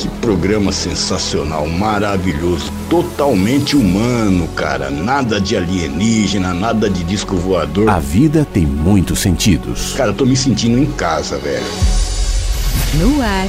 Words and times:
que 0.00 0.08
programa 0.22 0.72
sensacional, 0.72 1.68
maravilhoso, 1.68 2.72
totalmente 2.88 3.76
humano, 3.76 4.48
cara. 4.56 4.88
Nada 4.88 5.38
de 5.38 5.54
alienígena, 5.54 6.54
nada 6.54 6.88
de 6.88 7.04
disco 7.04 7.36
voador. 7.36 7.90
A 7.90 7.98
vida 7.98 8.46
tem 8.50 8.64
muitos 8.64 9.18
sentidos. 9.18 9.92
Cara, 9.92 10.10
eu 10.10 10.14
tô 10.14 10.24
me 10.24 10.34
sentindo 10.34 10.78
em 10.78 10.86
casa, 10.92 11.36
velho. 11.36 11.62
No 12.94 13.20
ar. 13.20 13.46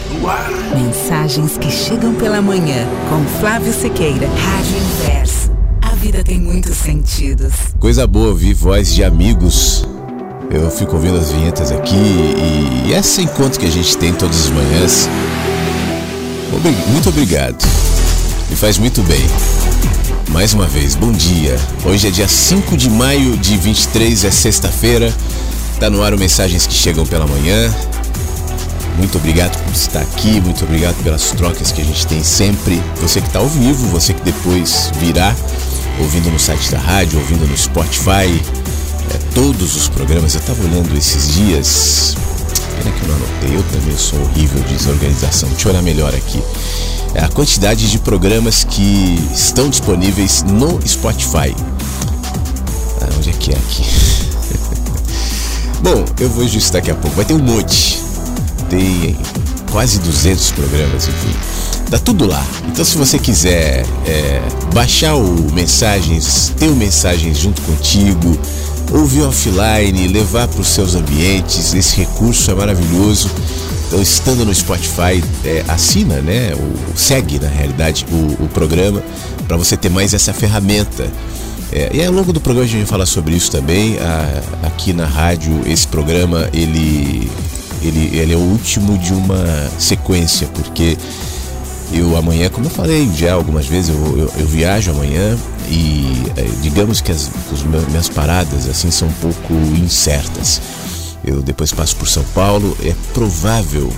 Mensagens 0.75 1.57
que 1.57 1.71
chegam 1.71 2.13
pela 2.15 2.41
manhã. 2.41 2.85
Com 3.09 3.23
Flávio 3.39 3.71
Sequeira. 3.71 4.27
Rádio 4.27 4.77
Inverso. 4.77 5.51
A 5.81 5.95
vida 5.95 6.21
tem 6.21 6.37
muitos 6.37 6.75
sentidos. 6.75 7.53
Coisa 7.79 8.05
boa 8.05 8.27
ouvir 8.27 8.53
voz 8.53 8.93
de 8.93 9.05
amigos. 9.05 9.87
Eu 10.49 10.69
fico 10.69 10.97
ouvindo 10.97 11.17
as 11.17 11.31
vinhetas 11.31 11.71
aqui 11.71 11.95
e 11.95 12.91
esse 12.91 13.21
encontro 13.21 13.57
que 13.57 13.65
a 13.65 13.71
gente 13.71 13.97
tem 13.97 14.13
todas 14.13 14.47
as 14.47 14.49
manhãs. 14.49 15.09
Muito 16.59 17.07
obrigado. 17.07 17.65
Me 18.49 18.57
faz 18.57 18.77
muito 18.77 19.01
bem. 19.03 19.25
Mais 20.29 20.53
uma 20.53 20.67
vez, 20.67 20.95
bom 20.95 21.11
dia. 21.11 21.57
Hoje 21.85 22.09
é 22.09 22.11
dia 22.11 22.27
5 22.27 22.75
de 22.75 22.89
maio 22.89 23.37
de 23.37 23.55
23, 23.55 24.25
é 24.25 24.31
sexta-feira. 24.31 25.13
Tá 25.79 25.89
no 25.89 26.03
ar 26.03 26.13
o 26.13 26.19
Mensagens 26.19 26.67
que 26.67 26.73
Chegam 26.73 27.05
pela 27.05 27.25
Manhã. 27.25 27.73
Muito 28.97 29.17
obrigado 29.17 29.57
por 29.63 29.73
estar 29.73 30.01
aqui, 30.01 30.41
muito 30.41 30.65
obrigado 30.65 31.01
pelas 31.03 31.31
trocas 31.31 31.71
que 31.71 31.81
a 31.81 31.85
gente 31.85 32.05
tem 32.05 32.21
sempre. 32.21 32.83
Você 33.01 33.21
que 33.21 33.27
está 33.27 33.39
ao 33.39 33.47
vivo, 33.47 33.87
você 33.87 34.13
que 34.13 34.21
depois 34.21 34.91
virá 34.99 35.33
ouvindo 35.99 36.29
no 36.29 36.37
site 36.37 36.69
da 36.69 36.79
rádio, 36.79 37.17
ouvindo 37.17 37.47
no 37.47 37.57
Spotify, 37.57 38.27
é, 39.09 39.17
todos 39.33 39.77
os 39.77 39.87
programas. 39.87 40.35
Eu 40.35 40.41
estava 40.41 40.61
olhando 40.63 40.93
esses 40.97 41.33
dias. 41.33 42.17
Pena 42.77 42.91
que 42.91 43.03
eu 43.03 43.07
não 43.07 43.15
anotei, 43.15 43.55
eu 43.55 43.63
também 43.71 43.97
sou 43.97 44.19
horrível 44.21 44.61
de 44.63 44.75
desorganização. 44.75 45.49
Deixa 45.49 45.67
eu 45.67 45.71
olhar 45.71 45.81
melhor 45.81 46.13
aqui. 46.13 46.41
É 47.13 47.23
a 47.23 47.27
quantidade 47.27 47.89
de 47.91 47.99
programas 47.99 48.63
que 48.63 49.19
estão 49.33 49.69
disponíveis 49.69 50.43
no 50.43 50.79
Spotify. 50.87 51.53
Ah, 53.01 53.09
onde 53.17 53.29
é 53.29 53.33
que 53.33 53.51
é 53.51 53.57
aqui? 53.57 53.83
Bom, 55.83 56.05
eu 56.19 56.29
vou 56.29 56.43
ajustar 56.45 56.81
daqui 56.81 56.91
a 56.91 56.95
pouco. 56.95 57.15
Vai 57.15 57.25
ter 57.25 57.33
um 57.33 57.39
monte. 57.39 57.99
Tem 58.69 59.17
quase 59.71 59.99
200 59.99 60.51
programas, 60.51 61.07
enfim. 61.07 61.35
Tá 61.89 61.99
tudo 61.99 62.25
lá. 62.25 62.45
Então, 62.67 62.85
se 62.85 62.97
você 62.97 63.19
quiser 63.19 63.85
é, 64.05 64.41
baixar 64.73 65.15
o 65.15 65.51
Mensagens, 65.51 66.53
ter 66.57 66.69
o 66.69 66.75
Mensagens 66.75 67.37
junto 67.37 67.61
contigo, 67.63 68.39
ouvir 68.91 69.21
offline, 69.23 70.07
levar 70.07 70.47
para 70.47 70.61
os 70.61 70.67
seus 70.67 70.95
ambientes, 70.95 71.73
esse 71.73 71.95
recurso 71.97 72.51
é 72.51 72.55
maravilhoso. 72.55 73.29
Então, 73.87 74.01
estando 74.01 74.45
no 74.45 74.53
Spotify, 74.53 75.23
é, 75.43 75.63
assina, 75.67 76.21
né? 76.21 76.53
O, 76.55 76.97
segue, 76.97 77.39
na 77.39 77.49
realidade, 77.49 78.05
o, 78.11 78.43
o 78.45 78.49
programa 78.53 79.01
para 79.47 79.57
você 79.57 79.75
ter 79.75 79.89
mais 79.89 80.13
essa 80.13 80.33
ferramenta. 80.33 81.07
É, 81.73 81.89
e 81.93 82.05
ao 82.05 82.11
longo 82.13 82.31
do 82.33 82.39
programa 82.39 82.65
a 82.65 82.69
gente 82.69 82.79
vai 82.79 82.87
falar 82.87 83.05
sobre 83.05 83.35
isso 83.35 83.51
também. 83.51 83.97
A- 83.99 84.67
aqui 84.67 84.93
na 84.93 85.05
rádio, 85.05 85.61
esse 85.65 85.87
programa 85.87 86.49
ele, 86.53 87.29
ele, 87.81 88.17
ele 88.17 88.33
é 88.33 88.37
o 88.37 88.39
último 88.39 88.97
de 88.97 89.13
uma 89.13 89.69
sequência, 89.77 90.47
porque 90.53 90.97
eu 91.93 92.15
amanhã, 92.15 92.49
como 92.49 92.67
eu 92.67 92.69
falei 92.71 93.09
já 93.15 93.33
algumas 93.33 93.65
vezes, 93.65 93.89
eu, 93.89 93.95
eu, 94.17 94.31
eu 94.37 94.47
viajo 94.47 94.91
amanhã 94.91 95.37
e 95.71 96.31
é, 96.35 96.43
digamos 96.61 96.99
que 96.99 97.13
as, 97.13 97.31
as 97.51 97.63
minhas 97.63 98.09
paradas 98.09 98.67
assim 98.67 98.91
são 98.91 99.07
um 99.07 99.13
pouco 99.13 99.53
incertas. 99.53 100.61
Eu 101.23 101.41
depois 101.41 101.71
passo 101.71 101.95
por 101.95 102.09
São 102.09 102.23
Paulo, 102.35 102.77
é 102.83 102.93
provável 103.13 103.91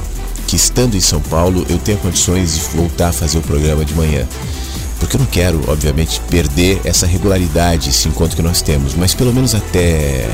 que 0.46 0.56
estando 0.56 0.96
em 0.96 1.02
São 1.02 1.20
Paulo 1.20 1.66
eu 1.68 1.80
tenha 1.80 1.98
condições 1.98 2.54
de 2.56 2.78
voltar 2.78 3.10
a 3.10 3.14
fazer 3.14 3.40
o 3.40 3.42
programa 3.42 3.84
de 3.84 3.94
manhã. 3.96 4.28
Porque 5.00 5.16
eu 5.16 5.20
não 5.20 5.26
quero, 5.26 5.62
obviamente, 5.68 6.22
perder 6.30 6.80
essa 6.84 7.08
regularidade, 7.08 7.90
esse 7.90 8.08
encontro 8.08 8.36
que 8.36 8.44
nós 8.44 8.62
temos, 8.62 8.94
mas 8.94 9.16
pelo 9.16 9.34
menos 9.34 9.56
até 9.56 10.30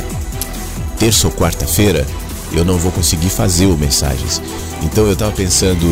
terça 0.99 1.25
ou 1.25 1.33
quarta-feira 1.33 2.05
eu 2.53 2.65
não 2.65 2.77
vou 2.77 2.91
conseguir 2.91 3.29
fazer 3.29 3.65
o 3.65 3.77
mensagens. 3.77 4.41
Então 4.83 5.05
eu 5.05 5.13
estava 5.13 5.31
pensando 5.31 5.85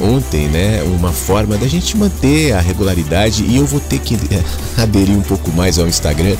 ontem, 0.00 0.48
né, 0.48 0.82
uma 0.82 1.12
forma 1.12 1.56
da 1.56 1.66
gente 1.66 1.96
manter 1.96 2.52
a 2.52 2.60
regularidade 2.60 3.44
e 3.44 3.56
eu 3.56 3.66
vou 3.66 3.80
ter 3.80 3.98
que 3.98 4.14
eh, 4.14 4.42
aderir 4.82 5.16
um 5.16 5.22
pouco 5.22 5.50
mais 5.52 5.78
ao 5.78 5.86
Instagram. 5.86 6.36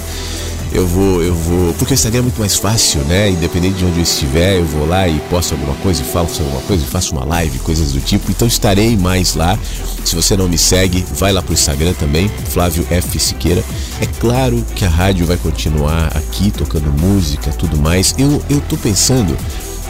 Eu 0.75 0.87
vou, 0.87 1.23
eu 1.23 1.35
vou, 1.35 1.75
porque 1.75 1.93
o 1.93 1.95
Instagram 1.95 2.21
é 2.21 2.23
muito 2.23 2.39
mais 2.39 2.57
fácil, 2.57 3.01
né? 3.03 3.31
Independente 3.31 3.77
de 3.77 3.85
onde 3.85 3.99
eu 3.99 4.03
estiver, 4.03 4.59
eu 4.59 4.65
vou 4.65 4.87
lá 4.87 5.07
e 5.07 5.19
posto 5.29 5.53
alguma 5.53 5.75
coisa, 5.77 6.01
e 6.01 6.05
falo 6.05 6.29
sobre 6.29 6.47
alguma 6.47 6.63
coisa, 6.63 6.83
e 6.83 6.87
faço 6.87 7.15
uma 7.15 7.25
live, 7.25 7.59
coisas 7.59 7.93
do 7.93 8.01
tipo. 8.01 8.31
Então 8.31 8.49
estarei 8.49 8.97
mais 8.97 9.35
lá. 9.35 9.59
Se 10.05 10.15
você 10.15 10.37
não 10.37 10.49
me 10.49 10.57
segue, 10.57 11.05
vai 11.15 11.33
lá 11.33 11.43
pro 11.43 11.53
Instagram 11.53 11.93
também, 11.95 12.31
Flávio 12.47 12.87
F 12.91 13.19
Siqueira. 13.19 13.63
É 14.01 14.07
claro 14.19 14.65
que 14.75 14.85
a 14.85 14.89
rádio 14.89 15.27
vai 15.27 15.37
continuar 15.37 16.07
aqui 16.17 16.51
tocando 16.51 16.91
música, 16.93 17.51
tudo 17.51 17.77
mais. 17.77 18.15
Eu 18.19 18.43
eu 18.49 18.61
tô 18.63 18.77
pensando 18.77 19.37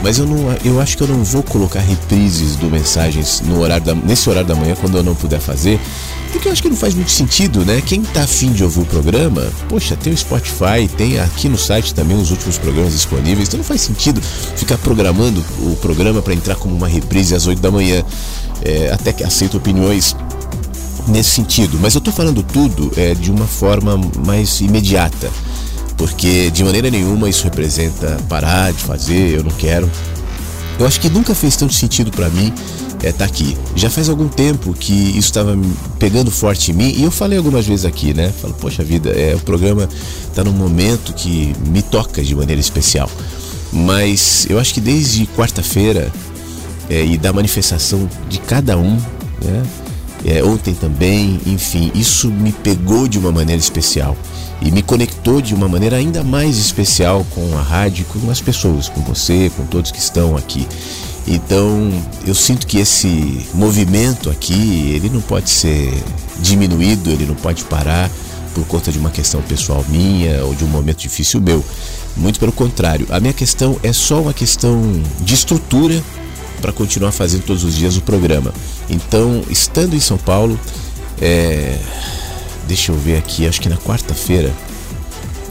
mas 0.03 0.17
eu 0.17 0.25
não, 0.25 0.53
eu 0.65 0.81
acho 0.81 0.97
que 0.97 1.03
eu 1.03 1.07
não 1.07 1.23
vou 1.23 1.41
colocar 1.41 1.79
reprises 1.79 2.57
do 2.57 2.69
mensagens 2.69 3.39
no 3.39 3.61
horário 3.61 3.85
da, 3.85 3.95
nesse 3.95 4.29
horário 4.29 4.47
da 4.47 4.53
manhã 4.53 4.75
quando 4.75 4.97
eu 4.97 5.03
não 5.03 5.15
puder 5.15 5.39
fazer, 5.39 5.79
porque 6.33 6.47
eu 6.47 6.51
acho 6.51 6.63
que 6.63 6.69
não 6.69 6.75
faz 6.75 6.95
muito 6.95 7.11
sentido, 7.11 7.63
né? 7.63 7.79
Quem 7.85 8.01
tá 8.01 8.23
afim 8.23 8.51
de 8.51 8.63
ouvir 8.63 8.81
o 8.81 8.85
programa, 8.85 9.47
poxa, 9.69 9.95
tem 9.95 10.11
o 10.11 10.17
Spotify, 10.17 10.89
tem 10.97 11.19
aqui 11.19 11.47
no 11.47 11.57
site 11.57 11.93
também 11.93 12.19
os 12.19 12.31
últimos 12.31 12.57
programas 12.57 12.91
disponíveis, 12.91 13.47
então 13.47 13.59
não 13.59 13.63
faz 13.63 13.81
sentido 13.81 14.19
ficar 14.55 14.77
programando 14.79 15.45
o 15.59 15.75
programa 15.75 16.23
para 16.23 16.33
entrar 16.33 16.55
como 16.55 16.75
uma 16.75 16.87
reprise 16.87 17.35
às 17.35 17.45
8 17.45 17.61
da 17.61 17.69
manhã. 17.69 18.03
É, 18.65 18.91
até 18.91 19.13
que 19.13 19.23
aceito 19.23 19.57
opiniões 19.57 20.15
nesse 21.07 21.31
sentido, 21.31 21.77
mas 21.79 21.95
eu 21.95 22.01
tô 22.01 22.11
falando 22.11 22.41
tudo 22.41 22.91
é, 22.95 23.13
de 23.13 23.29
uma 23.29 23.45
forma 23.45 23.99
mais 24.25 24.61
imediata 24.61 25.29
porque 25.97 26.49
de 26.49 26.63
maneira 26.63 26.89
nenhuma 26.89 27.29
isso 27.29 27.43
representa 27.43 28.17
parar 28.27 28.73
de 28.73 28.79
fazer, 28.79 29.37
eu 29.37 29.43
não 29.43 29.51
quero. 29.51 29.89
Eu 30.79 30.87
acho 30.87 30.99
que 30.99 31.09
nunca 31.09 31.35
fez 31.35 31.55
tanto 31.55 31.73
sentido 31.73 32.11
para 32.11 32.29
mim 32.29 32.51
é, 33.03 33.11
tá 33.11 33.25
aqui. 33.25 33.55
Já 33.75 33.89
faz 33.89 34.07
algum 34.07 34.29
tempo 34.29 34.73
que 34.73 34.93
isso 34.93 35.27
estava 35.27 35.57
pegando 35.99 36.31
forte 36.31 36.71
em 36.71 36.73
mim 36.73 36.93
e 36.95 37.03
eu 37.03 37.11
falei 37.11 37.37
algumas 37.37 37.67
vezes 37.67 37.85
aqui, 37.85 38.13
né? 38.13 38.31
Falo, 38.41 38.53
poxa 38.53 38.81
vida, 38.81 39.09
é, 39.09 39.35
o 39.35 39.39
programa 39.39 39.89
está 40.27 40.43
num 40.43 40.53
momento 40.53 41.13
que 41.13 41.53
me 41.67 41.81
toca 41.81 42.23
de 42.23 42.33
maneira 42.33 42.61
especial. 42.61 43.09
Mas 43.71 44.47
eu 44.49 44.57
acho 44.57 44.73
que 44.73 44.79
desde 44.79 45.27
quarta-feira 45.27 46.11
é, 46.89 47.03
e 47.03 47.17
da 47.17 47.33
manifestação 47.33 48.09
de 48.29 48.39
cada 48.39 48.77
um, 48.77 48.95
né? 49.43 49.63
É, 50.25 50.41
ontem 50.41 50.73
também, 50.73 51.37
enfim, 51.45 51.91
isso 51.93 52.31
me 52.31 52.53
pegou 52.53 53.09
de 53.09 53.19
uma 53.19 53.29
maneira 53.29 53.59
especial 53.59 54.15
e 54.61 54.71
me 54.71 54.81
conectou 54.81 55.41
de 55.41 55.53
uma 55.53 55.67
maneira 55.67 55.97
ainda 55.97 56.23
mais 56.23 56.57
especial 56.57 57.25
com 57.31 57.57
a 57.57 57.61
rádio, 57.61 58.05
com 58.05 58.31
as 58.31 58.39
pessoas, 58.39 58.87
com 58.87 59.01
você, 59.01 59.51
com 59.57 59.65
todos 59.65 59.91
que 59.91 59.99
estão 59.99 60.37
aqui. 60.37 60.65
Então, 61.25 61.89
eu 62.25 62.35
sinto 62.35 62.67
que 62.67 62.79
esse 62.79 63.47
movimento 63.53 64.29
aqui, 64.29 64.91
ele 64.93 65.09
não 65.09 65.21
pode 65.21 65.49
ser 65.49 65.93
diminuído, 66.39 67.09
ele 67.09 67.25
não 67.25 67.35
pode 67.35 67.63
parar 67.63 68.09
por 68.53 68.65
conta 68.67 68.91
de 68.91 68.99
uma 68.99 69.09
questão 69.09 69.41
pessoal 69.41 69.83
minha 69.87 70.43
ou 70.43 70.53
de 70.53 70.63
um 70.63 70.67
momento 70.67 70.97
difícil 70.97 71.41
meu. 71.41 71.63
Muito 72.15 72.39
pelo 72.39 72.51
contrário, 72.51 73.07
a 73.09 73.19
minha 73.19 73.33
questão 73.33 73.79
é 73.81 73.91
só 73.91 74.21
uma 74.21 74.33
questão 74.33 75.01
de 75.21 75.33
estrutura 75.33 76.03
para 76.61 76.71
continuar 76.71 77.11
fazendo 77.11 77.43
todos 77.43 77.63
os 77.63 77.75
dias 77.75 77.97
o 77.97 78.01
programa. 78.01 78.53
Então, 78.89 79.41
estando 79.49 79.95
em 79.95 79.99
São 79.99 80.17
Paulo, 80.17 80.59
é... 81.21 81.79
deixa 82.67 82.91
eu 82.91 82.97
ver 82.97 83.17
aqui, 83.17 83.47
acho 83.47 83.59
que 83.59 83.69
na 83.69 83.77
quarta-feira 83.77 84.53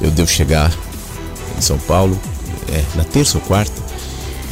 eu 0.00 0.10
devo 0.10 0.30
chegar 0.30 0.72
em 1.58 1.60
São 1.60 1.78
Paulo, 1.78 2.18
é, 2.68 2.82
na 2.94 3.04
terça 3.04 3.38
ou 3.38 3.44
quarta, 3.44 3.80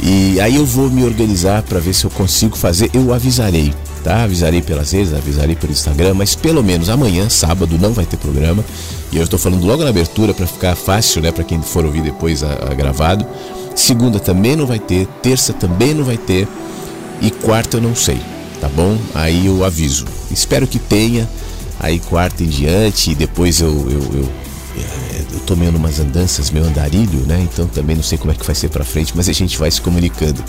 e 0.01 0.39
aí 0.39 0.55
eu 0.55 0.65
vou 0.65 0.89
me 0.89 1.03
organizar 1.03 1.61
para 1.61 1.79
ver 1.79 1.93
se 1.93 2.05
eu 2.05 2.09
consigo 2.09 2.57
fazer. 2.57 2.89
Eu 2.91 3.13
avisarei, 3.13 3.71
tá? 4.03 4.23
Avisarei 4.23 4.61
pelas 4.61 4.91
redes, 4.91 5.13
avisarei 5.13 5.55
pelo 5.55 5.71
Instagram, 5.71 6.15
mas 6.15 6.35
pelo 6.35 6.63
menos 6.63 6.89
amanhã, 6.89 7.29
sábado, 7.29 7.77
não 7.79 7.93
vai 7.93 8.05
ter 8.05 8.17
programa. 8.17 8.65
E 9.11 9.17
eu 9.17 9.23
estou 9.23 9.37
falando 9.37 9.63
logo 9.65 9.83
na 9.83 9.89
abertura 9.89 10.33
para 10.33 10.47
ficar 10.47 10.75
fácil, 10.75 11.21
né, 11.21 11.31
para 11.31 11.43
quem 11.43 11.61
for 11.61 11.85
ouvir 11.85 12.01
depois 12.01 12.43
a, 12.43 12.71
a 12.71 12.73
gravado. 12.73 13.25
Segunda 13.75 14.19
também 14.19 14.55
não 14.55 14.65
vai 14.65 14.79
ter, 14.79 15.05
terça 15.21 15.53
também 15.53 15.93
não 15.93 16.03
vai 16.03 16.17
ter 16.17 16.47
e 17.21 17.29
quarta 17.29 17.77
eu 17.77 17.81
não 17.81 17.95
sei, 17.95 18.19
tá 18.59 18.67
bom? 18.69 18.97
Aí 19.13 19.45
eu 19.45 19.63
aviso. 19.63 20.05
Espero 20.31 20.65
que 20.65 20.79
tenha. 20.79 21.29
Aí 21.79 21.99
quarta 21.99 22.43
em 22.43 22.47
diante 22.47 23.11
e 23.11 23.15
depois 23.15 23.59
eu, 23.59 23.69
eu, 23.89 24.01
eu 24.13 24.23
eu 24.23 24.29
tô 25.51 25.55
meio 25.57 25.71
numas 25.73 25.99
andanças, 25.99 26.49
meu 26.49 26.63
andarilho, 26.63 27.25
né? 27.27 27.45
Então 27.51 27.67
também 27.67 27.93
não 27.93 28.03
sei 28.03 28.17
como 28.17 28.31
é 28.31 28.35
que 28.35 28.45
vai 28.45 28.55
ser 28.55 28.69
para 28.69 28.85
frente, 28.85 29.11
mas 29.13 29.27
a 29.27 29.33
gente 29.33 29.57
vai 29.57 29.69
se 29.69 29.81
comunicando, 29.81 30.41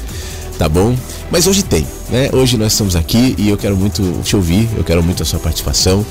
tá 0.56 0.68
bom? 0.68 0.96
Mas 1.28 1.48
hoje 1.48 1.64
tem, 1.64 1.84
né? 2.08 2.30
Hoje 2.32 2.56
nós 2.56 2.70
estamos 2.70 2.94
aqui 2.94 3.34
e 3.36 3.48
eu 3.48 3.56
quero 3.56 3.76
muito 3.76 4.22
te 4.22 4.36
ouvir, 4.36 4.68
eu 4.76 4.84
quero 4.84 5.02
muito 5.02 5.20
a 5.24 5.26
sua 5.26 5.40
participação. 5.40 6.06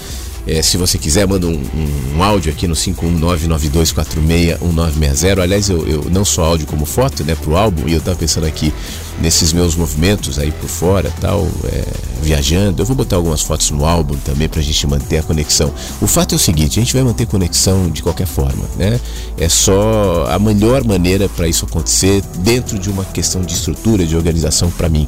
É, 0.48 0.62
se 0.62 0.78
você 0.78 0.98
quiser, 0.98 1.28
manda 1.28 1.48
um, 1.48 1.54
um, 1.54 2.18
um 2.18 2.24
áudio 2.24 2.52
aqui 2.52 2.68
no 2.68 2.76
51992461960. 2.76 5.40
Aliás, 5.40 5.70
eu, 5.70 5.88
eu, 5.88 6.06
não 6.10 6.26
só 6.26 6.46
áudio 6.46 6.66
como 6.68 6.86
foto, 6.86 7.24
né, 7.24 7.36
pro 7.36 7.56
álbum. 7.56 7.88
E 7.88 7.94
eu 7.94 8.02
tava 8.02 8.18
pensando 8.18 8.46
aqui 8.46 8.74
nesses 9.22 9.54
meus 9.54 9.76
movimentos 9.76 10.40
aí 10.40 10.52
por 10.52 10.68
fora, 10.68 11.14
tal, 11.22 11.48
é, 11.66 11.86
viajando. 12.22 12.82
Eu 12.82 12.86
vou 12.86 12.96
botar 12.96 13.18
algumas 13.18 13.42
fotos 13.42 13.70
no 13.70 13.86
álbum 13.86 14.18
também 14.18 14.50
pra 14.50 14.62
gente 14.62 14.88
manter 14.88 15.20
a 15.20 15.24
conexão. 15.24 15.72
O 16.02 16.08
fato 16.08 16.34
é 16.34 16.36
o 16.36 16.40
seguinte, 16.40 16.80
a 16.80 16.84
gente 16.84 16.94
vai 16.94 17.04
manter 17.04 17.28
conexão 17.28 17.90
de 17.90 18.02
qualquer 18.02 18.28
forma, 18.28 18.66
né? 18.78 19.00
É 19.38 19.48
só 19.48 20.26
a 20.28 20.40
melhor 20.40 20.84
maneira 20.84 21.30
para 21.30 21.48
isso 21.48 21.66
acontecer 21.66 22.22
dentro 22.40 22.80
de 22.80 22.90
uma 22.90 23.06
questão 23.06 23.42
de 23.42 23.54
estrutura, 23.54 24.06
de 24.06 24.16
organização 24.16 24.72
para 24.72 24.90
mim 24.90 25.08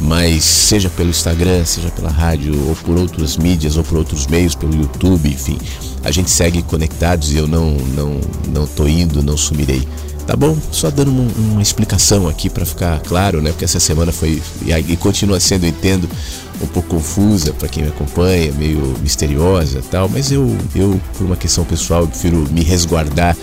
mas 0.00 0.44
seja 0.44 0.88
pelo 0.88 1.10
Instagram, 1.10 1.64
seja 1.64 1.90
pela 1.90 2.10
rádio, 2.10 2.54
ou 2.68 2.74
por 2.76 2.96
outras 2.96 3.36
mídias, 3.36 3.76
ou 3.76 3.84
por 3.84 3.98
outros 3.98 4.26
meios, 4.26 4.54
pelo 4.54 4.74
YouTube, 4.74 5.28
enfim, 5.28 5.58
a 6.02 6.10
gente 6.10 6.30
segue 6.30 6.62
conectados 6.62 7.32
e 7.32 7.36
eu 7.36 7.46
não 7.46 7.72
não 7.72 8.20
não 8.52 8.66
tô 8.66 8.86
indo, 8.88 9.22
não 9.22 9.36
sumirei. 9.36 9.86
Tá 10.26 10.36
bom? 10.36 10.56
Só 10.70 10.90
dando 10.90 11.10
uma, 11.10 11.28
uma 11.54 11.62
explicação 11.62 12.28
aqui 12.28 12.48
para 12.48 12.64
ficar 12.64 13.00
claro, 13.00 13.42
né? 13.42 13.50
Porque 13.50 13.64
essa 13.64 13.80
semana 13.80 14.12
foi 14.12 14.40
e, 14.64 14.96
continua 14.96 15.40
sendo, 15.40 15.66
entendo, 15.66 16.08
um 16.62 16.66
pouco 16.66 16.88
confusa 16.88 17.52
para 17.52 17.68
quem 17.68 17.82
me 17.82 17.88
acompanha, 17.88 18.52
meio 18.52 18.94
misteriosa, 19.02 19.82
tal, 19.90 20.08
mas 20.08 20.30
eu 20.30 20.56
eu 20.74 21.00
por 21.18 21.26
uma 21.26 21.36
questão 21.36 21.64
pessoal, 21.64 22.06
prefiro 22.06 22.46
me 22.52 22.62
resguardar 22.62 23.36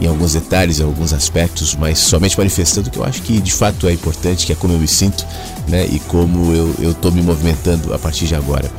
em 0.00 0.06
alguns 0.06 0.32
detalhes, 0.32 0.80
em 0.80 0.82
alguns 0.82 1.12
aspectos, 1.12 1.76
mas 1.76 1.98
somente 1.98 2.36
manifestando 2.36 2.88
o 2.88 2.90
que 2.90 2.98
eu 2.98 3.04
acho 3.04 3.20
que 3.22 3.38
de 3.38 3.52
fato 3.52 3.86
é 3.86 3.92
importante, 3.92 4.46
que 4.46 4.52
é 4.52 4.54
como 4.54 4.72
eu 4.72 4.78
me 4.78 4.88
sinto, 4.88 5.26
né? 5.68 5.86
E 5.86 6.00
como 6.00 6.52
eu, 6.54 6.74
eu 6.80 6.94
tô 6.94 7.10
me 7.10 7.22
movimentando 7.22 7.92
a 7.92 7.98
partir 7.98 8.26
de 8.26 8.34
agora. 8.34 8.70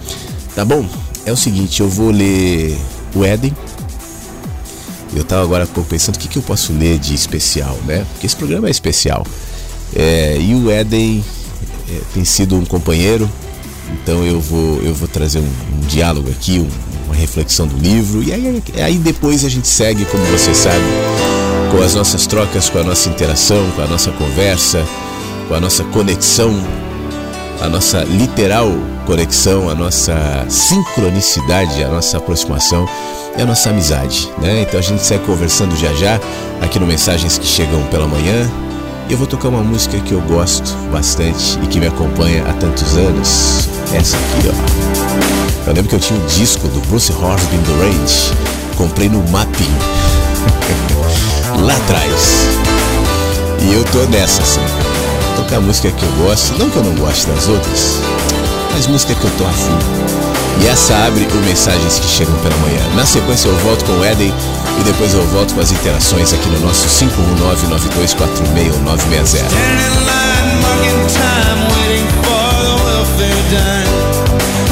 Tá 0.55 0.65
bom? 0.65 0.85
É 1.23 1.31
o 1.31 1.37
seguinte, 1.37 1.79
eu 1.81 1.87
vou 1.87 2.09
ler 2.09 2.75
o 3.13 3.23
Éden. 3.23 3.55
Eu 5.15 5.23
tava 5.23 5.43
agora 5.43 5.67
pensando 5.87 6.15
o 6.15 6.19
que, 6.19 6.27
que 6.27 6.37
eu 6.37 6.41
posso 6.41 6.73
ler 6.73 6.97
de 6.97 7.13
especial, 7.13 7.77
né? 7.85 8.05
Porque 8.13 8.25
esse 8.25 8.35
programa 8.35 8.67
é 8.67 8.71
especial. 8.71 9.25
É, 9.95 10.37
e 10.39 10.55
o 10.55 10.71
Éden 10.71 11.23
é, 11.89 12.01
tem 12.13 12.25
sido 12.25 12.55
um 12.55 12.65
companheiro, 12.65 13.29
então 13.91 14.25
eu 14.25 14.39
vou, 14.39 14.81
eu 14.81 14.93
vou 14.95 15.07
trazer 15.07 15.39
um, 15.39 15.51
um 15.77 15.81
diálogo 15.81 16.29
aqui, 16.31 16.59
um, 16.59 16.69
uma 17.11 17.15
reflexão 17.15 17.67
do 17.67 17.77
livro. 17.77 18.23
E 18.23 18.33
aí, 18.33 18.63
aí 18.81 18.97
depois 18.97 19.43
a 19.43 19.49
gente 19.49 19.67
segue, 19.67 20.05
como 20.05 20.23
você 20.25 20.55
sabe, 20.55 20.83
com 21.69 21.81
as 21.83 21.93
nossas 21.93 22.25
trocas, 22.25 22.69
com 22.69 22.79
a 22.79 22.83
nossa 22.83 23.09
interação, 23.09 23.69
com 23.75 23.81
a 23.81 23.87
nossa 23.87 24.11
conversa, 24.11 24.83
com 25.47 25.53
a 25.53 25.59
nossa 25.59 25.83
conexão, 25.85 26.51
a 27.59 27.67
nossa 27.67 28.03
literal 28.03 28.71
conexão, 29.05 29.69
a 29.69 29.75
nossa 29.75 30.45
sincronicidade, 30.49 31.83
a 31.83 31.89
nossa 31.89 32.17
aproximação 32.17 32.87
e 33.37 33.41
a 33.41 33.45
nossa 33.45 33.69
amizade, 33.69 34.29
né? 34.39 34.61
Então 34.61 34.79
a 34.79 34.83
gente 34.83 35.03
segue 35.03 35.25
conversando 35.25 35.75
já 35.75 35.93
já 35.93 36.19
aqui 36.61 36.79
no 36.79 36.87
Mensagens 36.87 37.37
que 37.37 37.45
Chegam 37.45 37.83
pela 37.87 38.07
Manhã. 38.07 38.49
E 39.09 39.13
eu 39.13 39.17
vou 39.17 39.27
tocar 39.27 39.49
uma 39.49 39.63
música 39.63 39.99
que 39.99 40.13
eu 40.13 40.21
gosto 40.21 40.73
bastante 40.91 41.59
e 41.61 41.67
que 41.67 41.79
me 41.79 41.87
acompanha 41.87 42.43
há 42.47 42.53
tantos 42.53 42.95
anos. 42.95 43.67
Essa 43.93 44.15
aqui, 44.15 44.47
ó. 44.47 45.40
Eu 45.71 45.75
lembro 45.75 45.87
que 45.87 45.95
eu 45.95 45.99
tinha 46.01 46.19
um 46.19 46.25
disco 46.25 46.67
do 46.67 46.81
Bruce 46.87 47.13
Hornsby 47.13 47.55
in 47.55 47.61
the 47.61 47.71
Range. 47.79 48.33
Comprei 48.75 49.07
no 49.07 49.23
Mapping. 49.31 49.71
Lá 51.63 51.73
atrás. 51.73 52.11
E 53.61 53.73
eu 53.73 53.81
tô 53.85 53.99
nessa, 54.09 54.41
assim. 54.41 54.59
Tocar 55.37 55.61
música 55.61 55.89
que 55.89 56.03
eu 56.03 56.11
gosto. 56.25 56.59
Não 56.59 56.69
que 56.69 56.75
eu 56.75 56.83
não 56.83 56.93
goste 56.95 57.25
das 57.27 57.47
outras, 57.47 58.01
mas 58.73 58.85
música 58.87 59.15
que 59.15 59.23
eu 59.23 59.31
tô 59.37 59.45
afim. 59.45 59.77
E 60.61 60.67
essa 60.67 60.93
abre 61.05 61.25
o 61.25 61.45
Mensagens 61.45 61.99
que 61.99 62.07
Chegam 62.07 62.35
pela 62.39 62.57
Manhã. 62.57 62.93
Na 62.93 63.05
sequência 63.05 63.47
eu 63.47 63.55
volto 63.59 63.85
com 63.85 63.93
o 63.93 64.03
Eden 64.03 64.33
e 64.77 64.83
depois 64.83 65.13
eu 65.13 65.25
volto 65.27 65.53
com 65.53 65.61
as 65.61 65.71
interações 65.71 66.33
aqui 66.33 66.49
no 66.49 66.59
nosso 66.59 66.89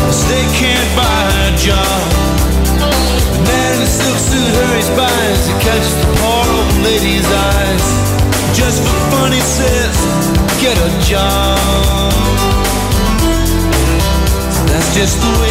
Cause 0.09 0.25
they 0.27 0.41
can't 0.57 0.89
buy 0.97 1.29
a 1.45 1.55
job. 1.55 2.09
The 3.31 3.41
man 3.45 3.73
in 3.75 3.79
the 3.79 3.85
silk 3.85 4.17
suit 4.17 4.49
hurries 4.57 4.89
by 4.97 5.05
as 5.05 5.45
he 5.45 5.53
catches 5.61 5.95
the 6.01 6.07
poor 6.17 6.45
old 6.49 6.73
lady's 6.81 7.29
eyes. 7.29 7.85
Just 8.57 8.81
for 8.81 8.97
fun, 9.11 9.31
he 9.31 9.39
says, 9.39 9.95
get 10.65 10.75
a 10.81 10.89
job. 11.05 12.11
So 14.49 14.61
that's 14.65 14.95
just 14.95 15.21
the 15.21 15.29
way. 15.41 15.48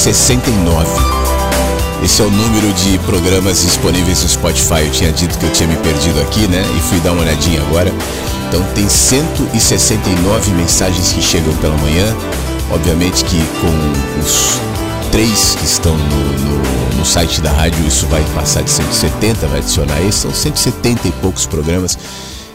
69. 0.00 0.88
Esse 2.02 2.22
é 2.22 2.24
o 2.24 2.30
número 2.30 2.72
de 2.72 2.98
programas 3.00 3.60
disponíveis 3.60 4.22
no 4.22 4.30
Spotify. 4.30 4.86
Eu 4.86 4.92
tinha 4.92 5.12
dito 5.12 5.38
que 5.38 5.44
eu 5.44 5.52
tinha 5.52 5.68
me 5.68 5.76
perdido 5.76 6.18
aqui, 6.22 6.48
né? 6.48 6.64
E 6.74 6.80
fui 6.88 6.98
dar 7.00 7.12
uma 7.12 7.20
olhadinha 7.20 7.60
agora. 7.60 7.92
Então 8.48 8.64
tem 8.72 8.88
169 8.88 10.52
mensagens 10.52 11.12
que 11.12 11.20
chegam 11.20 11.54
pela 11.58 11.76
manhã. 11.76 12.16
Obviamente 12.70 13.22
que 13.26 13.36
com 13.60 14.20
os 14.20 14.58
três 15.12 15.54
que 15.56 15.66
estão 15.66 15.94
no, 15.94 16.32
no, 16.38 16.96
no, 16.96 17.04
site 17.04 17.42
da 17.42 17.52
rádio, 17.52 17.86
isso 17.86 18.06
vai 18.06 18.24
passar 18.34 18.62
de 18.62 18.70
170, 18.70 19.46
vai 19.48 19.58
adicionar 19.58 20.00
esse. 20.00 20.20
São 20.20 20.32
170 20.32 21.08
e 21.08 21.12
poucos 21.12 21.44
programas 21.44 21.98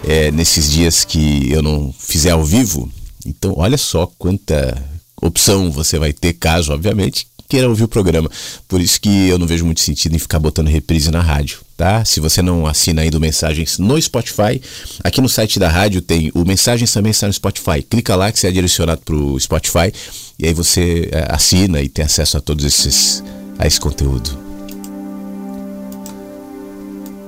é, 0.03 0.31
nesses 0.31 0.71
dias 0.71 1.05
que 1.05 1.51
eu 1.51 1.61
não 1.61 1.93
fizer 1.99 2.31
ao 2.31 2.43
vivo. 2.43 2.89
Então, 3.23 3.53
olha 3.55 3.77
só 3.77 4.09
quanta 4.17 4.75
opção 5.21 5.71
você 5.71 5.99
vai 5.99 6.11
ter, 6.11 6.33
caso, 6.33 6.73
obviamente, 6.73 7.27
queira 7.47 7.69
ouvir 7.69 7.83
o 7.83 7.87
programa. 7.87 8.29
Por 8.67 8.81
isso 8.81 8.99
que 8.99 9.27
eu 9.27 9.37
não 9.37 9.47
vejo 9.47 9.65
muito 9.65 9.81
sentido 9.81 10.15
em 10.15 10.19
ficar 10.19 10.39
botando 10.39 10.67
reprise 10.67 11.11
na 11.11 11.21
rádio, 11.21 11.59
tá? 11.77 12.03
Se 12.03 12.19
você 12.19 12.41
não 12.41 12.65
assina 12.65 13.01
ainda 13.01 13.17
o 13.17 13.21
Mensagens 13.21 13.77
no 13.77 14.01
Spotify, 14.01 14.61
aqui 15.03 15.21
no 15.21 15.29
site 15.29 15.59
da 15.59 15.69
rádio 15.69 16.01
tem 16.01 16.31
o 16.33 16.43
Mensagens 16.45 16.91
também 16.91 17.11
está 17.11 17.27
no 17.27 17.33
Spotify. 17.33 17.81
Clica 17.81 18.15
lá 18.15 18.31
que 18.31 18.39
você 18.39 18.47
é 18.47 18.51
direcionado 18.51 19.01
para 19.03 19.15
o 19.15 19.39
Spotify 19.39 19.91
e 20.39 20.47
aí 20.47 20.53
você 20.53 21.09
é, 21.11 21.27
assina 21.29 21.81
e 21.81 21.89
tem 21.89 22.05
acesso 22.05 22.37
a 22.37 22.41
todos 22.41 22.65
esses 22.65 23.23
a 23.57 23.65
esse 23.65 23.79
conteúdo. 23.79 24.37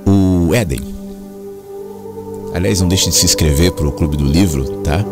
O 0.06 0.54
Éden. 0.54 0.80
Aliás, 2.54 2.80
não 2.80 2.88
deixe 2.88 3.08
de 3.08 3.14
se 3.14 3.24
inscrever 3.24 3.72
para 3.72 3.86
o 3.86 3.92
Clube 3.92 4.16
do 4.16 4.24
Livro, 4.24 4.64
tá? 4.82 5.04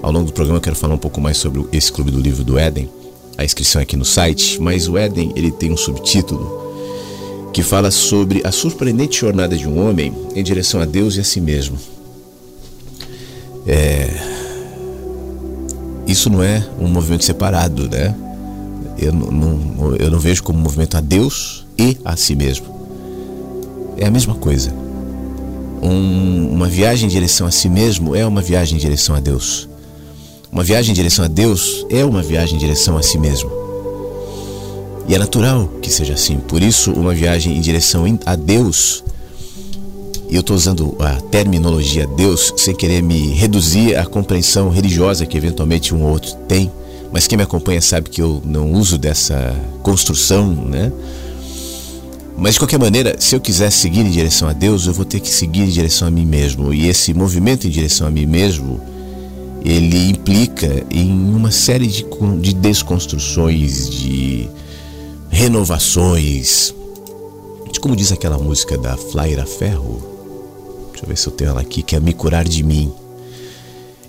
Ao 0.00 0.12
longo 0.12 0.26
do 0.26 0.32
programa 0.32 0.58
eu 0.58 0.62
quero 0.62 0.76
falar 0.76 0.94
um 0.94 0.98
pouco 0.98 1.20
mais 1.20 1.36
sobre 1.36 1.64
esse 1.72 1.92
Clube 1.92 2.10
do 2.10 2.20
Livro 2.20 2.44
do 2.44 2.58
Éden. 2.58 2.88
A 3.38 3.44
inscrição 3.44 3.80
é 3.80 3.84
aqui 3.84 3.96
no 3.96 4.04
site, 4.04 4.60
mas 4.60 4.88
o 4.88 4.98
Éden 4.98 5.32
ele 5.36 5.52
tem 5.52 5.70
um 5.70 5.76
subtítulo 5.76 6.66
que 7.52 7.62
fala 7.62 7.88
sobre 7.88 8.42
a 8.44 8.50
surpreendente 8.50 9.20
jornada 9.20 9.56
de 9.56 9.66
um 9.68 9.88
homem 9.88 10.12
em 10.34 10.42
direção 10.42 10.80
a 10.80 10.84
Deus 10.84 11.14
e 11.14 11.20
a 11.20 11.24
si 11.24 11.40
mesmo. 11.40 11.78
É... 13.64 14.08
Isso 16.04 16.28
não 16.28 16.42
é 16.42 16.66
um 16.80 16.88
movimento 16.88 17.24
separado, 17.24 17.88
né? 17.88 18.12
Eu 18.98 19.12
não, 19.12 19.30
não, 19.30 19.96
eu 19.96 20.10
não 20.10 20.18
vejo 20.18 20.42
como 20.42 20.58
um 20.58 20.62
movimento 20.62 20.96
a 20.96 21.00
Deus 21.00 21.64
e 21.78 21.96
a 22.04 22.16
si 22.16 22.34
mesmo. 22.34 22.66
É 23.96 24.06
a 24.06 24.10
mesma 24.10 24.34
coisa. 24.34 24.74
Um, 25.80 26.50
uma 26.50 26.66
viagem 26.66 27.06
em 27.06 27.08
direção 27.08 27.46
a 27.46 27.52
si 27.52 27.68
mesmo 27.68 28.16
é 28.16 28.26
uma 28.26 28.42
viagem 28.42 28.76
em 28.76 28.80
direção 28.80 29.14
a 29.14 29.20
Deus. 29.20 29.67
Uma 30.50 30.64
viagem 30.64 30.92
em 30.92 30.94
direção 30.94 31.24
a 31.24 31.28
Deus 31.28 31.84
é 31.90 32.04
uma 32.04 32.22
viagem 32.22 32.56
em 32.56 32.58
direção 32.58 32.96
a 32.96 33.02
si 33.02 33.18
mesmo. 33.18 33.50
E 35.06 35.14
é 35.14 35.18
natural 35.18 35.68
que 35.82 35.90
seja 35.90 36.14
assim. 36.14 36.38
Por 36.38 36.62
isso, 36.62 36.90
uma 36.92 37.14
viagem 37.14 37.56
em 37.56 37.60
direção 37.60 38.04
a 38.24 38.34
Deus, 38.34 39.04
e 40.28 40.34
eu 40.34 40.40
estou 40.40 40.56
usando 40.56 40.96
a 41.00 41.20
terminologia 41.20 42.06
Deus 42.06 42.52
sem 42.56 42.74
querer 42.74 43.02
me 43.02 43.28
reduzir 43.28 43.96
à 43.96 44.06
compreensão 44.06 44.70
religiosa 44.70 45.26
que 45.26 45.36
eventualmente 45.36 45.94
um 45.94 46.02
ou 46.02 46.12
outro 46.12 46.34
tem, 46.48 46.70
mas 47.12 47.26
quem 47.26 47.36
me 47.36 47.44
acompanha 47.44 47.80
sabe 47.80 48.08
que 48.08 48.20
eu 48.20 48.42
não 48.44 48.72
uso 48.72 48.98
dessa 48.98 49.54
construção, 49.82 50.50
né? 50.50 50.90
Mas 52.36 52.54
de 52.54 52.60
qualquer 52.60 52.78
maneira, 52.78 53.16
se 53.18 53.34
eu 53.34 53.40
quiser 53.40 53.70
seguir 53.70 54.00
em 54.00 54.10
direção 54.10 54.48
a 54.48 54.52
Deus, 54.52 54.86
eu 54.86 54.94
vou 54.94 55.04
ter 55.04 55.20
que 55.20 55.28
seguir 55.28 55.62
em 55.62 55.68
direção 55.68 56.06
a 56.06 56.10
mim 56.10 56.24
mesmo. 56.24 56.72
E 56.72 56.88
esse 56.88 57.12
movimento 57.12 57.66
em 57.66 57.70
direção 57.70 58.06
a 58.06 58.10
mim 58.10 58.26
mesmo, 58.26 58.80
ele 59.64 60.10
implica 60.10 60.84
em 60.90 61.10
uma 61.34 61.50
série 61.50 61.86
de, 61.86 62.06
de 62.40 62.54
desconstruções, 62.54 63.88
de 63.90 64.48
renovações, 65.30 66.74
de 67.70 67.80
como 67.80 67.96
diz 67.96 68.12
aquela 68.12 68.38
música 68.38 68.78
da 68.78 68.96
Flaira 68.96 69.44
Ferro, 69.44 70.02
deixa 70.90 71.04
eu 71.04 71.08
ver 71.08 71.16
se 71.16 71.26
eu 71.26 71.32
tenho 71.32 71.50
ela 71.50 71.60
aqui, 71.60 71.82
que 71.82 71.96
é 71.96 72.00
Me 72.00 72.12
Curar 72.12 72.44
de 72.44 72.62
Mim. 72.62 72.92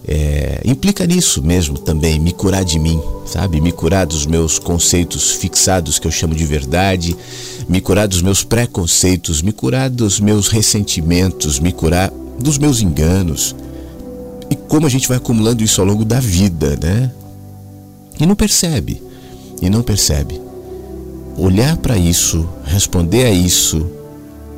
É, 0.08 0.62
implica 0.66 1.06
nisso 1.06 1.44
mesmo 1.44 1.78
também, 1.78 2.20
me 2.20 2.32
curar 2.32 2.66
de 2.66 2.80
mim, 2.80 3.00
sabe? 3.28 3.62
Me 3.62 3.72
curar 3.72 4.08
dos 4.08 4.26
meus 4.26 4.58
conceitos 4.58 5.34
fixados 5.34 6.00
que 6.00 6.08
eu 6.08 6.12
chamo 6.12 6.34
de 6.34 6.46
verdade, 6.46 7.16
me 7.68 7.80
curar 7.80 8.08
dos 8.08 8.22
meus 8.22 8.44
preconceitos, 8.44 9.44
me 9.44 9.52
curar 9.52 9.88
dos 9.88 10.20
meus 10.20 10.48
ressentimentos, 10.48 11.60
me 11.60 11.72
curar 11.72 12.12
dos 12.40 12.58
meus 12.58 12.82
enganos, 12.82 13.56
e 14.50 14.56
como 14.56 14.88
a 14.88 14.90
gente 14.90 15.08
vai 15.08 15.18
acumulando 15.18 15.64
isso 15.64 15.80
ao 15.80 15.88
longo 15.88 16.04
da 16.04 16.20
vida, 16.20 16.78
né? 16.82 17.12
E 18.20 18.26
não 18.26 18.36
percebe. 18.36 19.02
E 19.62 19.70
não 19.70 19.84
percebe. 19.84 20.42
Olhar 21.38 21.78
para 21.78 21.98
isso, 21.98 22.50
responder 22.66 23.26
a 23.26 23.32
isso, 23.32 23.86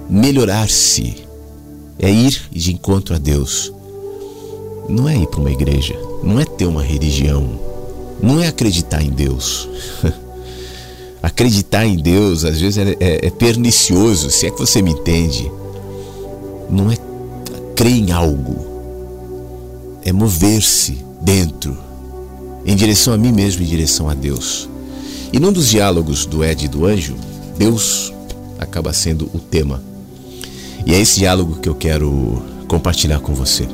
melhorar-se, 0.09 1.27
é 1.99 2.09
ir 2.09 2.41
de 2.51 2.73
encontro 2.73 3.13
a 3.13 3.17
Deus. 3.17 3.71
Não 4.87 5.07
é 5.07 5.15
ir 5.15 5.27
para 5.27 5.39
uma 5.39 5.51
igreja, 5.51 5.95
não 6.23 6.39
é 6.39 6.45
ter 6.45 6.65
uma 6.65 6.81
religião, 6.81 7.59
não 8.21 8.41
é 8.41 8.47
acreditar 8.47 9.03
em 9.03 9.11
Deus. 9.11 9.69
acreditar 11.21 11.85
em 11.85 11.97
Deus 11.97 12.43
às 12.43 12.59
vezes 12.59 12.77
é, 12.77 12.97
é, 12.99 13.27
é 13.27 13.29
pernicioso, 13.29 14.31
se 14.31 14.47
é 14.47 14.51
que 14.51 14.57
você 14.57 14.81
me 14.81 14.91
entende. 14.91 15.51
Não 16.69 16.89
é 16.91 16.95
crer 17.75 17.93
em 17.93 18.11
algo 18.11 18.70
é 20.03 20.11
mover-se 20.11 21.05
dentro, 21.21 21.77
em 22.65 22.75
direção 22.75 23.13
a 23.13 23.17
mim 23.17 23.31
mesmo, 23.31 23.63
em 23.63 23.65
direção 23.65 24.09
a 24.09 24.13
Deus. 24.13 24.69
E 25.33 25.39
num 25.39 25.51
dos 25.51 25.69
diálogos 25.69 26.25
do 26.25 26.43
Ed 26.43 26.65
e 26.65 26.67
do 26.67 26.85
Anjo, 26.85 27.15
Deus 27.57 28.11
acaba 28.59 28.91
sendo 28.93 29.29
o 29.33 29.39
tema. 29.39 29.81
E 30.85 30.93
é 30.93 30.99
esse 30.99 31.19
diálogo 31.19 31.59
que 31.59 31.69
eu 31.69 31.75
quero 31.75 32.43
compartilhar 32.67 33.19
com 33.19 33.33
você. 33.33 33.67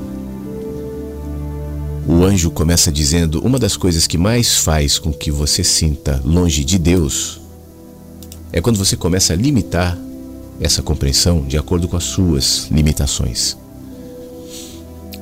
O 2.07 2.23
anjo 2.23 2.49
começa 2.49 2.91
dizendo: 2.91 3.41
Uma 3.45 3.59
das 3.59 3.75
coisas 3.75 4.07
que 4.07 4.17
mais 4.17 4.57
faz 4.57 4.97
com 4.97 5.11
que 5.11 5.29
você 5.29 5.63
sinta 5.63 6.21
longe 6.23 6.63
de 6.63 6.77
Deus 6.77 7.41
é 8.51 8.61
quando 8.61 8.77
você 8.77 8.95
começa 8.95 9.33
a 9.33 9.35
limitar 9.35 9.97
essa 10.59 10.81
compreensão 10.81 11.41
de 11.41 11.57
acordo 11.57 11.87
com 11.87 11.97
as 11.97 12.05
suas 12.05 12.67
limitações, 12.71 13.57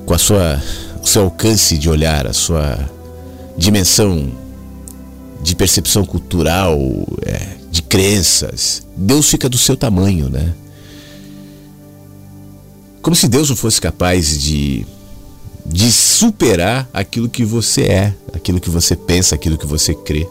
com 0.06 0.14
a 0.14 0.18
sua 0.18 0.62
o 1.06 1.08
seu 1.08 1.24
alcance 1.24 1.78
de 1.78 1.88
olhar, 1.88 2.26
a 2.26 2.34
sua 2.34 2.90
dimensão 3.56 4.32
de 5.42 5.56
percepção 5.56 6.04
cultural, 6.04 6.80
é, 7.22 7.58
de 7.70 7.84
crenças. 7.84 8.86
Deus 8.98 9.30
fica 9.30 9.48
do 9.48 9.58
seu 9.58 9.78
tamanho, 9.78 10.30
né? 10.30 10.52
Como 13.04 13.16
se 13.16 13.28
Deus 13.28 13.50
não 13.50 13.56
fosse 13.56 13.80
capaz 13.80 14.42
de 14.42 14.86
de 15.66 15.92
superar 15.92 16.88
aquilo 16.94 17.28
que 17.28 17.44
você 17.44 17.82
é, 17.84 18.14
aquilo 18.34 18.60
que 18.60 18.70
você 18.70 18.96
pensa, 18.96 19.34
aquilo 19.34 19.58
que 19.58 19.66
você 19.66 19.96
crê. 19.96 20.28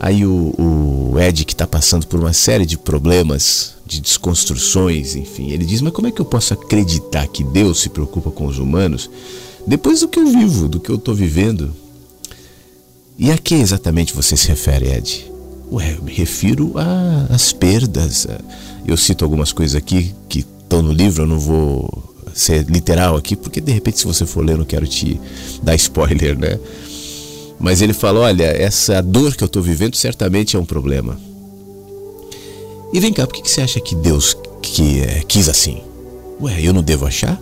Aí 0.00 0.26
o, 0.26 0.52
o 0.58 1.20
Ed, 1.20 1.44
que 1.44 1.52
está 1.52 1.64
passando 1.64 2.06
por 2.08 2.18
uma 2.18 2.32
série 2.32 2.66
de 2.66 2.76
problemas, 2.76 3.74
de 3.92 4.00
desconstruções, 4.00 5.14
enfim, 5.14 5.50
ele 5.50 5.64
diz: 5.64 5.82
Mas 5.82 5.92
como 5.92 6.08
é 6.08 6.10
que 6.10 6.20
eu 6.20 6.24
posso 6.24 6.54
acreditar 6.54 7.26
que 7.28 7.44
Deus 7.44 7.80
se 7.80 7.90
preocupa 7.90 8.30
com 8.30 8.46
os 8.46 8.58
humanos 8.58 9.10
depois 9.66 10.00
do 10.00 10.08
que 10.08 10.18
eu 10.18 10.26
vivo, 10.26 10.68
do 10.68 10.80
que 10.80 10.90
eu 10.90 10.96
estou 10.96 11.14
vivendo? 11.14 11.74
E 13.18 13.30
a 13.30 13.36
que 13.36 13.54
exatamente 13.54 14.14
você 14.14 14.36
se 14.36 14.48
refere, 14.48 14.90
Ed? 14.90 15.30
Ué, 15.70 15.94
eu 15.96 16.02
me 16.02 16.12
refiro 16.12 16.72
às 17.28 17.52
perdas. 17.52 18.26
Eu 18.86 18.96
cito 18.96 19.24
algumas 19.24 19.52
coisas 19.52 19.76
aqui 19.76 20.14
que 20.28 20.40
estão 20.40 20.82
no 20.82 20.92
livro, 20.92 21.22
eu 21.22 21.26
não 21.26 21.38
vou 21.38 22.14
ser 22.34 22.64
literal 22.64 23.16
aqui, 23.16 23.36
porque 23.36 23.60
de 23.60 23.70
repente, 23.70 23.98
se 23.98 24.06
você 24.06 24.24
for 24.24 24.44
ler, 24.44 24.52
eu 24.54 24.58
não 24.58 24.64
quero 24.64 24.86
te 24.86 25.20
dar 25.62 25.74
spoiler, 25.74 26.38
né? 26.38 26.58
Mas 27.60 27.82
ele 27.82 27.92
fala: 27.92 28.20
olha, 28.20 28.44
essa 28.44 29.02
dor 29.02 29.36
que 29.36 29.44
eu 29.44 29.46
estou 29.46 29.62
vivendo 29.62 29.94
certamente 29.94 30.56
é 30.56 30.58
um 30.58 30.64
problema. 30.64 31.18
E 32.92 33.00
vem 33.00 33.12
cá, 33.12 33.26
por 33.26 33.34
que, 33.34 33.42
que 33.42 33.50
você 33.50 33.62
acha 33.62 33.80
que 33.80 33.94
Deus 33.94 34.36
que, 34.60 35.00
é, 35.00 35.22
quis 35.26 35.48
assim? 35.48 35.80
Ué, 36.40 36.60
eu 36.62 36.74
não 36.74 36.82
devo 36.82 37.06
achar? 37.06 37.40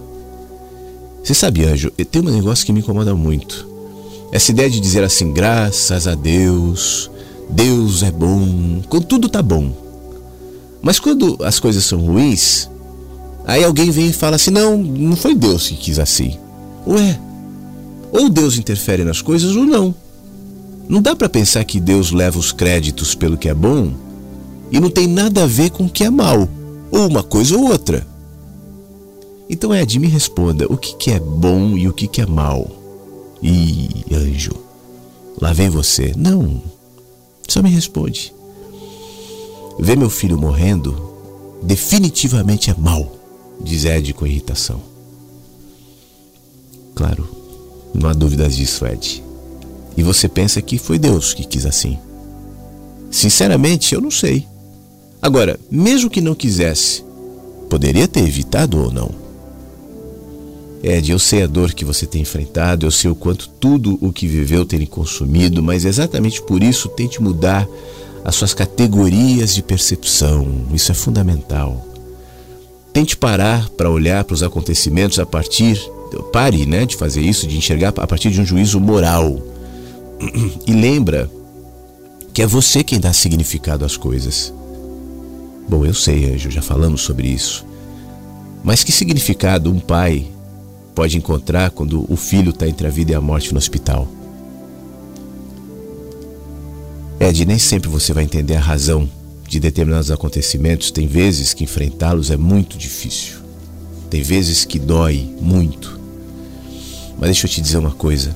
Você 1.25 1.35
sabe, 1.35 1.65
Anjo, 1.65 1.91
tem 1.91 2.23
um 2.23 2.31
negócio 2.31 2.65
que 2.65 2.73
me 2.73 2.81
incomoda 2.81 3.15
muito. 3.15 3.69
Essa 4.31 4.53
ideia 4.53 4.71
de 4.71 4.79
dizer 4.79 5.03
assim, 5.03 5.33
graças 5.33 6.07
a 6.07 6.15
Deus, 6.15 7.11
Deus 7.49 8.05
é 8.05 8.13
bom, 8.13 8.81
quando 8.89 9.07
tudo 9.07 9.29
tá 9.29 9.43
bom. 9.43 9.73
Mas 10.81 11.01
quando 11.01 11.37
as 11.45 11.59
coisas 11.59 11.85
são 11.85 11.99
ruins, 11.99 12.71
aí 13.45 13.65
alguém 13.65 13.91
vem 13.91 14.07
e 14.07 14.13
fala 14.13 14.37
assim: 14.37 14.51
não, 14.51 14.79
não 14.79 15.17
foi 15.17 15.35
Deus 15.35 15.69
que 15.69 15.75
quis 15.75 15.99
assim. 15.99 16.39
Ué, 16.87 17.19
ou 18.13 18.31
Deus 18.31 18.57
interfere 18.57 19.05
nas 19.05 19.21
coisas 19.21 19.57
ou 19.57 19.67
não. 19.67 19.95
Não 20.89 21.03
dá 21.03 21.15
para 21.15 21.29
pensar 21.29 21.65
que 21.65 21.79
Deus 21.79 22.13
leva 22.13 22.39
os 22.39 22.53
créditos 22.53 23.15
pelo 23.15 23.37
que 23.37 23.49
é 23.49 23.55
bom 23.55 23.93
e 24.71 24.79
não 24.79 24.91
tem 24.91 25.07
nada 25.07 25.45
a 25.45 25.47
ver 25.47 25.71
com 25.71 25.85
o 25.85 25.91
que 25.91 26.05
é 26.05 26.11
mal, 26.11 26.49
ou 26.91 27.07
uma 27.07 27.23
coisa 27.23 27.57
ou 27.57 27.71
outra. 27.71 28.07
Então, 29.49 29.75
Ed, 29.75 29.99
me 29.99 30.07
responda: 30.07 30.67
o 30.73 30.77
que, 30.77 30.95
que 30.97 31.11
é 31.11 31.19
bom 31.19 31.77
e 31.77 31.89
o 31.89 31.93
que, 31.93 32.07
que 32.07 32.21
é 32.21 32.27
mal? 32.27 32.71
Ih, 33.43 34.05
anjo, 34.13 34.55
lá 35.41 35.53
vem 35.53 35.69
você. 35.69 36.13
Não, 36.17 36.63
só 37.49 37.63
me 37.63 37.71
responde. 37.71 38.33
Ver 39.79 39.97
meu 39.97 40.11
filho 40.11 40.39
morrendo 40.39 41.11
definitivamente 41.63 42.71
é 42.71 42.75
mal, 42.75 43.11
diz 43.61 43.85
Ed 43.85 44.13
com 44.15 44.27
irritação. 44.27 44.81
Claro, 46.95 47.27
não 47.95 48.09
há 48.09 48.13
dúvidas 48.13 48.57
disso, 48.57 48.87
Ed. 48.87 49.25
E 49.97 50.03
você 50.03 50.29
pensa 50.29 50.63
que 50.63 50.79
foi 50.79 50.99
Deus 50.99 51.35
que 51.35 51.45
quis 51.45 51.67
assim. 51.67 51.99
Sinceramente, 53.11 53.95
eu 53.95 54.01
não 54.01 54.11
sei. 54.11 54.47
Agora, 55.23 55.59
mesmo 55.71 56.09
que 56.09 56.21
não 56.21 56.35
quisesse, 56.35 57.05
poderia 57.69 58.09
ter 58.09 58.21
evitado 58.21 58.83
ou 58.83 58.91
não? 58.91 59.11
Ed, 60.83 61.11
eu 61.13 61.19
sei 61.19 61.43
a 61.43 61.47
dor 61.47 61.75
que 61.75 61.85
você 61.85 62.07
tem 62.07 62.23
enfrentado, 62.23 62.87
eu 62.87 62.91
sei 62.91 63.11
o 63.11 63.15
quanto 63.15 63.49
tudo 63.49 63.99
o 64.01 64.11
que 64.13 64.27
viveu 64.27 64.65
tem 64.65 64.85
consumido, 64.87 65.63
mas 65.63 65.85
exatamente 65.85 66.41
por 66.41 66.63
isso 66.63 66.89
tente 66.89 67.21
mudar 67.21 67.69
as 68.25 68.35
suas 68.35 68.55
categorias 68.55 69.55
de 69.55 69.63
percepção. 69.63 70.67
Isso 70.73 70.91
é 70.91 70.95
fundamental. 70.95 71.87
Tente 72.93 73.15
parar 73.15 73.69
para 73.71 73.91
olhar 73.91 74.25
para 74.25 74.35
os 74.35 74.43
acontecimentos 74.43 75.19
a 75.19 75.27
partir. 75.27 75.79
Pare 76.33 76.65
né, 76.65 76.87
de 76.87 76.97
fazer 76.97 77.21
isso, 77.21 77.47
de 77.47 77.57
enxergar 77.57 77.93
a 77.97 78.07
partir 78.07 78.31
de 78.31 78.41
um 78.41 78.45
juízo 78.45 78.81
moral. 78.81 79.39
E 80.67 80.73
lembra 80.73 81.31
que 82.33 82.43
é 82.43 82.47
você 82.47 82.85
quem 82.85 83.01
dá 83.01 83.13
significado 83.13 83.85
às 83.85 83.97
coisas. 83.97 84.53
Bom, 85.71 85.87
eu 85.87 85.95
sei, 85.95 86.35
Anjo, 86.35 86.51
já 86.51 86.61
falamos 86.61 87.03
sobre 87.03 87.29
isso. 87.29 87.65
Mas 88.65 88.83
que 88.83 88.91
significado 88.91 89.71
um 89.71 89.79
pai 89.79 90.27
pode 90.97 91.17
encontrar 91.17 91.71
quando 91.71 92.05
o 92.13 92.17
filho 92.17 92.51
está 92.51 92.67
entre 92.67 92.89
a 92.89 92.91
vida 92.91 93.13
e 93.13 93.15
a 93.15 93.21
morte 93.21 93.53
no 93.53 93.59
hospital? 93.59 94.09
Ed, 97.21 97.45
nem 97.45 97.57
sempre 97.57 97.89
você 97.89 98.13
vai 98.13 98.25
entender 98.25 98.57
a 98.57 98.61
razão 98.61 99.09
de 99.49 99.61
determinados 99.61 100.11
acontecimentos. 100.11 100.91
Tem 100.91 101.07
vezes 101.07 101.55
que 101.55 101.63
enfrentá-los 101.63 102.33
é 102.33 102.37
muito 102.37 102.77
difícil. 102.77 103.37
Tem 104.11 104.23
vezes 104.23 104.65
que 104.65 104.77
dói 104.77 105.33
muito. 105.41 106.01
Mas 107.17 107.29
deixa 107.29 107.47
eu 107.47 107.51
te 107.51 107.61
dizer 107.61 107.79
uma 107.79 107.93
coisa. 107.93 108.35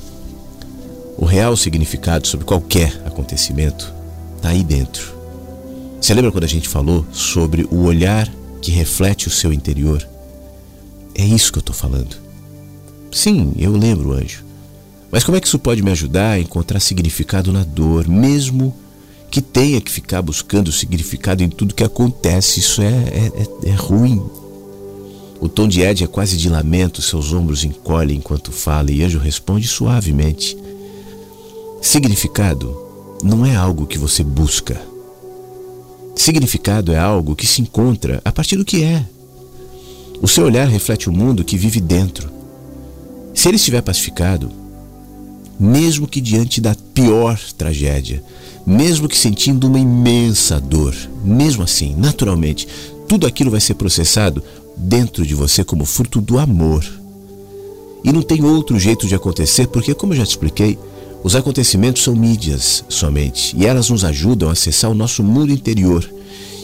O 1.18 1.24
real 1.24 1.56
significado 1.56 2.28
sobre 2.28 2.46
qualquer 2.46 3.02
acontecimento 3.04 3.92
está 4.36 4.50
aí 4.50 4.62
dentro. 4.62 5.13
Você 6.04 6.12
lembra 6.12 6.30
quando 6.30 6.44
a 6.44 6.48
gente 6.48 6.68
falou 6.68 7.06
sobre 7.14 7.66
o 7.70 7.84
olhar 7.84 8.30
que 8.60 8.70
reflete 8.70 9.26
o 9.26 9.30
seu 9.30 9.50
interior? 9.54 10.06
É 11.14 11.24
isso 11.24 11.50
que 11.50 11.56
eu 11.56 11.60
estou 11.60 11.74
falando. 11.74 12.14
Sim, 13.10 13.54
eu 13.56 13.72
lembro, 13.72 14.12
anjo. 14.12 14.44
Mas 15.10 15.24
como 15.24 15.38
é 15.38 15.40
que 15.40 15.46
isso 15.46 15.58
pode 15.58 15.82
me 15.82 15.90
ajudar 15.90 16.32
a 16.32 16.38
encontrar 16.38 16.78
significado 16.80 17.50
na 17.54 17.64
dor, 17.64 18.06
mesmo 18.06 18.76
que 19.30 19.40
tenha 19.40 19.80
que 19.80 19.90
ficar 19.90 20.20
buscando 20.20 20.70
significado 20.70 21.42
em 21.42 21.48
tudo 21.48 21.74
que 21.74 21.82
acontece? 21.82 22.60
Isso 22.60 22.82
é, 22.82 22.86
é, 22.86 23.32
é, 23.68 23.70
é 23.70 23.72
ruim. 23.72 24.22
O 25.40 25.48
tom 25.48 25.66
de 25.66 25.80
Ed 25.80 26.04
é 26.04 26.06
quase 26.06 26.36
de 26.36 26.50
lamento, 26.50 27.00
seus 27.00 27.32
ombros 27.32 27.64
encolhem 27.64 28.18
enquanto 28.18 28.52
fala 28.52 28.92
e 28.92 29.02
Anjo 29.02 29.18
responde 29.18 29.66
suavemente. 29.66 30.54
Significado 31.80 32.76
não 33.22 33.46
é 33.46 33.56
algo 33.56 33.86
que 33.86 33.96
você 33.96 34.22
busca. 34.22 34.92
Significado 36.14 36.92
é 36.92 36.98
algo 36.98 37.34
que 37.36 37.46
se 37.46 37.60
encontra 37.60 38.20
a 38.24 38.32
partir 38.32 38.56
do 38.56 38.64
que 38.64 38.82
é. 38.82 39.04
O 40.22 40.28
seu 40.28 40.44
olhar 40.44 40.66
reflete 40.68 41.08
o 41.08 41.12
mundo 41.12 41.44
que 41.44 41.58
vive 41.58 41.80
dentro. 41.80 42.30
Se 43.34 43.48
ele 43.48 43.56
estiver 43.56 43.82
pacificado, 43.82 44.50
mesmo 45.58 46.06
que 46.06 46.20
diante 46.20 46.60
da 46.60 46.74
pior 46.94 47.38
tragédia, 47.58 48.22
mesmo 48.66 49.08
que 49.08 49.16
sentindo 49.16 49.66
uma 49.66 49.78
imensa 49.78 50.60
dor, 50.60 50.94
mesmo 51.22 51.62
assim, 51.62 51.94
naturalmente, 51.96 52.66
tudo 53.08 53.26
aquilo 53.26 53.50
vai 53.50 53.60
ser 53.60 53.74
processado 53.74 54.42
dentro 54.76 55.26
de 55.26 55.34
você 55.34 55.62
como 55.62 55.84
fruto 55.84 56.20
do 56.20 56.38
amor. 56.38 56.84
E 58.02 58.12
não 58.12 58.22
tem 58.22 58.44
outro 58.44 58.78
jeito 58.78 59.06
de 59.06 59.14
acontecer, 59.14 59.66
porque, 59.68 59.94
como 59.94 60.12
eu 60.12 60.18
já 60.18 60.24
te 60.24 60.30
expliquei, 60.30 60.78
os 61.24 61.34
acontecimentos 61.34 62.04
são 62.04 62.14
mídias 62.14 62.84
somente 62.86 63.56
e 63.56 63.64
elas 63.64 63.88
nos 63.88 64.04
ajudam 64.04 64.50
a 64.50 64.52
acessar 64.52 64.90
o 64.90 64.94
nosso 64.94 65.22
mundo 65.22 65.54
interior 65.54 66.06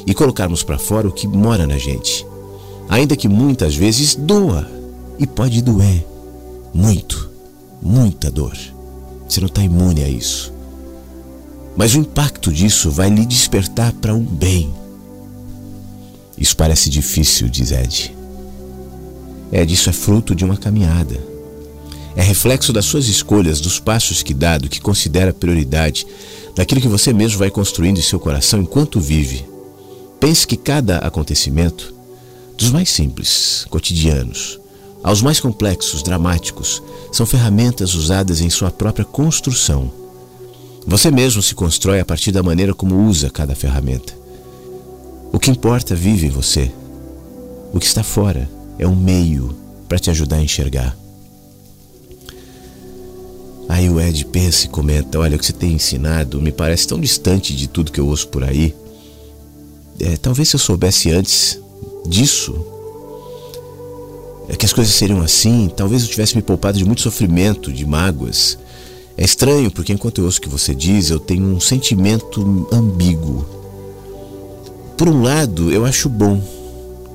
e 0.06 0.12
colocarmos 0.12 0.62
para 0.62 0.78
fora 0.78 1.08
o 1.08 1.12
que 1.12 1.26
mora 1.26 1.66
na 1.66 1.78
gente. 1.78 2.26
Ainda 2.86 3.16
que 3.16 3.26
muitas 3.26 3.74
vezes 3.74 4.14
doa 4.14 4.70
e 5.18 5.26
pode 5.26 5.62
doer 5.62 6.04
muito, 6.74 7.30
muita 7.80 8.30
dor. 8.30 8.54
Você 9.26 9.40
não 9.40 9.46
está 9.46 9.62
imune 9.62 10.02
a 10.02 10.08
isso. 10.08 10.52
Mas 11.74 11.94
o 11.94 11.98
impacto 11.98 12.52
disso 12.52 12.90
vai 12.90 13.08
lhe 13.08 13.24
despertar 13.24 13.94
para 13.94 14.14
um 14.14 14.22
bem. 14.22 14.70
Isso 16.36 16.54
parece 16.54 16.90
difícil, 16.90 17.48
diz 17.48 17.72
Ed. 17.72 18.14
Ed, 19.50 19.72
isso 19.72 19.88
é 19.88 19.92
fruto 19.92 20.34
de 20.34 20.44
uma 20.44 20.58
caminhada. 20.58 21.29
É 22.16 22.22
reflexo 22.22 22.72
das 22.72 22.84
suas 22.84 23.06
escolhas, 23.06 23.60
dos 23.60 23.78
passos 23.78 24.22
que 24.22 24.34
dá, 24.34 24.58
do 24.58 24.68
que 24.68 24.80
considera 24.80 25.32
prioridade, 25.32 26.06
daquilo 26.54 26.80
que 26.80 26.88
você 26.88 27.12
mesmo 27.12 27.38
vai 27.38 27.50
construindo 27.50 27.98
em 27.98 28.02
seu 28.02 28.18
coração 28.18 28.60
enquanto 28.60 29.00
vive. 29.00 29.44
Pense 30.18 30.46
que 30.46 30.56
cada 30.56 30.98
acontecimento, 30.98 31.94
dos 32.58 32.70
mais 32.70 32.90
simples, 32.90 33.64
cotidianos, 33.70 34.60
aos 35.02 35.22
mais 35.22 35.40
complexos, 35.40 36.02
dramáticos, 36.02 36.82
são 37.10 37.24
ferramentas 37.24 37.94
usadas 37.94 38.40
em 38.40 38.50
sua 38.50 38.70
própria 38.70 39.04
construção. 39.04 39.90
Você 40.86 41.10
mesmo 41.10 41.42
se 41.42 41.54
constrói 41.54 42.00
a 42.00 42.04
partir 42.04 42.32
da 42.32 42.42
maneira 42.42 42.74
como 42.74 43.06
usa 43.06 43.30
cada 43.30 43.54
ferramenta. 43.54 44.12
O 45.32 45.38
que 45.38 45.50
importa 45.50 45.94
vive 45.94 46.26
em 46.26 46.30
você. 46.30 46.70
O 47.72 47.78
que 47.78 47.86
está 47.86 48.02
fora 48.02 48.50
é 48.78 48.86
um 48.86 48.96
meio 48.96 49.56
para 49.88 49.98
te 49.98 50.10
ajudar 50.10 50.36
a 50.36 50.42
enxergar. 50.42 50.99
Aí 53.70 53.88
o 53.88 54.00
Ed 54.00 54.24
pensa 54.24 54.66
e 54.66 54.68
comenta: 54.68 55.20
Olha, 55.20 55.36
o 55.36 55.38
que 55.38 55.46
você 55.46 55.52
tem 55.52 55.74
ensinado 55.74 56.42
me 56.42 56.50
parece 56.50 56.88
tão 56.88 56.98
distante 56.98 57.54
de 57.54 57.68
tudo 57.68 57.92
que 57.92 58.00
eu 58.00 58.06
ouço 58.08 58.26
por 58.26 58.42
aí. 58.42 58.74
É, 60.00 60.16
talvez 60.16 60.48
se 60.48 60.56
eu 60.56 60.60
soubesse 60.60 61.12
antes 61.12 61.56
disso, 62.04 62.66
é 64.48 64.56
que 64.56 64.66
as 64.66 64.72
coisas 64.72 64.92
seriam 64.92 65.20
assim, 65.20 65.70
talvez 65.74 66.02
eu 66.02 66.08
tivesse 66.08 66.34
me 66.34 66.42
poupado 66.42 66.78
de 66.78 66.84
muito 66.84 67.00
sofrimento, 67.00 67.72
de 67.72 67.86
mágoas. 67.86 68.58
É 69.16 69.24
estranho, 69.24 69.70
porque 69.70 69.92
enquanto 69.92 70.18
eu 70.18 70.24
ouço 70.24 70.38
o 70.38 70.42
que 70.42 70.48
você 70.48 70.74
diz, 70.74 71.10
eu 71.10 71.20
tenho 71.20 71.44
um 71.44 71.60
sentimento 71.60 72.66
ambíguo. 72.72 73.46
Por 74.98 75.08
um 75.08 75.22
lado, 75.22 75.70
eu 75.70 75.84
acho 75.84 76.08
bom, 76.08 76.42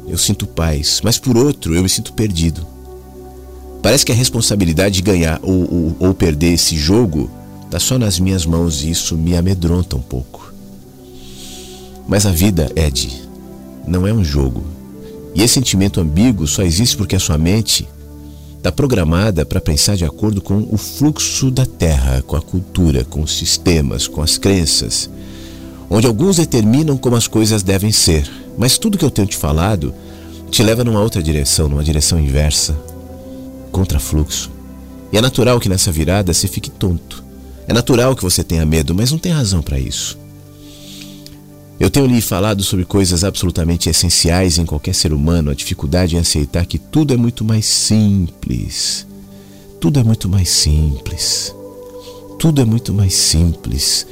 eu 0.07 0.17
sinto 0.17 0.47
paz, 0.47 1.01
mas 1.03 1.19
por 1.19 1.35
outro, 1.35 1.75
eu 1.75 1.83
me 1.83 1.89
sinto 1.89 2.13
perdido. 2.13 2.74
Parece 3.85 4.03
que 4.03 4.11
a 4.11 4.15
responsabilidade 4.15 4.95
de 4.95 5.03
ganhar 5.03 5.39
ou, 5.43 5.61
ou, 5.71 5.95
ou 5.99 6.13
perder 6.15 6.53
esse 6.53 6.75
jogo 6.75 7.29
está 7.65 7.79
só 7.79 7.99
nas 7.99 8.19
minhas 8.19 8.43
mãos 8.43 8.83
e 8.83 8.89
isso 8.89 9.15
me 9.15 9.37
amedronta 9.37 9.95
um 9.95 10.01
pouco. 10.01 10.51
Mas 12.07 12.25
a 12.25 12.31
vida, 12.31 12.67
Ed, 12.75 13.21
não 13.87 14.07
é 14.07 14.11
um 14.11 14.23
jogo. 14.23 14.63
E 15.35 15.43
esse 15.43 15.53
sentimento 15.53 16.01
ambíguo 16.01 16.47
só 16.47 16.63
existe 16.63 16.97
porque 16.97 17.15
a 17.15 17.19
sua 17.19 17.37
mente 17.37 17.87
está 18.57 18.71
programada 18.71 19.45
para 19.45 19.61
pensar 19.61 19.95
de 19.95 20.03
acordo 20.03 20.41
com 20.41 20.67
o 20.71 20.77
fluxo 20.77 21.51
da 21.51 21.67
Terra, 21.67 22.23
com 22.25 22.35
a 22.35 22.41
cultura, 22.41 23.05
com 23.05 23.21
os 23.21 23.37
sistemas, 23.37 24.07
com 24.07 24.23
as 24.23 24.35
crenças, 24.39 25.07
onde 25.87 26.07
alguns 26.07 26.37
determinam 26.37 26.97
como 26.97 27.15
as 27.15 27.27
coisas 27.27 27.61
devem 27.61 27.91
ser. 27.91 28.27
Mas 28.57 28.79
tudo 28.79 28.97
que 28.97 29.05
eu 29.05 29.11
tenho 29.11 29.27
te 29.27 29.37
falado 29.37 29.93
te 30.49 30.63
leva 30.63 30.83
numa 30.83 31.01
outra 31.01 31.21
direção, 31.21 31.69
numa 31.69 31.83
direção 31.83 32.19
inversa, 32.19 32.75
contra 33.75 33.99
fluxo. 33.99 34.49
E 35.11 35.17
é 35.17 35.21
natural 35.21 35.59
que 35.59 35.67
nessa 35.67 35.91
virada 35.91 36.33
você 36.33 36.47
fique 36.47 36.71
tonto. 36.71 37.21
É 37.67 37.73
natural 37.73 38.15
que 38.15 38.23
você 38.23 38.41
tenha 38.41 38.65
medo, 38.65 38.95
mas 38.95 39.11
não 39.11 39.19
tem 39.19 39.33
razão 39.33 39.61
para 39.61 39.77
isso. 39.77 40.17
Eu 41.77 41.89
tenho 41.89 42.05
lhe 42.05 42.21
falado 42.21 42.63
sobre 42.63 42.85
coisas 42.85 43.25
absolutamente 43.25 43.89
essenciais 43.89 44.57
em 44.57 44.65
qualquer 44.65 44.95
ser 44.95 45.11
humano, 45.11 45.51
a 45.51 45.53
dificuldade 45.53 46.15
em 46.15 46.19
aceitar 46.19 46.65
que 46.65 46.79
tudo 46.79 47.13
é 47.13 47.17
muito 47.17 47.43
mais 47.43 47.65
simples. 47.65 49.05
Tudo 49.81 49.99
é 49.99 50.03
muito 50.05 50.29
mais 50.29 50.47
simples. 50.47 51.53
Tudo 52.39 52.61
é 52.61 52.65
muito 52.65 52.93
mais 52.93 53.13
simples 53.13 54.07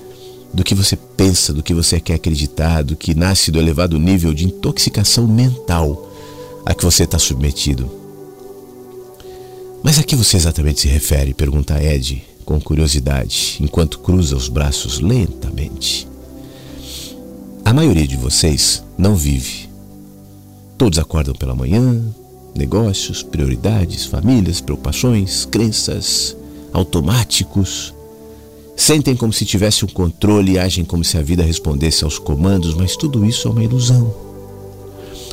do 0.54 0.62
que 0.62 0.76
você 0.76 0.98
pensa, 0.98 1.54
do 1.54 1.64
que 1.64 1.74
você 1.74 2.02
quer 2.02 2.16
acreditar, 2.16 2.84
do 2.84 2.98
que 2.98 3.16
nasce 3.16 3.50
do 3.50 3.60
elevado 3.60 3.98
nível 3.98 4.34
de 4.34 4.46
intoxicação 4.46 5.26
mental 5.26 6.12
a 6.66 6.74
que 6.74 6.84
você 6.84 7.06
está 7.06 7.18
submetido. 7.18 8.03
Mas 9.84 10.00
a 10.00 10.04
que 10.04 10.16
você 10.16 10.38
exatamente 10.38 10.80
se 10.80 10.88
refere? 10.88 11.34
pergunta 11.34 11.84
Ed 11.84 12.24
com 12.46 12.60
curiosidade, 12.60 13.58
enquanto 13.60 14.00
cruza 14.00 14.36
os 14.36 14.48
braços 14.48 15.00
lentamente. 15.00 16.08
A 17.66 17.74
maioria 17.74 18.08
de 18.08 18.16
vocês 18.16 18.84
não 18.98 19.16
vive. 19.16 19.70
Todos 20.78 21.00
acordam 21.00 21.34
pela 21.34 21.56
manhã, 21.56 22.02
negócios, 22.56 23.22
prioridades, 23.22 24.06
famílias, 24.06 24.62
preocupações, 24.62 25.46
crenças, 25.46 26.36
automáticos. 26.72 27.94
Sentem 28.76 29.16
como 29.16 29.34
se 29.34 29.46
tivesse 29.46 29.86
um 29.86 29.90
controle 29.90 30.54
e 30.54 30.60
agem 30.60 30.84
como 30.84 31.04
se 31.04 31.18
a 31.18 31.22
vida 31.22 31.44
respondesse 31.44 32.04
aos 32.04 32.18
comandos, 32.18 32.74
mas 32.74 32.96
tudo 32.96 33.26
isso 33.26 33.48
é 33.48 33.52
uma 33.52 33.64
ilusão. 33.64 34.14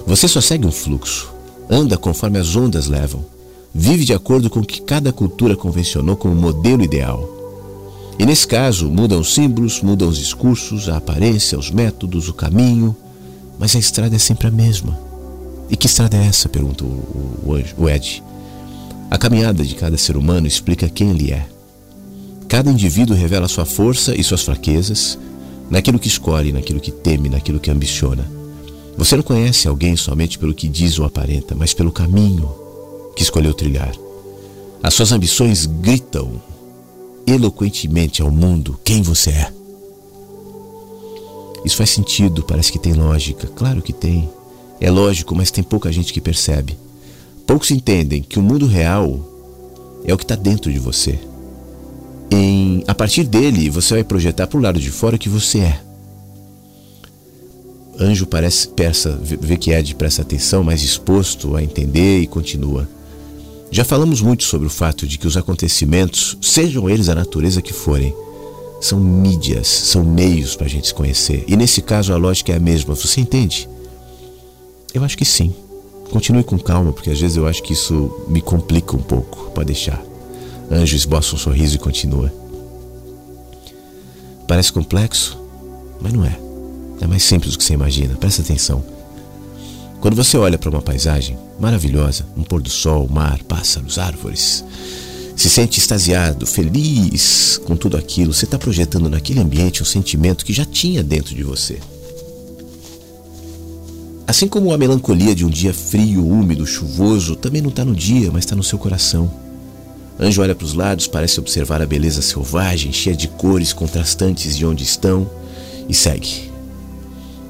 Você 0.07 0.27
só 0.29 0.41
segue 0.41 0.67
um 0.67 0.73
fluxo, 0.73 1.33
anda 1.69 1.97
conforme 1.97 2.39
as 2.39 2.55
ondas 2.57 2.87
levam, 2.87 3.25
vive 3.75 4.05
de 4.05 4.13
acordo 4.13 4.51
com 4.51 4.61
o 4.61 4.67
que 4.67 4.83
cada 4.83 5.13
cultura 5.13 5.57
convencionou 5.57 6.17
como 6.17 6.35
modelo 6.35 6.83
ideal. 6.83 7.29
E 8.19 8.27
nesse 8.27 8.47
caso, 8.47 8.91
mudam 8.91 9.21
os 9.21 9.33
símbolos, 9.33 9.81
mudam 9.81 10.09
os 10.09 10.19
discursos, 10.19 10.89
a 10.89 10.97
aparência, 10.97 11.59
os 11.59 11.71
métodos, 11.71 12.29
o 12.29 12.35
caminho, 12.35 12.95
mas 13.59 13.75
a 13.75 13.79
estrada 13.79 14.15
é 14.15 14.19
sempre 14.19 14.49
a 14.49 14.51
mesma. 14.51 14.99
E 15.71 15.77
que 15.77 15.87
estrada 15.87 16.17
é 16.17 16.27
essa? 16.27 16.49
pergunta 16.49 16.85
o, 16.85 16.89
o, 16.89 17.65
o 17.79 17.89
Ed. 17.89 18.23
A 19.11 19.17
caminhada 19.17 19.65
de 19.65 19.75
cada 19.75 19.97
ser 19.97 20.17
humano 20.17 20.47
explica 20.47 20.89
quem 20.89 21.11
ele 21.11 21.33
é. 21.33 21.47
Cada 22.49 22.71
indivíduo 22.71 23.17
revela 23.17 23.49
sua 23.49 23.65
força 23.65 24.15
e 24.15 24.25
suas 24.25 24.43
fraquezas 24.43 25.19
naquilo 25.71 25.99
que 25.99 26.09
escolhe, 26.09 26.53
naquilo 26.53 26.81
que 26.81 26.91
teme, 26.91 27.29
naquilo 27.29 27.61
que 27.61 27.71
ambiciona. 27.71 28.29
Você 28.99 29.17
não 29.17 29.23
conhece 29.23 29.69
alguém 29.69 29.97
somente 29.97 30.39
pelo 30.39 30.53
que 30.53 30.69
diz 30.69 30.99
ou 30.99 31.07
aparenta, 31.07 31.55
mas 31.55 31.73
pelo 31.73 31.93
caminho 31.93 32.51
que 33.15 33.23
escolheu 33.23 33.55
trilhar. 33.55 33.93
As 34.83 34.95
suas 34.95 35.13
ambições 35.13 35.67
gritam 35.67 36.41
eloquentemente 37.27 38.23
ao 38.23 38.31
mundo 38.31 38.79
quem 38.85 39.03
você 39.03 39.31
é. 39.31 39.53
Isso 41.65 41.77
faz 41.77 41.91
sentido, 41.91 42.43
parece 42.43 42.73
que 42.73 42.79
tem 42.79 42.95
lógica. 42.95 43.47
Claro 43.49 43.83
que 43.83 43.93
tem. 43.93 44.29
É 44.81 44.91
lógico, 44.91 45.35
mas 45.35 45.51
tem 45.51 45.63
pouca 45.63 45.93
gente 45.93 46.13
que 46.13 46.21
percebe. 46.21 46.77
Poucos 47.47 47.71
entendem 47.71 48.23
que 48.23 48.39
o 48.39 48.43
mundo 48.43 48.67
real 48.67 49.21
é 50.05 50.15
o 50.15 50.17
que 50.17 50.25
está 50.25 50.35
dentro 50.35 50.73
de 50.73 50.79
você. 50.79 51.19
Em, 52.31 52.83
a 52.87 52.95
partir 52.95 53.25
dele, 53.25 53.69
você 53.69 53.95
vai 53.95 54.05
projetar 54.05 54.47
para 54.47 54.59
o 54.59 54.63
lado 54.63 54.81
de 54.81 54.91
fora 54.91 55.17
o 55.17 55.19
que 55.19 55.29
você 55.29 55.59
é. 55.59 55.81
Anjo 57.99 58.27
parece 58.27 58.69
persa, 58.69 59.19
vê 59.23 59.59
que 59.59 59.73
Ed 59.73 59.95
presta 59.95 60.23
atenção, 60.23 60.65
mais 60.65 60.81
disposto 60.81 61.55
a 61.55 61.63
entender 61.63 62.21
e 62.21 62.27
continua. 62.27 62.89
Já 63.71 63.85
falamos 63.85 64.21
muito 64.21 64.43
sobre 64.43 64.67
o 64.67 64.71
fato 64.71 65.07
de 65.07 65.17
que 65.17 65.29
os 65.29 65.37
acontecimentos, 65.37 66.37
sejam 66.43 66.91
eles 66.91 67.09
a 67.09 67.15
natureza 67.15 67.63
que 67.63 67.73
forem, 67.73 68.15
são 68.81 68.99
mídias, 68.99 69.69
são 69.69 70.03
meios 70.03 70.57
para 70.57 70.67
a 70.67 70.69
gente 70.69 70.89
se 70.89 70.95
conhecer. 70.95 71.45
E 71.47 71.57
nesse 71.57 71.81
caso 71.81 72.13
a 72.13 72.17
lógica 72.17 72.53
é 72.53 72.57
a 72.57 72.61
mesma. 72.61 72.95
Você 72.95 73.21
entende? 73.21 73.69
Eu 74.93 75.05
acho 75.05 75.17
que 75.17 75.25
sim. 75.25 75.55
Continue 76.11 76.43
com 76.43 76.59
calma, 76.59 76.93
porque 76.93 77.11
às 77.11 77.21
vezes 77.21 77.37
eu 77.37 77.47
acho 77.47 77.63
que 77.63 77.73
isso 77.73 78.25
me 78.29 78.41
complica 78.41 78.97
um 78.97 79.03
pouco. 79.03 79.51
Pode 79.53 79.67
deixar. 79.67 80.03
Anjo 80.69 80.97
esboça 80.97 81.37
um 81.37 81.39
sorriso 81.39 81.77
e 81.77 81.79
continua. 81.79 82.33
Parece 84.49 84.73
complexo, 84.73 85.39
mas 86.01 86.13
não 86.13 86.25
é. 86.25 86.37
É 87.01 87.07
mais 87.07 87.23
simples 87.23 87.53
do 87.53 87.59
que 87.59 87.65
você 87.65 87.75
imagina. 87.75 88.17
Presta 88.17 88.43
atenção. 88.43 88.83
Quando 90.01 90.17
você 90.17 90.39
olha 90.39 90.57
para 90.57 90.71
uma 90.71 90.81
paisagem 90.81 91.37
maravilhosa, 91.59 92.25
um 92.35 92.43
pôr 92.43 92.63
do 92.63 92.71
sol, 92.71 93.07
mar, 93.07 93.43
pássaros, 93.43 93.99
árvores, 93.99 94.65
se 95.37 95.51
sente 95.51 95.79
extasiado, 95.79 96.47
feliz 96.47 97.61
com 97.65 97.77
tudo 97.77 97.99
aquilo, 97.99 98.33
você 98.33 98.47
está 98.47 98.59
projetando 98.59 99.11
naquele 99.11 99.41
ambiente 99.41 99.83
um 99.83 99.87
sentimento 99.87 100.45
que 100.45 100.55
já 100.55 100.65
tinha 100.65 101.03
dentro 101.03 101.35
de 101.35 101.43
você. 101.43 101.79
Assim 104.27 104.49
como 104.49 104.73
a 104.73 104.79
melancolia 104.79 105.35
de 105.35 105.45
um 105.45 105.51
dia 105.51 105.75
frio, 105.75 106.27
úmido, 106.27 106.67
chuvoso, 106.67 107.37
também 107.37 107.61
não 107.61 107.69
está 107.69 107.85
no 107.85 107.95
dia, 107.95 108.31
mas 108.33 108.45
está 108.45 108.57
no 108.57 108.63
seu 108.63 108.79
coração. 108.79 109.31
Anjo 110.19 110.41
olha 110.41 110.55
para 110.55 110.65
os 110.65 110.73
lados, 110.73 111.07
parece 111.07 111.41
observar 111.41 111.83
a 111.83 111.87
beleza 111.87 112.23
selvagem, 112.23 112.93
cheia 112.93 113.17
de 113.17 113.29
cores 113.29 113.75
contrastantes 113.75 114.57
de 114.57 114.65
onde 114.65 114.83
estão, 114.83 115.29
e 115.89 115.93
segue. 115.93 116.51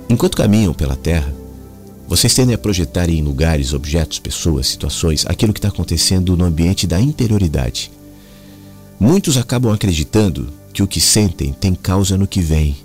Enquanto 0.08 0.36
caminham 0.36 0.74
pela 0.74 0.96
terra, 0.96 1.39
vocês 2.10 2.34
tendem 2.34 2.56
a 2.56 2.58
projetar 2.58 3.08
em 3.08 3.22
lugares, 3.22 3.72
objetos, 3.72 4.18
pessoas, 4.18 4.66
situações, 4.66 5.24
aquilo 5.28 5.52
que 5.52 5.60
está 5.60 5.68
acontecendo 5.68 6.36
no 6.36 6.44
ambiente 6.44 6.84
da 6.84 7.00
interioridade. 7.00 7.88
Muitos 8.98 9.36
acabam 9.36 9.72
acreditando 9.72 10.48
que 10.72 10.82
o 10.82 10.88
que 10.88 11.00
sentem 11.00 11.52
tem 11.52 11.72
causa 11.72 12.18
no 12.18 12.26
que 12.26 12.40
vem, 12.40 12.76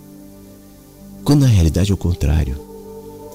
quando 1.24 1.42
na 1.42 1.48
realidade 1.48 1.90
é 1.90 1.94
o 1.96 1.98
contrário. 1.98 2.56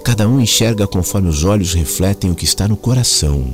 Cada 0.05 0.29
um 0.29 0.41
enxerga 0.41 0.87
conforme 0.87 1.29
os 1.29 1.43
olhos 1.43 1.75
refletem 1.75 2.31
o 2.31 2.37
que 2.37 2.45
está 2.45 2.69
no 2.69 2.77
coração. 2.77 3.53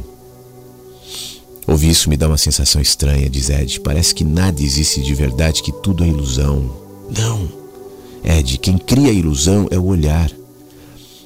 Ouvir 1.67 1.89
isso 1.89 2.11
me 2.11 2.19
dá 2.19 2.29
uma 2.29 2.37
sensação 2.37 2.83
estranha, 2.83 3.31
diz 3.31 3.49
Ed. 3.49 3.81
Parece 3.81 4.15
que 4.15 4.25
nada 4.25 4.63
existe 4.63 5.03
de 5.03 5.15
verdade, 5.15 5.63
que 5.63 5.73
tudo 5.73 6.05
é 6.05 6.09
ilusão. 6.09 6.71
Não. 7.17 7.49
Ed, 8.23 8.59
quem 8.59 8.77
cria 8.77 9.09
a 9.09 9.15
ilusão 9.15 9.67
é 9.71 9.79
o 9.79 9.87
olhar. 9.87 10.31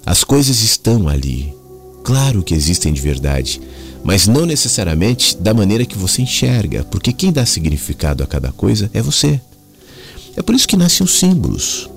As 0.04 0.24
coisas 0.24 0.62
estão 0.62 1.08
ali. 1.08 1.54
Claro 2.02 2.42
que 2.42 2.54
existem 2.54 2.92
de 2.92 3.00
verdade, 3.00 3.60
mas 4.02 4.26
não 4.26 4.46
necessariamente 4.46 5.36
da 5.36 5.52
maneira 5.52 5.84
que 5.84 5.96
você 5.96 6.22
enxerga, 6.22 6.84
porque 6.84 7.12
quem 7.12 7.30
dá 7.30 7.44
significado 7.44 8.22
a 8.22 8.26
cada 8.26 8.50
coisa 8.52 8.90
é 8.94 9.02
você. 9.02 9.40
É 10.36 10.42
por 10.42 10.54
isso 10.54 10.66
que 10.66 10.76
nascem 10.76 11.04
os 11.04 11.18
símbolos. 11.18 11.88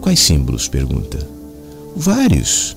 Quais 0.00 0.20
símbolos? 0.20 0.68
pergunta. 0.68 1.18
Vários. 1.96 2.76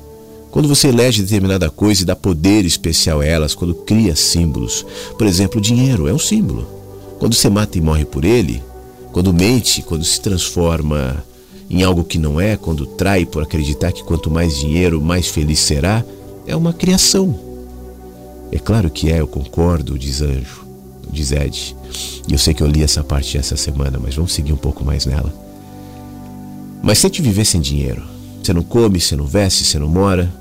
Quando 0.49 0.67
você 0.67 0.87
elege 0.87 1.21
determinada 1.21 1.69
coisa 1.69 2.01
e 2.01 2.05
dá 2.05 2.15
poder 2.15 2.65
especial 2.65 3.19
a 3.19 3.25
elas, 3.25 3.53
quando 3.53 3.75
cria 3.75 4.15
símbolos. 4.15 4.85
Por 5.17 5.27
exemplo, 5.27 5.59
o 5.59 5.61
dinheiro 5.61 6.07
é 6.07 6.13
um 6.13 6.17
símbolo. 6.17 6.67
Quando 7.19 7.35
você 7.35 7.49
mata 7.49 7.77
e 7.77 7.81
morre 7.81 8.05
por 8.05 8.23
ele, 8.23 8.63
quando 9.11 9.33
mente, 9.33 9.81
quando 9.81 10.03
se 10.03 10.19
transforma 10.21 11.23
em 11.69 11.83
algo 11.83 12.03
que 12.03 12.17
não 12.17 12.41
é, 12.41 12.57
quando 12.57 12.85
trai 12.85 13.25
por 13.25 13.43
acreditar 13.43 13.91
que 13.91 14.03
quanto 14.03 14.31
mais 14.31 14.57
dinheiro, 14.57 14.99
mais 14.99 15.27
feliz 15.27 15.59
será, 15.59 16.03
é 16.47 16.55
uma 16.55 16.73
criação. 16.73 17.39
É 18.51 18.57
claro 18.57 18.89
que 18.89 19.11
é, 19.11 19.19
eu 19.19 19.27
concordo, 19.27 19.97
diz 19.97 20.21
Anjo, 20.21 20.65
diz 21.11 21.31
Ed. 21.31 21.75
E 22.27 22.33
eu 22.33 22.39
sei 22.39 22.53
que 22.53 22.63
eu 22.63 22.67
li 22.67 22.81
essa 22.81 23.03
parte 23.03 23.37
essa 23.37 23.55
semana, 23.55 23.99
mas 24.01 24.15
vamos 24.15 24.33
seguir 24.33 24.51
um 24.51 24.57
pouco 24.57 24.83
mais 24.83 25.05
nela. 25.05 25.31
Mas 26.81 26.99
tente 27.01 27.21
viver 27.21 27.45
sem 27.45 27.61
dinheiro. 27.61 28.01
Você 28.41 28.53
não 28.53 28.63
come, 28.63 28.99
você 28.99 29.15
não 29.15 29.25
veste, 29.25 29.63
você 29.63 29.77
não 29.77 29.87
mora. 29.87 30.33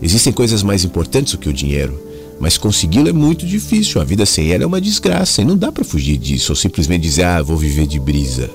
Existem 0.00 0.32
coisas 0.32 0.62
mais 0.62 0.84
importantes 0.84 1.32
do 1.32 1.38
que 1.38 1.48
o 1.48 1.52
dinheiro, 1.52 2.00
mas 2.40 2.56
consegui-lo 2.56 3.08
é 3.08 3.12
muito 3.12 3.46
difícil. 3.46 4.00
A 4.00 4.04
vida 4.04 4.24
sem 4.24 4.52
ela 4.52 4.62
é 4.62 4.66
uma 4.66 4.80
desgraça 4.80 5.42
e 5.42 5.44
não 5.44 5.56
dá 5.56 5.70
para 5.70 5.84
fugir 5.84 6.16
disso 6.16 6.52
ou 6.52 6.56
simplesmente 6.56 7.02
dizer, 7.02 7.24
ah, 7.24 7.42
vou 7.42 7.56
viver 7.56 7.86
de 7.86 7.98
brisa. 7.98 8.50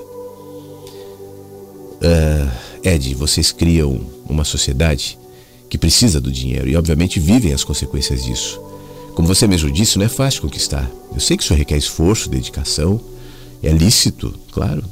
Uh, 2.02 2.50
Ed, 2.82 3.14
vocês 3.14 3.52
criam 3.52 4.00
uma 4.28 4.44
sociedade 4.44 5.16
que 5.70 5.78
precisa 5.78 6.20
do 6.20 6.32
dinheiro 6.32 6.68
e, 6.68 6.76
obviamente, 6.76 7.20
vivem 7.20 7.52
as 7.52 7.62
consequências 7.62 8.24
disso. 8.24 8.60
Como 9.14 9.28
você 9.28 9.46
mesmo 9.46 9.70
disse, 9.70 9.98
não 9.98 10.04
é 10.04 10.08
fácil 10.08 10.42
conquistar. 10.42 10.90
Eu 11.14 11.20
sei 11.20 11.36
que 11.36 11.44
isso 11.44 11.54
requer 11.54 11.76
esforço, 11.76 12.28
dedicação, 12.28 13.00
é 13.62 13.70
lícito, 13.70 14.34
claro. 14.50 14.84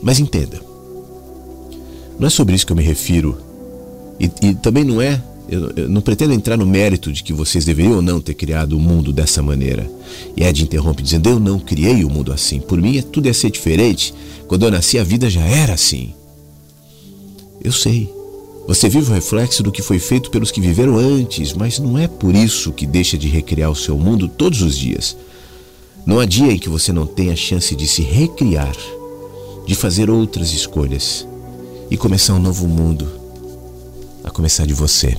Mas 0.00 0.20
entenda, 0.20 0.60
não 2.18 2.26
é 2.26 2.30
sobre 2.30 2.54
isso 2.54 2.66
que 2.66 2.72
eu 2.72 2.76
me 2.76 2.82
refiro. 2.82 3.38
E, 4.20 4.30
e 4.42 4.54
também 4.54 4.84
não 4.84 5.00
é. 5.02 5.22
Eu, 5.48 5.72
eu, 5.76 5.88
não 5.88 6.02
pretendo 6.02 6.34
entrar 6.34 6.56
no 6.56 6.66
mérito 6.66 7.10
de 7.10 7.22
que 7.22 7.32
vocês 7.32 7.64
deveriam 7.64 7.96
ou 7.96 8.02
não 8.02 8.20
ter 8.20 8.34
criado 8.34 8.76
o 8.76 8.80
mundo 8.80 9.12
dessa 9.12 9.42
maneira. 9.42 9.90
E 10.36 10.42
Ed 10.42 10.62
interrompe 10.62 11.02
dizendo: 11.02 11.28
Eu 11.28 11.40
não 11.40 11.58
criei 11.58 12.04
o 12.04 12.10
mundo 12.10 12.32
assim. 12.32 12.60
Por 12.60 12.80
mim, 12.80 13.00
tudo 13.00 13.26
ia 13.26 13.34
ser 13.34 13.50
diferente. 13.50 14.12
Quando 14.46 14.64
eu 14.64 14.70
nasci, 14.70 14.98
a 14.98 15.04
vida 15.04 15.30
já 15.30 15.42
era 15.42 15.72
assim. 15.72 16.12
Eu 17.64 17.72
sei. 17.72 18.12
Você 18.66 18.86
vive 18.86 19.10
o 19.10 19.14
reflexo 19.14 19.62
do 19.62 19.72
que 19.72 19.80
foi 19.80 19.98
feito 19.98 20.30
pelos 20.30 20.50
que 20.50 20.60
viveram 20.60 20.98
antes, 20.98 21.54
mas 21.54 21.78
não 21.78 21.96
é 21.96 22.06
por 22.06 22.34
isso 22.34 22.70
que 22.70 22.86
deixa 22.86 23.16
de 23.16 23.26
recriar 23.26 23.70
o 23.70 23.76
seu 23.76 23.96
mundo 23.96 24.28
todos 24.28 24.60
os 24.60 24.76
dias. 24.76 25.16
Não 26.04 26.20
há 26.20 26.26
dia 26.26 26.52
em 26.52 26.58
que 26.58 26.68
você 26.68 26.92
não 26.92 27.06
tenha 27.06 27.32
a 27.32 27.36
chance 27.36 27.74
de 27.74 27.88
se 27.88 28.02
recriar, 28.02 28.76
de 29.66 29.74
fazer 29.74 30.10
outras 30.10 30.52
escolhas 30.52 31.26
e 31.90 31.96
começar 31.96 32.34
um 32.34 32.38
novo 32.38 32.68
mundo, 32.68 33.08
a 34.22 34.30
começar 34.30 34.66
de 34.66 34.74
você. 34.74 35.16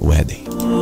wedding. 0.00 0.73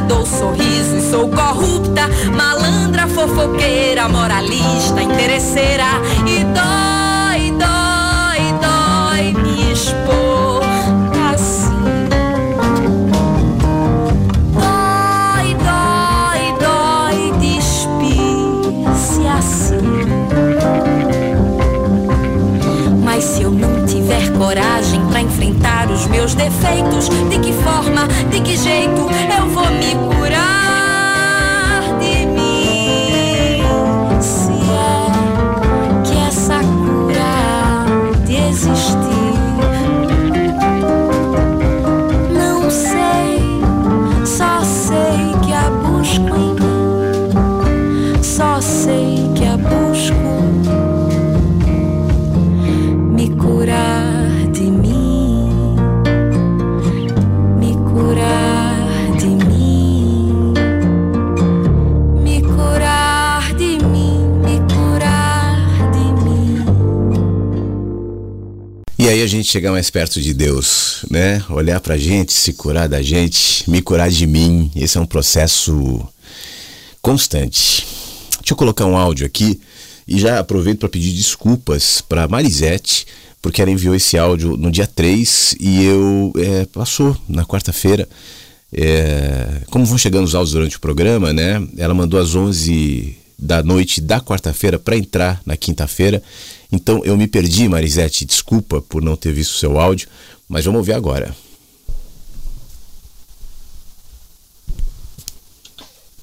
dou 0.00 0.26
sorriso 0.26 0.96
e 0.96 1.10
sou 1.10 1.28
corrupta, 1.28 2.02
malandra, 2.34 3.06
fofoqueira, 3.06 4.08
moralista, 4.08 5.02
interesseira 5.02 5.84
e 6.26 6.44
dou 6.44 6.75
O 30.10 30.15
Éden. 69.26 69.36
gente 69.36 69.50
chegar 69.50 69.72
mais 69.72 69.90
perto 69.90 70.20
de 70.20 70.32
Deus, 70.32 71.04
né? 71.10 71.44
Olhar 71.50 71.80
pra 71.80 71.98
gente, 71.98 72.32
se 72.32 72.52
curar 72.52 72.88
da 72.88 73.02
gente, 73.02 73.68
me 73.68 73.82
curar 73.82 74.08
de 74.08 74.26
mim. 74.26 74.70
Esse 74.74 74.96
é 74.96 75.00
um 75.00 75.06
processo 75.06 76.06
constante. 77.02 77.86
Deixa 78.38 78.52
eu 78.52 78.56
colocar 78.56 78.86
um 78.86 78.96
áudio 78.96 79.26
aqui 79.26 79.60
e 80.06 80.18
já 80.18 80.38
aproveito 80.38 80.80
para 80.80 80.88
pedir 80.88 81.12
desculpas 81.12 82.00
para 82.00 82.28
Marisete, 82.28 83.06
porque 83.42 83.60
ela 83.60 83.70
enviou 83.70 83.94
esse 83.94 84.16
áudio 84.16 84.56
no 84.56 84.70
dia 84.70 84.86
3 84.86 85.56
e 85.58 85.84
eu 85.84 86.32
é, 86.36 86.64
passou 86.66 87.16
na 87.28 87.44
quarta-feira. 87.44 88.08
É, 88.72 89.62
como 89.70 89.84
vão 89.84 89.98
chegando 89.98 90.24
os 90.24 90.34
áudios 90.34 90.52
durante 90.52 90.76
o 90.76 90.80
programa, 90.80 91.32
né? 91.32 91.66
Ela 91.76 91.94
mandou 91.94 92.20
às 92.20 92.34
11 92.34 93.16
da 93.38 93.62
noite 93.62 94.00
da 94.00 94.20
quarta-feira 94.20 94.78
para 94.78 94.96
entrar 94.96 95.40
na 95.44 95.56
quinta-feira. 95.56 96.22
Então 96.70 97.02
eu 97.04 97.16
me 97.16 97.26
perdi, 97.26 97.68
Marisete, 97.68 98.24
desculpa 98.24 98.80
por 98.80 99.02
não 99.02 99.16
ter 99.16 99.32
visto 99.32 99.52
o 99.52 99.58
seu 99.58 99.78
áudio, 99.78 100.08
mas 100.48 100.64
vamos 100.64 100.78
ouvir 100.78 100.94
agora. 100.94 101.34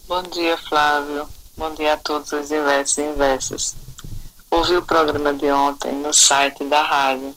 Bom 0.08 0.22
dia, 0.24 0.58
Flávio. 0.58 1.28
Bom 1.58 1.74
dia 1.74 1.94
a 1.94 1.98
todos 1.98 2.32
os 2.32 2.52
inversos 2.52 2.98
e 2.98 3.02
inversas. 3.02 3.76
Ouvi 4.52 4.76
o 4.76 4.86
programa 4.86 5.34
de 5.34 5.50
ontem 5.52 5.94
no 5.94 6.14
site 6.14 6.64
da 6.66 6.84
rádio. 6.84 7.36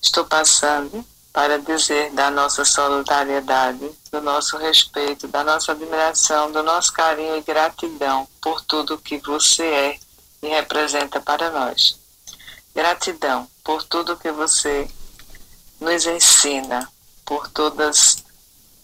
Estou 0.00 0.24
passando 0.24 1.04
para 1.32 1.58
dizer 1.58 2.12
da 2.12 2.30
nossa 2.30 2.64
solidariedade, 2.64 3.90
do 4.12 4.20
nosso 4.20 4.56
respeito, 4.56 5.26
da 5.26 5.42
nossa 5.42 5.72
admiração, 5.72 6.52
do 6.52 6.62
nosso 6.62 6.92
carinho 6.92 7.36
e 7.36 7.42
gratidão 7.42 8.26
por 8.40 8.62
tudo 8.62 8.96
que 8.96 9.18
você 9.18 9.64
é 9.64 9.98
e 10.46 10.50
representa 10.50 11.20
para 11.20 11.50
nós. 11.50 11.98
Gratidão 12.74 13.48
por 13.64 13.82
tudo 13.82 14.16
que 14.16 14.30
você 14.30 14.88
nos 15.80 16.06
ensina, 16.06 16.88
por 17.24 17.48
todas 17.48 18.24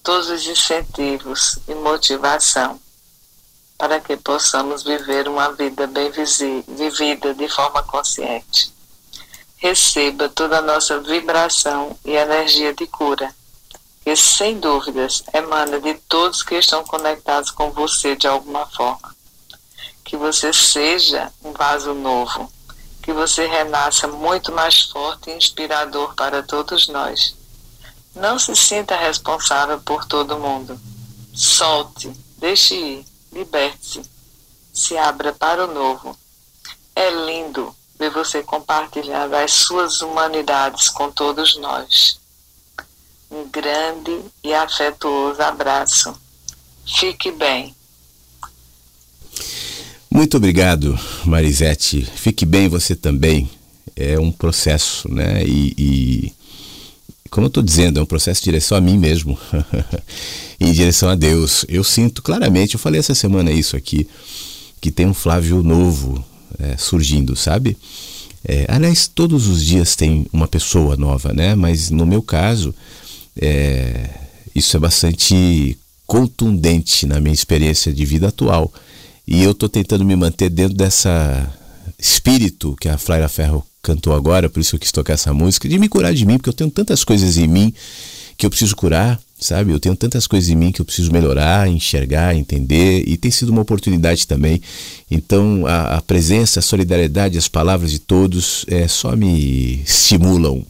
todos 0.02 0.28
os 0.28 0.46
incentivos 0.46 1.58
e 1.68 1.74
motivação 1.76 2.80
para 3.82 3.98
que 3.98 4.16
possamos 4.16 4.84
viver 4.84 5.26
uma 5.26 5.52
vida 5.54 5.88
bem 5.88 6.08
vivida 6.10 7.34
de 7.34 7.48
forma 7.48 7.82
consciente. 7.82 8.72
Receba 9.56 10.28
toda 10.28 10.58
a 10.58 10.62
nossa 10.62 11.00
vibração 11.00 11.98
e 12.04 12.12
energia 12.12 12.72
de 12.72 12.86
cura, 12.86 13.34
que 14.04 14.14
sem 14.14 14.60
dúvidas 14.60 15.24
emana 15.34 15.80
de 15.80 15.94
todos 16.08 16.44
que 16.44 16.54
estão 16.54 16.84
conectados 16.84 17.50
com 17.50 17.72
você 17.72 18.14
de 18.14 18.28
alguma 18.28 18.66
forma. 18.66 19.11
Que 20.12 20.16
você 20.18 20.52
seja 20.52 21.32
um 21.42 21.52
vaso 21.52 21.94
novo, 21.94 22.52
que 23.02 23.14
você 23.14 23.46
renasça 23.46 24.06
muito 24.06 24.52
mais 24.52 24.82
forte 24.82 25.30
e 25.30 25.34
inspirador 25.34 26.14
para 26.14 26.42
todos 26.42 26.86
nós 26.88 27.34
não 28.14 28.38
se 28.38 28.54
sinta 28.54 28.96
responsável 28.96 29.80
por 29.80 30.04
todo 30.04 30.38
mundo. 30.38 30.78
Solte, 31.34 32.12
deixe 32.36 32.74
ir, 32.74 33.06
liberte-se, 33.32 34.02
se 34.72 34.96
abra 34.96 35.32
para 35.32 35.64
o 35.64 35.72
novo. 35.72 36.16
É 36.94 37.10
lindo 37.10 37.74
ver 37.98 38.10
você 38.10 38.42
compartilhar 38.42 39.32
as 39.34 39.52
suas 39.52 40.02
humanidades 40.02 40.90
com 40.90 41.10
todos 41.10 41.56
nós. 41.56 42.20
Um 43.30 43.48
grande 43.48 44.20
e 44.44 44.52
afetuoso 44.52 45.40
abraço. 45.40 46.14
Fique 46.84 47.30
bem. 47.30 47.74
Muito 50.14 50.36
obrigado, 50.36 50.98
Marisete. 51.24 52.06
Fique 52.14 52.44
bem 52.44 52.68
você 52.68 52.94
também. 52.94 53.48
É 53.96 54.20
um 54.20 54.30
processo, 54.30 55.10
né? 55.10 55.42
E, 55.42 55.74
e 55.78 56.32
como 57.30 57.46
eu 57.46 57.48
estou 57.48 57.62
dizendo, 57.62 57.98
é 57.98 58.02
um 58.02 58.06
processo 58.06 58.42
de 58.42 58.44
direção 58.44 58.76
a 58.76 58.80
mim 58.80 58.98
mesmo, 58.98 59.38
em 60.60 60.70
direção 60.70 61.08
a 61.08 61.14
Deus. 61.14 61.64
Eu 61.66 61.82
sinto 61.82 62.20
claramente, 62.20 62.74
eu 62.74 62.78
falei 62.78 62.98
essa 63.00 63.14
semana 63.14 63.50
isso 63.50 63.74
aqui, 63.74 64.06
que 64.82 64.90
tem 64.90 65.06
um 65.06 65.14
Flávio 65.14 65.62
novo 65.62 66.22
é, 66.58 66.76
surgindo, 66.76 67.34
sabe? 67.34 67.74
É, 68.46 68.66
aliás, 68.68 69.08
todos 69.08 69.46
os 69.46 69.64
dias 69.64 69.96
tem 69.96 70.26
uma 70.30 70.46
pessoa 70.46 70.94
nova, 70.94 71.32
né? 71.32 71.54
Mas 71.54 71.88
no 71.88 72.04
meu 72.04 72.20
caso, 72.20 72.74
é, 73.40 74.10
isso 74.54 74.76
é 74.76 74.80
bastante 74.80 75.78
contundente 76.06 77.06
na 77.06 77.18
minha 77.18 77.32
experiência 77.32 77.90
de 77.90 78.04
vida 78.04 78.28
atual. 78.28 78.70
E 79.26 79.42
eu 79.42 79.52
estou 79.52 79.68
tentando 79.68 80.04
me 80.04 80.16
manter 80.16 80.50
dentro 80.50 80.76
dessa 80.76 81.48
espírito 81.98 82.76
que 82.80 82.88
a 82.88 82.98
Flaira 82.98 83.28
Ferro 83.28 83.64
cantou 83.82 84.14
agora, 84.14 84.48
por 84.48 84.60
isso 84.60 84.76
eu 84.76 84.80
quis 84.80 84.92
tocar 84.92 85.14
essa 85.14 85.32
música, 85.32 85.68
de 85.68 85.78
me 85.78 85.88
curar 85.88 86.14
de 86.14 86.24
mim, 86.24 86.36
porque 86.36 86.48
eu 86.48 86.54
tenho 86.54 86.70
tantas 86.70 87.04
coisas 87.04 87.36
em 87.36 87.46
mim 87.46 87.72
que 88.36 88.46
eu 88.46 88.50
preciso 88.50 88.74
curar, 88.74 89.20
sabe? 89.38 89.72
Eu 89.72 89.80
tenho 89.80 89.94
tantas 89.94 90.26
coisas 90.26 90.48
em 90.48 90.56
mim 90.56 90.72
que 90.72 90.80
eu 90.80 90.84
preciso 90.84 91.12
melhorar, 91.12 91.68
enxergar, 91.68 92.34
entender, 92.34 93.04
e 93.06 93.16
tem 93.16 93.30
sido 93.30 93.50
uma 93.50 93.62
oportunidade 93.62 94.26
também. 94.26 94.60
Então, 95.10 95.66
a, 95.66 95.96
a 95.96 96.02
presença, 96.02 96.60
a 96.60 96.62
solidariedade, 96.62 97.38
as 97.38 97.48
palavras 97.48 97.90
de 97.90 97.98
todos 97.98 98.64
é, 98.68 98.88
só 98.88 99.14
me 99.14 99.82
estimulam. 99.84 100.64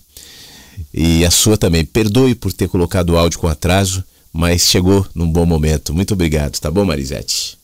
E 0.92 1.24
a 1.24 1.30
sua 1.30 1.56
também. 1.56 1.84
Perdoe 1.84 2.34
por 2.34 2.52
ter 2.52 2.68
colocado 2.68 3.10
o 3.10 3.16
áudio 3.16 3.38
com 3.38 3.48
atraso, 3.48 4.04
mas 4.32 4.62
chegou 4.62 5.06
num 5.14 5.30
bom 5.30 5.46
momento. 5.46 5.94
Muito 5.94 6.12
obrigado, 6.12 6.58
tá 6.58 6.70
bom, 6.70 6.84
Marisete? 6.84 7.61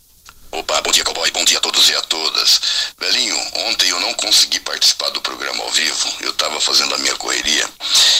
Opa, 0.51 0.81
bom 0.81 0.91
dia, 0.91 1.05
cowboy. 1.05 1.31
Bom 1.33 1.45
dia 1.45 1.59
a 1.59 1.61
todos 1.61 1.91
e 1.91 1.95
a 1.95 2.01
todas. 2.03 2.61
Velhinho, 2.99 3.37
ontem 3.69 3.91
eu 3.91 4.01
não 4.01 4.15
consegui 4.15 4.59
participar 4.61 5.11
do 5.11 5.21
programa 5.21 5.63
ao 5.63 5.71
vivo. 5.71 6.15
Eu 6.21 6.31
estava 6.31 6.59
fazendo 6.59 6.95
a 6.95 6.99
minha 6.99 7.15
correria 7.17 7.69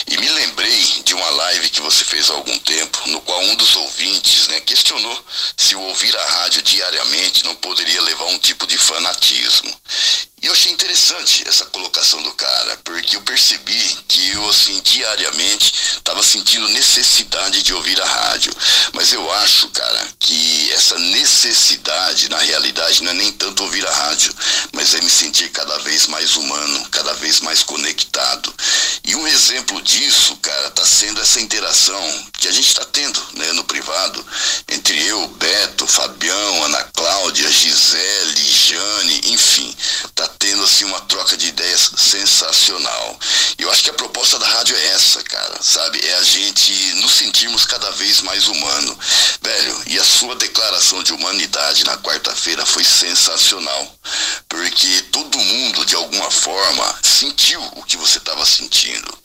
e 0.07 0.15
me 0.15 0.29
lembrei 0.29 1.01
de 1.03 1.15
uma 1.15 1.29
live 1.29 1.69
que 1.71 1.81
você 1.81 2.03
fez 2.03 2.29
há 2.29 2.33
algum 2.33 2.57
tempo, 2.59 3.01
no 3.07 3.19
qual 3.21 3.41
um 3.41 3.55
dos 3.55 3.75
ouvintes 3.75 4.47
né, 4.47 4.59
questionou 4.61 5.25
se 5.57 5.75
o 5.75 5.81
ouvir 5.81 6.15
a 6.15 6.25
rádio 6.25 6.61
diariamente 6.61 7.43
não 7.45 7.55
poderia 7.55 8.01
levar 8.03 8.25
um 8.25 8.37
tipo 8.37 8.67
de 8.67 8.77
fanatismo. 8.77 9.75
E 10.41 10.45
eu 10.47 10.53
achei 10.53 10.71
interessante 10.71 11.45
essa 11.47 11.65
colocação 11.65 12.21
do 12.23 12.31
cara, 12.31 12.79
porque 12.83 13.17
eu 13.17 13.21
percebi 13.21 13.97
que 14.07 14.29
eu, 14.29 14.49
assim, 14.49 14.79
diariamente 14.81 15.73
estava 15.97 16.23
sentindo 16.23 16.67
necessidade 16.69 17.61
de 17.61 17.73
ouvir 17.73 17.99
a 18.01 18.05
rádio. 18.05 18.53
Mas 18.93 19.11
eu 19.11 19.31
acho, 19.33 19.67
cara, 19.69 20.07
que 20.17 20.71
essa 20.71 20.97
necessidade, 20.97 22.29
na 22.29 22.37
realidade, 22.37 23.03
não 23.03 23.11
é 23.11 23.15
nem 23.15 23.31
tanto 23.33 23.63
ouvir 23.63 23.85
a 23.85 23.91
rádio, 23.91 24.33
mas 24.71 24.93
é 24.93 25.01
me 25.01 25.09
sentir 25.09 25.49
cada 25.49 25.77
vez 25.79 26.07
mais 26.07 26.37
humano, 26.37 26.87
cada 26.89 27.13
vez 27.15 27.41
mais 27.41 27.61
conectado. 27.61 28.53
E 29.03 29.15
um 29.15 29.27
exemplo 29.27 29.81
disso, 29.81 30.37
cara, 30.37 30.71
tá 30.71 30.85
sendo 30.85 31.19
essa 31.19 31.41
interação 31.41 32.29
que 32.39 32.47
a 32.47 32.51
gente 32.51 32.67
está 32.67 32.85
tendo, 32.85 33.21
né, 33.33 33.51
no 33.53 33.65
privado, 33.65 34.25
entre 34.69 35.05
eu, 35.05 35.27
Beto, 35.27 35.85
Fabião, 35.85 36.63
Ana 36.63 36.83
Cláudia, 36.93 37.51
Gisele, 37.51 38.51
Jane, 38.51 39.21
enfim, 39.25 39.75
tá 40.15 40.28
tendo 40.37 40.63
assim 40.63 40.85
uma 40.85 41.01
troca 41.01 41.35
de 41.35 41.47
ideias 41.47 41.91
sensacional. 41.97 43.19
E 43.57 43.63
eu 43.63 43.71
acho 43.71 43.83
que 43.83 43.89
a 43.89 43.93
proposta 43.93 44.37
da 44.37 44.47
rádio 44.47 44.75
é 44.75 44.87
essa, 44.87 45.23
cara, 45.23 45.59
sabe? 45.61 45.99
É 46.05 46.15
a 46.15 46.23
gente 46.23 46.71
nos 46.95 47.13
sentirmos 47.13 47.65
cada 47.65 47.89
vez 47.91 48.21
mais 48.21 48.47
humano. 48.47 48.97
Velho, 49.41 49.83
e 49.87 49.99
a 49.99 50.03
sua 50.03 50.35
declaração 50.35 51.01
de 51.03 51.13
humanidade 51.13 51.83
na 51.83 51.97
quarta-feira 51.97 52.65
foi 52.65 52.83
sensacional. 52.83 53.95
Porque 54.47 55.01
todo 55.11 55.37
mundo, 55.37 55.85
de 55.85 55.95
alguma 55.95 56.29
forma, 56.31 56.99
sentiu 57.03 57.61
o 57.75 57.83
que 57.83 57.97
você 57.97 58.17
estava 58.17 58.45
sentindo. 58.45 59.17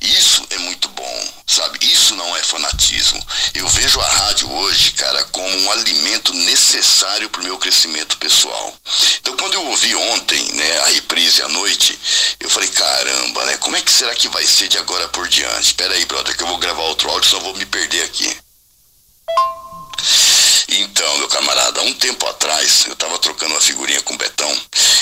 Isso 0.00 0.44
é 0.50 0.58
muito 0.58 0.88
bom, 0.88 1.28
sabe? 1.46 1.78
Isso 1.82 2.14
não 2.16 2.36
é 2.36 2.42
fanatismo. 2.42 3.24
Eu 3.54 3.68
vejo 3.68 4.00
a 4.00 4.08
rádio 4.08 4.50
hoje, 4.50 4.92
cara, 4.92 5.24
como 5.24 5.56
um 5.60 5.72
alimento 5.72 6.32
necessário 6.34 7.28
para 7.30 7.40
o 7.40 7.44
meu 7.44 7.58
crescimento 7.58 8.16
pessoal. 8.18 8.74
Então, 9.20 9.36
quando 9.36 9.54
eu 9.54 9.66
ouvi 9.66 9.94
ontem, 9.94 10.51
né, 10.52 10.78
a 10.80 10.86
reprise 10.86 11.42
à 11.42 11.48
noite, 11.48 11.98
eu 12.40 12.50
falei, 12.50 12.68
caramba, 12.68 13.44
né, 13.46 13.56
como 13.58 13.76
é 13.76 13.80
que 13.80 13.92
será 13.92 14.14
que 14.14 14.28
vai 14.28 14.46
ser 14.46 14.68
de 14.68 14.78
agora 14.78 15.08
por 15.08 15.28
diante? 15.28 15.66
Espera 15.66 15.94
aí, 15.94 16.04
brother, 16.06 16.36
que 16.36 16.42
eu 16.42 16.46
vou 16.46 16.58
gravar 16.58 16.82
outro 16.82 17.10
áudio, 17.10 17.36
eu 17.36 17.40
vou 17.40 17.54
me 17.56 17.66
perder 17.66 18.02
aqui. 18.04 18.36
Então, 20.68 21.18
meu 21.18 21.28
camarada, 21.28 21.82
um 21.82 21.92
tempo 21.94 22.26
atrás 22.26 22.86
eu 22.86 22.94
estava 22.94 23.18
trocando 23.18 23.52
uma 23.52 23.60
figurinha 23.60 24.00
com 24.02 24.14
o 24.14 24.16
Betão 24.16 24.60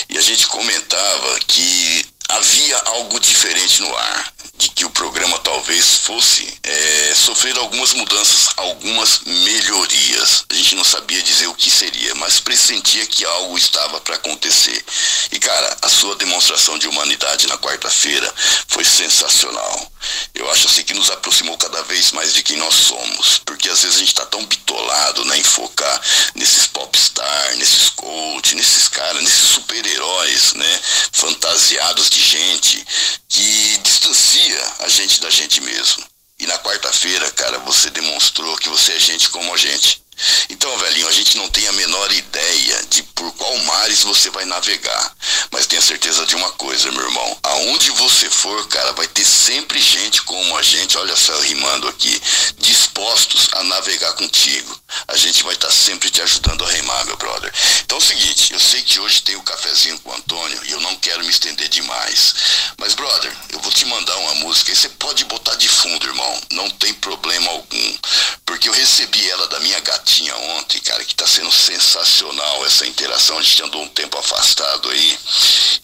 e 0.09 0.19
a 0.19 0.21
gente 0.21 0.47
comentava 0.49 1.39
que 1.47 2.05
havia 2.31 2.77
algo 2.87 3.19
diferente 3.19 3.83
no 3.83 3.97
ar, 3.97 4.33
de 4.57 4.69
que 4.69 4.85
o 4.85 4.91
programa 4.91 5.39
talvez 5.39 5.99
fosse 6.05 6.47
é, 6.63 7.15
sofrer 7.15 7.57
algumas 7.57 7.93
mudanças, 7.95 8.49
algumas 8.57 9.21
melhorias. 9.25 10.45
A 10.51 10.55
gente 10.55 10.75
não 10.75 10.85
sabia 10.85 11.23
dizer 11.23 11.47
o 11.47 11.55
que 11.55 11.71
seria, 11.71 12.15
mas 12.17 12.41
pressentia 12.41 13.07
que 13.07 13.25
algo 13.25 13.57
estava 13.57 14.01
para 14.01 14.17
acontecer. 14.17 14.85
E 15.33 15.39
cara, 15.39 15.77
a 15.83 15.89
sua 15.89 16.15
demonstração 16.17 16.79
de 16.79 16.87
humanidade 16.89 17.47
na 17.47 17.57
quarta-feira 17.57 18.33
foi 18.69 18.85
sensacional. 18.85 19.93
Eu 20.35 20.51
acho 20.51 20.67
assim 20.67 20.83
que 20.83 20.95
nos 20.95 21.11
aproximou 21.11 21.57
cada 21.59 21.83
vez 21.85 22.13
mais 22.13 22.33
de 22.33 22.43
quem 22.43 22.57
nós 22.57 22.75
somos, 22.75 23.39
porque 23.45 23.69
às 23.69 23.83
vezes 23.83 23.97
a 23.97 24.01
gente 24.01 24.09
está 24.09 24.27
tão 24.27 24.45
bitolado 24.47 25.25
né, 25.25 25.39
em 25.39 25.43
focar 25.43 26.01
nesses 26.35 26.67
popstar, 26.67 27.57
nesses 27.57 27.91
coach, 27.91 28.55
nesses 28.55 28.89
caras, 28.89 29.23
nesses 29.23 29.49
super-heróis, 29.51 30.55
né, 30.55 30.81
fantasiados 31.13 32.09
de 32.09 32.20
gente, 32.21 32.87
que 33.29 33.79
distancia 33.79 34.75
a 34.81 34.89
gente 34.89 35.21
da 35.21 35.31
gente 35.31 35.61
mesmo. 35.61 36.05
E 36.39 36.47
na 36.47 36.59
quarta-feira, 36.59 37.31
cara, 37.33 37.59
você 37.61 37.91
demonstrou 37.91 38.57
que 38.59 38.69
você 38.69 38.93
é 38.93 38.99
gente 38.99 39.29
como 39.31 39.53
a 39.53 39.57
gente. 39.57 40.03
Então, 40.49 40.77
velhinho, 40.79 41.09
a 41.09 41.13
gente 41.13 41.37
não 41.37 41.49
tem 41.49 41.67
a 41.67 41.73
menor 41.73 42.13
ideia 42.13 42.83
de 42.91 43.03
por 43.03 43.33
qual 43.33 43.57
mares 43.59 44.03
você 44.03 44.31
vai 44.31 44.45
navegar. 44.45 45.15
Mas 45.51 45.67
tenha 45.67 45.81
certeza 45.81 46.27
de 46.27 46.37
uma 46.37 46.51
coisa, 46.53 46.91
meu 46.93 47.03
irmão. 47.03 47.39
Aonde 47.43 47.91
você 47.93 48.29
for, 48.29 48.67
cara, 48.69 48.93
vai 48.93 49.07
ter 49.09 49.25
sempre 49.25 49.81
gente 49.81 50.23
como 50.23 50.57
a 50.57 50.63
gente, 50.63 50.99
olha 50.99 51.17
só, 51.17 51.39
rimando 51.41 51.89
aqui, 51.89 52.21
dispostos 52.59 53.49
a 53.53 53.65
navegar 53.65 54.13
contigo. 54.15 54.79
A 55.09 55.17
gente 55.17 55.43
vai 55.43 55.55
estar 55.55 55.71
sempre 55.71 56.11
te 56.11 56.21
ajudando 56.21 56.65
a 56.65 56.69
remar, 56.69 57.05
meu 57.07 57.17
brother. 57.17 57.53
Então 57.85 57.99
é 57.99 58.01
o 58.01 58.05
seguinte, 58.05 58.53
eu 58.53 58.61
sei 58.61 58.83
que 58.83 59.01
hoje 59.01 59.23
tem 59.23 59.37
o 59.37 59.43
cafezinho 59.43 59.99
com 60.01 60.11
o 60.11 60.15
Antônio 60.15 60.61
e 60.65 60.73
eu 60.73 60.81
não 60.81 60.97
quero 60.97 61.25
me 61.25 61.31
estender 61.31 61.69
demais. 61.69 62.35
Mas, 62.77 62.95
brother, 62.95 63.35
eu 63.51 63.61
vou 63.61 63.73
te 63.73 63.85
mandar 63.87 64.17
uma 64.17 64.35
música 64.37 64.73
e 64.73 64.77
você 64.77 64.89
pode 64.91 65.25
botar 65.25 65.55
de 65.57 65.69
fundo, 65.69 66.07
irmão. 66.07 66.43
Não 66.51 66.69
tem 66.71 66.93
problema 66.95 67.51
algum. 67.51 67.99
Porque 68.45 68.69
eu 68.69 68.73
recebi 68.73 69.31
ela 69.31 69.47
da 69.49 69.61
minha 69.61 69.79
gatinha 69.81 70.10
ontem, 70.57 70.81
cara, 70.81 71.05
que 71.05 71.15
tá 71.15 71.27
sendo 71.27 71.53
sensacional 71.53 72.67
essa 72.67 72.87
interação. 72.87 73.39
A 73.39 73.43
gente 73.43 73.63
andou 73.63 73.83
um 73.83 73.89
tempo 73.89 74.19
afastado 74.19 74.91
aí. 74.91 75.19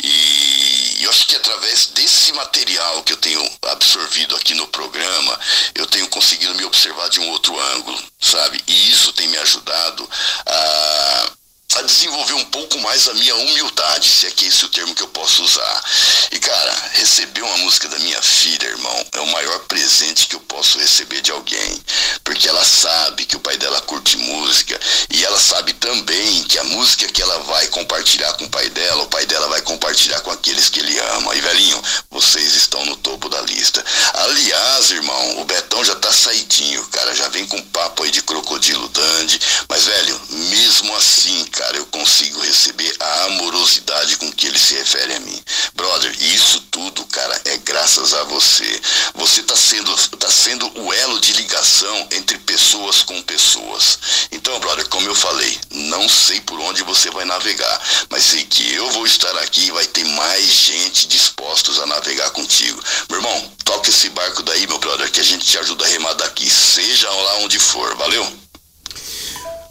E 0.03 0.99
eu 1.05 1.11
acho 1.11 1.27
que 1.27 1.37
através 1.37 1.87
desse 1.89 2.33
material 2.33 3.03
que 3.03 3.13
eu 3.13 3.17
tenho 3.17 3.51
absorvido 3.63 4.35
aqui 4.37 4.55
no 4.55 4.67
programa, 4.69 5.41
eu 5.75 5.87
tenho 5.87 6.09
conseguido 6.09 6.55
me 6.55 6.65
observar 6.65 7.09
de 7.09 7.21
um 7.21 7.31
outro 7.31 7.59
ângulo, 7.75 8.03
sabe? 8.21 8.63
E 8.67 8.91
isso 8.91 9.13
tem 9.13 9.29
me 9.29 9.39
ajudado 9.39 10.09
a 10.47 11.31
a 11.79 11.83
desenvolver 11.83 12.35
um 12.35 12.45
pouco 12.47 12.79
mais 12.81 13.07
a 13.09 13.15
minha 13.15 13.35
humildade, 13.37 14.09
se 14.09 14.27
é 14.27 14.31
que 14.31 14.47
esse 14.47 14.65
é 14.65 14.67
o 14.67 14.71
termo 14.71 14.95
que 14.95 15.03
eu 15.03 15.09
posso 15.09 15.43
usar. 15.43 15.85
E 16.33 16.39
cara, 16.39 16.75
receber 16.93 17.43
uma 17.43 17.59
música 17.59 17.89
da 17.89 17.99
minha 17.99 18.21
filha, 18.23 18.67
irmão, 18.67 19.07
é 19.13 19.21
o 19.21 19.27
maior 19.29 19.59
presente 19.61 20.27
que 20.27 20.37
eu 20.37 20.41
posso 20.41 20.79
receber 20.79 21.21
de 21.21 21.31
alguém, 21.31 21.83
porque 22.25 22.49
ela 22.49 22.65
sabe 22.65 23.27
que 23.27 23.37
o 23.37 23.41
pai 23.41 23.57
dela 23.57 23.81
curte 23.83 24.17
música 24.17 24.79
e 25.11 25.25
ela 25.25 25.39
sabe 25.39 25.73
também 25.75 26.45
que 26.45 26.59
a 26.59 26.65
música 26.65 27.07
que 27.09 27.23
ela 27.23 27.39
vai 27.41 27.67
compartilhar 27.69 28.33
com 28.35 28.45
o 28.45 28.51
pai 28.51 28.69
dela, 28.71 29.03
o 29.03 29.09
pai 29.09 29.27
dela 29.27 29.49
vai 29.49 29.61
compartilhar 29.63 30.21
com 30.21 30.31
aqueles 30.31 30.69
que 30.69 30.81
ele 30.81 30.99
ama. 30.99 31.35
E 31.35 31.41
velhinho, 31.41 31.83
vocês 32.11 32.55
estão 32.55 32.85
no 32.87 32.97
topo 32.97 33.29
da 33.29 33.41
lista. 33.43 33.85
Aliás, 34.15 34.91
irmão, 34.91 35.41
o 35.41 35.45
Betão 35.45 35.85
já 35.85 35.95
tá 35.97 36.13
saidinho, 36.13 36.85
cara, 36.87 37.15
já 37.15 37.29
vem 37.29 37.47
com 37.47 37.61
papo 37.63 38.03
aí 38.03 38.11
de 38.11 38.23
crocodilo 38.23 38.89
dandy, 38.89 39.41
mas 39.69 39.85
velho, 39.85 40.21
mesmo 40.31 40.95
assim, 40.97 41.45
cara, 41.47 41.66
eu 41.75 41.87
consigo 41.87 42.41
receber 42.41 42.95
a 43.01 43.25
amorosidade 43.25 44.17
com 44.17 44.31
que 44.33 44.47
ele 44.47 44.59
se 44.59 44.75
refere 44.75 45.15
a 45.15 45.21
mim. 45.21 45.43
Brother, 45.75 46.15
isso 46.21 46.61
tudo, 46.71 47.05
cara, 47.07 47.41
é 47.47 47.57
graças 47.59 48.13
a 48.15 48.25
você. 48.25 48.81
Você 49.15 49.41
está 49.41 49.57
sendo, 49.57 49.97
tá 50.19 50.31
sendo 50.31 50.71
o 50.81 50.93
elo 50.93 51.21
de 51.21 51.33
ligação 51.33 52.09
entre 52.11 52.39
pessoas 52.39 53.03
com 53.03 53.21
pessoas. 53.23 53.99
Então, 54.31 54.59
brother, 54.61 54.89
como 54.89 55.09
eu 55.09 55.15
falei, 55.15 55.59
não 55.71 56.09
sei 56.09 56.41
por 56.43 56.61
onde 56.61 56.83
você 56.83 57.11
vai 57.11 57.25
navegar, 57.25 57.81
mas 58.11 58.25
sei 58.25 58.45
que 58.45 58.75
eu 58.75 58.91
vou 58.91 59.07
estar 59.07 59.37
aqui 59.39 59.67
e 59.67 59.71
vai 59.71 59.87
ter 59.87 60.05
mais 60.05 60.47
gente 60.47 61.09
dispostos 61.09 61.81
a 61.81 61.87
navegar 61.87 62.31
contigo. 62.31 62.83
Meu 63.09 63.19
irmão, 63.19 63.53
toca 63.65 63.89
esse 63.89 64.09
barco 64.11 64.43
daí, 64.43 64.67
meu 64.67 64.79
brother, 64.79 65.11
que 65.11 65.21
a 65.21 65.25
gente 65.25 65.47
te 65.47 65.59
ajuda 65.59 65.85
a 65.85 65.89
remar 65.89 66.15
daqui, 66.15 66.49
seja 66.49 67.11
lá 67.11 67.39
onde 67.39 67.59
for. 67.59 67.95
Valeu? 67.97 68.46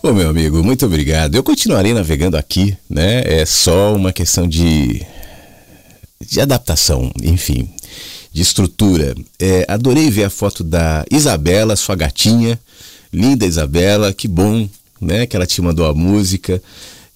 Ô 0.05 0.13
meu 0.13 0.29
amigo, 0.29 0.63
muito 0.63 0.85
obrigado. 0.85 1.33
Eu 1.33 1.41
continuarei 1.41 1.91
navegando 1.91 2.37
aqui, 2.37 2.77
né? 2.87 3.23
É 3.25 3.43
só 3.43 3.95
uma 3.95 4.13
questão 4.13 4.47
de, 4.47 5.03
de 6.21 6.39
adaptação, 6.39 7.11
enfim, 7.23 7.67
de 8.31 8.39
estrutura. 8.39 9.15
É, 9.39 9.65
adorei 9.67 10.11
ver 10.11 10.25
a 10.25 10.29
foto 10.29 10.63
da 10.63 11.03
Isabela, 11.09 11.75
sua 11.75 11.95
gatinha, 11.95 12.59
linda 13.11 13.47
Isabela, 13.47 14.13
que 14.13 14.27
bom, 14.27 14.69
né? 15.01 15.25
Que 15.25 15.35
ela 15.35 15.47
te 15.47 15.59
mandou 15.59 15.87
a 15.87 15.93
música. 15.95 16.61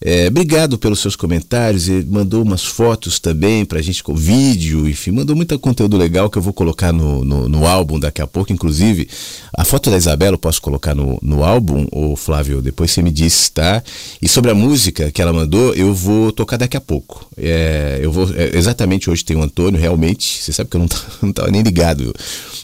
É, 0.02 0.28
obrigado 0.28 0.78
pelos 0.78 1.00
seus 1.00 1.16
comentários. 1.16 1.90
Ele 1.90 2.08
mandou 2.10 2.42
umas 2.42 2.64
fotos 2.64 3.20
também 3.20 3.66
pra 3.66 3.82
gente 3.82 4.02
com 4.02 4.16
vídeo, 4.16 4.88
enfim, 4.88 5.12
mandou 5.12 5.36
muito 5.36 5.58
conteúdo 5.60 5.98
legal 5.98 6.30
que 6.30 6.38
eu 6.38 6.42
vou 6.42 6.54
colocar 6.54 6.94
no, 6.94 7.26
no, 7.26 7.50
no 7.50 7.68
álbum 7.68 8.00
daqui 8.00 8.22
a 8.22 8.28
pouco. 8.28 8.54
Inclusive, 8.54 9.10
a 9.54 9.66
foto 9.66 9.92
da 9.92 9.98
Isabela 9.98 10.36
eu 10.36 10.40
posso 10.40 10.62
colocar 10.62 10.96
no, 10.96 11.20
no 11.22 11.44
álbum, 11.44 11.86
ou 11.92 12.16
Flávio, 12.16 12.62
depois 12.62 12.92
você 12.92 13.02
me 13.02 13.12
diz, 13.12 13.50
tá? 13.50 13.84
E 14.22 14.30
sobre 14.30 14.52
a 14.52 14.56
música 14.56 15.12
que 15.12 15.22
ela 15.22 15.34
mandou, 15.34 15.74
eu 15.74 15.94
vou 15.94 16.32
tocar 16.32 16.56
daqui 16.56 16.78
a 16.78 16.82
pouco. 16.82 17.28
É, 17.38 18.00
eu 18.02 18.12
vou. 18.12 18.30
É, 18.34 18.58
exatamente 18.58 19.10
hoje 19.10 19.26
tem 19.26 19.36
o 19.36 19.44
Antônio, 19.44 19.80
realmente. 19.80 20.42
Você 20.42 20.54
sabe 20.54 20.70
que 20.70 20.78
eu 20.78 20.80
não, 20.80 20.90
não 21.22 21.34
tava 21.34 21.52
nem 21.52 21.62
ligado, 21.62 22.16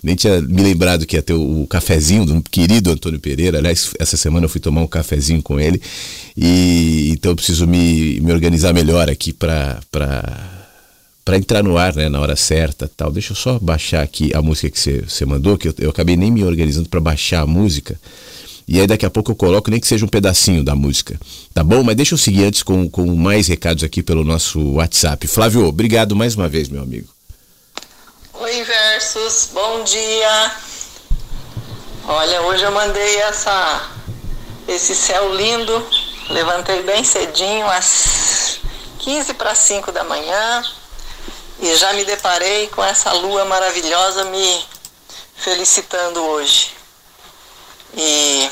nem 0.02 0.16
tinha 0.16 0.40
me 0.42 0.64
lembrado 0.64 1.06
que 1.06 1.18
ia 1.18 1.22
ter 1.22 1.34
o, 1.34 1.64
o 1.64 1.68
cafezinho 1.68 2.26
do 2.26 2.42
querido 2.44 2.92
Antônio 2.92 3.20
Pereira. 3.20 3.58
Aliás, 3.58 3.92
essa 4.00 4.16
semana 4.16 4.46
eu 4.46 4.50
fui 4.50 4.62
tomar 4.62 4.82
um 4.82 4.88
cafezinho 4.88 5.42
com 5.42 5.60
ele. 5.60 5.82
E 6.38 7.12
então 7.12 7.32
eu 7.32 7.36
preciso 7.36 7.66
me, 7.66 8.20
me 8.20 8.32
organizar 8.34 8.74
melhor 8.74 9.10
aqui 9.10 9.32
para 9.32 9.80
entrar 11.34 11.64
no 11.64 11.78
ar 11.78 11.96
né, 11.96 12.10
na 12.10 12.20
hora 12.20 12.36
certa 12.36 12.90
tal. 12.96 13.12
Deixa 13.12 13.32
eu 13.32 13.36
só 13.36 13.58
baixar 13.58 14.02
aqui 14.02 14.34
a 14.34 14.42
música 14.42 14.70
que 14.70 15.06
você 15.08 15.26
mandou, 15.26 15.58
que 15.58 15.70
eu, 15.70 15.76
eu 15.80 15.90
acabei 15.90 16.18
nem 16.18 16.32
me 16.32 16.44
organizando 16.44 16.90
para 16.90 17.00
baixar 17.00 17.42
a 17.42 17.48
música. 17.48 18.00
E 18.68 18.80
aí 18.80 18.88
daqui 18.88 19.06
a 19.06 19.10
pouco 19.12 19.32
eu 19.32 19.36
coloco, 19.36 19.70
nem 19.70 19.80
que 19.80 19.88
seja 19.88 20.04
um 20.04 20.10
pedacinho 20.10 20.64
da 20.64 20.76
música. 20.76 21.20
Tá 21.54 21.64
bom? 21.64 21.84
Mas 21.84 21.96
deixa 21.96 22.16
eu 22.16 22.18
seguir 22.18 22.46
antes 22.46 22.64
com, 22.64 22.90
com 22.90 23.16
mais 23.16 23.48
recados 23.48 23.84
aqui 23.84 24.02
pelo 24.02 24.24
nosso 24.24 24.60
WhatsApp. 24.74 25.28
Flávio, 25.28 25.66
obrigado 25.66 26.16
mais 26.16 26.36
uma 26.36 26.50
vez, 26.50 26.68
meu 26.68 26.82
amigo. 26.82 27.08
Oi, 28.34 28.64
Versus, 28.64 29.52
bom 29.54 29.84
dia. 29.84 30.52
Olha, 32.08 32.42
hoje 32.42 32.64
eu 32.64 32.72
mandei 32.72 33.18
essa, 33.18 33.92
esse 34.68 34.96
céu 34.96 35.34
lindo 35.36 35.86
Levantei 36.30 36.82
bem 36.82 37.04
cedinho, 37.04 37.70
às 37.70 38.60
15 38.98 39.36
para 39.36 39.54
5 39.54 39.92
da 39.92 40.04
manhã, 40.04 40.66
e 41.60 41.76
já 41.76 41.94
me 41.94 42.04
deparei 42.04 42.68
com 42.70 42.84
essa 42.84 43.12
lua 43.14 43.46
maravilhosa 43.46 44.26
me 44.26 44.66
felicitando 45.36 46.24
hoje. 46.24 46.74
E 47.94 48.50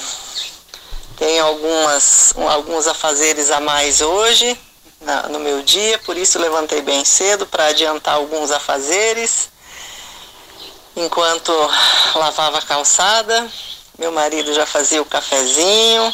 tenho 1.17 1.43
algumas, 1.43 2.35
alguns 2.47 2.85
afazeres 2.85 3.49
a 3.49 3.59
mais 3.59 4.01
hoje, 4.01 4.55
na, 5.01 5.23
no 5.29 5.39
meu 5.39 5.63
dia, 5.63 5.97
por 6.05 6.15
isso 6.15 6.37
levantei 6.37 6.81
bem 6.83 7.03
cedo 7.03 7.47
para 7.47 7.65
adiantar 7.65 8.15
alguns 8.15 8.51
afazeres. 8.51 9.49
Enquanto 10.95 11.51
lavava 12.13 12.59
a 12.59 12.61
calçada, 12.61 13.51
meu 13.97 14.11
marido 14.11 14.53
já 14.53 14.67
fazia 14.67 15.01
o 15.01 15.05
cafezinho 15.05 16.13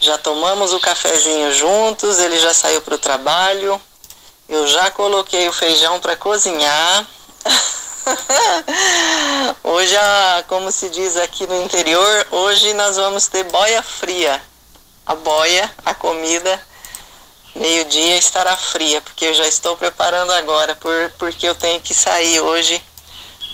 já 0.00 0.18
tomamos 0.18 0.72
o 0.72 0.80
cafezinho 0.80 1.52
juntos, 1.54 2.18
ele 2.18 2.38
já 2.38 2.54
saiu 2.54 2.80
para 2.82 2.94
o 2.94 2.98
trabalho, 2.98 3.80
eu 4.48 4.66
já 4.66 4.90
coloquei 4.90 5.48
o 5.48 5.52
feijão 5.52 6.00
para 6.00 6.16
cozinhar. 6.16 7.06
hoje, 9.62 9.94
como 10.46 10.72
se 10.72 10.88
diz 10.88 11.16
aqui 11.16 11.46
no 11.46 11.62
interior, 11.62 12.26
hoje 12.30 12.72
nós 12.74 12.96
vamos 12.96 13.26
ter 13.26 13.44
boia 13.44 13.82
fria. 13.82 14.42
A 15.04 15.14
boia, 15.14 15.70
a 15.84 15.94
comida, 15.94 16.60
meio-dia 17.54 18.16
estará 18.16 18.56
fria, 18.56 19.00
porque 19.00 19.26
eu 19.26 19.34
já 19.34 19.46
estou 19.46 19.76
preparando 19.76 20.32
agora, 20.32 20.74
por, 20.76 21.12
porque 21.18 21.48
eu 21.48 21.54
tenho 21.54 21.80
que 21.80 21.94
sair 21.94 22.40
hoje 22.40 22.82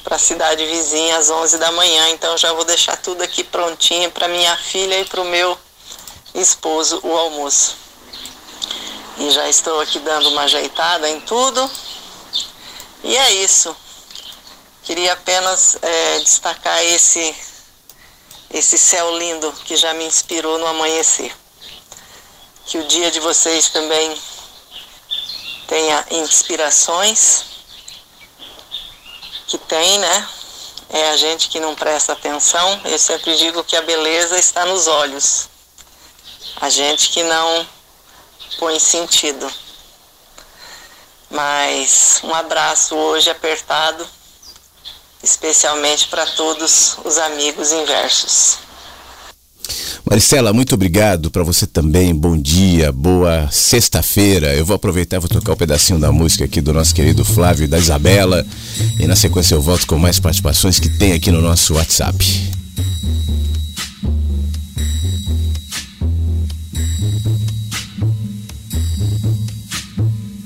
para 0.03 0.17
a 0.17 0.19
cidade 0.19 0.65
vizinha 0.67 1.17
às 1.17 1.31
11 1.31 1.59
da 1.59 1.73
manhã, 1.73 2.11
então 2.11 2.37
já 2.37 2.53
vou 2.53 2.65
deixar 2.65 2.97
tudo 2.99 3.23
aqui 3.23 3.43
prontinho 3.43 4.11
para 4.11 4.29
minha 4.29 4.55
filha 4.57 5.01
e 5.01 5.05
para 5.05 5.21
o 5.21 5.25
meu 5.25 5.59
esposo 6.35 7.01
o 7.03 7.17
almoço. 7.17 7.77
E 9.19 9.31
já 9.31 9.49
estou 9.49 9.81
aqui 9.81 9.99
dando 10.01 10.29
uma 10.31 10.43
ajeitada 10.43 11.09
em 11.09 11.21
tudo. 11.21 11.71
E 13.05 13.17
é 13.17 13.33
isso. 13.35 13.75
Queria 14.83 15.13
apenas 15.13 15.79
é, 15.81 16.19
destacar 16.19 16.85
esse, 16.85 17.35
esse 18.51 18.77
céu 18.77 19.17
lindo 19.17 19.53
que 19.65 19.77
já 19.77 19.95
me 19.95 20.05
inspirou 20.05 20.59
no 20.59 20.67
amanhecer. 20.67 21.35
Que 22.67 22.79
o 22.79 22.85
dia 22.85 23.11
de 23.11 23.21
vocês 23.21 23.69
também 23.69 24.21
tenha 25.69 26.05
inspirações, 26.11 27.45
que 29.47 29.59
tem, 29.59 29.99
né? 29.99 30.29
É 30.91 31.11
a 31.11 31.17
gente 31.17 31.49
que 31.49 31.61
não 31.61 31.75
presta 31.75 32.13
atenção. 32.13 32.81
Eu 32.85 32.99
sempre 32.99 33.37
digo 33.37 33.65
que 33.65 33.77
a 33.77 33.83
beleza 33.83 34.39
está 34.39 34.65
nos 34.67 34.87
olhos. 34.87 35.49
A 36.61 36.71
gente 36.71 37.11
que 37.11 37.23
não 37.23 37.67
põe 38.59 38.79
sentido. 38.79 39.51
Mas 41.31 42.21
um 42.23 42.33
abraço 42.33 42.95
hoje 42.95 43.29
apertado, 43.29 44.07
especialmente 45.23 46.09
para 46.09 46.25
todos 46.27 46.97
os 47.05 47.19
amigos 47.19 47.73
inversos. 47.73 48.59
Maricela, 50.09 50.53
muito 50.53 50.75
obrigado 50.75 51.31
para 51.31 51.43
você 51.43 51.67
também. 51.67 52.15
Bom 52.15 52.37
dia, 52.37 52.93
boa 52.93 53.49
sexta-feira. 53.51 54.55
Eu 54.55 54.65
vou 54.65 54.77
aproveitar 54.77 55.19
vou 55.19 55.29
tocar 55.29 55.55
um 55.55 55.57
pedacinho 55.57 55.99
da 55.99 56.13
música 56.13 56.45
aqui 56.45 56.61
do 56.61 56.75
nosso 56.75 56.95
querido 56.95 57.25
Flávio 57.25 57.65
e 57.65 57.69
da 57.69 57.79
Isabela. 57.79 58.47
E 59.01 59.07
na 59.07 59.17
sequência 59.17 59.55
eu 59.55 59.63
volto 59.63 59.87
com 59.87 59.99
mais 59.99 60.21
participações 60.21 60.79
que 60.79 60.91
tem 60.91 61.15
aqui 61.15 61.31
no 61.31 61.41
nosso 61.41 61.75
WhatsApp. 61.75 62.54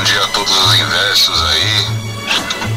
bom 0.00 0.04
dia 0.04 0.24
a 0.24 0.28
todos 0.28 0.56
os 0.56 0.74
inversos 0.80 1.42
aí. 1.42 1.86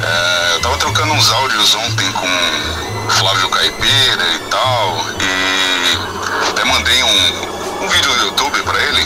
É, 0.02 0.56
eu 0.56 0.60
tava 0.60 0.78
trocando 0.78 1.14
uns 1.14 1.32
áudios 1.32 1.74
ontem 1.74 2.12
com 2.12 3.10
Flávio 3.12 3.48
Caipira 3.48 4.26
e 4.36 4.40
tal, 4.50 4.98
e 5.22 6.50
até 6.50 6.66
mandei 6.66 7.02
um, 7.02 7.86
um 7.86 7.88
vídeo 7.88 8.14
no 8.14 8.26
YouTube 8.26 8.62
pra 8.64 8.78
ele, 8.78 9.06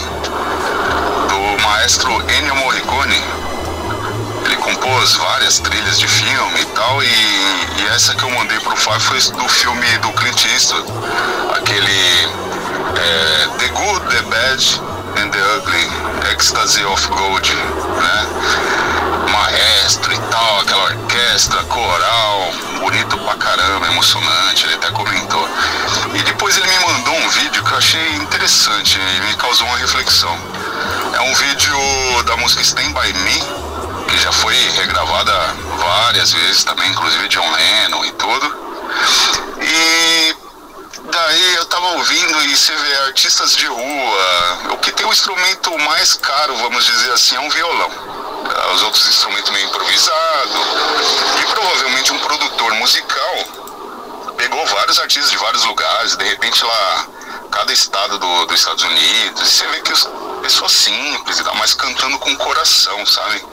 do 1.28 1.64
maestro 1.64 2.12
Ennio 2.32 2.56
Morricone. 2.56 3.22
Ele 4.46 4.56
compôs 4.56 5.14
várias 5.14 5.60
trilhas 5.60 6.00
de 6.00 6.08
filme 6.08 6.62
e 6.62 6.66
tal, 6.66 7.04
e, 7.04 7.06
e 7.06 7.88
essa 7.94 8.16
que 8.16 8.24
eu 8.24 8.32
mandei 8.32 8.60
pro 8.62 8.76
Flávio 8.76 9.02
foi 9.02 9.22
do 9.34 9.48
filme 9.48 9.86
do 10.00 10.12
Clint 10.14 10.44
Eastwood, 10.46 10.92
aquele 11.56 12.26
é, 12.96 13.48
The 13.60 13.68
Good, 13.68 14.08
The 14.08 14.22
Bad 14.24 14.87
and 15.22 15.32
the 15.32 15.40
Ugly, 15.58 16.32
Ecstasy 16.32 16.84
of 16.86 17.08
Gold, 17.10 17.54
né? 17.56 18.28
Maestro 19.32 20.14
e 20.14 20.20
tal, 20.30 20.60
aquela 20.62 20.84
orquestra, 20.84 21.64
coral, 21.64 22.52
bonito 22.80 23.18
pra 23.18 23.36
caramba, 23.36 23.88
emocionante, 23.88 24.66
ele 24.66 24.76
até 24.76 24.92
comentou. 24.92 25.48
E 26.14 26.22
depois 26.24 26.58
ele 26.58 26.68
me 26.68 26.80
mandou 26.80 27.16
um 27.16 27.30
vídeo 27.30 27.64
que 27.64 27.72
eu 27.72 27.78
achei 27.78 28.16
interessante 28.16 29.00
e 29.00 29.22
me 29.22 29.34
causou 29.36 29.68
uma 29.68 29.78
reflexão. 29.78 30.38
É 31.14 31.22
um 31.22 31.34
vídeo 31.34 32.24
da 32.26 32.38
música 32.38 32.62
Stand 32.62 32.92
By 32.94 33.14
Me, 33.14 33.44
que 34.08 34.18
já 34.20 34.32
foi 34.32 34.56
regravada 34.78 35.34
várias 35.78 36.32
vezes 36.32 36.64
também, 36.64 36.90
inclusive 36.90 37.28
John 37.28 37.50
Lennon 37.52 38.06
e 38.06 38.12
tudo. 38.12 38.56
E 39.62 40.36
daí 41.12 41.56
eu 41.56 41.66
tava 41.66 41.88
ouvindo 41.94 42.44
e 42.44 42.56
você 42.56 42.76
vê 42.76 42.98
artistas 43.08 43.56
de 43.56 43.66
rua, 43.66 44.60
o 44.72 44.78
que 44.78 44.92
tem 44.92 45.06
o 45.06 45.12
instrumento 45.12 45.78
mais 45.80 46.14
caro, 46.14 46.56
vamos 46.58 46.86
dizer 46.86 47.12
assim, 47.12 47.36
é 47.36 47.40
um 47.40 47.50
violão. 47.50 47.92
Os 48.74 48.84
outros 48.84 49.08
instrumentos 49.08 49.52
meio 49.52 49.68
improvisado. 49.68 50.60
E 51.42 51.46
provavelmente 51.46 52.14
um 52.14 52.20
produtor 52.20 52.74
musical 52.76 53.36
pegou 54.38 54.66
vários 54.68 55.00
artistas 55.00 55.32
de 55.32 55.38
vários 55.38 55.64
lugares, 55.66 56.16
de 56.16 56.24
repente 56.24 56.64
lá, 56.64 57.08
cada 57.52 57.74
estado 57.74 58.20
do, 58.20 58.46
dos 58.46 58.60
Estados 58.60 58.84
Unidos, 58.84 59.42
e 59.42 59.46
você 59.50 59.68
vê 59.68 59.82
que 59.82 59.92
as 59.92 60.08
pessoas 60.42 60.72
simples 60.72 61.40
e 61.40 61.44
tal, 61.44 61.56
mas 61.56 61.74
cantando 61.74 62.20
com 62.20 62.36
coração, 62.38 63.06
sabe? 63.06 63.44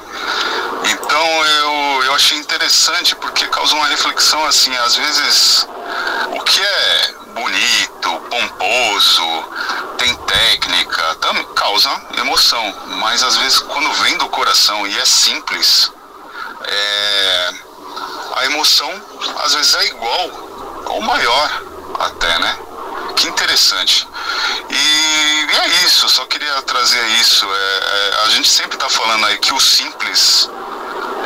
Então 0.84 1.46
eu, 1.46 2.04
eu 2.04 2.14
achei 2.14 2.36
interessante 2.38 3.16
porque 3.16 3.46
causou 3.46 3.78
uma 3.78 3.88
reflexão 3.88 4.44
assim, 4.44 4.76
às 4.76 4.96
vezes 4.96 5.66
o 6.30 6.40
que 6.42 6.60
é 6.60 7.14
bonito, 7.34 8.20
pomposo, 8.30 9.44
tem 9.98 10.14
técnica, 10.14 11.14
tam, 11.16 11.44
causa 11.54 11.90
emoção, 12.18 12.74
mas 13.00 13.22
às 13.22 13.36
vezes 13.36 13.58
quando 13.58 13.92
vem 13.94 14.16
do 14.16 14.28
coração 14.28 14.86
e 14.86 14.98
é 14.98 15.04
simples, 15.04 15.92
é, 16.62 17.54
a 18.36 18.44
emoção 18.46 18.90
às 19.44 19.54
vezes 19.54 19.74
é 19.74 19.86
igual 19.86 20.30
ou 20.86 21.00
maior 21.02 21.62
até, 21.98 22.38
né? 22.38 22.58
Que 23.16 23.28
interessante. 23.28 24.08
E, 24.68 24.74
e 24.74 25.56
é 25.56 25.66
isso, 25.86 26.08
só 26.08 26.24
queria 26.26 26.62
trazer 26.62 27.04
isso. 27.20 27.46
É, 27.46 27.58
é, 27.58 28.20
a 28.24 28.28
gente 28.30 28.48
sempre 28.48 28.76
está 28.76 28.88
falando 28.88 29.26
aí 29.26 29.38
que 29.38 29.52
o 29.52 29.60
simples 29.60 30.50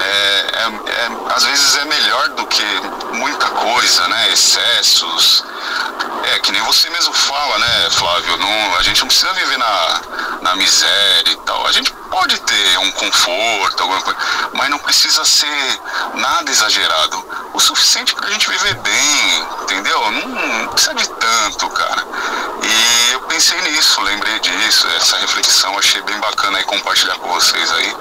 é, 0.00 0.46
é, 0.52 0.92
é, 0.92 1.34
às 1.34 1.44
vezes 1.44 1.76
é 1.76 1.84
melhor 1.86 2.28
do 2.30 2.46
que 2.46 2.64
muita 3.12 3.46
coisa, 3.48 4.06
né? 4.08 4.32
Excessos. 4.32 5.44
É, 6.38 6.40
que 6.40 6.52
nem 6.52 6.62
você 6.62 6.88
mesmo 6.90 7.12
fala, 7.12 7.58
né, 7.58 7.90
Flávio? 7.90 8.36
Não, 8.36 8.76
a 8.76 8.82
gente 8.82 9.00
não 9.00 9.08
precisa 9.08 9.32
viver 9.32 9.58
na, 9.58 10.00
na 10.42 10.56
miséria 10.56 11.32
e 11.32 11.36
tal. 11.36 11.66
A 11.66 11.72
gente 11.72 11.92
pode 12.10 12.38
ter 12.40 12.78
um 12.78 12.90
conforto, 12.92 13.82
alguma 13.82 14.00
coisa, 14.02 14.18
mas 14.54 14.70
não 14.70 14.78
precisa 14.78 15.24
ser 15.24 15.80
nada 16.14 16.50
exagerado. 16.50 17.24
O 17.52 17.60
suficiente 17.60 18.14
pra 18.14 18.30
gente 18.30 18.48
viver 18.48 18.74
bem, 18.74 19.46
entendeu? 19.62 20.10
Não, 20.12 20.28
não 20.28 20.68
precisa 20.68 20.94
de 20.94 21.08
tanto, 21.08 21.68
cara. 21.70 22.06
Pensei 23.38 23.60
nisso, 23.70 24.00
lembrei 24.00 24.36
disso, 24.40 24.88
essa 24.96 25.16
reflexão, 25.18 25.78
achei 25.78 26.02
bem 26.02 26.18
bacana 26.18 26.58
aí 26.58 26.64
compartilhar 26.64 27.14
com 27.18 27.28
vocês 27.28 27.70
aí. 27.70 27.94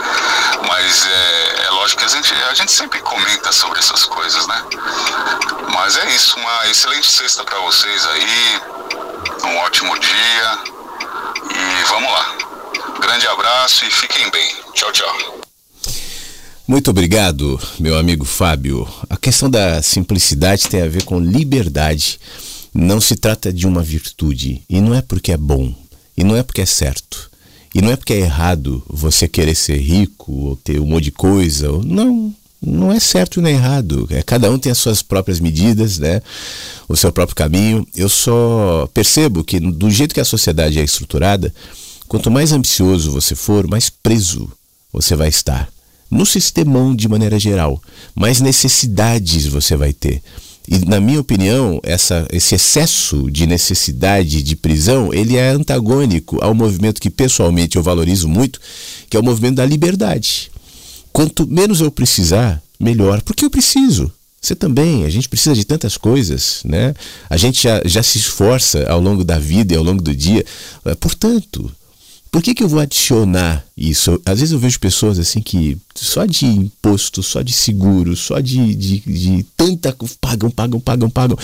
Mas 0.67 1.05
é, 1.05 1.65
é 1.67 1.69
lógico 1.69 1.99
que 1.99 2.05
a 2.07 2.09
gente, 2.09 2.33
a 2.33 2.53
gente 2.55 2.71
sempre 2.71 2.99
comenta 3.01 3.51
sobre 3.51 3.77
essas 3.77 4.03
coisas, 4.03 4.47
né? 4.47 4.63
Mas 5.71 5.95
é 5.95 6.15
isso, 6.15 6.39
uma 6.39 6.67
excelente 6.71 7.05
sexta 7.05 7.43
para 7.43 7.59
vocês 7.59 8.03
aí, 8.07 8.61
um 9.43 9.57
ótimo 9.57 9.99
dia 9.99 10.57
e 11.51 11.83
vamos 11.87 12.11
lá. 12.11 12.35
Grande 12.99 13.27
abraço 13.27 13.85
e 13.85 13.91
fiquem 13.91 14.31
bem. 14.31 14.55
Tchau, 14.73 14.91
tchau. 14.91 15.39
Muito 16.67 16.89
obrigado, 16.89 17.61
meu 17.79 17.95
amigo 17.95 18.25
Fábio. 18.25 18.91
A 19.07 19.15
questão 19.15 19.51
da 19.51 19.83
simplicidade 19.83 20.67
tem 20.67 20.81
a 20.81 20.89
ver 20.89 21.03
com 21.03 21.19
liberdade. 21.19 22.19
Não 22.79 23.01
se 23.01 23.15
trata 23.15 23.51
de 23.51 23.65
uma 23.65 23.81
virtude. 23.81 24.61
E 24.69 24.79
não 24.79 24.93
é 24.93 25.01
porque 25.01 25.31
é 25.31 25.37
bom. 25.37 25.73
E 26.15 26.23
não 26.23 26.35
é 26.35 26.43
porque 26.43 26.61
é 26.61 26.65
certo. 26.65 27.31
E 27.73 27.81
não 27.81 27.91
é 27.91 27.95
porque 27.95 28.13
é 28.13 28.19
errado 28.19 28.83
você 28.87 29.27
querer 29.27 29.55
ser 29.55 29.77
rico 29.77 30.31
ou 30.31 30.55
ter 30.55 30.79
um 30.79 30.85
monte 30.85 31.05
de 31.05 31.11
coisa. 31.11 31.71
Não, 31.83 32.31
não 32.61 32.91
é 32.91 32.99
certo 32.99 33.41
nem 33.41 33.55
errado. 33.55 34.07
É, 34.11 34.21
cada 34.21 34.51
um 34.51 34.59
tem 34.59 34.71
as 34.71 34.77
suas 34.77 35.01
próprias 35.01 35.39
medidas, 35.39 35.97
né? 35.97 36.21
O 36.87 36.95
seu 36.95 37.11
próprio 37.11 37.35
caminho. 37.35 37.85
Eu 37.95 38.09
só 38.09 38.87
percebo 38.93 39.43
que 39.43 39.59
do 39.59 39.89
jeito 39.89 40.13
que 40.13 40.21
a 40.21 40.25
sociedade 40.25 40.79
é 40.79 40.83
estruturada, 40.83 41.51
quanto 42.07 42.29
mais 42.29 42.51
ambicioso 42.51 43.11
você 43.11 43.33
for, 43.33 43.67
mais 43.67 43.89
preso 43.89 44.51
você 44.93 45.15
vai 45.15 45.29
estar. 45.29 45.67
No 46.11 46.27
sistemão 46.27 46.95
de 46.95 47.09
maneira 47.09 47.39
geral, 47.39 47.81
mais 48.13 48.39
necessidades 48.39 49.47
você 49.47 49.75
vai 49.75 49.93
ter. 49.93 50.21
E 50.67 50.79
na 50.79 50.99
minha 50.99 51.19
opinião, 51.19 51.79
essa, 51.81 52.27
esse 52.29 52.55
excesso 52.55 53.31
de 53.31 53.47
necessidade 53.47 54.43
de 54.43 54.55
prisão, 54.55 55.13
ele 55.13 55.37
é 55.37 55.49
antagônico 55.49 56.37
ao 56.43 56.53
movimento 56.53 56.99
que 56.99 57.09
pessoalmente 57.09 57.77
eu 57.77 57.83
valorizo 57.83 58.27
muito, 58.27 58.59
que 59.09 59.15
é 59.15 59.19
o 59.19 59.23
movimento 59.23 59.55
da 59.55 59.65
liberdade. 59.65 60.51
Quanto 61.13 61.47
menos 61.47 61.79
eu 61.79 61.89
precisar, 61.89 62.61
melhor, 62.79 63.21
porque 63.21 63.45
eu 63.45 63.49
preciso. 63.49 64.11
Você 64.41 64.55
também, 64.55 65.03
a 65.03 65.09
gente 65.09 65.27
precisa 65.27 65.55
de 65.55 65.65
tantas 65.65 65.97
coisas, 65.97 66.61
né? 66.63 66.93
A 67.29 67.37
gente 67.37 67.63
já, 67.63 67.81
já 67.85 68.03
se 68.03 68.17
esforça 68.17 68.85
ao 68.89 69.01
longo 69.01 69.23
da 69.23 69.39
vida 69.39 69.73
e 69.73 69.77
ao 69.77 69.83
longo 69.83 70.01
do 70.01 70.15
dia. 70.15 70.45
Portanto, 70.99 71.71
por 72.31 72.41
que, 72.41 72.53
que 72.53 72.63
eu 72.63 72.67
vou 72.67 72.79
adicionar 72.79 73.65
isso? 73.75 74.19
Às 74.25 74.39
vezes 74.39 74.51
eu 74.51 74.59
vejo 74.59 74.79
pessoas 74.79 75.17
assim 75.19 75.41
que 75.41 75.77
só 75.95 76.25
de 76.25 76.45
imposto, 76.45 77.23
só 77.23 77.41
de 77.41 77.53
seguro, 77.53 78.15
só 78.15 78.39
de, 78.39 78.75
de, 78.75 78.99
de 78.99 79.45
tanta. 79.55 79.95
pagam, 80.19 80.49
pagam, 80.49 80.79
pagam, 80.79 81.09
pagam. 81.09 81.37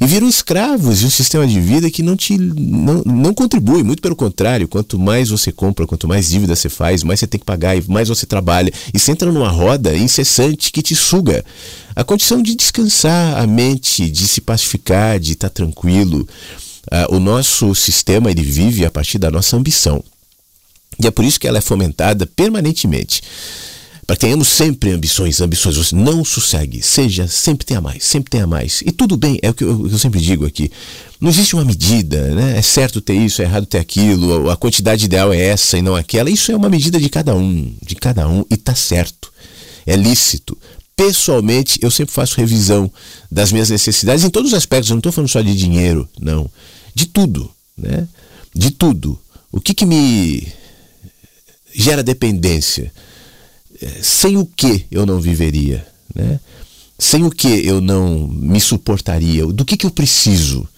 E 0.00 0.06
viram 0.06 0.28
escravos 0.28 1.00
de 1.00 1.06
um 1.06 1.10
sistema 1.10 1.46
de 1.46 1.60
vida 1.60 1.90
que 1.90 2.02
não 2.02 2.16
te 2.16 2.36
não, 2.36 3.02
não 3.04 3.34
contribui, 3.34 3.82
muito 3.82 4.02
pelo 4.02 4.16
contrário. 4.16 4.68
Quanto 4.68 4.98
mais 4.98 5.28
você 5.28 5.52
compra, 5.52 5.86
quanto 5.86 6.08
mais 6.08 6.28
dívida 6.28 6.56
você 6.56 6.68
faz, 6.68 7.02
mais 7.02 7.20
você 7.20 7.26
tem 7.26 7.38
que 7.38 7.46
pagar 7.46 7.76
e 7.76 7.84
mais 7.88 8.08
você 8.08 8.26
trabalha. 8.26 8.72
E 8.92 8.98
você 8.98 9.12
entra 9.12 9.30
numa 9.30 9.50
roda 9.50 9.96
incessante 9.96 10.72
que 10.72 10.82
te 10.82 10.94
suga. 10.94 11.44
A 11.94 12.02
condição 12.02 12.42
de 12.42 12.54
descansar 12.54 13.38
a 13.38 13.46
mente, 13.46 14.10
de 14.10 14.26
se 14.26 14.40
pacificar, 14.40 15.20
de 15.20 15.32
estar 15.32 15.50
tranquilo. 15.50 16.26
Uh, 16.90 17.14
o 17.16 17.20
nosso 17.20 17.74
sistema 17.74 18.30
ele 18.30 18.42
vive 18.42 18.84
a 18.84 18.90
partir 18.90 19.18
da 19.18 19.30
nossa 19.30 19.56
ambição. 19.56 20.02
E 20.98 21.06
é 21.06 21.10
por 21.10 21.24
isso 21.24 21.38
que 21.38 21.48
ela 21.48 21.58
é 21.58 21.60
fomentada 21.62 22.26
permanentemente. 22.26 23.22
Para 24.06 24.16
que 24.16 24.20
tenhamos 24.20 24.48
sempre 24.48 24.90
ambições, 24.90 25.40
ambições. 25.40 25.76
Você 25.76 25.94
não 25.94 26.24
sossegue, 26.24 26.82
seja, 26.82 27.28
sempre 27.28 27.64
tenha 27.64 27.80
mais, 27.80 28.04
sempre 28.04 28.30
tenha 28.30 28.46
mais. 28.46 28.82
E 28.84 28.90
tudo 28.90 29.16
bem, 29.16 29.38
é 29.42 29.50
o 29.50 29.54
que 29.54 29.62
eu, 29.62 29.88
eu, 29.88 29.98
sempre 29.98 30.20
digo 30.20 30.44
aqui. 30.44 30.72
Não 31.20 31.30
existe 31.30 31.54
uma 31.54 31.64
medida, 31.64 32.34
né? 32.34 32.58
É 32.58 32.62
certo 32.62 33.00
ter 33.00 33.14
isso, 33.14 33.40
é 33.40 33.44
errado 33.44 33.64
ter 33.64 33.78
aquilo, 33.78 34.50
a 34.50 34.56
quantidade 34.56 35.04
ideal 35.04 35.32
é 35.32 35.40
essa 35.40 35.78
e 35.78 35.82
não 35.82 35.94
aquela. 35.94 36.28
Isso 36.28 36.50
é 36.50 36.56
uma 36.56 36.68
medida 36.68 36.98
de 36.98 37.08
cada 37.08 37.34
um, 37.34 37.72
de 37.80 37.94
cada 37.94 38.28
um, 38.28 38.44
e 38.50 38.56
tá 38.56 38.74
certo. 38.74 39.32
É 39.86 39.94
lícito. 39.94 40.58
Pessoalmente, 40.96 41.78
eu 41.80 41.90
sempre 41.90 42.12
faço 42.12 42.36
revisão 42.36 42.90
das 43.30 43.52
minhas 43.52 43.70
necessidades 43.70 44.24
em 44.24 44.30
todos 44.30 44.52
os 44.52 44.58
aspectos. 44.58 44.90
Eu 44.90 44.94
não 44.94 44.98
estou 44.98 45.12
falando 45.12 45.30
só 45.30 45.40
de 45.40 45.56
dinheiro, 45.56 46.08
não. 46.20 46.50
De 46.92 47.06
tudo, 47.06 47.50
né? 47.78 48.06
De 48.54 48.72
tudo. 48.72 49.18
O 49.50 49.60
que, 49.60 49.74
que 49.74 49.86
me 49.86 50.52
gera 51.74 52.02
dependência. 52.02 52.92
É, 53.80 53.88
sem 54.02 54.36
o 54.36 54.46
que 54.46 54.86
eu 54.90 55.04
não 55.04 55.20
viveria, 55.20 55.86
né? 56.14 56.38
Sem 56.98 57.24
o 57.24 57.30
que 57.30 57.66
eu 57.66 57.80
não 57.80 58.28
me 58.28 58.60
suportaria? 58.60 59.44
Do 59.46 59.64
que, 59.64 59.76
que 59.76 59.86
eu 59.86 59.90
preciso? 59.90 60.68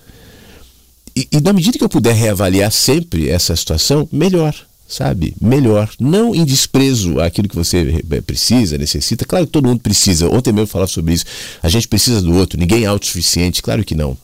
E, 1.15 1.29
e 1.31 1.41
na 1.41 1.53
medida 1.53 1.77
que 1.77 1.85
eu 1.85 1.89
puder 1.89 2.15
reavaliar 2.15 2.73
sempre 2.73 3.29
essa 3.29 3.55
situação, 3.55 4.09
melhor, 4.11 4.55
sabe? 4.89 5.35
Melhor. 5.41 5.91
Não 6.01 6.35
em 6.35 6.45
desprezo 6.45 7.21
àquilo 7.21 7.49
que 7.49 7.55
você 7.55 8.03
precisa, 8.27 8.79
necessita. 8.79 9.25
Claro 9.25 9.47
que 9.47 9.53
todo 9.53 9.69
mundo 9.69 9.81
precisa. 9.81 10.29
Ontem 10.29 10.51
mesmo 10.51 10.63
eu 10.63 10.67
falava 10.67 10.91
sobre 10.91 11.15
isso. 11.15 11.25
A 11.63 11.69
gente 11.69 11.87
precisa 11.87 12.23
do 12.23 12.35
outro, 12.35 12.59
ninguém 12.59 12.85
é 12.85 12.87
autossuficiente. 12.87 13.63
Claro 13.63 13.85
que 13.85 13.95
não. 13.95 14.17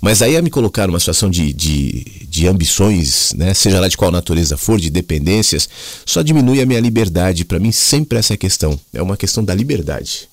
Mas 0.00 0.22
aí 0.22 0.36
a 0.36 0.42
me 0.42 0.50
colocar 0.50 0.86
numa 0.86 1.00
situação 1.00 1.28
de, 1.28 1.52
de, 1.52 2.04
de 2.28 2.46
ambições, 2.46 3.32
né, 3.34 3.52
seja 3.52 3.80
lá 3.80 3.88
de 3.88 3.96
qual 3.96 4.10
natureza 4.10 4.56
for, 4.56 4.78
de 4.78 4.90
dependências, 4.90 5.68
só 6.06 6.22
diminui 6.22 6.60
a 6.60 6.66
minha 6.66 6.80
liberdade. 6.80 7.44
Para 7.44 7.58
mim, 7.58 7.72
sempre 7.72 8.18
essa 8.18 8.32
é 8.32 8.36
a 8.36 8.38
questão. 8.38 8.78
É 8.94 9.02
uma 9.02 9.16
questão 9.16 9.44
da 9.44 9.54
liberdade. 9.54 10.28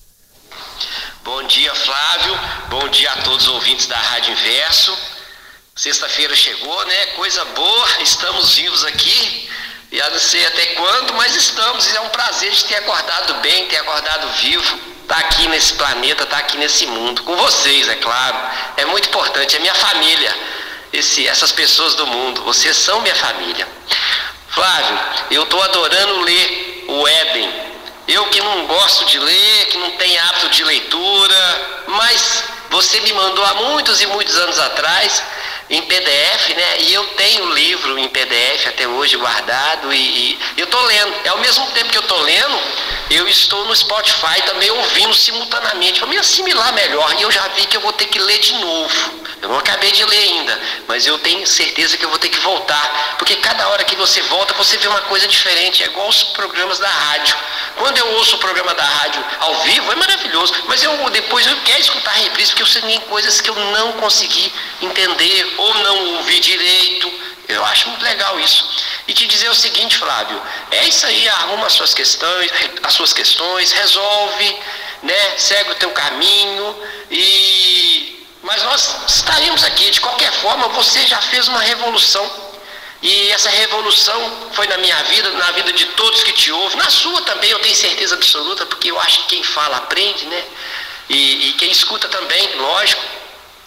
Bom 1.24 1.42
dia, 1.48 1.74
Flávio. 1.74 2.38
Bom 2.70 2.88
dia 2.90 3.10
a 3.10 3.22
todos 3.22 3.48
os 3.48 3.54
ouvintes 3.54 3.86
da 3.86 3.98
Rádio 3.98 4.32
Inverso. 4.32 4.96
Sexta-feira 5.74 6.34
chegou, 6.34 6.86
né? 6.86 7.06
Coisa 7.16 7.44
boa, 7.46 8.02
estamos 8.02 8.54
vivos 8.54 8.84
aqui. 8.84 9.48
E 9.96 9.98
eu 9.98 10.10
não 10.10 10.18
sei 10.18 10.44
até 10.44 10.66
quando, 10.74 11.14
mas 11.14 11.34
estamos. 11.34 11.90
E 11.90 11.96
é 11.96 12.00
um 12.02 12.10
prazer 12.10 12.50
de 12.50 12.66
ter 12.66 12.74
acordado 12.74 13.32
bem, 13.40 13.64
ter 13.64 13.78
acordado 13.78 14.28
vivo 14.42 14.78
tá 15.08 15.16
aqui 15.16 15.48
nesse 15.48 15.72
planeta, 15.72 16.26
tá 16.26 16.36
aqui 16.36 16.58
nesse 16.58 16.84
mundo, 16.84 17.22
com 17.22 17.34
vocês, 17.34 17.88
é 17.88 17.94
claro. 17.94 18.36
É 18.76 18.84
muito 18.84 19.08
importante, 19.08 19.56
é 19.56 19.58
minha 19.58 19.74
família, 19.74 20.36
esse, 20.92 21.26
essas 21.26 21.50
pessoas 21.50 21.94
do 21.94 22.06
mundo, 22.08 22.42
vocês 22.42 22.76
são 22.76 23.00
minha 23.00 23.14
família. 23.14 23.66
Flávio, 24.50 25.00
eu 25.30 25.44
estou 25.44 25.62
adorando 25.62 26.20
ler 26.20 26.84
o 26.88 27.08
Éden. 27.08 27.66
Eu 28.06 28.26
que 28.26 28.42
não 28.42 28.66
gosto 28.66 29.06
de 29.06 29.18
ler, 29.18 29.66
que 29.66 29.78
não 29.78 29.92
tenho 29.92 30.22
hábito 30.24 30.50
de 30.50 30.62
leitura, 30.62 31.84
mas 31.86 32.44
você 32.68 33.00
me 33.00 33.14
mandou 33.14 33.46
há 33.46 33.54
muitos 33.54 34.02
e 34.02 34.06
muitos 34.06 34.36
anos 34.36 34.58
atrás 34.58 35.22
em 35.68 35.82
PDF, 35.82 36.48
né? 36.56 36.80
E 36.80 36.94
eu 36.94 37.04
tenho 37.08 37.44
o 37.44 37.52
livro 37.52 37.98
em 37.98 38.08
PDF 38.08 38.68
até 38.68 38.86
hoje 38.86 39.16
guardado 39.16 39.92
e, 39.92 39.98
e 39.98 40.38
eu 40.56 40.64
estou 40.64 40.80
lendo. 40.82 41.14
É 41.24 41.28
ao 41.28 41.38
mesmo 41.38 41.66
tempo 41.72 41.90
que 41.90 41.98
eu 41.98 42.02
estou 42.02 42.20
lendo, 42.20 42.60
eu 43.10 43.28
estou 43.28 43.64
no 43.66 43.74
Spotify 43.74 44.40
também 44.46 44.70
ouvindo 44.70 45.14
simultaneamente 45.14 45.98
para 45.98 46.08
me 46.08 46.16
assimilar 46.16 46.72
melhor. 46.72 47.14
E 47.18 47.22
eu 47.22 47.30
já 47.30 47.46
vi 47.48 47.66
que 47.66 47.76
eu 47.76 47.80
vou 47.80 47.92
ter 47.92 48.06
que 48.06 48.18
ler 48.18 48.38
de 48.38 48.52
novo. 48.54 49.26
Eu 49.42 49.48
não 49.48 49.58
acabei 49.58 49.92
de 49.92 50.04
ler 50.04 50.18
ainda, 50.18 50.60
mas 50.88 51.06
eu 51.06 51.18
tenho 51.18 51.46
certeza 51.46 51.96
que 51.96 52.04
eu 52.04 52.08
vou 52.08 52.18
ter 52.18 52.28
que 52.28 52.38
voltar, 52.38 53.16
porque 53.18 53.36
cada 53.36 53.68
hora 53.68 53.84
que 53.84 53.94
você 53.94 54.20
volta 54.22 54.54
você 54.54 54.76
vê 54.78 54.88
uma 54.88 55.02
coisa 55.02 55.28
diferente. 55.28 55.82
É 55.82 55.86
igual 55.86 56.08
os 56.08 56.22
programas 56.22 56.78
da 56.78 56.88
rádio. 56.88 57.36
Quando 57.76 57.98
eu 57.98 58.08
ouço 58.14 58.36
o 58.36 58.38
programa 58.38 58.72
da 58.74 58.84
rádio 58.84 59.22
ao 59.40 59.54
vivo 59.62 59.92
é 59.92 59.96
maravilhoso, 59.96 60.54
mas 60.66 60.82
eu 60.82 61.10
depois 61.10 61.46
eu 61.46 61.56
quero 61.64 61.80
escutar 61.80 62.10
a 62.10 62.14
reprise 62.14 62.50
porque 62.50 62.62
eu 62.62 62.66
sei 62.66 62.82
coisas 63.08 63.40
que 63.40 63.50
eu 63.50 63.54
não 63.54 63.92
consegui 63.94 64.52
entender 64.80 65.54
ou 65.56 65.74
não 65.74 66.14
ouvi 66.16 66.40
direito. 66.40 67.12
Eu 67.48 67.64
acho 67.64 67.88
muito 67.88 68.02
legal 68.02 68.38
isso. 68.40 68.68
E 69.06 69.12
te 69.12 69.26
dizer 69.26 69.48
o 69.48 69.54
seguinte, 69.54 69.98
Flávio, 69.98 70.40
é 70.70 70.88
isso 70.88 71.06
aí, 71.06 71.28
arruma 71.28 71.66
as 71.66 71.74
suas 71.74 71.94
questões, 71.94 72.50
as 72.82 72.94
suas 72.94 73.12
questões, 73.12 73.70
resolve, 73.70 74.58
né? 75.02 75.38
Segue 75.38 75.70
o 75.70 75.74
teu 75.76 75.90
caminho 75.92 76.76
e 77.10 78.16
mas 78.46 78.62
nós 78.62 78.96
estaremos 79.08 79.64
aqui 79.64 79.90
de 79.90 80.00
qualquer 80.00 80.30
forma, 80.30 80.68
você 80.68 81.04
já 81.04 81.20
fez 81.20 81.48
uma 81.48 81.60
revolução. 81.60 82.24
E 83.02 83.30
essa 83.32 83.50
revolução 83.50 84.50
foi 84.52 84.68
na 84.68 84.78
minha 84.78 85.02
vida, 85.02 85.30
na 85.30 85.50
vida 85.50 85.72
de 85.72 85.84
todos 85.86 86.22
que 86.22 86.32
te 86.32 86.52
ouvem, 86.52 86.78
na 86.78 86.88
sua 86.88 87.22
também, 87.22 87.50
eu 87.50 87.58
tenho 87.58 87.74
certeza 87.74 88.14
absoluta, 88.14 88.64
porque 88.66 88.90
eu 88.90 89.00
acho 89.00 89.22
que 89.22 89.34
quem 89.34 89.42
fala 89.42 89.78
aprende, 89.78 90.24
né? 90.26 90.44
E, 91.08 91.48
e 91.48 91.52
quem 91.54 91.72
escuta 91.72 92.06
também, 92.08 92.54
lógico. 92.54 93.02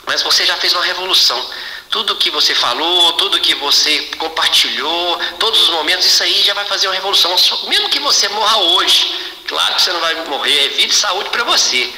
Mas 0.06 0.22
você 0.22 0.46
já 0.46 0.56
fez 0.56 0.72
uma 0.74 0.86
revolução. 0.86 1.46
Tudo 1.90 2.16
que 2.16 2.30
você 2.30 2.54
falou, 2.54 3.14
tudo 3.14 3.40
que 3.40 3.56
você 3.56 4.00
compartilhou, 4.18 5.20
todos 5.40 5.62
os 5.62 5.70
momentos, 5.70 6.06
isso 6.06 6.22
aí 6.22 6.44
já 6.44 6.54
vai 6.54 6.66
fazer 6.66 6.88
uma 6.88 6.94
revolução. 6.94 7.36
Mesmo 7.64 7.90
que 7.90 8.00
você 8.00 8.30
morra 8.30 8.58
hoje, 8.58 9.12
claro 9.48 9.74
que 9.76 9.82
você 9.82 9.92
não 9.92 10.00
vai 10.00 10.14
morrer, 10.26 10.66
é 10.66 10.70
vida 10.70 10.94
e 10.94 10.96
saúde 10.96 11.30
para 11.32 11.44
você, 11.44 11.92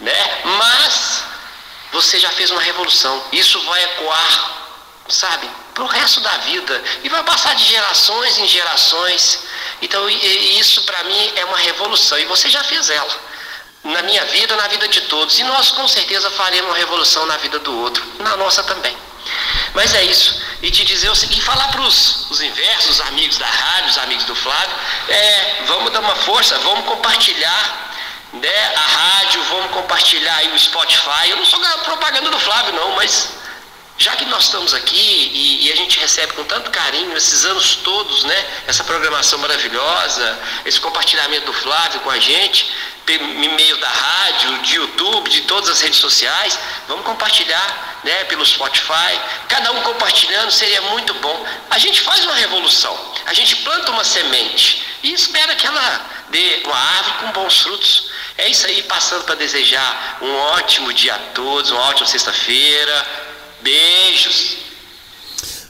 né? 0.00 0.42
Mas 0.44 1.24
você 1.92 2.18
já 2.18 2.30
fez 2.30 2.50
uma 2.50 2.60
revolução. 2.60 3.22
Isso 3.32 3.58
vai 3.62 3.82
ecoar, 3.84 4.50
sabe, 5.08 5.48
para 5.72 5.84
o 5.84 5.86
resto 5.86 6.20
da 6.20 6.36
vida 6.38 6.82
e 7.02 7.08
vai 7.08 7.22
passar 7.24 7.54
de 7.54 7.64
gerações 7.64 8.38
em 8.38 8.46
gerações. 8.46 9.40
Então 9.80 10.08
isso 10.10 10.82
para 10.82 11.02
mim 11.04 11.32
é 11.36 11.44
uma 11.46 11.56
revolução 11.56 12.18
e 12.18 12.26
você 12.26 12.50
já 12.50 12.62
fez 12.62 12.90
ela 12.90 13.30
na 13.84 14.02
minha 14.02 14.24
vida, 14.26 14.54
na 14.56 14.68
vida 14.68 14.86
de 14.88 15.00
todos. 15.02 15.38
E 15.38 15.44
nós 15.44 15.70
com 15.70 15.88
certeza 15.88 16.30
faremos 16.30 16.70
uma 16.70 16.76
revolução 16.76 17.24
na 17.24 17.38
vida 17.38 17.58
do 17.58 17.74
outro, 17.80 18.04
na 18.18 18.36
nossa 18.36 18.62
também. 18.62 18.94
Mas 19.74 19.94
é 19.94 20.04
isso. 20.04 20.40
E 20.62 20.70
te 20.70 20.84
dizer 20.84 21.10
o 21.10 21.14
seguinte, 21.14 21.42
falar 21.42 21.68
para 21.68 21.80
os 21.82 22.40
inversos, 22.40 22.98
os 22.98 23.00
amigos 23.02 23.38
da 23.38 23.46
rádio, 23.46 23.90
os 23.90 23.98
amigos 23.98 24.24
do 24.24 24.34
Flávio, 24.34 24.76
é, 25.08 25.64
vamos 25.66 25.92
dar 25.92 26.00
uma 26.00 26.16
força, 26.16 26.58
vamos 26.58 26.84
compartilhar 26.84 27.90
né, 28.32 28.74
a 28.76 28.80
rádio, 28.80 29.42
vamos 29.44 29.72
compartilhar 29.72 30.36
aí 30.36 30.52
o 30.52 30.58
Spotify. 30.58 31.30
Eu 31.30 31.36
não 31.36 31.46
sou 31.46 31.60
propaganda 31.84 32.30
do 32.30 32.38
Flávio, 32.38 32.72
não, 32.74 32.90
mas 32.96 33.30
já 34.00 34.16
que 34.16 34.24
nós 34.24 34.44
estamos 34.44 34.72
aqui 34.72 34.96
e, 34.96 35.66
e, 35.66 35.72
a 35.72 35.76
gente 35.76 35.98
recebe 35.98 36.32
com 36.32 36.42
tanto 36.44 36.70
carinho 36.70 37.14
esses 37.14 37.44
anos 37.44 37.76
todos, 37.76 38.24
né, 38.24 38.46
essa 38.66 38.82
programação 38.82 39.38
maravilhosa, 39.38 40.38
esse 40.64 40.80
compartilhamento 40.80 41.44
do 41.44 41.52
Flávio 41.52 42.00
com 42.00 42.10
a 42.10 42.18
gente, 42.18 42.72
em 43.08 43.48
meio 43.56 43.76
da 43.76 43.88
rádio, 43.88 44.58
de 44.60 44.76
YouTube, 44.76 45.28
de 45.28 45.42
todas 45.42 45.68
as 45.68 45.80
redes 45.82 45.98
sociais, 45.98 46.58
vamos 46.88 47.04
compartilhar 47.04 47.89
né, 48.04 48.24
pelo 48.24 48.44
Spotify. 48.44 49.18
Cada 49.48 49.72
um 49.72 49.82
compartilhando 49.82 50.50
seria 50.50 50.80
muito 50.82 51.14
bom. 51.14 51.46
A 51.70 51.78
gente 51.78 52.00
faz 52.00 52.24
uma 52.24 52.34
revolução, 52.34 52.96
a 53.26 53.34
gente 53.34 53.56
planta 53.56 53.90
uma 53.90 54.04
semente 54.04 54.82
e 55.02 55.12
espera 55.12 55.54
que 55.54 55.66
ela 55.66 56.06
dê 56.30 56.62
uma 56.64 56.76
árvore 56.76 57.18
com 57.20 57.40
bons 57.40 57.60
frutos. 57.60 58.10
É 58.38 58.48
isso 58.48 58.66
aí, 58.66 58.82
passando 58.84 59.24
para 59.24 59.34
desejar 59.34 60.18
um 60.22 60.32
ótimo 60.54 60.92
dia 60.92 61.14
a 61.14 61.18
todos, 61.34 61.70
uma 61.70 61.88
ótima 61.88 62.06
sexta-feira. 62.06 63.06
Beijos. 63.62 64.56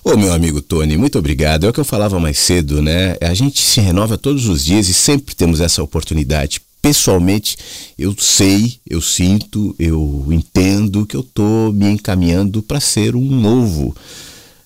Ô 0.03 0.17
meu 0.17 0.33
amigo 0.33 0.63
Tony, 0.63 0.97
muito 0.97 1.19
obrigado. 1.19 1.67
É 1.67 1.69
o 1.69 1.73
que 1.73 1.81
eu 1.81 1.85
falava 1.85 2.19
mais 2.19 2.39
cedo, 2.39 2.81
né? 2.81 3.17
A 3.21 3.35
gente 3.35 3.61
se 3.61 3.81
renova 3.81 4.17
todos 4.17 4.47
os 4.47 4.65
dias 4.65 4.89
e 4.89 4.95
sempre 4.95 5.35
temos 5.35 5.61
essa 5.61 5.83
oportunidade 5.83 6.63
pessoalmente 6.81 7.59
eu 8.01 8.17
sei, 8.19 8.79
eu 8.89 9.03
sinto, 9.03 9.77
eu 9.79 10.27
entendo 10.31 11.05
que 11.05 11.15
eu 11.15 11.21
estou 11.21 11.71
me 11.71 11.91
encaminhando 11.91 12.63
para 12.63 12.81
ser 12.81 13.15
um 13.15 13.21
novo 13.21 13.95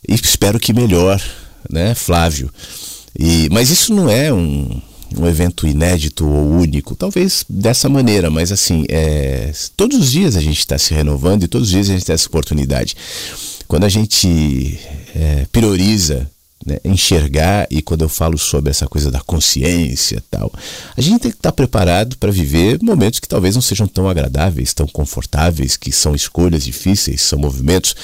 e 0.09 0.15
espero 0.15 0.61
que 0.61 0.73
melhor, 0.73 1.21
né, 1.69 1.97
Flávio? 1.97 2.49
E, 3.19 3.49
mas 3.51 3.71
isso 3.71 3.93
não 3.93 4.09
é 4.09 4.33
um, 4.33 4.81
um 5.19 5.27
evento 5.27 5.67
inédito 5.67 6.25
ou 6.25 6.49
único, 6.53 6.95
talvez 6.95 7.45
dessa 7.49 7.89
maneira, 7.89 8.31
mas 8.31 8.53
assim, 8.53 8.85
é, 8.89 9.53
todos 9.77 9.99
os 9.99 10.13
dias 10.13 10.37
a 10.37 10.41
gente 10.41 10.61
está 10.61 10.79
se 10.79 10.95
renovando 10.95 11.43
e 11.43 11.49
todos 11.49 11.67
os 11.67 11.73
dias 11.73 11.91
a 11.91 11.95
gente 11.95 12.07
tem 12.07 12.15
essa 12.15 12.29
oportunidade. 12.29 12.95
Quando 13.67 13.83
a 13.83 13.89
gente 13.89 14.79
é, 15.13 15.47
prioriza 15.51 16.31
né, 16.65 16.79
enxergar 16.85 17.67
e 17.71 17.83
quando 17.83 18.03
eu 18.03 18.09
falo 18.09 18.39
sobre 18.39 18.71
essa 18.71 18.87
coisa 18.87 19.11
da 19.11 19.21
consciência 19.21 20.23
tal, 20.31 20.53
a 20.97 21.01
gente 21.01 21.21
tem 21.21 21.31
que 21.31 21.37
estar 21.37 21.53
preparado 21.53 22.17
para 22.17 22.31
viver 22.31 22.79
momentos 22.83 23.21
que 23.21 23.29
talvez 23.29 23.55
não 23.55 23.63
sejam 23.63 23.87
tão 23.87 24.09
agradáveis, 24.09 24.73
tão 24.73 24.87
confortáveis, 24.87 25.77
que 25.77 25.93
são 25.93 26.15
escolhas 26.15 26.65
difíceis, 26.65 27.23
são 27.23 27.39
movimentos 27.39 27.95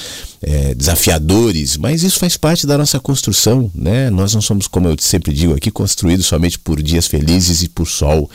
é, 0.42 0.74
desafiadores, 0.74 1.76
mas 1.76 2.02
isso 2.02 2.18
faz 2.18 2.36
parte 2.36 2.66
da 2.66 2.78
nossa 2.78 2.98
construção, 2.98 3.70
né? 3.74 4.08
Nós 4.08 4.34
não 4.34 4.40
somos, 4.40 4.66
como 4.66 4.88
eu 4.88 4.96
sempre 4.98 5.32
digo 5.32 5.54
aqui, 5.54 5.70
construídos 5.70 6.26
somente 6.26 6.58
por 6.58 6.82
dias 6.82 7.06
felizes 7.06 7.62
e 7.62 7.68
por 7.68 7.86
sol. 7.86 8.30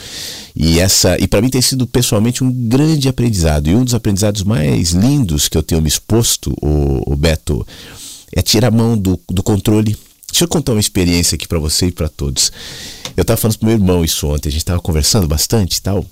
E 0.55 0.79
essa, 0.79 1.17
e 1.19 1.27
para 1.27 1.41
mim 1.41 1.49
tem 1.49 1.61
sido 1.61 1.87
pessoalmente 1.87 2.43
um 2.43 2.51
grande 2.51 3.09
aprendizado 3.09 3.67
e 3.67 3.75
um 3.75 3.83
dos 3.83 3.93
aprendizados 3.93 4.43
mais 4.43 4.91
lindos 4.91 5.47
que 5.49 5.57
eu 5.57 5.63
tenho 5.63 5.81
me 5.81 5.87
exposto, 5.87 6.55
o, 6.61 7.11
o 7.11 7.15
Beto, 7.15 7.65
é 8.31 8.41
tirar 8.41 8.67
a 8.67 8.71
mão 8.71 8.97
do, 8.97 9.19
do 9.29 9.41
controle 9.41 9.97
Deixa 10.35 10.43
eu 10.43 10.49
contar 10.49 10.73
uma 10.73 10.81
experiência 10.81 11.37
aqui 11.37 11.47
para 11.47 11.59
você 11.59 11.85
e 11.85 11.91
para 11.93 12.09
todos. 12.09 12.51
Eu 13.15 13.21
estava 13.21 13.37
falando 13.37 13.57
pro 13.57 13.67
meu 13.67 13.77
irmão 13.77 14.03
isso 14.03 14.27
ontem, 14.27 14.49
a 14.49 14.51
gente 14.51 14.63
estava 14.63 14.81
conversando 14.81 15.29
bastante 15.29 15.77
e 15.77 15.81
tal. 15.81 16.05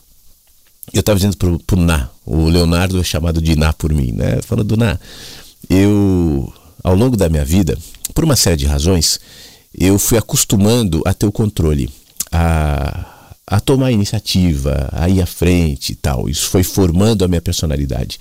Eu 0.93 1.01
estava 1.01 1.19
dizendo 1.19 1.35
pro, 1.35 1.59
pro 1.59 1.75
Ná, 1.75 2.09
o 2.25 2.45
Leonardo 2.45 2.97
é 3.01 3.03
chamado 3.03 3.41
de 3.41 3.53
Ná 3.57 3.73
por 3.73 3.91
mim, 3.91 4.13
né? 4.13 4.41
Falando, 4.41 4.77
Ná, 4.77 4.97
eu, 5.69 6.53
ao 6.81 6.95
longo 6.95 7.17
da 7.17 7.27
minha 7.27 7.43
vida, 7.43 7.77
por 8.13 8.23
uma 8.23 8.37
série 8.37 8.55
de 8.55 8.65
razões, 8.65 9.19
eu 9.77 9.99
fui 9.99 10.17
acostumando 10.17 11.01
a 11.05 11.13
ter 11.13 11.25
o 11.25 11.31
controle, 11.31 11.89
a, 12.31 13.33
a 13.45 13.59
tomar 13.59 13.91
iniciativa, 13.91 14.87
a 14.93 15.09
ir 15.09 15.21
à 15.21 15.25
frente 15.25 15.91
e 15.91 15.95
tal. 15.95 16.29
Isso 16.29 16.47
foi 16.47 16.63
formando 16.63 17.25
a 17.25 17.27
minha 17.27 17.41
personalidade. 17.41 18.17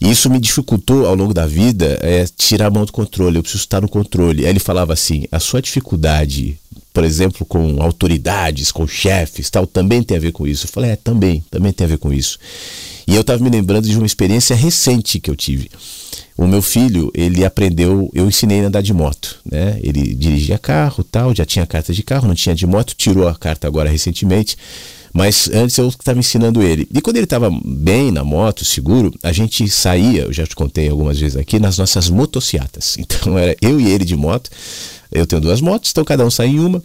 E 0.00 0.10
isso 0.10 0.30
me 0.30 0.38
dificultou 0.38 1.06
ao 1.06 1.14
longo 1.14 1.34
da 1.34 1.46
vida 1.46 1.98
é, 2.02 2.26
tirar 2.36 2.66
a 2.66 2.70
mão 2.70 2.84
do 2.84 2.92
controle, 2.92 3.36
eu 3.36 3.42
preciso 3.42 3.64
estar 3.64 3.80
no 3.80 3.88
controle. 3.88 4.44
Aí 4.44 4.50
ele 4.50 4.60
falava 4.60 4.92
assim: 4.92 5.24
a 5.30 5.40
sua 5.40 5.62
dificuldade, 5.62 6.58
por 6.92 7.04
exemplo, 7.04 7.46
com 7.46 7.82
autoridades, 7.82 8.70
com 8.72 8.86
chefes, 8.86 9.50
tal, 9.50 9.66
também 9.66 10.02
tem 10.02 10.16
a 10.16 10.20
ver 10.20 10.32
com 10.32 10.46
isso. 10.46 10.66
Eu 10.66 10.70
falei: 10.70 10.90
é, 10.90 10.96
também, 10.96 11.44
também 11.50 11.72
tem 11.72 11.84
a 11.84 11.88
ver 11.88 11.98
com 11.98 12.12
isso. 12.12 12.38
E 13.06 13.14
eu 13.14 13.22
estava 13.22 13.42
me 13.42 13.50
lembrando 13.50 13.88
de 13.88 13.96
uma 13.96 14.06
experiência 14.06 14.54
recente 14.54 15.18
que 15.18 15.30
eu 15.30 15.36
tive. 15.36 15.70
O 16.36 16.46
meu 16.46 16.62
filho, 16.62 17.10
ele 17.14 17.44
aprendeu, 17.44 18.10
eu 18.14 18.26
ensinei 18.26 18.60
a 18.62 18.68
andar 18.68 18.82
de 18.82 18.94
moto, 18.94 19.40
né? 19.44 19.78
Ele 19.82 20.14
dirigia 20.14 20.58
carro, 20.58 21.04
tal, 21.04 21.34
já 21.34 21.44
tinha 21.44 21.66
carta 21.66 21.92
de 21.92 22.02
carro, 22.02 22.26
não 22.26 22.34
tinha 22.34 22.54
de 22.54 22.66
moto, 22.66 22.94
tirou 22.96 23.28
a 23.28 23.34
carta 23.34 23.66
agora 23.66 23.90
recentemente. 23.90 24.56
Mas 25.12 25.48
antes 25.52 25.76
eu 25.76 25.88
estava 25.88 26.18
ensinando 26.18 26.62
ele. 26.62 26.88
E 26.92 27.00
quando 27.00 27.16
ele 27.16 27.24
estava 27.24 27.50
bem 27.64 28.10
na 28.10 28.22
moto, 28.22 28.64
seguro, 28.64 29.12
a 29.22 29.32
gente 29.32 29.68
saía, 29.68 30.22
eu 30.22 30.32
já 30.32 30.46
te 30.46 30.54
contei 30.54 30.88
algumas 30.88 31.18
vezes 31.18 31.36
aqui, 31.36 31.58
nas 31.58 31.78
nossas 31.78 32.08
motociatas. 32.08 32.96
Então 33.10 33.36
era 33.36 33.56
eu 33.60 33.80
e 33.80 33.90
ele 33.90 34.04
de 34.04 34.16
moto. 34.16 34.50
Eu 35.10 35.26
tenho 35.26 35.42
duas 35.42 35.60
motos, 35.60 35.90
então 35.90 36.04
cada 36.04 36.24
um 36.24 36.30
sai 36.30 36.48
em 36.48 36.60
uma. 36.60 36.82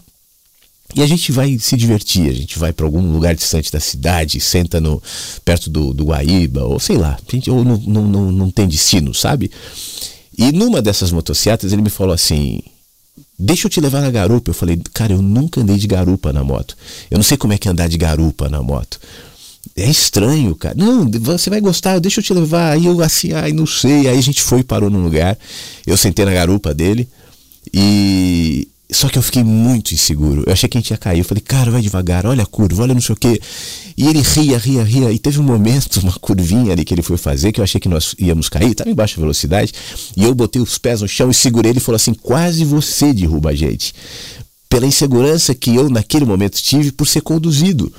E 0.94 1.02
a 1.02 1.08
gente 1.08 1.32
vai 1.32 1.58
se 1.60 1.76
divertir, 1.76 2.30
a 2.30 2.34
gente 2.34 2.58
vai 2.58 2.72
para 2.72 2.86
algum 2.86 3.12
lugar 3.12 3.36
distante 3.36 3.72
da 3.72 3.80
cidade, 3.80 4.40
senta 4.40 4.80
no, 4.80 5.02
perto 5.44 5.70
do, 5.70 5.94
do 5.94 6.06
Guaíba, 6.06 6.64
ou 6.64 6.80
sei 6.80 6.98
lá, 6.98 7.18
ou 7.48 7.64
não, 7.64 7.78
não, 7.78 8.08
não, 8.08 8.32
não 8.32 8.52
tem 8.52 8.68
destino, 8.68 9.14
sabe? 9.14 9.52
E 10.38 10.52
numa 10.52 10.82
dessas 10.82 11.12
motocicletas 11.12 11.74
ele 11.74 11.82
me 11.82 11.90
falou 11.90 12.14
assim: 12.14 12.62
Deixa 13.38 13.68
eu 13.68 13.70
te 13.70 13.82
levar 13.82 14.02
na 14.02 14.10
garupa. 14.10 14.50
Eu 14.50 14.54
falei, 14.54 14.82
cara, 14.94 15.14
eu 15.14 15.22
nunca 15.22 15.62
andei 15.62 15.78
de 15.78 15.88
garupa 15.88 16.32
na 16.32 16.44
moto. 16.44 16.76
Eu 17.12 17.18
não 17.18 17.24
sei 17.24 17.38
como 17.38 17.54
é 17.54 17.58
que 17.58 17.68
é 17.68 17.72
andar 17.72 17.90
de 17.90 17.98
garupa 17.98 18.50
na 18.50 18.62
moto. 18.62 19.00
É 19.76 19.90
estranho, 19.90 20.56
cara. 20.56 20.76
Não, 20.76 21.10
você 21.20 21.50
vai 21.50 21.60
gostar, 21.60 22.00
deixa 22.00 22.20
eu 22.20 22.24
te 22.24 22.34
levar. 22.34 22.72
Aí 22.72 22.86
eu 22.86 23.02
assim, 23.02 23.34
ai, 23.34 23.52
não 23.52 23.66
sei. 23.66 24.08
Aí 24.08 24.18
a 24.18 24.22
gente 24.22 24.42
foi, 24.42 24.64
parou 24.64 24.90
num 24.90 25.04
lugar. 25.04 25.38
Eu 25.86 25.98
sentei 25.98 26.24
na 26.24 26.34
garupa 26.34 26.74
dele 26.74 27.10
e 27.74 28.68
só 28.92 29.10
que 29.10 29.18
eu 29.18 29.24
fiquei 29.24 29.44
muito 29.44 29.94
inseguro. 29.94 30.44
Eu 30.46 30.54
achei 30.54 30.70
que 30.70 30.78
a 30.78 30.82
gente 30.82 30.92
ia 30.92 30.98
cair. 30.98 31.20
Eu 31.20 31.26
falei, 31.26 31.42
cara, 31.42 31.72
vai 31.72 31.82
devagar, 31.82 32.26
olha 32.26 32.44
a 32.44 32.46
curva, 32.46 32.84
olha 32.84 32.94
não 32.94 33.02
sei 33.02 33.14
o 33.14 33.18
quê. 33.18 33.42
E 33.98 34.08
ele 34.08 34.22
ria, 34.22 34.58
ria, 34.60 34.84
ria. 34.84 35.12
E 35.12 35.18
teve 35.18 35.40
um 35.40 35.44
momento, 35.44 35.98
uma 36.02 36.14
curvinha 36.14 36.72
ali 36.72 36.86
que 36.86 36.94
ele 36.94 37.02
foi 37.02 37.18
fazer, 37.18 37.52
que 37.52 37.60
eu 37.60 37.64
achei 37.64 37.82
que 37.82 37.90
nós 37.90 38.16
íamos 38.20 38.48
cair, 38.48 38.72
estava 38.72 38.90
em 38.90 38.96
baixa 38.96 39.20
velocidade. 39.20 39.74
E 40.16 40.24
eu 40.24 40.36
botei 40.36 40.62
os 40.62 40.78
pés 40.78 41.02
no 41.02 41.08
chão 41.08 41.32
e 41.32 41.34
segurei 41.34 41.72
ele 41.72 41.80
e 41.80 41.82
falou 41.82 41.96
assim: 41.96 42.14
quase 42.14 42.64
você 42.64 43.12
derruba 43.12 43.50
a 43.50 43.56
gente. 43.56 43.94
Pela 44.70 44.86
insegurança 44.86 45.56
que 45.56 45.76
eu 45.76 45.90
naquele 45.90 46.26
momento 46.26 46.62
tive 46.62 46.92
por 46.92 47.08
ser 47.08 47.22
conduzido. 47.22 47.92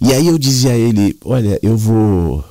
E 0.00 0.12
aí 0.12 0.26
eu 0.26 0.36
dizia 0.36 0.72
a 0.72 0.76
ele: 0.76 1.16
olha, 1.24 1.58
eu 1.62 1.76
vou. 1.76 2.44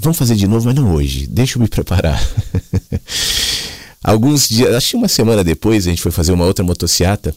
Vamos 0.00 0.18
fazer 0.18 0.34
de 0.34 0.48
novo, 0.48 0.66
mas 0.66 0.74
não 0.74 0.94
hoje. 0.94 1.28
Deixa 1.28 1.58
eu 1.58 1.62
me 1.62 1.68
preparar. 1.68 2.20
Alguns 4.02 4.48
dias, 4.48 4.74
acho 4.74 4.90
que 4.90 4.96
uma 4.96 5.08
semana 5.08 5.44
depois, 5.44 5.86
a 5.86 5.90
gente 5.90 6.02
foi 6.02 6.10
fazer 6.10 6.32
uma 6.32 6.44
outra 6.44 6.64
motociata. 6.64 7.34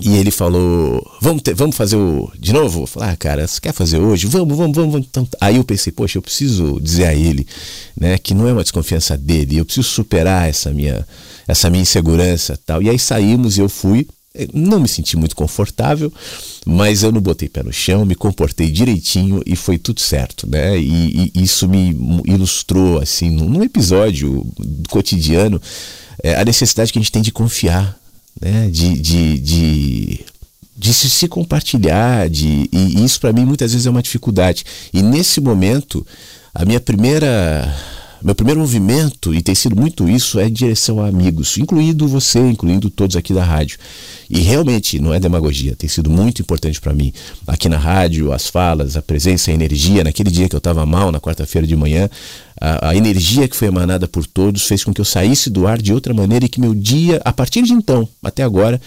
E 0.00 0.16
ele 0.16 0.30
falou: 0.30 1.02
Vamos, 1.20 1.42
ter, 1.42 1.54
vamos 1.54 1.74
fazer 1.74 1.96
o, 1.96 2.30
de 2.38 2.52
novo? 2.52 2.82
Eu 2.82 2.86
falei: 2.86 3.10
Ah, 3.10 3.16
cara, 3.16 3.46
você 3.46 3.60
quer 3.60 3.72
fazer 3.72 3.98
hoje? 3.98 4.26
Vamos, 4.26 4.56
vamos, 4.56 4.76
vamos. 4.76 4.96
Então, 4.96 5.26
aí 5.40 5.56
eu 5.56 5.64
pensei: 5.64 5.92
Poxa, 5.92 6.18
eu 6.18 6.22
preciso 6.22 6.78
dizer 6.80 7.06
a 7.06 7.14
ele 7.14 7.46
né, 7.98 8.18
que 8.18 8.34
não 8.34 8.46
é 8.46 8.52
uma 8.52 8.62
desconfiança 8.62 9.16
dele, 9.16 9.56
eu 9.56 9.64
preciso 9.64 9.88
superar 9.88 10.48
essa 10.48 10.70
minha, 10.70 11.06
essa 11.48 11.70
minha 11.70 11.82
insegurança 11.82 12.58
tal. 12.66 12.82
E 12.82 12.90
aí 12.90 12.98
saímos 12.98 13.56
e 13.56 13.60
eu 13.60 13.68
fui. 13.68 14.06
Não 14.52 14.80
me 14.80 14.88
senti 14.88 15.16
muito 15.16 15.34
confortável, 15.34 16.12
mas 16.64 17.02
eu 17.02 17.12
não 17.12 17.20
botei 17.20 17.48
pé 17.48 17.62
no 17.62 17.72
chão, 17.72 18.04
me 18.04 18.14
comportei 18.14 18.70
direitinho 18.70 19.42
e 19.46 19.56
foi 19.56 19.78
tudo 19.78 20.00
certo, 20.00 20.48
né? 20.48 20.78
E, 20.78 21.32
e 21.34 21.42
isso 21.42 21.68
me 21.68 21.96
ilustrou, 22.24 22.98
assim, 22.98 23.30
num 23.30 23.62
episódio 23.62 24.46
cotidiano, 24.88 25.60
é, 26.22 26.34
a 26.34 26.44
necessidade 26.44 26.92
que 26.92 26.98
a 26.98 27.02
gente 27.02 27.12
tem 27.12 27.22
de 27.22 27.32
confiar, 27.32 27.98
né? 28.40 28.68
De, 28.70 28.98
de, 28.98 29.38
de, 29.38 30.20
de 30.76 30.94
se, 30.94 31.08
se 31.08 31.28
compartilhar, 31.28 32.28
de, 32.28 32.68
e 32.72 33.04
isso 33.04 33.20
para 33.20 33.32
mim 33.32 33.44
muitas 33.44 33.72
vezes 33.72 33.86
é 33.86 33.90
uma 33.90 34.02
dificuldade. 34.02 34.64
E 34.92 35.02
nesse 35.02 35.40
momento, 35.40 36.06
a 36.54 36.64
minha 36.64 36.80
primeira 36.80 37.74
meu 38.22 38.34
primeiro 38.34 38.60
movimento, 38.60 39.34
e 39.34 39.42
tem 39.42 39.54
sido 39.54 39.76
muito 39.76 40.08
isso, 40.08 40.40
é 40.40 40.48
em 40.48 40.52
direção 40.52 41.00
a 41.00 41.06
amigos, 41.06 41.56
incluindo 41.58 42.08
você, 42.08 42.40
incluindo 42.40 42.90
todos 42.90 43.14
aqui 43.14 43.32
da 43.32 43.44
rádio. 43.44 43.78
E 44.28 44.40
realmente 44.40 44.98
não 44.98 45.14
é 45.14 45.20
demagogia, 45.20 45.76
tem 45.76 45.88
sido 45.88 46.10
muito 46.10 46.42
importante 46.42 46.80
para 46.80 46.92
mim. 46.92 47.12
Aqui 47.46 47.68
na 47.68 47.78
rádio, 47.78 48.32
as 48.32 48.48
falas, 48.48 48.96
a 48.96 49.02
presença, 49.02 49.50
a 49.50 49.54
energia. 49.54 50.02
Naquele 50.02 50.30
dia 50.30 50.48
que 50.48 50.54
eu 50.54 50.58
estava 50.58 50.84
mal, 50.84 51.12
na 51.12 51.20
quarta-feira 51.20 51.66
de 51.66 51.76
manhã, 51.76 52.08
a, 52.60 52.90
a, 52.90 52.96
energia 52.96 53.46
que 53.46 53.54
foi 53.54 53.68
emanada 53.68 54.08
por 54.08 54.26
todos 54.26 54.62
fez 54.66 54.82
com 54.82 54.92
que 54.92 55.00
eu 55.00 55.04
saísse 55.04 55.50
do 55.50 55.66
ar 55.66 55.80
de 55.80 55.92
outra 55.92 56.14
maneira 56.14 56.46
e 56.46 56.48
que 56.48 56.60
meu 56.60 56.74
dia, 56.74 57.20
a 57.24 57.32
partir 57.32 57.62
de 57.62 57.72
então, 57.72 58.08
até 58.22 58.42
agora, 58.42 58.80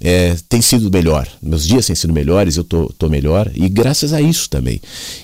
é, 0.00 0.36
tem 0.48 0.62
sido 0.62 0.90
melhor. 0.90 1.26
Meus 1.42 1.66
dias 1.66 1.86
têm 1.86 1.96
sido 1.96 2.12
melhores, 2.12 2.56
eu 2.56 2.64
tô, 2.64 2.92
tô 2.96 3.08
melhor 3.08 3.50
e 3.54 3.68
graças 3.68 4.12
a 4.12 4.20
isso 4.20 4.48
também. 4.48 4.80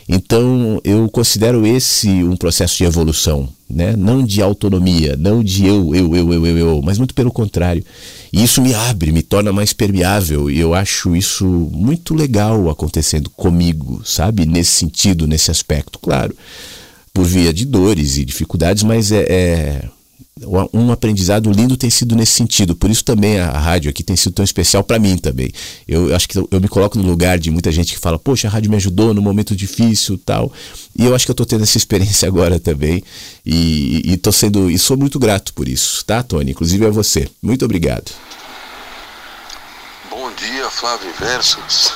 Então 0.09 0.81
eu 0.85 1.09
considero 1.09 1.66
esse 1.66 2.09
um 2.09 2.37
processo 2.37 2.77
de 2.77 2.85
evolução, 2.85 3.49
né? 3.73 3.97
não 3.97 4.25
de 4.25 4.43
autonomia, 4.43 5.16
não 5.18 5.43
de 5.43 5.66
eu, 5.66 5.95
eu, 5.95 6.14
eu, 6.14 6.33
eu, 6.33 6.47
eu, 6.47 6.59
eu, 6.59 6.83
mas 6.83 6.99
muito 6.99 7.14
pelo 7.14 7.33
contrário. 7.33 7.85
E 8.33 8.43
isso 8.43 8.62
me 8.62 8.75
abre, 8.75 9.12
me 9.12 9.23
torna 9.23 9.53
mais 9.53 9.73
permeável 9.73 10.51
e 10.51 10.59
eu 10.59 10.75
acho 10.75 11.16
isso 11.16 11.45
muito 11.45 12.14
legal 12.14 12.70
acontecendo 12.70 13.29
comigo, 13.31 14.03
sabe? 14.05 14.47
Nesse 14.47 14.73
sentido, 14.73 15.27
nesse 15.27 15.51
aspecto, 15.51 15.99
claro 15.99 16.35
por 17.12 17.25
via 17.25 17.53
de 17.53 17.66
dores 17.66 18.16
e 18.16 18.25
dificuldades, 18.25 18.83
mas 18.83 19.12
é, 19.12 19.27
é, 19.29 19.89
um 20.72 20.91
aprendizado 20.91 21.51
lindo 21.53 21.76
tem 21.76 21.91
sido 21.91 22.16
nesse 22.16 22.33
sentido. 22.33 22.74
Por 22.74 22.91
isso 22.91 23.05
também 23.05 23.39
a 23.39 23.51
rádio 23.59 23.91
aqui 23.91 24.03
tem 24.03 24.16
sido 24.16 24.33
tão 24.33 24.45
especial 24.45 24.83
para 24.83 24.99
mim 24.99 25.18
também. 25.18 25.53
Eu 25.87 26.14
acho 26.14 26.28
que 26.28 26.39
eu, 26.39 26.61
me 26.61 26.68
coloco 26.68 26.99
no 26.99 27.07
lugar 27.07 27.39
de 27.39 27.51
muita 27.51 27.70
gente 27.70 27.93
que 27.93 27.99
fala, 27.99 28.18
poxa, 28.18 28.49
a 28.49 28.51
rádio 28.51 28.70
me 28.70 28.76
ajudou 28.76 29.12
no 29.12 29.20
momento 29.20 29.55
difícil 29.55 30.18
tal. 30.18 30.51
E 30.99 31.05
eu 31.05 31.14
acho 31.14 31.26
que 31.26 31.30
eu 31.30 31.35
estou 31.35 31.47
tendo 31.47 31.64
essa 31.64 31.76
experiência 31.76 32.26
agora 32.28 32.59
também. 32.59 33.05
E, 33.45 34.14
estou 34.14 34.33
sendo 34.33 34.70
e 34.70 34.78
sou 34.78 34.97
muito 34.97 35.18
grato 35.18 35.53
por 35.53 35.68
isso, 35.68 36.05
tá, 36.05 36.22
Tony? 36.22 36.53
Inclusive 36.53 36.87
a 36.87 36.91
você. 36.91 37.28
Muito 37.43 37.64
obrigado. 37.64 38.11
Bom 40.09 40.33
dia, 40.35 40.70
Flávio 40.70 41.12
Versos. 41.18 41.93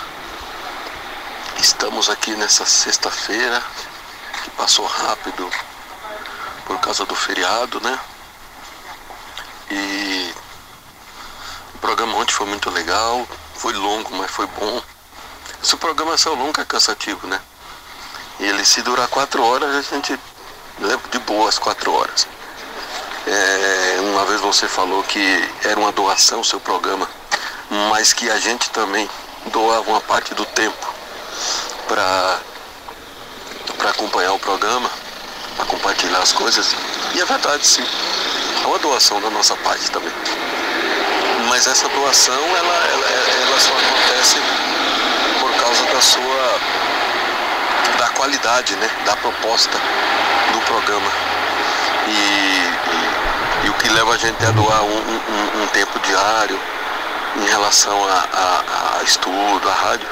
Estamos 1.59 2.11
aqui 2.11 2.37
nessa 2.37 2.67
sexta-feira, 2.67 3.63
passou 4.59 4.85
rápido 4.85 5.49
por 6.67 6.79
causa 6.81 7.07
do 7.07 7.15
feriado, 7.15 7.81
né? 7.81 7.99
E 9.71 10.35
o 11.75 11.79
programa 11.79 12.17
ontem 12.17 12.33
foi 12.33 12.47
muito 12.47 12.71
legal, 12.71 13.27
foi 13.55 13.73
longo, 13.73 14.15
mas 14.17 14.31
foi 14.31 14.47
bom. 14.47 14.83
Se 15.63 15.75
o 15.75 15.79
programa 15.79 16.17
saiu 16.17 16.37
longo 16.37 16.61
é 16.61 16.65
cansativo, 16.65 17.27
né? 17.27 17.41
E 18.39 18.45
ele 18.45 18.65
se 18.65 18.83
durar 18.83 19.09
quatro 19.09 19.43
horas, 19.43 19.75
a 19.75 19.83
gente 19.83 20.19
leva 20.81 21.03
de 21.11 21.19
boa 21.21 21.49
as 21.49 21.59
quatro 21.59 21.93
horas. 21.93 22.27
É, 23.27 23.99
uma 24.03 24.25
vez 24.25 24.41
você 24.41 24.69
falou 24.69 25.03
que 25.03 25.51
era 25.65 25.79
uma 25.81 25.91
doação 25.91 26.41
o 26.41 26.45
seu 26.45 26.61
programa, 26.61 27.09
mas 27.91 28.13
que 28.13 28.31
a 28.31 28.39
gente 28.39 28.71
também 28.71 29.09
doar 29.47 29.81
uma 29.83 30.01
parte 30.01 30.35
do 30.35 30.45
tempo 30.45 30.95
para 31.89 32.41
acompanhar 33.91 34.33
o 34.33 34.39
programa, 34.39 34.91
para 35.57 35.65
compartilhar 35.67 36.19
as 36.19 36.33
coisas. 36.33 36.75
E 37.15 37.21
é 37.21 37.25
verdade, 37.25 37.67
sim. 37.67 37.85
É 38.67 38.69
uma 38.69 38.81
doação 38.81 39.21
da 39.21 39.31
nossa 39.31 39.55
parte 39.59 39.89
também. 39.93 40.13
Mas 41.49 41.69
essa 41.69 41.89
doação, 41.89 42.35
ela, 42.35 42.75
ela, 42.75 43.07
ela 43.47 43.61
só 43.61 43.73
acontece 43.73 44.41
por 45.39 45.55
causa 45.55 45.85
da 45.85 46.01
sua 46.01 46.59
da 47.97 48.09
qualidade, 48.09 48.75
né? 48.75 48.91
Da 49.05 49.15
proposta 49.19 49.79
do 50.53 50.61
programa. 50.63 51.09
E, 52.09 52.11
e, 52.11 53.67
e 53.67 53.71
o 53.71 53.75
que 53.75 53.89
leva 53.89 54.15
a 54.15 54.17
gente 54.17 54.45
a 54.45 54.51
doar 54.51 54.83
um, 54.83 54.99
um, 54.99 55.63
um 55.63 55.67
tempo 55.69 56.01
diário 56.01 56.59
em 57.37 57.47
relação 57.47 58.05
a, 58.05 58.25
a, 58.33 58.99
a 58.99 59.03
estudo, 59.05 59.69
a 59.69 59.75
rádio, 59.75 60.09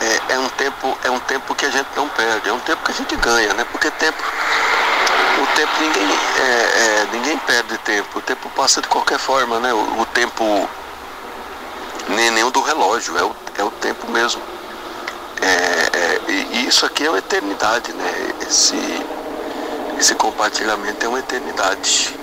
é, 0.00 0.34
é, 0.34 0.38
um 0.38 0.48
tempo, 0.48 0.98
é 1.04 1.10
um 1.10 1.20
tempo 1.20 1.54
que 1.54 1.66
a 1.66 1.70
gente 1.70 1.88
não 1.94 2.08
perde, 2.08 2.48
é 2.48 2.52
um 2.52 2.60
tempo 2.60 2.82
que 2.82 2.92
a 2.92 2.94
gente 2.94 3.14
ganha, 3.16 3.52
né? 3.52 3.66
Porque 3.70 3.90
tempo, 3.90 4.22
o 5.42 5.46
tempo 5.54 5.72
ninguém, 5.80 6.18
é, 6.38 6.42
é, 6.42 7.08
ninguém 7.12 7.38
perde 7.38 7.78
tempo, 7.78 8.18
o 8.18 8.22
tempo 8.22 8.48
passa 8.50 8.80
de 8.80 8.88
qualquer 8.88 9.18
forma, 9.18 9.58
né? 9.60 9.72
O, 9.72 10.00
o 10.00 10.06
tempo 10.06 10.68
nem 12.08 12.30
nenhum 12.30 12.50
do 12.50 12.60
relógio, 12.60 13.16
é 13.18 13.22
o, 13.24 13.34
é 13.58 13.64
o 13.64 13.70
tempo 13.70 14.10
mesmo. 14.10 14.40
É, 15.40 15.98
é, 15.98 16.20
e 16.28 16.66
isso 16.66 16.84
aqui 16.84 17.06
é 17.06 17.10
uma 17.10 17.18
eternidade, 17.18 17.92
né? 17.92 18.34
Esse, 18.46 18.76
esse 19.98 20.14
compartilhamento 20.14 21.04
é 21.04 21.08
uma 21.08 21.18
eternidade 21.18 22.14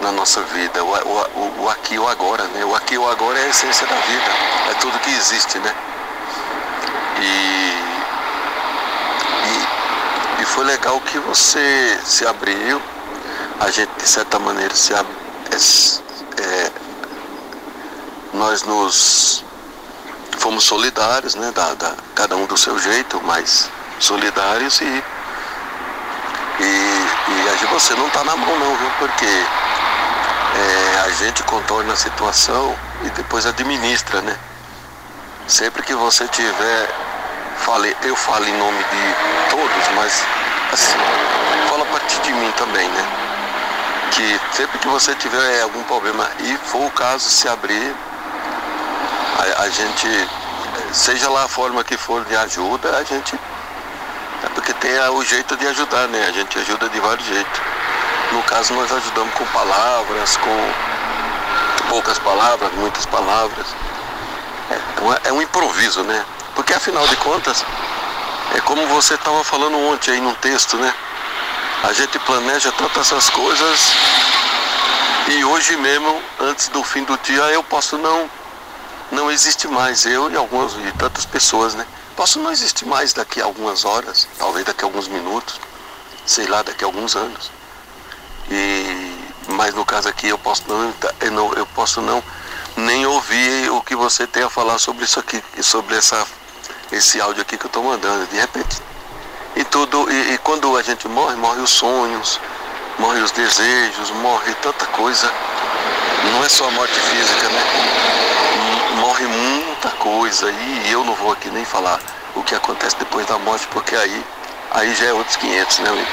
na 0.00 0.10
nossa 0.12 0.42
vida. 0.42 0.82
O, 0.82 0.92
o, 0.92 1.64
o 1.64 1.70
aqui 1.70 1.94
e 1.94 1.98
o 1.98 2.08
agora, 2.08 2.44
né? 2.44 2.64
O 2.64 2.74
aqui 2.74 2.94
e 2.94 2.98
o 2.98 3.08
agora 3.08 3.38
é 3.38 3.44
a 3.44 3.48
essência 3.48 3.86
da 3.86 3.96
vida, 3.96 4.30
é 4.70 4.74
tudo 4.80 4.98
que 5.00 5.10
existe, 5.10 5.58
né? 5.58 5.74
E, 7.20 7.85
foi 10.56 10.64
legal 10.64 10.98
que 11.02 11.18
você 11.18 12.00
se 12.02 12.26
abriu, 12.26 12.80
a 13.60 13.70
gente 13.70 13.90
de 13.98 14.08
certa 14.08 14.38
maneira 14.38 14.74
se 14.74 14.94
ab, 14.94 15.06
é, 15.50 16.42
é, 16.42 16.72
nós 18.32 18.62
nos 18.62 19.44
fomos 20.38 20.64
solidários, 20.64 21.34
né? 21.34 21.52
Da, 21.54 21.74
da, 21.74 21.94
cada 22.14 22.36
um 22.36 22.46
do 22.46 22.56
seu 22.56 22.78
jeito, 22.78 23.20
mas 23.26 23.70
solidários 24.00 24.80
e 24.80 25.04
e, 26.58 26.64
e 26.64 27.66
você 27.66 27.92
não 27.94 28.06
está 28.06 28.24
na 28.24 28.34
mão 28.34 28.58
não, 28.58 28.76
viu? 28.78 28.90
Porque 28.98 29.26
é, 29.26 31.00
a 31.04 31.10
gente 31.10 31.42
contorna 31.42 31.92
a 31.92 31.96
situação 31.96 32.74
e 33.04 33.10
depois 33.10 33.44
administra, 33.44 34.22
né? 34.22 34.34
Sempre 35.46 35.82
que 35.82 35.94
você 35.94 36.26
tiver, 36.28 36.88
fale, 37.58 37.94
eu 38.04 38.16
falo 38.16 38.48
em 38.48 38.56
nome 38.56 38.78
de 38.78 39.50
todos, 39.50 39.88
mas 39.94 40.45
assim, 40.72 40.98
fala 41.68 41.82
a 41.82 41.86
partir 41.86 42.20
de 42.20 42.32
mim 42.32 42.52
também, 42.52 42.88
né? 42.88 43.04
Que 44.12 44.40
sempre 44.56 44.78
que 44.78 44.88
você 44.88 45.14
tiver 45.14 45.62
algum 45.62 45.82
problema 45.84 46.28
e 46.40 46.56
for 46.58 46.86
o 46.86 46.90
caso 46.90 47.28
se 47.28 47.48
abrir, 47.48 47.94
a, 49.38 49.62
a 49.62 49.68
gente, 49.68 50.28
seja 50.92 51.28
lá 51.28 51.44
a 51.44 51.48
forma 51.48 51.84
que 51.84 51.96
for 51.96 52.24
de 52.24 52.36
ajuda, 52.36 52.96
a 52.96 53.04
gente 53.04 53.38
é 54.44 54.48
porque 54.50 54.72
tem 54.74 54.98
o 55.10 55.24
jeito 55.24 55.56
de 55.56 55.66
ajudar, 55.66 56.08
né? 56.08 56.26
A 56.28 56.32
gente 56.32 56.58
ajuda 56.58 56.88
de 56.88 57.00
vários 57.00 57.26
jeitos. 57.26 57.60
No 58.32 58.42
caso, 58.42 58.74
nós 58.74 58.90
ajudamos 58.92 59.32
com 59.34 59.44
palavras, 59.46 60.36
com 60.36 60.72
poucas 61.88 62.18
palavras, 62.18 62.70
muitas 62.74 63.06
palavras. 63.06 63.66
É, 64.70 65.28
é 65.28 65.32
um 65.32 65.40
improviso, 65.40 66.02
né? 66.02 66.24
Porque 66.54 66.74
afinal 66.74 67.06
de 67.06 67.16
contas, 67.16 67.64
é 68.56 68.60
como 68.62 68.86
você 68.86 69.14
estava 69.14 69.44
falando 69.44 69.76
ontem 69.78 70.12
aí 70.12 70.20
no 70.20 70.34
texto, 70.36 70.78
né? 70.78 70.94
A 71.82 71.92
gente 71.92 72.18
planeja 72.20 72.72
tantas 72.72 73.12
essas 73.12 73.28
coisas 73.28 73.92
e 75.28 75.44
hoje 75.44 75.76
mesmo, 75.76 76.22
antes 76.40 76.68
do 76.68 76.82
fim 76.82 77.04
do 77.04 77.18
dia, 77.18 77.42
eu 77.52 77.62
posso 77.62 77.98
não 77.98 78.30
não 79.12 79.30
existe 79.30 79.68
mais 79.68 80.06
eu 80.06 80.30
e 80.30 80.36
algumas 80.36 80.72
e 80.72 80.92
tantas 80.98 81.26
pessoas, 81.26 81.74
né? 81.74 81.86
Posso 82.16 82.40
não 82.40 82.50
existir 82.50 82.86
mais 82.86 83.12
daqui 83.12 83.42
a 83.42 83.44
algumas 83.44 83.84
horas, 83.84 84.26
talvez 84.38 84.64
daqui 84.64 84.84
a 84.84 84.86
alguns 84.86 85.06
minutos, 85.06 85.60
sei 86.24 86.46
lá, 86.46 86.62
daqui 86.62 86.82
a 86.82 86.86
alguns 86.86 87.14
anos. 87.14 87.50
E, 88.50 89.16
mas 89.48 89.74
no 89.74 89.84
caso 89.84 90.08
aqui 90.08 90.28
eu 90.28 90.38
posso 90.38 90.64
não, 90.68 91.52
eu 91.52 91.66
posso 91.66 92.00
não 92.00 92.22
nem 92.74 93.04
ouvir 93.04 93.70
o 93.70 93.82
que 93.82 93.94
você 93.94 94.26
tem 94.26 94.44
a 94.44 94.50
falar 94.50 94.78
sobre 94.78 95.04
isso 95.04 95.20
aqui, 95.20 95.42
sobre 95.62 95.94
essa, 95.94 96.26
esse 96.92 97.20
áudio 97.20 97.42
aqui 97.42 97.56
que 97.56 97.66
eu 97.66 97.68
estou 97.68 97.82
mandando, 97.82 98.26
de 98.26 98.36
repente. 98.36 98.82
E 99.54 99.64
tudo, 99.64 100.10
e, 100.10 100.34
e 100.34 100.38
quando 100.38 100.76
a 100.76 100.82
gente 100.82 101.08
morre, 101.08 101.36
morre 101.36 101.60
os 101.60 101.70
sonhos, 101.70 102.40
morre 102.98 103.20
os 103.20 103.30
desejos, 103.30 104.10
morre 104.10 104.54
tanta 104.62 104.86
coisa. 104.86 105.30
Não 106.32 106.44
é 106.44 106.48
só 106.48 106.68
a 106.68 106.70
morte 106.72 106.94
física, 106.94 107.48
né? 107.48 109.00
Morre 109.00 109.26
muita 109.26 109.90
coisa 109.90 110.50
e 110.50 110.90
eu 110.90 111.04
não 111.04 111.14
vou 111.14 111.32
aqui 111.32 111.50
nem 111.50 111.64
falar 111.64 112.00
o 112.34 112.42
que 112.42 112.54
acontece 112.54 112.96
depois 112.96 113.26
da 113.26 113.38
morte, 113.38 113.66
porque 113.68 113.94
aí, 113.94 114.24
aí 114.72 114.94
já 114.94 115.06
é 115.06 115.12
outros 115.12 115.36
500, 115.36 115.78
né, 115.78 115.90
amigo? 115.90 116.08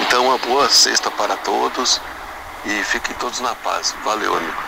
Então, 0.00 0.26
uma 0.26 0.38
boa 0.38 0.68
sexta 0.68 1.10
para 1.10 1.36
todos 1.36 2.00
e 2.64 2.82
fiquem 2.84 3.14
todos 3.16 3.40
na 3.40 3.54
paz. 3.54 3.94
Valeu, 4.04 4.36
amigo. 4.36 4.62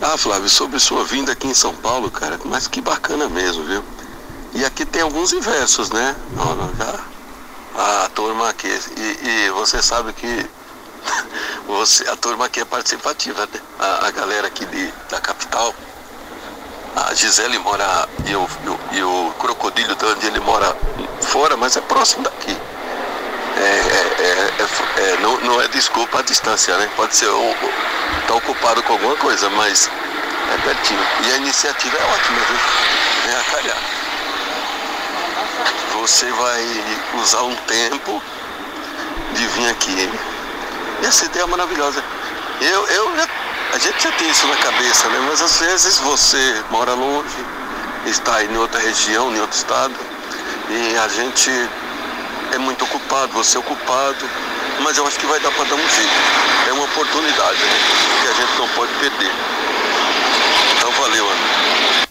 Ah, 0.00 0.16
Flávio, 0.18 0.48
sobre 0.48 0.78
sua 0.78 1.04
vinda 1.04 1.32
aqui 1.32 1.46
em 1.46 1.54
São 1.54 1.74
Paulo, 1.74 2.10
cara, 2.10 2.38
mas 2.44 2.68
que 2.68 2.82
bacana 2.82 3.30
mesmo, 3.30 3.64
viu? 3.64 3.82
E 4.52 4.62
aqui 4.62 4.84
tem 4.84 5.00
alguns 5.00 5.32
inversos, 5.32 5.90
né? 5.90 6.14
Não, 6.32 6.54
não, 6.54 6.74
já. 6.76 7.00
A 8.04 8.08
turma 8.10 8.50
aqui, 8.50 8.68
e, 8.68 9.28
e 9.28 9.50
você 9.50 9.82
sabe 9.82 10.12
que 10.12 10.46
você, 11.66 12.06
a 12.08 12.16
turma 12.16 12.44
aqui 12.44 12.60
é 12.60 12.64
participativa, 12.66 13.48
né? 13.52 13.60
A, 13.78 14.06
a 14.06 14.10
galera 14.10 14.46
aqui 14.48 14.66
de, 14.66 14.92
da 15.08 15.18
capital, 15.18 15.74
a 16.94 17.14
Gisele 17.14 17.58
mora, 17.58 18.06
e 18.26 18.36
o, 18.36 18.48
e, 18.92 19.02
o 19.02 19.32
Crocodilo, 19.38 19.94
de 19.94 20.04
onde 20.04 20.26
ele 20.26 20.40
mora 20.40 20.76
fora, 21.22 21.56
mas 21.56 21.74
é 21.74 21.80
próximo 21.80 22.22
daqui. 22.22 22.56
É, 23.56 23.60
é, 23.62 24.52
é, 24.58 25.00
é, 25.00 25.16
não, 25.20 25.40
não 25.40 25.62
é 25.62 25.68
desculpa 25.68 26.18
a 26.18 26.22
distância, 26.22 26.76
né? 26.76 26.90
Pode 26.96 27.16
ser 27.16 27.28
ou, 27.28 27.54
tá 28.26 28.34
ocupado 28.34 28.82
com 28.82 28.92
alguma 28.94 29.16
coisa, 29.16 29.48
mas 29.50 29.90
é 30.52 30.58
pertinho. 30.58 31.00
E 31.24 31.32
a 31.32 31.36
iniciativa 31.36 31.96
é 31.96 32.04
ótima, 32.04 32.38
viu? 32.40 32.58
Vem 33.26 33.36
a 33.36 33.44
calhar. 33.44 33.78
Você 36.00 36.26
vai 36.32 36.84
usar 37.22 37.42
um 37.42 37.54
tempo 37.54 38.22
de 39.32 39.46
vir 39.46 39.68
aqui? 39.70 40.10
E 41.02 41.06
essa 41.06 41.24
ideia 41.24 41.44
é 41.44 41.46
maravilhosa. 41.46 42.02
Eu, 42.60 42.86
eu, 42.86 43.12
a 43.72 43.78
gente 43.78 44.02
já 44.02 44.12
tem 44.12 44.28
isso 44.30 44.46
na 44.46 44.56
cabeça, 44.56 45.08
né? 45.08 45.26
Mas 45.28 45.40
às 45.42 45.58
vezes 45.58 45.98
você 45.98 46.64
mora 46.70 46.94
longe, 46.94 47.28
está 48.06 48.42
em 48.44 48.56
outra 48.56 48.80
região, 48.80 49.34
em 49.34 49.40
outro 49.40 49.56
estado, 49.56 49.94
e 50.70 50.96
a 50.96 51.08
gente 51.08 51.50
é 52.52 52.58
muito 52.58 52.84
ocupado, 52.84 53.32
você 53.32 53.56
é 53.56 53.60
ocupado, 53.60 54.30
mas 54.80 54.96
eu 54.96 55.06
acho 55.06 55.18
que 55.18 55.26
vai 55.26 55.38
dar 55.40 55.50
para 55.50 55.64
dar 55.64 55.74
um 55.74 55.88
jeito. 55.88 56.55
Uma 56.76 56.84
oportunidade 56.84 57.58
né? 57.58 57.78
que 58.20 58.28
a 58.28 58.32
gente 58.34 58.58
não 58.58 58.68
pode 58.74 58.92
perder. 59.00 59.30
Então 60.76 60.92
valeu, 60.92 61.24
Ana. 61.26 62.06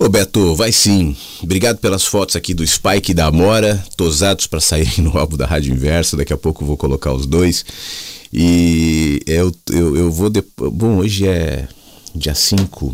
Ô 0.00 0.08
Beto, 0.08 0.56
vai 0.56 0.72
sim. 0.72 1.16
Obrigado 1.40 1.78
pelas 1.78 2.04
fotos 2.04 2.34
aqui 2.34 2.54
do 2.54 2.66
Spike 2.66 3.12
e 3.12 3.14
da 3.14 3.26
Amora, 3.26 3.80
tosados 3.96 4.48
para 4.48 4.58
saírem 4.58 4.98
no 4.98 5.16
álbum 5.16 5.36
da 5.36 5.46
Rádio 5.46 5.72
Inverso. 5.72 6.16
Daqui 6.16 6.32
a 6.32 6.36
pouco 6.36 6.64
vou 6.64 6.76
colocar 6.76 7.12
os 7.12 7.24
dois. 7.24 7.64
E 8.32 9.22
eu, 9.28 9.54
eu, 9.70 9.96
eu 9.96 10.10
vou. 10.10 10.28
Depois, 10.28 10.72
bom, 10.72 10.96
hoje 10.96 11.28
é 11.28 11.68
dia 12.16 12.34
5. 12.34 12.92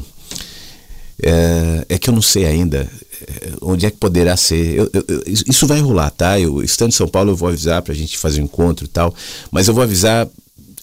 É, 1.23 1.87
é, 1.89 1.99
que 1.99 2.11
eu 2.11 2.15
não 2.15 2.23
sei 2.23 2.45
ainda 2.45 2.89
é, 3.23 3.53
onde 3.63 3.87
é 3.87 3.91
que 3.91 3.97
poderá 3.97 4.37
ser. 4.37 4.77
Eu, 4.77 4.91
eu, 4.93 5.23
isso 5.27 5.67
vai 5.67 5.81
rolar, 5.81 6.11
tá? 6.11 6.39
Eu, 6.39 6.63
estando 6.63 6.91
em 6.91 6.95
São 6.95 7.09
Paulo, 7.09 7.31
eu 7.31 7.37
vou 7.37 7.49
avisar 7.49 7.81
para 7.81 7.95
a 7.95 7.97
gente 7.97 8.19
fazer 8.19 8.43
um 8.43 8.45
encontro 8.45 8.85
e 8.85 8.89
tal. 8.89 9.15
Mas 9.51 9.67
eu 9.67 9.73
vou 9.73 9.83
avisar 9.83 10.29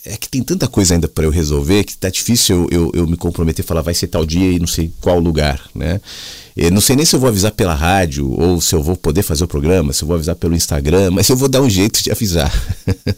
é 0.06 0.16
que 0.16 0.30
tem 0.30 0.44
tanta 0.44 0.68
coisa 0.68 0.94
ainda 0.94 1.08
para 1.08 1.26
eu 1.26 1.32
resolver 1.32 1.84
que 1.84 1.98
tá 1.98 2.10
difícil 2.10 2.68
eu, 2.70 2.70
eu, 2.72 2.92
eu, 2.94 3.08
me 3.08 3.18
comprometer 3.18 3.66
e 3.66 3.68
falar 3.68 3.82
vai 3.82 3.94
ser 3.94 4.08
tal 4.08 4.26
dia 4.26 4.52
e 4.52 4.60
não 4.60 4.68
sei 4.68 4.92
qual 5.02 5.20
lugar, 5.20 5.68
né? 5.74 6.00
Não 6.72 6.80
sei 6.80 6.96
nem 6.96 7.06
se 7.06 7.14
eu 7.14 7.20
vou 7.20 7.28
avisar 7.28 7.52
pela 7.52 7.74
rádio 7.74 8.32
ou 8.32 8.62
se 8.62 8.74
eu 8.74 8.82
vou 8.82 8.96
poder 8.96 9.24
fazer 9.24 9.44
o 9.44 9.48
programa, 9.48 9.92
se 9.92 10.04
eu 10.04 10.08
vou 10.08 10.16
avisar 10.16 10.36
pelo 10.36 10.56
Instagram, 10.56 11.12
mas 11.12 11.28
eu 11.28 11.36
vou 11.36 11.50
dar 11.50 11.62
um 11.62 11.70
jeito 11.70 12.02
de 12.02 12.12
avisar. 12.12 12.54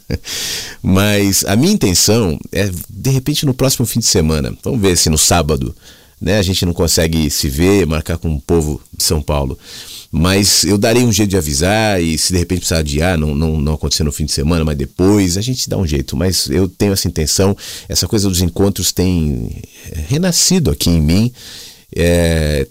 mas 0.82 1.46
a 1.46 1.56
minha 1.56 1.72
intenção 1.72 2.40
é 2.52 2.72
de 2.90 3.10
repente 3.12 3.46
no 3.46 3.54
próximo 3.54 3.86
fim 3.86 4.00
de 4.00 4.08
semana, 4.08 4.58
vamos 4.64 4.82
ver 4.82 4.98
se 4.98 5.10
no 5.10 5.18
sábado, 5.18 5.76
né, 6.20 6.40
a 6.40 6.42
gente 6.42 6.66
não 6.66 6.74
consegue 6.74 7.30
se 7.30 7.48
ver, 7.48 7.86
marcar 7.86 8.18
com 8.18 8.34
o 8.34 8.42
povo 8.42 8.82
de 8.96 9.04
São 9.04 9.22
Paulo. 9.22 9.58
Mas 10.12 10.64
eu 10.64 10.78
darei 10.78 11.04
um 11.04 11.12
jeito 11.12 11.30
de 11.30 11.38
avisar 11.38 12.02
e 12.02 12.18
se 12.18 12.32
de 12.32 12.40
repente 12.40 12.60
precisar 12.60 12.80
adiar, 12.80 13.18
não, 13.18 13.36
não, 13.36 13.60
não 13.60 13.74
acontecer 13.74 14.04
no 14.04 14.12
fim 14.12 14.26
de 14.26 14.32
semana, 14.32 14.64
mas 14.64 14.78
depois, 14.78 15.38
a 15.38 15.42
gente 15.42 15.70
dá 15.70 15.78
um 15.78 15.86
jeito. 15.86 16.16
Mas 16.16 16.50
eu 16.50 16.68
tenho 16.68 16.94
essa 16.94 17.08
intenção, 17.08 17.56
essa 17.90 18.08
coisa 18.08 18.30
dos 18.30 18.42
encontros 18.42 18.92
tem 18.92 19.62
renascido 20.08 20.72
aqui 20.72 20.90
em 20.90 21.02
mim. 21.02 21.32
É, 21.96 22.68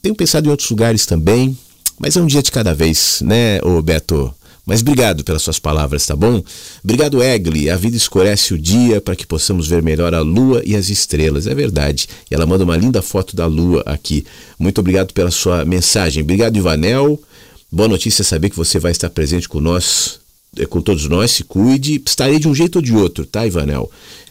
tenho 0.00 0.14
pensado 0.14 0.46
em 0.46 0.50
outros 0.50 0.70
lugares 0.70 1.04
também, 1.04 1.56
mas 1.98 2.16
é 2.16 2.20
um 2.20 2.26
dia 2.26 2.42
de 2.42 2.52
cada 2.52 2.74
vez, 2.74 3.20
né, 3.22 3.60
ô 3.62 3.82
Beto? 3.82 4.32
Mas 4.68 4.82
obrigado 4.82 5.24
pelas 5.24 5.40
suas 5.40 5.58
palavras, 5.58 6.04
tá 6.04 6.14
bom? 6.14 6.42
Obrigado, 6.84 7.22
Egli. 7.22 7.70
A 7.70 7.76
vida 7.76 7.96
escurece 7.96 8.52
o 8.52 8.58
dia 8.58 9.00
para 9.00 9.16
que 9.16 9.26
possamos 9.26 9.66
ver 9.66 9.82
melhor 9.82 10.12
a 10.12 10.20
lua 10.20 10.60
e 10.62 10.76
as 10.76 10.90
estrelas. 10.90 11.46
É 11.46 11.54
verdade. 11.54 12.06
E 12.30 12.34
ela 12.34 12.44
manda 12.44 12.64
uma 12.64 12.76
linda 12.76 13.00
foto 13.00 13.34
da 13.34 13.46
lua 13.46 13.82
aqui. 13.86 14.26
Muito 14.58 14.78
obrigado 14.82 15.14
pela 15.14 15.30
sua 15.30 15.64
mensagem. 15.64 16.22
Obrigado, 16.22 16.54
Ivanel. 16.54 17.18
Boa 17.72 17.88
notícia 17.88 18.22
saber 18.22 18.50
que 18.50 18.56
você 18.56 18.78
vai 18.78 18.92
estar 18.92 19.08
presente 19.08 19.48
com 19.48 19.58
nós, 19.58 20.20
eh, 20.54 20.66
com 20.66 20.82
todos 20.82 21.08
nós. 21.08 21.30
Se 21.30 21.44
cuide. 21.44 22.02
Estarei 22.04 22.38
de 22.38 22.46
um 22.46 22.54
jeito 22.54 22.76
ou 22.76 22.82
de 22.82 22.92
outro, 22.92 23.24
tá, 23.24 23.46
Ivanel? 23.46 23.90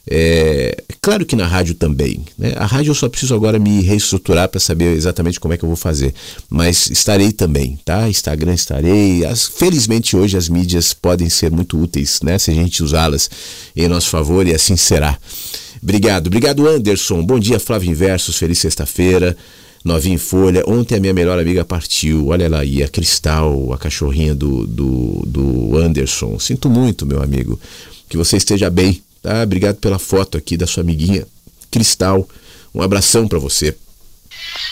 É, 0.10 0.84
claro 1.02 1.26
que 1.26 1.36
na 1.36 1.46
rádio 1.46 1.76
também. 1.76 2.24
Né? 2.38 2.54
A 2.56 2.66
rádio 2.66 2.92
eu 2.92 2.96
só 2.96 3.10
preciso 3.10 3.36
agora 3.36 3.60
me 3.60 3.82
reestruturar 3.82 4.48
para 4.48 4.60
saber 4.60 4.96
exatamente 4.96 5.40
como 5.40 5.54
é 5.54 5.58
que 5.58 5.66
eu 5.66 5.68
vou 5.68 5.76
fazer. 5.76 6.14
Mas 6.50 6.90
estarei 6.90 7.32
também, 7.32 7.78
tá? 7.84 8.08
Instagram 8.08 8.54
estarei. 8.54 9.26
As, 9.26 9.46
felizmente 9.48 10.16
hoje 10.16 10.38
as 10.38 10.48
mídias 10.48 10.94
podem 10.94 11.30
ser 11.30 11.52
muito 11.52 11.78
úteis, 11.78 12.22
né? 12.24 12.40
Se 12.40 12.52
a 12.52 12.54
gente 12.54 12.82
usá-las 12.82 13.30
em 13.76 13.88
nosso 13.88 14.10
favor 14.10 14.48
e 14.48 14.54
assim 14.54 14.78
será. 14.78 15.18
Obrigado. 15.84 16.28
Obrigado, 16.28 16.68
Anderson. 16.68 17.24
Bom 17.24 17.40
dia, 17.40 17.60
Flávio 17.60 17.92
Inversos. 17.92 18.38
Feliz 18.38 18.60
sexta-feira. 18.60 19.36
Novinha 19.84 20.16
em 20.16 20.18
folha. 20.18 20.64
Ontem 20.66 20.96
a 20.96 21.00
minha 21.00 21.14
melhor 21.14 21.38
amiga 21.38 21.64
partiu. 21.64 22.28
Olha 22.28 22.50
lá 22.50 22.60
aí, 22.60 22.82
a 22.82 22.88
Cristal, 22.88 23.72
a 23.74 23.78
cachorrinha 23.78 24.34
do, 24.34 24.66
do, 24.66 25.24
do 25.26 25.78
Anderson. 25.78 26.40
Sinto 26.40 26.70
muito, 26.70 27.06
meu 27.06 27.22
amigo. 27.22 27.60
Que 28.10 28.18
você 28.18 28.38
esteja 28.38 28.70
bem 28.70 29.02
Tá? 29.28 29.44
Obrigado 29.44 29.76
pela 29.76 30.00
foto 30.00 30.38
aqui 30.38 30.56
da 30.56 30.66
sua 30.66 30.84
amiguinha 30.84 31.28
Cristal. 31.70 32.26
Um 32.74 32.82
abração 32.82 33.28
para 33.28 33.38
você. 33.38 33.78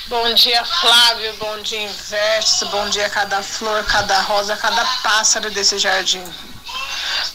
Bom 0.07 0.33
dia, 0.33 0.63
Flávio. 0.63 1.33
Bom 1.37 1.61
dia, 1.61 1.83
Inverso. 1.83 2.65
Bom 2.67 2.87
dia, 2.89 3.09
cada 3.09 3.43
flor, 3.43 3.83
cada 3.83 4.17
rosa, 4.21 4.55
cada 4.55 4.85
pássaro 5.03 5.51
desse 5.51 5.77
jardim. 5.77 6.23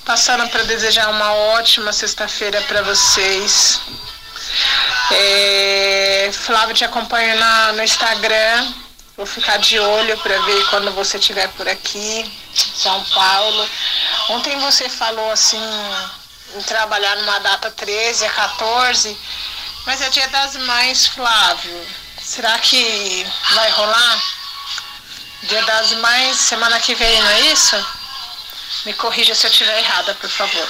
Passando 0.06 0.48
para 0.48 0.62
desejar 0.62 1.10
uma 1.10 1.34
ótima 1.58 1.92
sexta-feira 1.92 2.58
para 2.62 2.80
vocês. 2.80 3.78
É, 5.12 6.30
Flávio, 6.32 6.74
te 6.74 6.86
acompanho 6.86 7.38
na, 7.38 7.72
no 7.74 7.82
Instagram. 7.82 8.72
Vou 9.14 9.26
ficar 9.26 9.58
de 9.58 9.78
olho 9.78 10.16
para 10.20 10.40
ver 10.40 10.64
quando 10.70 10.90
você 10.92 11.18
estiver 11.18 11.48
por 11.48 11.68
aqui, 11.68 12.24
São 12.54 13.04
Paulo. 13.04 13.68
Ontem 14.30 14.58
você 14.60 14.88
falou 14.88 15.30
assim 15.30 15.60
em 16.54 16.62
trabalhar 16.62 17.16
numa 17.16 17.38
data 17.40 17.70
13 17.70 18.24
a 18.24 18.30
14, 18.30 19.18
mas 19.86 20.00
é 20.00 20.08
dia 20.10 20.28
das 20.28 20.56
mães, 20.56 21.06
Flávio. 21.08 21.86
Será 22.22 22.58
que 22.58 23.26
vai 23.52 23.70
rolar? 23.70 24.22
Dia 25.44 25.62
das 25.62 25.92
mães, 25.92 26.36
semana 26.36 26.78
que 26.80 26.94
vem, 26.94 27.22
não 27.22 27.30
é 27.30 27.40
isso? 27.52 27.86
Me 28.84 28.92
corrija 28.94 29.34
se 29.34 29.46
eu 29.46 29.50
estiver 29.50 29.78
errada, 29.78 30.14
por 30.14 30.30
favor. 30.30 30.68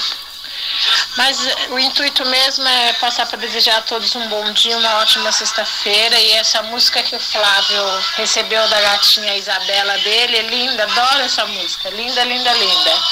Mas 1.16 1.38
o 1.70 1.78
intuito 1.78 2.24
mesmo 2.26 2.66
é 2.66 2.92
passar 2.94 3.26
para 3.26 3.38
desejar 3.38 3.78
a 3.78 3.82
todos 3.82 4.14
um 4.14 4.28
bom 4.28 4.52
dia, 4.52 4.76
uma 4.78 4.98
ótima 4.98 5.32
sexta-feira. 5.32 6.18
E 6.18 6.32
essa 6.32 6.62
música 6.62 7.02
que 7.02 7.16
o 7.16 7.20
Flávio 7.20 8.02
recebeu 8.16 8.66
da 8.68 8.80
gatinha 8.80 9.36
Isabela 9.36 9.98
dele 9.98 10.38
é 10.38 10.42
linda, 10.42 10.84
adoro 10.84 11.22
essa 11.22 11.44
música. 11.46 11.90
Linda, 11.90 12.24
linda, 12.24 12.52
linda. 12.52 13.02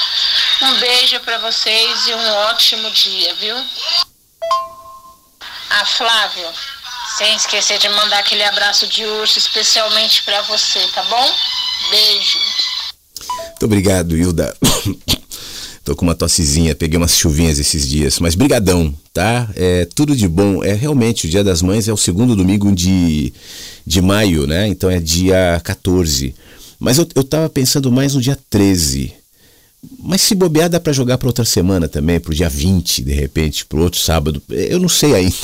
Um 0.61 0.81
beijo 0.81 1.21
para 1.21 1.39
vocês 1.39 2.07
e 2.09 2.15
um 2.15 2.31
ótimo 2.51 2.91
dia, 2.91 3.33
viu? 3.35 3.55
Ah, 5.71 5.85
Flávio, 5.85 6.49
sem 7.17 7.37
esquecer 7.37 7.79
de 7.79 7.89
mandar 7.91 8.19
aquele 8.19 8.43
abraço 8.43 8.89
de 8.89 9.05
urso 9.05 9.39
especialmente 9.39 10.25
para 10.25 10.43
você, 10.43 10.81
tá 10.89 11.05
bom? 11.05 11.33
Beijo. 11.91 12.39
Muito 13.51 13.65
obrigado, 13.67 14.17
Hilda. 14.17 14.57
Tô 15.85 15.95
com 15.95 16.05
uma 16.05 16.15
tossezinha, 16.15 16.75
peguei 16.75 16.99
umas 16.99 17.17
chuvinhas 17.17 17.61
esses 17.61 17.89
dias, 17.89 18.19
mas 18.19 18.35
brigadão, 18.35 18.93
tá? 19.13 19.49
É 19.55 19.87
tudo 19.95 20.17
de 20.17 20.27
bom. 20.27 20.65
É 20.65 20.75
realmente 20.75 21.27
o 21.27 21.31
Dia 21.31 21.45
das 21.45 21.63
Mães 21.63 21.87
é 21.87 21.93
o 21.93 21.97
segundo 21.97 22.35
domingo 22.35 22.75
de, 22.75 23.33
de 23.87 24.03
maio, 24.03 24.47
né? 24.47 24.67
Então 24.67 24.91
é 24.91 24.99
dia 24.99 25.61
14. 25.63 26.35
Mas 26.81 26.99
eu, 26.99 27.09
eu 27.15 27.23
tava 27.23 27.49
pensando 27.49 27.93
mais 27.93 28.15
no 28.15 28.21
dia 28.21 28.39
13. 28.51 29.15
Mas 30.01 30.22
se 30.22 30.35
bobear, 30.35 30.68
dá 30.68 30.81
para 30.81 30.93
jogar 30.93 31.18
para 31.18 31.29
outra 31.29 31.45
semana 31.45 31.89
também, 31.89 32.18
para 32.18 32.33
o 32.33 32.35
dia 32.35 32.49
20, 32.49 33.03
de 33.03 33.12
repente, 33.12 33.64
para 33.64 33.79
outro 33.79 34.01
sábado. 34.01 34.43
Eu 34.49 34.81
não 34.81 34.89
sei 34.89 35.14
ainda. 35.14 35.37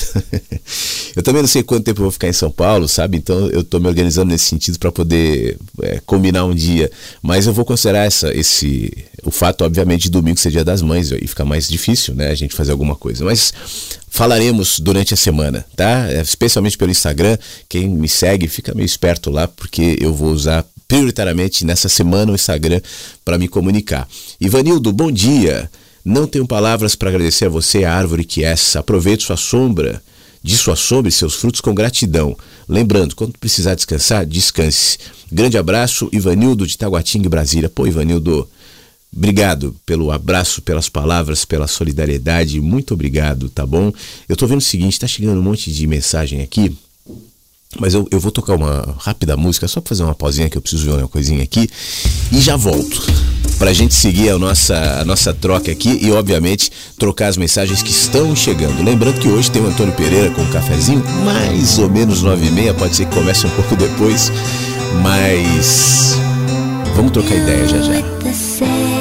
eu 1.15 1.23
também 1.23 1.41
não 1.41 1.49
sei 1.49 1.63
quanto 1.63 1.85
tempo 1.85 2.01
eu 2.01 2.05
vou 2.05 2.11
ficar 2.11 2.29
em 2.29 2.33
São 2.33 2.51
Paulo, 2.51 2.89
sabe? 2.89 3.17
Então 3.17 3.49
eu 3.51 3.61
estou 3.61 3.79
me 3.79 3.87
organizando 3.87 4.33
nesse 4.33 4.47
sentido 4.47 4.77
para 4.79 4.91
poder 4.91 5.57
é, 5.83 6.01
combinar 6.05 6.45
um 6.47 6.55
dia. 6.55 6.91
Mas 7.23 7.47
eu 7.47 7.53
vou 7.53 7.65
considerar 7.65 8.07
essa, 8.07 8.35
esse, 8.35 8.93
o 9.23 9.31
fato, 9.31 9.65
obviamente, 9.65 10.05
de 10.05 10.11
domingo 10.11 10.41
ser 10.41 10.51
dia 10.51 10.65
das 10.65 10.83
mães 10.83 11.13
e 11.13 11.29
fica 11.29 11.45
mais 11.45 11.69
difícil, 11.69 12.13
né? 12.13 12.31
A 12.31 12.35
gente 12.35 12.57
fazer 12.57 12.73
alguma 12.73 12.97
coisa. 12.97 13.25
Mas 13.25 13.53
falaremos 14.09 14.81
durante 14.81 15.15
a 15.15 15.17
semana, 15.17 15.65
tá? 15.77 16.11
É, 16.11 16.21
especialmente 16.21 16.77
pelo 16.77 16.91
Instagram. 16.91 17.39
Quem 17.69 17.89
me 17.89 18.09
segue, 18.09 18.49
fica 18.49 18.75
meio 18.75 18.87
esperto 18.87 19.31
lá, 19.31 19.47
porque 19.47 19.97
eu 20.01 20.13
vou 20.13 20.33
usar 20.33 20.67
prioritariamente 20.87 21.65
nessa 21.65 21.89
semana 21.89 22.33
o 22.33 22.35
Instagram 22.35 22.81
para 23.25 23.39
me 23.39 23.49
comunicar. 23.49 24.09
Ivanildo, 24.41 24.93
bom 24.93 25.11
dia. 25.11 25.71
Não 26.05 26.27
tenho 26.27 26.47
palavras 26.47 26.95
para 26.95 27.09
agradecer 27.09 27.47
a 27.47 27.49
você, 27.49 27.85
a 27.85 27.95
árvore 27.95 28.25
que 28.25 28.45
é. 28.45 28.55
Aproveite 28.77 29.25
sua 29.25 29.39
sombra, 29.39 30.03
de 30.43 30.57
sua 30.57 30.77
sombra 30.77 31.09
e 31.09 31.13
seus 31.13 31.35
frutos 31.35 31.63
com 31.63 31.75
gratidão. 31.75 32.37
Lembrando, 32.69 33.17
quando 33.17 33.39
precisar 33.39 33.75
descansar, 33.75 34.27
descanse. 34.27 34.99
Grande 35.33 35.57
abraço, 35.57 36.11
Ivanildo 36.13 36.67
de 36.67 36.77
Taguatinga, 36.77 37.31
Brasília. 37.31 37.71
Pô, 37.71 37.87
Ivanildo, 37.87 38.47
obrigado 39.11 39.75
pelo 39.87 40.13
abraço, 40.13 40.61
pelas 40.61 40.91
palavras, 40.91 41.47
pela 41.47 41.67
solidariedade. 41.67 42.61
Muito 42.61 42.93
obrigado, 42.93 43.49
tá 43.49 43.67
bom? 43.67 43.91
Eu 44.29 44.37
tô 44.37 44.47
vendo 44.47 44.59
o 44.59 44.63
seguinte, 44.63 45.01
tá 45.01 45.07
chegando 45.07 45.41
um 45.41 45.43
monte 45.43 45.73
de 45.73 45.87
mensagem 45.87 46.43
aqui. 46.43 46.77
Mas 47.79 47.95
eu, 47.95 48.07
eu 48.11 48.21
vou 48.21 48.31
tocar 48.31 48.55
uma 48.55 48.95
rápida 48.99 49.37
música, 49.37 49.67
só 49.69 49.81
pra 49.81 49.89
fazer 49.89 50.03
uma 50.03 50.15
pausinha 50.15 50.49
que 50.49 50.57
eu 50.57 50.63
preciso 50.63 50.87
ver 50.87 50.99
uma 50.99 51.09
coisinha 51.09 51.43
aqui. 51.43 51.69
E 52.33 52.41
já 52.41 52.57
volto. 52.57 53.03
Pra 53.59 53.73
gente 53.73 53.95
seguir 53.95 54.31
a 54.31 54.39
nossa, 54.39 55.01
a 55.01 55.05
nossa 55.05 55.33
troca 55.33 55.71
aqui 55.71 55.99
e, 56.03 56.11
obviamente, 56.11 56.71
trocar 56.99 57.29
as 57.29 57.37
mensagens 57.37 57.83
que 57.83 57.91
estão 57.91 58.35
chegando. 58.35 58.83
Lembrando 58.83 59.21
que 59.21 59.29
hoje 59.29 59.51
tem 59.51 59.63
o 59.63 59.67
Antônio 59.67 59.95
Pereira 59.95 60.31
com 60.31 60.43
um 60.43 60.51
cafezinho, 60.51 61.03
mais 61.25 61.79
ou 61.79 61.89
menos 61.89 62.23
nove 62.23 62.47
e 62.47 62.51
meia, 62.51 62.75
pode 62.75 62.97
ser 62.97 63.07
que 63.07 63.15
comece 63.15 63.47
um 63.47 63.51
pouco 63.51 63.77
depois. 63.77 64.33
Mas 65.03 66.19
vamos 66.97 67.13
trocar 67.13 67.37
ideia 67.37 67.69
já 67.69 67.81
já. 67.83 68.94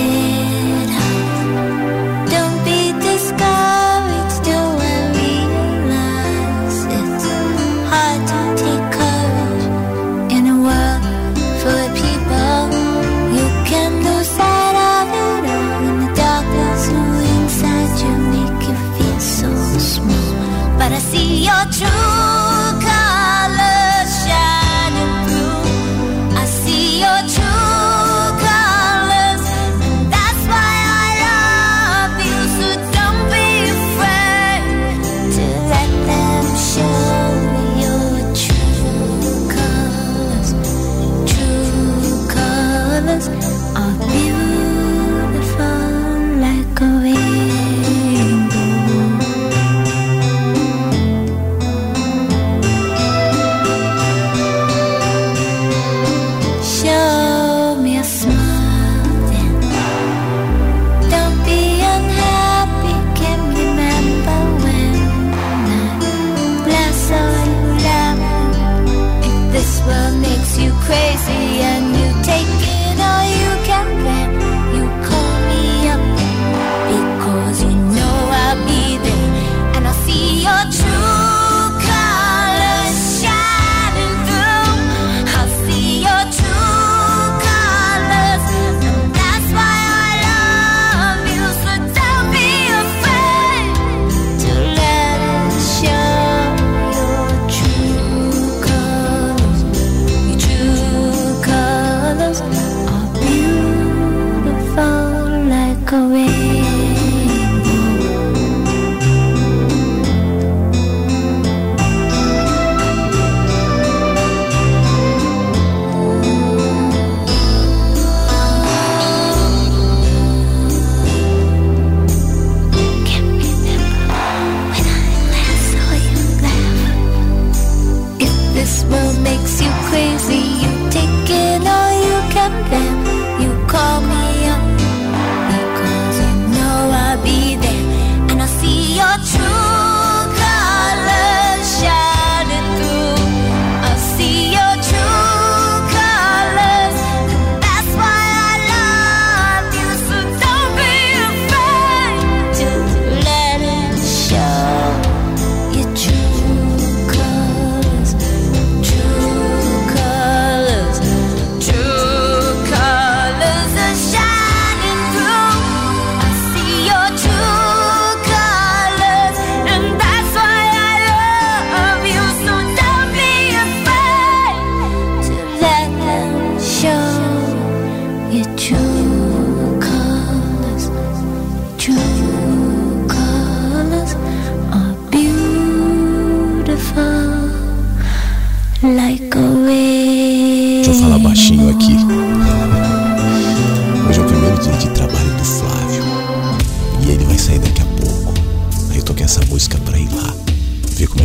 wanna 20.94 21.06
see 21.06 21.46
your 21.46 21.66
truth. 21.72 22.43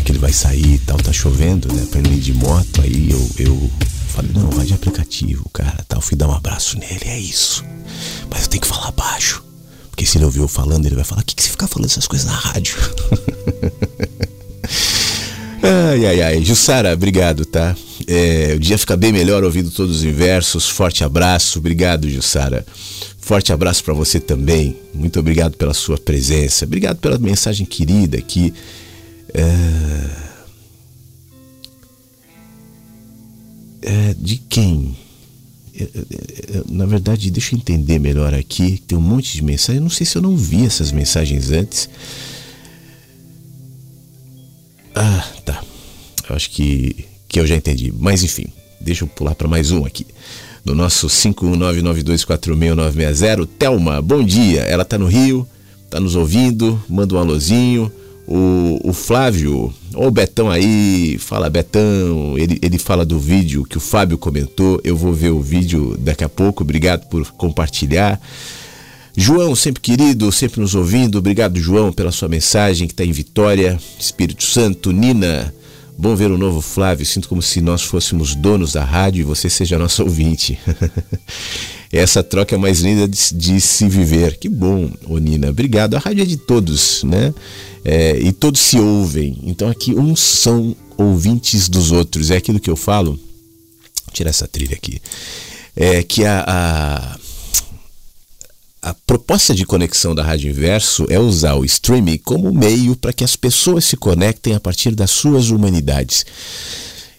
Que 0.09 0.13
ele 0.13 0.19
vai 0.19 0.33
sair 0.33 0.77
e 0.77 0.79
tal. 0.79 0.97
Tá 0.97 1.13
chovendo, 1.13 1.71
né? 1.71 1.87
Pra 1.91 2.01
ele 2.01 2.15
ir 2.15 2.21
de 2.21 2.33
moto. 2.33 2.81
Aí 2.81 3.11
eu, 3.11 3.31
eu 3.39 3.71
falei, 4.09 4.31
não, 4.33 4.49
vai 4.51 4.65
de 4.65 4.73
aplicativo, 4.73 5.47
cara. 5.53 5.85
Tal. 5.87 6.01
Fui 6.01 6.17
dar 6.17 6.29
um 6.29 6.33
abraço 6.33 6.79
nele, 6.79 7.03
é 7.05 7.21
isso. 7.21 7.63
Mas 8.31 8.45
eu 8.45 8.49
tenho 8.49 8.63
que 8.63 8.67
falar 8.67 8.91
baixo. 8.93 9.45
Porque 9.91 10.07
se 10.07 10.17
ele 10.17 10.25
ouvir 10.25 10.41
eu 10.41 10.49
falando, 10.49 10.87
ele 10.87 10.95
vai 10.95 11.05
falar, 11.05 11.21
o 11.21 11.25
que, 11.25 11.35
que 11.35 11.43
você 11.43 11.51
fica 11.51 11.69
falando 11.69 11.91
essas 11.91 12.07
coisas 12.07 12.27
na 12.27 12.33
rádio? 12.33 12.79
Ai, 15.61 16.07
ai, 16.07 16.23
ai. 16.23 16.45
Jussara, 16.45 16.95
obrigado, 16.95 17.45
tá? 17.45 17.75
É, 18.07 18.53
o 18.55 18.61
dia 18.61 18.79
fica 18.79 18.97
bem 18.97 19.13
melhor 19.13 19.43
ouvindo 19.43 19.73
todos 19.73 19.97
os 19.97 20.05
inversos. 20.05 20.69
Forte 20.69 21.03
abraço. 21.03 21.59
Obrigado, 21.59 22.09
Jussara. 22.09 22.65
Forte 23.19 23.53
abraço 23.53 23.83
para 23.83 23.93
você 23.93 24.21
também. 24.21 24.77
Muito 24.95 25.19
obrigado 25.19 25.57
pela 25.57 25.75
sua 25.75 25.99
presença. 25.99 26.65
Obrigado 26.65 26.99
pela 26.99 27.19
mensagem 27.19 27.67
querida 27.67 28.17
aqui. 28.17 28.55
É... 29.35 30.29
É, 33.81 34.15
de 34.19 34.37
quem? 34.37 34.97
É, 35.75 35.83
é, 35.83 35.87
é, 35.87 36.63
Na 36.69 36.85
verdade, 36.85 37.31
deixa 37.31 37.55
eu 37.55 37.59
entender 37.59 37.99
melhor 37.99 38.35
aqui. 38.35 38.83
Tem 38.87 38.99
um 38.99 39.01
monte 39.01 39.33
de 39.35 39.43
mensagens. 39.43 39.77
Eu 39.77 39.83
não 39.83 39.91
sei 39.91 40.07
se 40.07 40.17
eu 40.17 40.23
não 40.23 40.37
vi 40.37 40.67
essas 40.67 40.93
mensagens 40.93 41.51
antes. 41.51 41.89
Ah, 44.95 45.27
tá. 45.45 45.63
Eu 46.29 46.37
acho 46.37 46.51
que, 46.51 47.07
que 47.29 47.39
eu 47.39 47.47
já 47.47 47.55
entendi. 47.57 47.93
Mas 47.97 48.25
enfim, 48.25 48.47
deixa 48.81 49.05
eu 49.05 49.09
pular 49.09 49.35
para 49.35 49.47
mais 49.49 49.71
um 49.71 49.85
aqui. 49.85 50.07
No 50.65 50.75
nosso 50.75 51.07
51992469660, 51.07 53.47
Telma, 53.59 54.01
bom 54.03 54.25
dia. 54.25 54.63
Ela 54.63 54.85
tá 54.85 54.99
no 54.99 55.07
Rio, 55.07 55.47
tá 55.89 56.01
nos 56.01 56.17
ouvindo, 56.17 56.83
manda 56.89 57.15
um 57.15 57.19
alôzinho. 57.19 57.93
O, 58.31 58.91
o 58.91 58.93
Flávio, 58.93 59.73
ô 59.95 60.11
Betão 60.11 60.51
aí, 60.51 61.17
fala 61.19 61.49
Betão, 61.49 62.37
ele, 62.37 62.59
ele 62.61 62.77
fala 62.77 63.03
do 63.03 63.19
vídeo 63.19 63.65
que 63.65 63.79
o 63.79 63.81
Fábio 63.81 64.19
comentou. 64.19 64.79
Eu 64.85 64.95
vou 64.95 65.15
ver 65.15 65.31
o 65.31 65.41
vídeo 65.41 65.97
daqui 65.99 66.23
a 66.23 66.29
pouco, 66.29 66.63
obrigado 66.63 67.09
por 67.09 67.27
compartilhar. 67.33 68.21
João, 69.17 69.57
sempre 69.57 69.81
querido, 69.81 70.31
sempre 70.31 70.61
nos 70.61 70.75
ouvindo. 70.75 71.17
Obrigado, 71.17 71.59
João, 71.59 71.91
pela 71.91 72.13
sua 72.13 72.29
mensagem 72.29 72.87
que 72.87 72.93
está 72.93 73.03
em 73.03 73.13
Vitória. 73.13 73.81
Espírito 73.99 74.45
Santo, 74.45 74.93
Nina. 74.93 75.53
Bom 76.01 76.15
ver 76.15 76.31
o 76.31 76.39
novo 76.39 76.61
Flávio. 76.61 77.05
Sinto 77.05 77.29
como 77.29 77.43
se 77.43 77.61
nós 77.61 77.83
fôssemos 77.83 78.37
donos 78.37 78.73
da 78.73 78.85
rádio 78.85 79.21
e 79.21 79.25
você 79.25 79.51
seja 79.51 79.77
nosso 79.77 80.05
ouvinte. 80.05 80.57
Essa 81.91 82.23
troca 82.23 82.55
é 82.55 82.59
mais 82.59 82.79
linda 82.79 83.09
de, 83.09 83.35
de 83.35 83.61
se 83.61 83.89
viver. 83.89 84.37
Que 84.37 84.49
bom, 84.49 84.93
ô 85.09 85.19
Nina. 85.19 85.51
Obrigado. 85.51 85.97
A 85.97 85.99
rádio 85.99 86.23
é 86.23 86.25
de 86.25 86.37
todos, 86.37 87.03
né? 87.03 87.35
É, 87.85 88.17
e 88.17 88.31
todos 88.31 88.61
se 88.61 88.79
ouvem. 88.79 89.41
Então 89.43 89.69
aqui 89.69 89.93
uns 89.93 90.21
são 90.21 90.77
ouvintes 90.97 91.69
dos 91.69 91.91
outros. 91.91 92.31
É 92.31 92.37
aquilo 92.37 92.61
que 92.61 92.71
eu 92.71 92.77
falo. 92.77 93.13
Vou 93.13 94.13
tirar 94.13 94.31
essa 94.31 94.47
trilha 94.47 94.77
aqui. 94.77 95.03
É 95.75 96.05
que 96.05 96.25
a, 96.25 96.45
a 96.47 97.19
a 98.89 98.95
proposta 99.07 99.55
de 99.55 99.67
conexão 99.67 100.15
da 100.15 100.23
Rádio 100.23 100.51
Inverso 100.51 101.05
é 101.11 101.19
usar 101.19 101.57
o 101.57 101.65
streaming 101.65 102.17
como 102.25 102.51
meio 102.55 102.97
para 102.97 103.13
que 103.13 103.23
as 103.23 103.37
pessoas 103.37 103.85
se 103.85 103.99
conectem 103.99 104.55
a 104.55 104.61
partir 104.61 104.95
das 104.95 105.11
suas 105.11 105.51
humanidades. 105.51 106.25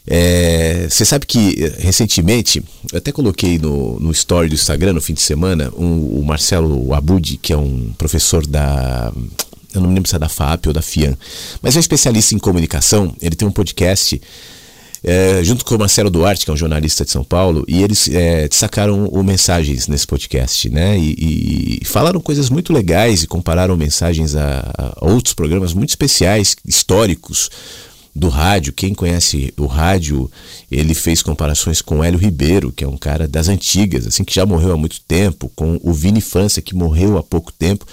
É, 0.08 0.88
você 0.90 1.06
sabe 1.06 1.28
que 1.28 1.56
recentemente, 1.78 2.64
eu 2.92 2.98
até 2.98 3.12
coloquei 3.12 3.60
no, 3.60 4.00
no 4.00 4.12
story 4.12 4.50
do 4.50 4.56
Instagram 4.56 4.94
no 4.94 5.02
fim 5.02 5.14
de 5.14 5.22
semana, 5.22 5.72
um, 5.78 6.20
o 6.20 6.26
Marcelo 6.26 6.92
Abud, 6.92 7.38
que 7.38 7.54
é 7.54 7.58
um 7.58 7.94
professor 7.96 8.48
da. 8.48 9.14
Eu 9.72 9.82
não 9.82 9.90
me 9.90 9.94
lembro 9.94 10.10
se 10.10 10.16
é 10.16 10.20
da 10.20 10.28
FAP 10.28 10.66
ou 10.66 10.74
da 10.74 10.82
FIAN, 10.82 11.16
mas 11.62 11.76
é 11.76 11.78
um 11.78 11.82
especialista 11.82 12.34
em 12.34 12.40
comunicação. 12.40 13.16
Ele 13.22 13.36
tem 13.36 13.48
um 13.48 13.52
podcast 13.52 14.20
é, 15.04 15.44
junto 15.44 15.64
com 15.66 15.76
o 15.76 15.80
Marcelo 15.80 16.10
Duarte, 16.10 16.46
que 16.46 16.52
é 16.52 16.54
um 16.54 16.58
jornalista 16.58 17.06
de 17.06 17.12
São 17.12 17.24
Paulo, 17.24 17.64
e 17.68 17.82
eles 17.82 18.10
é, 18.10 18.48
destacaram 18.48 19.06
o 19.06 19.24
mensagens 19.24 19.88
nesse 19.88 20.06
podcast, 20.06 20.70
né? 20.70 20.98
E, 20.98 21.80
e, 21.82 21.86
falaram 21.86 22.20
coisas 22.20 22.50
muito 22.50 22.74
legais 22.74 23.24
e 23.24 23.28
compararam 23.28 23.76
mensagens 23.78 24.36
a, 24.36 24.72
a 24.78 25.06
outros 25.06 25.34
programas 25.34 25.74
muito 25.74 25.90
especiais, 25.90 26.56
históricos 26.66 27.50
do 28.16 28.28
rádio. 28.28 28.74
Quem 28.74 28.94
conhece 28.94 29.54
o 29.58 29.66
rádio, 29.66 30.30
ele 30.72 30.94
fez 30.94 31.22
comparações 31.22 31.82
com 31.82 32.04
Hélio 32.04 32.20
Ribeiro, 32.20 32.72
que 32.72 32.84
é 32.84 32.88
um 32.88 32.98
cara 32.98 33.28
das 33.28 33.48
antigas, 33.48 34.08
assim 34.08 34.24
que 34.24 34.34
já 34.34 34.46
morreu 34.46 34.74
há 34.74 34.78
muito 34.78 35.02
tempo, 35.02 35.52
com 35.56 35.80
o 35.82 35.94
Vini 35.94 36.22
França, 36.22 36.62
que 36.62 36.76
morreu 36.76 37.18
há 37.18 37.24
pouco 37.24 37.52
tempo. 37.52 37.86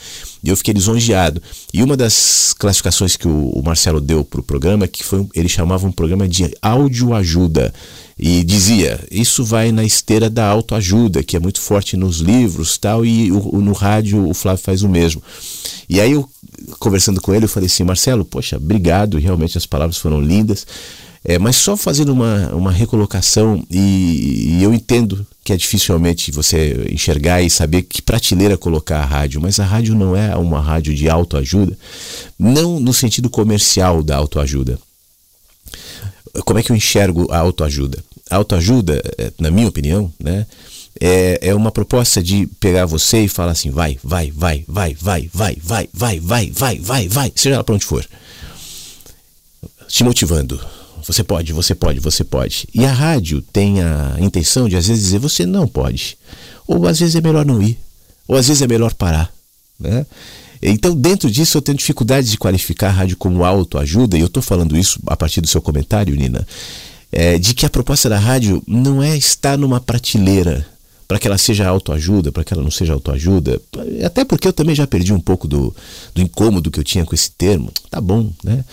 E 0.42 0.48
eu 0.48 0.56
fiquei 0.56 0.74
lisonjeado. 0.74 1.42
E 1.72 1.82
uma 1.82 1.96
das 1.96 2.54
classificações 2.56 3.16
que 3.16 3.26
o, 3.26 3.62
Marcelo 3.64 4.00
deu 4.00 4.24
para 4.24 4.40
o 4.40 4.44
programa, 4.44 4.86
que 4.86 5.02
foi 5.02 5.26
ele 5.34 5.48
chamava 5.48 5.86
um 5.86 5.92
programa 5.92 6.28
de 6.28 6.54
audioajuda. 6.62 7.72
E 8.18 8.42
dizia, 8.42 8.98
isso 9.10 9.44
vai 9.44 9.70
na 9.70 9.84
esteira 9.84 10.30
da 10.30 10.46
autoajuda, 10.46 11.22
que 11.22 11.36
é 11.36 11.40
muito 11.40 11.60
forte 11.60 11.98
nos 11.98 12.16
livros 12.16 12.78
tal, 12.78 13.04
e 13.04 13.30
o, 13.30 13.60
no 13.60 13.72
rádio 13.72 14.26
o 14.26 14.32
Flávio 14.32 14.62
faz 14.62 14.82
o 14.82 14.88
mesmo. 14.88 15.22
E 15.86 16.00
aí 16.00 16.12
eu, 16.12 16.26
conversando 16.78 17.20
com 17.20 17.34
ele, 17.34 17.44
eu 17.44 17.48
falei 17.48 17.66
assim, 17.66 17.84
Marcelo, 17.84 18.24
poxa, 18.24 18.56
obrigado, 18.56 19.18
realmente 19.18 19.58
as 19.58 19.66
palavras 19.66 19.98
foram 19.98 20.20
lindas. 20.20 20.66
É, 21.28 21.38
mas 21.38 21.56
só 21.56 21.76
fazendo 21.76 22.12
uma, 22.12 22.54
uma 22.54 22.70
recolocação, 22.70 23.62
e, 23.68 24.58
e, 24.58 24.62
eu 24.62 24.72
entendo 24.72 25.26
que 25.44 25.52
é 25.52 25.56
dificilmente 25.56 26.30
você 26.30 26.88
enxergar 26.90 27.42
e 27.42 27.50
saber 27.50 27.82
que 27.82 28.00
prateleira 28.00 28.56
colocar 28.56 29.00
a 29.00 29.04
rádio, 29.04 29.40
mas 29.40 29.58
a 29.58 29.64
rádio 29.64 29.94
não 29.94 30.16
é 30.16 30.34
uma 30.36 30.60
rádio 30.60 30.94
de 30.94 31.08
autoajuda, 31.10 31.76
não 32.38 32.78
no 32.78 32.94
sentido 32.94 33.28
comercial 33.28 34.04
da 34.04 34.16
autoajuda. 34.16 34.78
Como 36.44 36.58
é 36.58 36.62
que 36.62 36.70
eu 36.70 36.76
enxergo 36.76 37.26
a 37.30 37.38
autoajuda? 37.38 38.02
A 38.30 38.36
autoajuda, 38.36 39.02
na 39.38 39.50
minha 39.50 39.68
opinião, 39.68 40.12
né, 40.18 40.46
é, 41.00 41.38
é 41.42 41.54
uma 41.54 41.70
proposta 41.70 42.22
de 42.22 42.46
pegar 42.58 42.86
você 42.86 43.24
e 43.24 43.28
falar 43.28 43.52
assim, 43.52 43.70
vai, 43.70 43.98
vai, 44.02 44.30
vai, 44.30 44.64
vai, 44.68 44.94
vai, 44.94 45.30
vai, 45.32 45.58
vai, 45.62 45.88
vai, 45.92 46.20
vai, 46.20 46.50
vai, 46.50 46.78
vai, 46.78 47.08
vai, 47.08 47.32
seja 47.34 47.56
lá 47.58 47.64
para 47.64 47.74
onde 47.74 47.84
for. 47.84 48.06
Te 49.88 50.02
motivando. 50.02 50.60
Você 51.06 51.22
pode, 51.22 51.52
você 51.52 51.74
pode, 51.74 52.00
você 52.00 52.24
pode. 52.24 52.66
E 52.74 52.84
a 52.84 52.92
rádio 52.92 53.40
tem 53.40 53.80
a 53.80 54.16
intenção 54.18 54.68
de 54.68 54.76
às 54.76 54.88
vezes 54.88 55.04
dizer 55.04 55.18
você 55.20 55.46
não 55.46 55.68
pode. 55.68 56.18
Ou 56.66 56.86
às 56.86 56.98
vezes 56.98 57.14
é 57.14 57.20
melhor 57.20 57.44
não 57.44 57.62
ir. 57.62 57.78
Ou 58.26 58.36
às 58.36 58.48
vezes 58.48 58.62
é 58.62 58.66
melhor 58.66 58.92
parar. 58.94 59.32
Né? 59.78 60.04
Então, 60.62 60.94
dentro 60.94 61.30
disso, 61.30 61.58
eu 61.58 61.62
tenho 61.62 61.78
dificuldade 61.78 62.30
de 62.30 62.38
qualificar 62.38 62.88
a 62.88 62.92
rádio 62.92 63.16
como 63.16 63.44
autoajuda, 63.44 64.16
e 64.16 64.20
eu 64.20 64.26
estou 64.26 64.42
falando 64.42 64.76
isso 64.76 64.98
a 65.06 65.16
partir 65.16 65.40
do 65.40 65.46
seu 65.46 65.60
comentário, 65.60 66.14
Nina, 66.16 66.46
é, 67.12 67.38
de 67.38 67.54
que 67.54 67.66
a 67.66 67.70
proposta 67.70 68.08
da 68.08 68.18
rádio 68.18 68.62
não 68.66 69.02
é 69.02 69.16
estar 69.16 69.56
numa 69.56 69.80
prateleira 69.80 70.66
para 71.06 71.18
que 71.18 71.26
ela 71.26 71.38
seja 71.38 71.68
autoajuda, 71.68 72.32
para 72.32 72.42
que 72.42 72.52
ela 72.52 72.62
não 72.62 72.70
seja 72.70 72.92
autoajuda. 72.92 73.60
Até 74.04 74.24
porque 74.24 74.48
eu 74.48 74.52
também 74.52 74.74
já 74.74 74.86
perdi 74.86 75.12
um 75.12 75.20
pouco 75.20 75.46
do, 75.46 75.74
do 76.14 76.20
incômodo 76.20 76.70
que 76.70 76.80
eu 76.80 76.84
tinha 76.84 77.04
com 77.04 77.14
esse 77.14 77.30
termo. 77.30 77.70
Tá 77.90 78.00
bom, 78.00 78.32
né? 78.42 78.64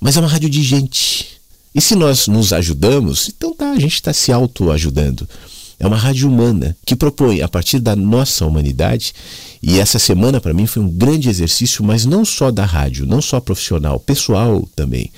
Mas 0.00 0.16
é 0.16 0.20
uma 0.20 0.28
rádio 0.28 0.50
de 0.50 0.62
gente. 0.62 1.38
E 1.74 1.80
se 1.80 1.94
nós 1.94 2.26
nos 2.26 2.52
ajudamos, 2.52 3.28
então 3.28 3.54
tá, 3.54 3.70
a 3.70 3.78
gente 3.78 3.94
está 3.94 4.12
se 4.12 4.32
autoajudando. 4.32 5.28
É 5.80 5.86
uma 5.86 5.96
rádio 5.96 6.28
humana 6.28 6.76
que 6.84 6.96
propõe, 6.96 7.40
a 7.40 7.48
partir 7.48 7.78
da 7.78 7.94
nossa 7.94 8.44
humanidade, 8.44 9.12
e 9.62 9.78
essa 9.78 9.98
semana 9.98 10.40
para 10.40 10.52
mim 10.52 10.66
foi 10.66 10.82
um 10.82 10.88
grande 10.88 11.28
exercício, 11.28 11.84
mas 11.84 12.04
não 12.04 12.24
só 12.24 12.50
da 12.50 12.64
rádio, 12.64 13.06
não 13.06 13.22
só 13.22 13.40
profissional, 13.40 14.00
pessoal 14.00 14.68
também. 14.74 15.10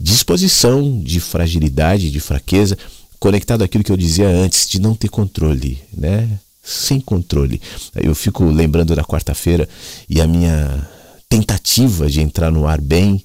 Disposição 0.00 1.02
de 1.02 1.20
fragilidade, 1.20 2.10
de 2.10 2.20
fraqueza, 2.20 2.78
conectado 3.20 3.62
àquilo 3.62 3.84
que 3.84 3.92
eu 3.92 3.96
dizia 3.96 4.28
antes, 4.28 4.66
de 4.68 4.80
não 4.80 4.94
ter 4.94 5.08
controle, 5.08 5.78
né? 5.94 6.28
Sem 6.62 7.00
controle. 7.00 7.60
Eu 7.94 8.14
fico 8.14 8.44
lembrando 8.44 8.96
da 8.96 9.04
quarta-feira 9.04 9.68
e 10.08 10.20
a 10.20 10.26
minha 10.26 10.88
tentativa 11.28 12.08
de 12.08 12.20
entrar 12.20 12.50
no 12.50 12.66
ar 12.66 12.80
bem 12.80 13.22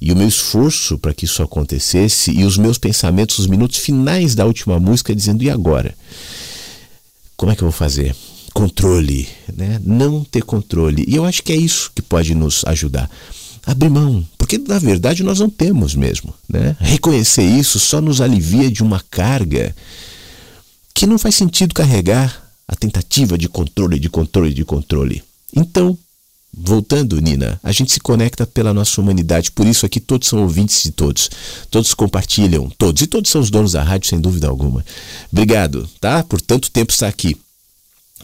e 0.00 0.12
o 0.12 0.16
meu 0.16 0.28
esforço 0.28 0.96
para 0.98 1.12
que 1.12 1.24
isso 1.24 1.42
acontecesse 1.42 2.30
e 2.30 2.44
os 2.44 2.56
meus 2.56 2.78
pensamentos, 2.78 3.38
os 3.38 3.46
minutos 3.46 3.78
finais 3.78 4.34
da 4.34 4.46
última 4.46 4.78
música, 4.78 5.14
dizendo: 5.14 5.42
e 5.42 5.50
agora? 5.50 5.94
Como 7.36 7.52
é 7.52 7.56
que 7.56 7.62
eu 7.62 7.68
vou 7.68 7.76
fazer? 7.76 8.14
Controle, 8.52 9.28
né? 9.54 9.80
Não 9.84 10.24
ter 10.24 10.42
controle. 10.42 11.04
E 11.06 11.14
eu 11.14 11.24
acho 11.24 11.42
que 11.42 11.52
é 11.52 11.56
isso 11.56 11.90
que 11.94 12.02
pode 12.02 12.34
nos 12.34 12.64
ajudar. 12.66 13.10
Abrir 13.66 13.90
mão, 13.90 14.26
porque 14.38 14.56
na 14.56 14.78
verdade 14.78 15.22
nós 15.22 15.40
não 15.40 15.50
temos 15.50 15.94
mesmo. 15.94 16.32
Né? 16.48 16.76
Reconhecer 16.80 17.44
isso 17.44 17.78
só 17.78 18.00
nos 18.00 18.20
alivia 18.20 18.70
de 18.70 18.82
uma 18.82 19.02
carga 19.10 19.74
que 20.94 21.06
não 21.06 21.18
faz 21.18 21.34
sentido 21.34 21.74
carregar 21.74 22.50
a 22.66 22.74
tentativa 22.74 23.36
de 23.36 23.48
controle, 23.48 23.98
de 23.98 24.08
controle, 24.08 24.54
de 24.54 24.64
controle. 24.64 25.22
Então, 25.54 25.96
Voltando, 26.52 27.20
Nina, 27.20 27.60
a 27.62 27.70
gente 27.72 27.92
se 27.92 28.00
conecta 28.00 28.46
pela 28.46 28.74
nossa 28.74 29.00
humanidade, 29.00 29.52
por 29.52 29.66
isso 29.66 29.86
aqui 29.86 30.00
todos 30.00 30.28
são 30.28 30.42
ouvintes 30.42 30.82
de 30.82 30.90
todos. 30.90 31.30
Todos 31.70 31.94
compartilham, 31.94 32.70
todos. 32.76 33.02
E 33.02 33.06
todos 33.06 33.30
são 33.30 33.40
os 33.40 33.50
donos 33.50 33.72
da 33.72 33.82
rádio, 33.82 34.08
sem 34.08 34.20
dúvida 34.20 34.48
alguma. 34.48 34.84
Obrigado, 35.30 35.88
tá? 36.00 36.24
Por 36.24 36.40
tanto 36.40 36.70
tempo 36.70 36.92
estar 36.92 37.08
aqui. 37.08 37.36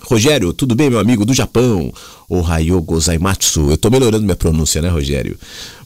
Rogério, 0.06 0.52
tudo 0.52 0.74
bem, 0.74 0.90
meu 0.90 0.98
amigo 0.98 1.24
do 1.24 1.32
Japão? 1.32 1.90
Ohayo 2.28 2.80
gozaimatsu. 2.82 3.68
Eu 3.68 3.74
estou 3.74 3.90
melhorando 3.90 4.22
minha 4.24 4.36
pronúncia, 4.36 4.82
né, 4.82 4.88
Rogério? 4.88 5.38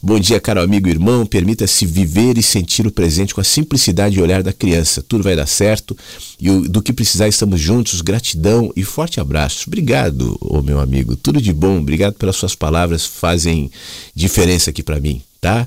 Bom 0.03 0.19
dia, 0.19 0.41
caro 0.41 0.61
amigo 0.61 0.89
e 0.89 0.91
irmão. 0.91 1.25
Permita-se 1.25 1.85
viver 1.85 2.37
e 2.37 2.43
sentir 2.43 2.85
o 2.85 2.91
presente 2.91 3.33
com 3.33 3.39
a 3.39 3.45
simplicidade 3.45 4.17
e 4.17 4.21
olhar 4.21 4.43
da 4.43 4.51
criança. 4.51 5.01
Tudo 5.01 5.23
vai 5.23 5.37
dar 5.37 5.47
certo. 5.47 5.97
E 6.39 6.49
do 6.67 6.81
que 6.81 6.91
precisar, 6.91 7.29
estamos 7.29 7.61
juntos. 7.61 8.01
Gratidão 8.01 8.73
e 8.75 8.83
forte 8.83 9.21
abraço. 9.21 9.63
Obrigado, 9.67 10.37
oh, 10.41 10.61
meu 10.61 10.81
amigo. 10.81 11.15
Tudo 11.15 11.41
de 11.41 11.53
bom. 11.53 11.79
Obrigado 11.79 12.15
pelas 12.15 12.35
suas 12.35 12.55
palavras. 12.55 13.05
Fazem 13.05 13.71
diferença 14.13 14.69
aqui 14.69 14.83
para 14.83 14.99
mim, 14.99 15.21
tá? 15.39 15.65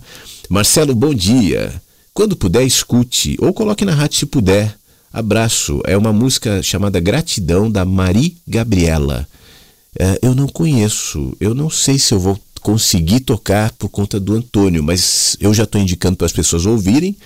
Marcelo, 0.51 0.95
bom 0.95 1.15
dia. 1.15 1.73
Quando 2.13 2.37
puder, 2.37 2.65
escute 2.65 3.35
ou 3.41 3.55
coloque 3.55 3.87
na 3.87 3.95
rádio 3.95 4.19
se 4.19 4.27
puder. 4.27 4.77
Abraço 5.13 5.81
é 5.85 5.97
uma 5.97 6.13
música 6.13 6.63
chamada 6.63 6.99
Gratidão 6.99 7.71
da 7.71 7.85
Mari 7.85 8.39
Gabriela. 8.49 9.29
É, 9.99 10.19
eu 10.23 10.35
não 10.35 10.49
conheço, 10.49 11.37
eu 11.39 11.55
não 11.55 11.69
sei 11.69 11.99
se 11.99 12.15
eu 12.15 12.19
vou 12.19 12.41
conseguir 12.63 13.21
tocar 13.21 13.73
por 13.73 13.91
conta 13.91 14.19
do 14.19 14.35
Antônio, 14.35 14.83
mas 14.83 15.37
eu 15.39 15.53
já 15.53 15.65
estou 15.65 15.81
indicando 15.81 16.17
para 16.17 16.27
as 16.27 16.33
pessoas 16.33 16.65
ouvirem. 16.65 17.17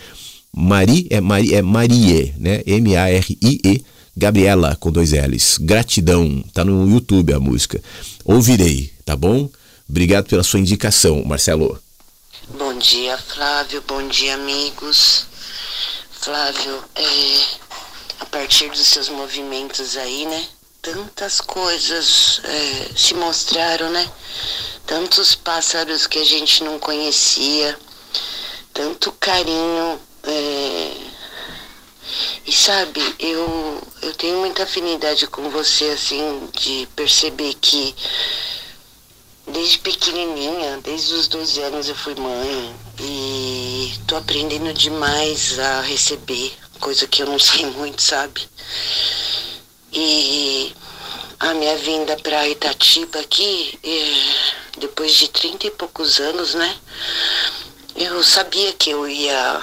Mari 0.53 1.07
é, 1.11 1.21
Mari, 1.21 1.55
é 1.55 1.63
Marie, 1.63 2.35
né? 2.39 2.63
M-A-R-I-E, 2.67 3.85
Gabriela 4.17 4.75
com 4.75 4.91
dois 4.91 5.13
L's. 5.13 5.59
Gratidão, 5.61 6.43
tá 6.53 6.65
no 6.65 6.91
YouTube 6.91 7.35
a 7.35 7.39
música. 7.39 7.81
Ouvirei, 8.25 8.91
tá 9.05 9.15
bom? 9.15 9.49
Obrigado 9.89 10.27
pela 10.27 10.43
sua 10.43 10.59
indicação, 10.59 11.23
Marcelo. 11.25 11.79
Bom 12.59 12.77
dia, 12.79 13.17
Flávio. 13.19 13.83
Bom 13.87 14.09
dia, 14.09 14.35
amigos. 14.35 15.27
Flávio, 16.11 16.83
é, 16.97 17.66
a 18.21 18.27
partir 18.27 18.71
dos 18.71 18.87
seus 18.87 19.09
movimentos 19.09 19.97
aí, 19.97 20.27
né? 20.27 20.47
Tantas 20.83 21.41
coisas 21.41 22.41
é, 22.45 22.91
se 22.97 23.15
mostraram, 23.15 23.91
né? 23.91 24.11
Tantos 24.87 25.35
pássaros 25.35 26.07
que 26.07 26.19
a 26.19 26.25
gente 26.25 26.63
não 26.63 26.79
conhecia, 26.79 27.79
tanto 28.73 29.13
carinho. 29.13 30.01
É... 30.23 30.93
E 32.47 32.53
sabe, 32.53 33.01
eu, 33.19 33.83
eu 34.01 34.15
tenho 34.15 34.39
muita 34.39 34.63
afinidade 34.63 35.27
com 35.27 35.51
você, 35.51 35.87
assim, 35.87 36.49
de 36.53 36.89
perceber 36.95 37.55
que 37.55 37.95
desde 39.47 39.79
pequenininha, 39.79 40.79
desde 40.83 41.15
os 41.15 41.29
12 41.29 41.61
anos 41.63 41.89
eu 41.89 41.95
fui 41.95 42.15
mãe 42.15 42.75
e 43.01 43.95
tô 44.07 44.17
aprendendo 44.17 44.73
demais 44.73 45.59
a 45.59 45.81
receber, 45.83 46.53
coisa 46.77 47.07
que 47.07 47.23
eu 47.23 47.27
não 47.27 47.39
sei 47.39 47.67
muito, 47.73 48.01
sabe? 48.01 48.49
E 49.93 50.75
a 51.41 51.55
minha 51.55 51.77
vinda 51.77 52.17
para 52.17 52.49
Itatiba 52.49 53.21
aqui, 53.21 53.79
depois 54.79 55.13
de 55.15 55.29
trinta 55.29 55.67
e 55.67 55.71
poucos 55.71 56.19
anos, 56.21 56.55
né? 56.55 56.77
Eu 57.95 58.23
sabia 58.23 58.73
que 58.75 58.91
eu 58.91 59.09
ia 59.09 59.61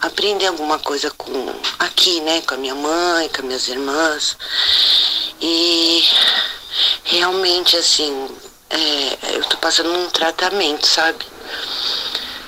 aprender 0.00 0.46
alguma 0.46 0.78
coisa 0.78 1.10
com 1.10 1.54
aqui, 1.78 2.20
né? 2.20 2.42
Com 2.42 2.54
a 2.54 2.58
minha 2.58 2.74
mãe, 2.74 3.28
com 3.28 3.38
as 3.38 3.44
minhas 3.44 3.68
irmãs. 3.68 4.36
E 5.40 6.04
realmente 7.04 7.76
assim, 7.76 8.28
é, 8.70 9.36
eu 9.36 9.44
tô 9.44 9.56
passando 9.58 9.90
um 9.90 10.08
tratamento, 10.10 10.86
sabe? 10.86 11.24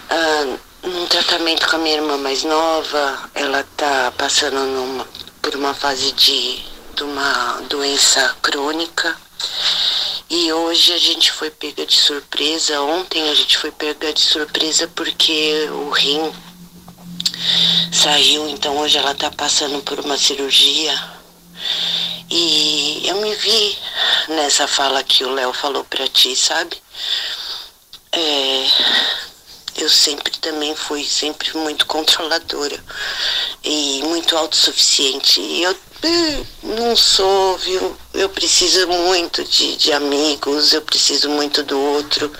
Ah, 0.08 0.56
um 0.86 1.06
tratamento 1.06 1.68
com 1.68 1.76
a 1.76 1.78
minha 1.80 1.96
irmã 1.96 2.16
mais 2.16 2.44
nova, 2.44 3.30
ela 3.34 3.64
tá 3.76 4.12
passando 4.16 4.64
numa, 4.64 5.06
por 5.42 5.54
uma 5.56 5.74
fase 5.74 6.12
de, 6.12 6.62
de 6.94 7.02
uma 7.02 7.60
doença 7.68 8.36
crônica. 8.40 9.16
E 10.30 10.52
hoje 10.52 10.92
a 10.92 10.98
gente 10.98 11.32
foi 11.32 11.50
pega 11.50 11.84
de 11.84 11.94
surpresa. 11.94 12.80
Ontem 12.82 13.28
a 13.28 13.34
gente 13.34 13.58
foi 13.58 13.72
pega 13.72 14.12
de 14.12 14.20
surpresa 14.20 14.88
porque 14.94 15.68
o 15.70 15.90
rim 15.90 16.32
saiu, 17.92 18.48
então 18.48 18.78
hoje 18.78 18.96
ela 18.96 19.14
tá 19.14 19.30
passando 19.30 19.82
por 19.82 19.98
uma 19.98 20.16
cirurgia. 20.16 20.94
E 22.30 23.02
eu 23.04 23.20
me 23.20 23.34
vi 23.34 23.78
nessa 24.28 24.68
fala 24.68 25.02
que 25.02 25.24
o 25.24 25.32
Léo 25.32 25.52
falou 25.52 25.84
pra 25.84 26.06
ti, 26.08 26.36
sabe? 26.36 26.76
É, 28.12 28.66
eu 29.82 29.90
sempre 29.90 30.38
também 30.38 30.74
fui 30.74 31.04
sempre 31.04 31.56
muito 31.56 31.86
controladora 31.86 32.82
e 33.62 34.02
muito 34.04 34.36
autossuficiente. 34.36 35.40
E 35.40 35.62
eu 35.62 35.76
eh, 36.02 36.44
não 36.62 36.96
sou, 36.96 37.56
viu? 37.58 37.96
Eu 38.14 38.28
preciso 38.28 38.86
muito 38.86 39.44
de, 39.44 39.76
de 39.76 39.92
amigos, 39.92 40.72
eu 40.72 40.82
preciso 40.82 41.28
muito 41.28 41.62
do 41.62 41.78
outro. 41.78 42.32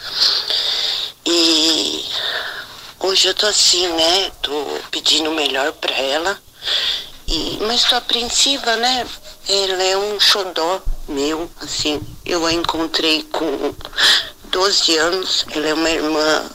E 1.25 2.05
hoje 3.01 3.29
eu 3.29 3.35
tô 3.35 3.47
assim, 3.47 3.87
né? 3.89 4.31
Tô 4.43 4.53
pedindo 4.91 5.31
o 5.31 5.35
melhor 5.35 5.73
pra 5.73 5.97
ela. 5.97 6.41
E, 7.27 7.59
mas 7.63 7.85
tô 7.85 7.97
apreensiva, 7.97 8.77
né? 8.77 9.07
Ela 9.49 9.83
é 9.83 9.97
um 9.97 10.21
xodó 10.21 10.81
meu, 11.09 11.51
assim. 11.61 12.01
Eu 12.25 12.47
a 12.47 12.53
encontrei 12.53 13.23
com 13.25 13.75
12 14.45 14.97
anos. 14.97 15.45
Ela 15.51 15.69
é 15.69 15.75
uma 15.75 15.91
irmã 15.91 16.51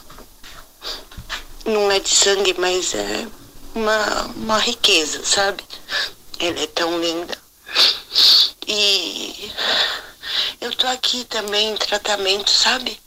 não 1.66 1.92
é 1.92 2.00
de 2.00 2.10
sangue, 2.10 2.56
mas 2.58 2.94
é 2.94 3.28
uma, 3.76 4.24
uma 4.36 4.58
riqueza, 4.58 5.24
sabe? 5.24 5.64
Ela 6.40 6.60
é 6.60 6.68
tão 6.68 7.00
linda. 7.00 7.38
E 8.68 9.52
eu 10.60 10.76
tô 10.76 10.88
aqui 10.88 11.26
também 11.26 11.72
em 11.72 11.78
tratamento, 11.78 12.50
sabe? 12.50 13.00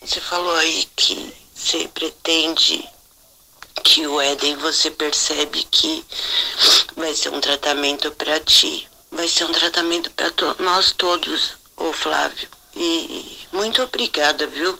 Você 0.00 0.20
falou 0.20 0.54
aí 0.56 0.88
que 0.96 1.34
você 1.54 1.88
pretende 1.88 2.88
que 3.84 4.06
o 4.06 4.20
Éden 4.20 4.56
você 4.56 4.90
percebe 4.90 5.62
que 5.70 6.04
vai 6.96 7.14
ser 7.14 7.30
um 7.30 7.40
tratamento 7.40 8.10
para 8.12 8.40
ti. 8.40 8.88
Vai 9.10 9.28
ser 9.28 9.44
um 9.44 9.52
tratamento 9.52 10.10
para 10.12 10.30
to 10.30 10.56
nós 10.60 10.92
todos, 10.92 11.54
ô 11.76 11.92
Flávio. 11.92 12.48
E 12.74 13.38
muito 13.52 13.82
obrigada, 13.82 14.46
viu? 14.46 14.78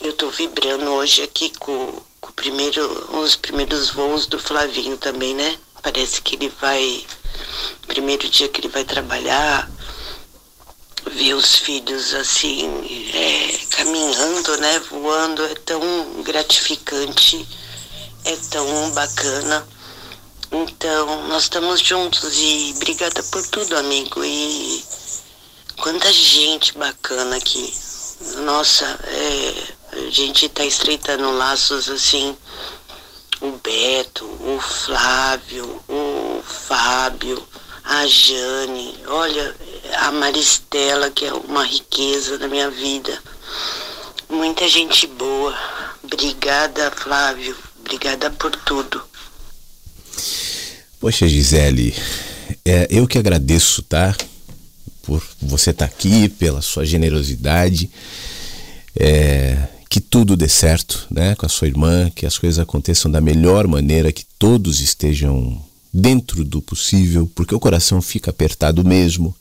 Eu 0.00 0.12
tô 0.12 0.30
vibrando 0.30 0.90
hoje 0.92 1.22
aqui 1.22 1.50
com 1.58 2.00
primeiro, 2.38 3.18
os 3.20 3.34
primeiros 3.34 3.90
voos 3.90 4.26
do 4.26 4.38
Flavinho 4.38 4.96
também, 4.96 5.34
né? 5.34 5.58
Parece 5.82 6.22
que 6.22 6.36
ele 6.36 6.52
vai, 6.60 7.04
primeiro 7.88 8.28
dia 8.28 8.48
que 8.48 8.60
ele 8.60 8.68
vai 8.68 8.84
trabalhar, 8.84 9.68
ver 11.10 11.34
os 11.34 11.56
filhos 11.56 12.14
assim, 12.14 12.64
é, 13.12 13.58
caminhando, 13.70 14.56
né? 14.58 14.78
Voando, 14.88 15.44
é 15.44 15.54
tão 15.56 15.82
gratificante, 16.22 17.46
é 18.24 18.36
tão 18.50 18.90
bacana. 18.90 19.66
Então, 20.52 21.28
nós 21.28 21.42
estamos 21.42 21.80
juntos 21.80 22.38
e 22.38 22.72
obrigada 22.76 23.20
por 23.24 23.44
tudo, 23.48 23.76
amigo. 23.76 24.24
E 24.24 24.84
quanta 25.76 26.12
gente 26.12 26.78
bacana 26.78 27.36
aqui. 27.36 27.74
Nossa, 28.44 28.84
é, 29.04 29.77
a 29.92 30.10
gente 30.10 30.46
está 30.46 30.64
estreitando 30.64 31.30
laços 31.30 31.88
assim. 31.88 32.36
O 33.40 33.52
Beto, 33.52 34.24
o 34.24 34.60
Flávio, 34.60 35.80
o 35.88 36.42
Fábio, 36.42 37.42
a 37.84 38.06
Jane, 38.06 38.98
olha, 39.06 39.54
a 39.96 40.10
Maristela, 40.10 41.10
que 41.10 41.24
é 41.24 41.32
uma 41.32 41.64
riqueza 41.64 42.36
da 42.36 42.48
minha 42.48 42.70
vida. 42.70 43.18
Muita 44.28 44.68
gente 44.68 45.06
boa. 45.06 45.56
Obrigada, 46.02 46.90
Flávio. 46.90 47.56
Obrigada 47.80 48.30
por 48.30 48.50
tudo. 48.50 49.02
Poxa, 51.00 51.28
Gisele, 51.28 51.94
é, 52.64 52.88
eu 52.90 53.06
que 53.06 53.18
agradeço, 53.18 53.82
tá? 53.82 54.14
Por 55.02 55.22
você 55.40 55.70
estar 55.70 55.86
tá 55.86 55.94
aqui, 55.94 56.28
pela 56.28 56.60
sua 56.60 56.84
generosidade. 56.84 57.90
É, 58.94 59.68
que 59.88 60.00
tudo 60.00 60.36
dê 60.36 60.48
certo, 60.48 61.06
né? 61.10 61.34
Com 61.34 61.46
a 61.46 61.48
sua 61.48 61.68
irmã, 61.68 62.10
que 62.14 62.26
as 62.26 62.36
coisas 62.38 62.58
aconteçam 62.58 63.10
da 63.10 63.20
melhor 63.20 63.66
maneira, 63.66 64.12
que 64.12 64.24
todos 64.38 64.80
estejam 64.80 65.60
dentro 65.92 66.44
do 66.44 66.60
possível, 66.60 67.30
porque 67.34 67.54
o 67.54 67.60
coração 67.60 68.02
fica 68.02 68.30
apertado 68.30 68.84
mesmo. 68.84 69.34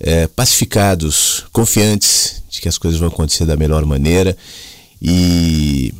É, 0.00 0.26
pacificados, 0.26 1.44
confiantes 1.52 2.42
de 2.50 2.60
que 2.60 2.68
as 2.68 2.76
coisas 2.76 2.98
vão 2.98 3.08
acontecer 3.08 3.44
da 3.44 3.56
melhor 3.56 3.86
maneira 3.86 4.36
e 5.00 5.94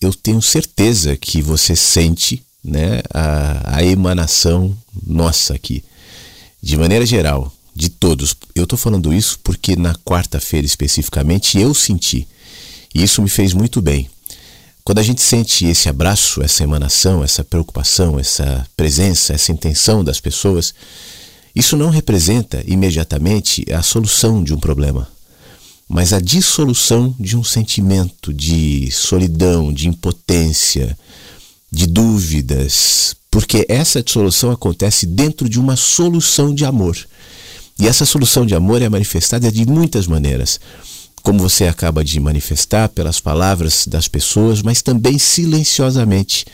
eu 0.00 0.12
tenho 0.12 0.42
certeza 0.42 1.16
que 1.16 1.40
você 1.40 1.74
sente 1.74 2.42
né, 2.62 3.00
a, 3.12 3.76
a 3.76 3.84
emanação 3.84 4.76
nossa 5.06 5.54
aqui, 5.54 5.82
de 6.62 6.76
maneira 6.76 7.06
geral, 7.06 7.50
de 7.74 7.88
todos. 7.88 8.36
Eu 8.54 8.64
estou 8.64 8.78
falando 8.78 9.12
isso 9.12 9.38
porque 9.42 9.76
na 9.76 9.94
quarta-feira 9.94 10.66
especificamente 10.66 11.58
eu 11.58 11.74
senti. 11.74 12.26
E 12.94 13.02
isso 13.02 13.20
me 13.20 13.28
fez 13.28 13.52
muito 13.52 13.82
bem. 13.82 14.08
Quando 14.84 14.98
a 14.98 15.02
gente 15.02 15.22
sente 15.22 15.64
esse 15.64 15.88
abraço, 15.88 16.42
essa 16.42 16.62
emanação, 16.62 17.24
essa 17.24 17.42
preocupação, 17.42 18.18
essa 18.18 18.66
presença, 18.76 19.32
essa 19.32 19.50
intenção 19.50 20.04
das 20.04 20.20
pessoas, 20.20 20.74
isso 21.54 21.76
não 21.76 21.88
representa 21.88 22.62
imediatamente 22.66 23.64
a 23.72 23.82
solução 23.82 24.44
de 24.44 24.52
um 24.52 24.58
problema, 24.58 25.08
mas 25.88 26.12
a 26.12 26.20
dissolução 26.20 27.14
de 27.18 27.36
um 27.36 27.42
sentimento 27.42 28.32
de 28.32 28.90
solidão, 28.90 29.72
de 29.72 29.88
impotência, 29.88 30.98
de 31.70 31.86
dúvidas, 31.86 33.16
porque 33.30 33.64
essa 33.68 34.02
dissolução 34.02 34.50
acontece 34.50 35.06
dentro 35.06 35.48
de 35.48 35.58
uma 35.58 35.76
solução 35.76 36.54
de 36.54 36.64
amor. 36.64 36.96
E 37.78 37.88
essa 37.88 38.06
solução 38.06 38.46
de 38.46 38.54
amor 38.54 38.82
é 38.82 38.88
manifestada 38.88 39.50
de 39.50 39.66
muitas 39.66 40.06
maneiras, 40.06 40.60
como 41.22 41.38
você 41.38 41.66
acaba 41.66 42.04
de 42.04 42.20
manifestar 42.20 42.88
pelas 42.88 43.20
palavras 43.20 43.86
das 43.86 44.06
pessoas, 44.06 44.62
mas 44.62 44.82
também 44.82 45.18
silenciosamente. 45.18 46.44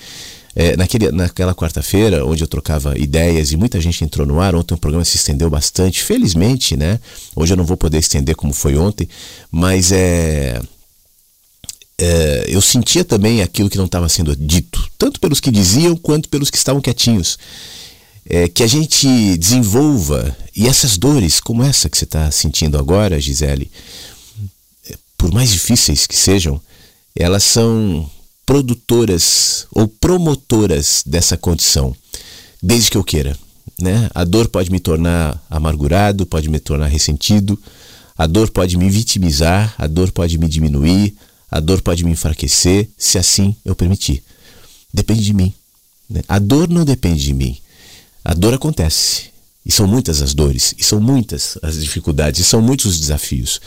É, 0.53 0.77
naquele, 0.77 1.13
naquela 1.13 1.55
quarta-feira, 1.55 2.27
onde 2.27 2.43
eu 2.43 2.49
trocava 2.49 2.99
ideias 2.99 3.53
e 3.53 3.57
muita 3.57 3.81
gente 3.81 4.03
entrou 4.03 4.27
no 4.27 4.41
ar, 4.41 4.53
ontem 4.57 4.75
o 4.75 4.79
programa 4.79 5.05
se 5.05 5.17
estendeu 5.17 5.49
bastante, 5.49 6.03
felizmente, 6.03 6.77
né? 6.77 6.99
Hoje 7.37 7.53
eu 7.53 7.57
não 7.57 7.65
vou 7.65 7.77
poder 7.77 7.99
estender 7.99 8.35
como 8.35 8.53
foi 8.53 8.77
ontem, 8.77 9.09
mas 9.53 9.93
é, 9.93 10.61
é, 12.01 12.47
eu 12.49 12.63
sentia 12.63 13.05
também 13.05 13.43
aquilo 13.43 13.69
que 13.69 13.77
não 13.77 13.85
estava 13.85 14.09
sendo 14.09 14.35
dito, 14.35 14.91
tanto 14.97 15.21
pelos 15.21 15.39
que 15.39 15.51
diziam 15.51 15.95
quanto 15.95 16.29
pelos 16.29 16.51
que 16.51 16.57
estavam 16.57 16.81
quietinhos. 16.81 17.39
É, 18.33 18.47
que 18.47 18.63
a 18.63 18.67
gente 18.69 19.37
desenvolva, 19.37 20.37
e 20.55 20.69
essas 20.69 20.97
dores, 20.97 21.41
como 21.41 21.65
essa 21.65 21.91
que 21.91 21.99
você 21.99 22.05
está 22.05 22.31
sentindo 22.31 22.79
agora, 22.79 23.21
Gisele, 23.21 23.69
é, 24.89 24.97
por 25.19 25.33
mais 25.33 25.51
difíceis 25.51 26.07
que 26.07 26.15
sejam, 26.15 26.61
elas 27.17 27.43
são 27.43 28.09
produtoras 28.47 29.67
ou 29.73 29.89
promotoras 29.89 31.03
dessa 31.05 31.37
condição, 31.37 31.95
desde 32.63 32.93
que 32.93 32.97
eu 32.97 33.03
queira. 33.03 33.37
Né? 33.81 34.09
A 34.15 34.23
dor 34.23 34.47
pode 34.49 34.71
me 34.71 34.79
tornar 34.79 35.43
amargurado, 35.51 36.25
pode 36.25 36.49
me 36.49 36.61
tornar 36.61 36.87
ressentido, 36.87 37.61
a 38.17 38.27
dor 38.27 38.51
pode 38.51 38.77
me 38.77 38.89
vitimizar, 38.89 39.75
a 39.77 39.89
dor 39.89 40.13
pode 40.13 40.39
me 40.39 40.47
diminuir, 40.47 41.17
a 41.51 41.59
dor 41.59 41.83
pode 41.83 42.05
me 42.05 42.13
enfraquecer, 42.13 42.89
se 42.97 43.19
assim 43.19 43.57
eu 43.65 43.75
permitir. 43.75 44.23
Depende 44.95 45.25
de 45.25 45.33
mim. 45.33 45.53
Né? 46.09 46.23
A 46.29 46.39
dor 46.39 46.69
não 46.69 46.85
depende 46.85 47.25
de 47.25 47.35
mim. 47.35 47.60
A 48.25 48.35
dor 48.35 48.55
acontece. 48.55 49.31
E 49.65 49.71
são 49.71 49.87
muitas 49.87 50.23
as 50.23 50.33
dores, 50.33 50.75
e 50.79 50.83
são 50.83 50.99
muitas 50.99 51.59
as 51.63 51.79
dificuldades, 51.79 52.41
e 52.41 52.45
são 52.45 52.63
muitos 52.63 52.87
os 52.87 52.99
desafios. 52.99 53.61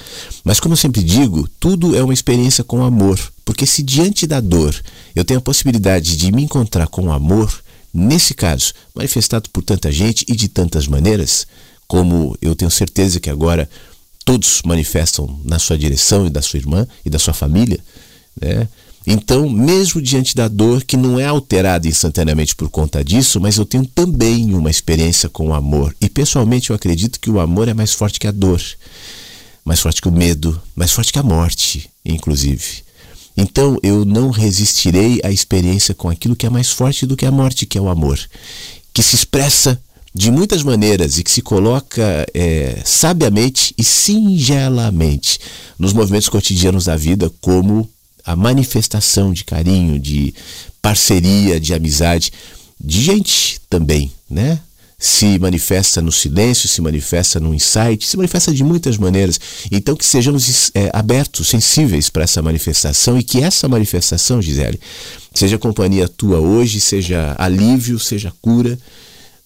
Mas, 0.43 0.59
como 0.59 0.73
eu 0.73 0.77
sempre 0.77 1.03
digo, 1.03 1.47
tudo 1.59 1.95
é 1.95 2.03
uma 2.03 2.13
experiência 2.13 2.63
com 2.63 2.83
amor. 2.83 3.19
Porque 3.45 3.65
se 3.65 3.83
diante 3.83 4.25
da 4.25 4.39
dor 4.39 4.75
eu 5.15 5.23
tenho 5.23 5.37
a 5.39 5.43
possibilidade 5.43 6.17
de 6.17 6.31
me 6.31 6.43
encontrar 6.43 6.87
com 6.87 7.11
amor, 7.11 7.53
nesse 7.93 8.33
caso, 8.33 8.73
manifestado 8.95 9.49
por 9.51 9.61
tanta 9.61 9.91
gente 9.91 10.25
e 10.27 10.35
de 10.35 10.47
tantas 10.47 10.87
maneiras, 10.87 11.45
como 11.87 12.35
eu 12.41 12.55
tenho 12.55 12.71
certeza 12.71 13.19
que 13.19 13.29
agora 13.29 13.69
todos 14.25 14.61
manifestam 14.65 15.39
na 15.43 15.59
sua 15.59 15.77
direção 15.77 16.25
e 16.25 16.29
da 16.29 16.41
sua 16.41 16.57
irmã 16.57 16.87
e 17.05 17.09
da 17.09 17.19
sua 17.19 17.33
família, 17.33 17.79
né? 18.39 18.67
Então, 19.05 19.49
mesmo 19.49 20.01
diante 20.01 20.35
da 20.35 20.47
dor 20.47 20.83
que 20.83 20.95
não 20.95 21.19
é 21.19 21.25
alterada 21.25 21.87
instantaneamente 21.87 22.55
por 22.55 22.69
conta 22.69 23.03
disso, 23.03 23.39
mas 23.39 23.57
eu 23.57 23.65
tenho 23.65 23.85
também 23.85 24.53
uma 24.53 24.69
experiência 24.69 25.27
com 25.27 25.49
o 25.49 25.53
amor. 25.53 25.93
E 25.99 26.07
pessoalmente 26.07 26.69
eu 26.69 26.75
acredito 26.75 27.19
que 27.19 27.29
o 27.29 27.39
amor 27.39 27.67
é 27.67 27.73
mais 27.73 27.91
forte 27.91 28.19
que 28.19 28.27
a 28.27 28.31
dor, 28.31 28.61
mais 29.65 29.81
forte 29.81 30.01
que 30.01 30.07
o 30.07 30.11
medo, 30.11 30.59
mais 30.75 30.91
forte 30.91 31.11
que 31.11 31.19
a 31.19 31.23
morte, 31.23 31.89
inclusive. 32.05 32.83
Então 33.35 33.77
eu 33.83 34.05
não 34.05 34.29
resistirei 34.29 35.19
à 35.23 35.31
experiência 35.31 35.93
com 35.93 36.07
aquilo 36.07 36.35
que 36.35 36.45
é 36.45 36.49
mais 36.49 36.69
forte 36.69 37.05
do 37.05 37.17
que 37.17 37.25
a 37.25 37.31
morte, 37.31 37.65
que 37.65 37.77
é 37.77 37.81
o 37.81 37.89
amor, 37.89 38.19
que 38.93 39.03
se 39.03 39.15
expressa 39.15 39.81
de 40.15 40.29
muitas 40.29 40.61
maneiras 40.61 41.17
e 41.17 41.23
que 41.23 41.31
se 41.31 41.41
coloca 41.41 42.25
é, 42.33 42.79
sabiamente 42.85 43.73
e 43.77 43.83
singelamente 43.83 45.39
nos 45.77 45.91
movimentos 45.91 46.29
cotidianos 46.29 46.85
da 46.85 46.95
vida 46.95 47.31
como 47.41 47.89
a 48.25 48.35
manifestação 48.35 49.33
de 49.33 49.43
carinho, 49.43 49.99
de 49.99 50.33
parceria, 50.81 51.59
de 51.59 51.73
amizade, 51.73 52.31
de 52.79 53.01
gente 53.01 53.59
também, 53.69 54.11
né? 54.29 54.59
Se 54.97 55.37
manifesta 55.37 56.01
no 56.01 56.13
silêncio, 56.13 56.69
se 56.69 56.81
manifesta 56.81 57.37
no 57.37 57.53
insight, 57.53 58.07
se 58.07 58.15
manifesta 58.15 58.53
de 58.53 58.63
muitas 58.63 58.97
maneiras. 58.97 59.37
Então 59.69 59.97
que 59.97 60.05
sejamos 60.05 60.71
é, 60.73 60.89
abertos, 60.93 61.47
sensíveis 61.47 62.09
para 62.09 62.23
essa 62.23 62.41
manifestação 62.41 63.19
e 63.19 63.23
que 63.23 63.41
essa 63.41 63.67
manifestação, 63.67 64.41
Gisele, 64.41 64.79
seja 65.33 65.57
companhia 65.57 66.07
tua 66.07 66.39
hoje, 66.39 66.79
seja 66.79 67.35
alívio, 67.37 67.99
seja 67.99 68.33
cura, 68.41 68.79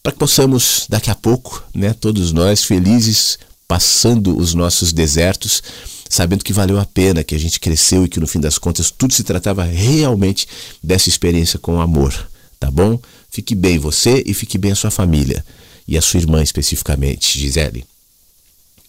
para 0.03 0.11
que 0.11 0.19
possamos 0.19 0.85
daqui 0.87 1.09
a 1.09 1.15
pouco, 1.15 1.63
né, 1.73 1.91
todos 1.93 2.31
nós 2.31 2.63
felizes 2.63 3.39
passando 3.67 4.37
os 4.37 4.53
nossos 4.53 4.93
desertos, 4.93 5.61
sabendo 6.09 6.43
que 6.43 6.53
valeu 6.53 6.79
a 6.79 6.85
pena, 6.85 7.23
que 7.23 7.35
a 7.35 7.39
gente 7.39 7.59
cresceu 7.59 8.05
e 8.05 8.09
que 8.09 8.19
no 8.19 8.27
fim 8.27 8.39
das 8.39 8.57
contas 8.57 8.91
tudo 8.91 9.13
se 9.13 9.23
tratava 9.23 9.63
realmente 9.63 10.47
dessa 10.83 11.09
experiência 11.09 11.59
com 11.59 11.81
amor, 11.81 12.13
tá 12.59 12.69
bom? 12.69 12.99
Fique 13.29 13.55
bem 13.55 13.77
você 13.77 14.23
e 14.25 14.33
fique 14.33 14.57
bem 14.57 14.71
a 14.71 14.75
sua 14.75 14.91
família 14.91 15.43
e 15.87 15.97
a 15.97 16.01
sua 16.01 16.19
irmã 16.19 16.41
especificamente, 16.41 17.39
Gisele. 17.39 17.85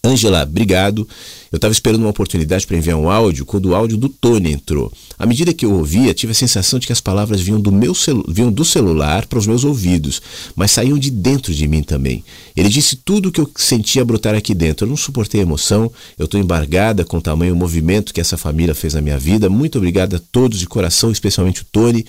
Angela, 0.03 0.43
obrigado. 0.43 1.07
Eu 1.51 1.57
estava 1.57 1.73
esperando 1.73 2.01
uma 2.01 2.09
oportunidade 2.09 2.65
para 2.65 2.77
enviar 2.77 2.97
um 2.97 3.09
áudio 3.09 3.45
quando 3.45 3.67
o 3.67 3.75
áudio 3.75 3.97
do 3.97 4.07
Tony 4.07 4.53
entrou. 4.53 4.91
À 5.17 5.25
medida 5.25 5.53
que 5.53 5.65
eu 5.65 5.73
ouvia, 5.73 6.13
tive 6.13 6.31
a 6.31 6.35
sensação 6.35 6.79
de 6.79 6.87
que 6.87 6.93
as 6.93 7.01
palavras 7.01 7.41
vinham 7.41 7.59
do, 7.59 7.71
meu 7.71 7.93
celu 7.93 8.23
vinham 8.27 8.51
do 8.51 8.63
celular 8.63 9.25
para 9.25 9.39
os 9.39 9.45
meus 9.45 9.65
ouvidos, 9.65 10.21
mas 10.55 10.71
saíam 10.71 10.97
de 10.97 11.11
dentro 11.11 11.53
de 11.53 11.67
mim 11.67 11.83
também. 11.83 12.23
Ele 12.55 12.69
disse 12.69 12.95
tudo 12.95 13.27
o 13.27 13.31
que 13.31 13.41
eu 13.41 13.51
sentia 13.57 14.05
brotar 14.05 14.35
aqui 14.35 14.53
dentro. 14.53 14.85
Eu 14.85 14.89
não 14.89 14.97
suportei 14.97 15.41
a 15.41 15.43
emoção, 15.43 15.91
eu 16.17 16.25
estou 16.25 16.39
embargada 16.39 17.03
com 17.03 17.17
o 17.17 17.21
tamanho 17.21 17.55
movimento 17.55 18.13
que 18.13 18.21
essa 18.21 18.37
família 18.37 18.73
fez 18.73 18.93
na 18.93 19.01
minha 19.01 19.19
vida. 19.19 19.49
Muito 19.49 19.77
obrigado 19.77 20.15
a 20.15 20.21
todos 20.31 20.59
de 20.59 20.67
coração, 20.67 21.11
especialmente 21.11 21.61
o 21.61 21.65
Tony. 21.69 22.05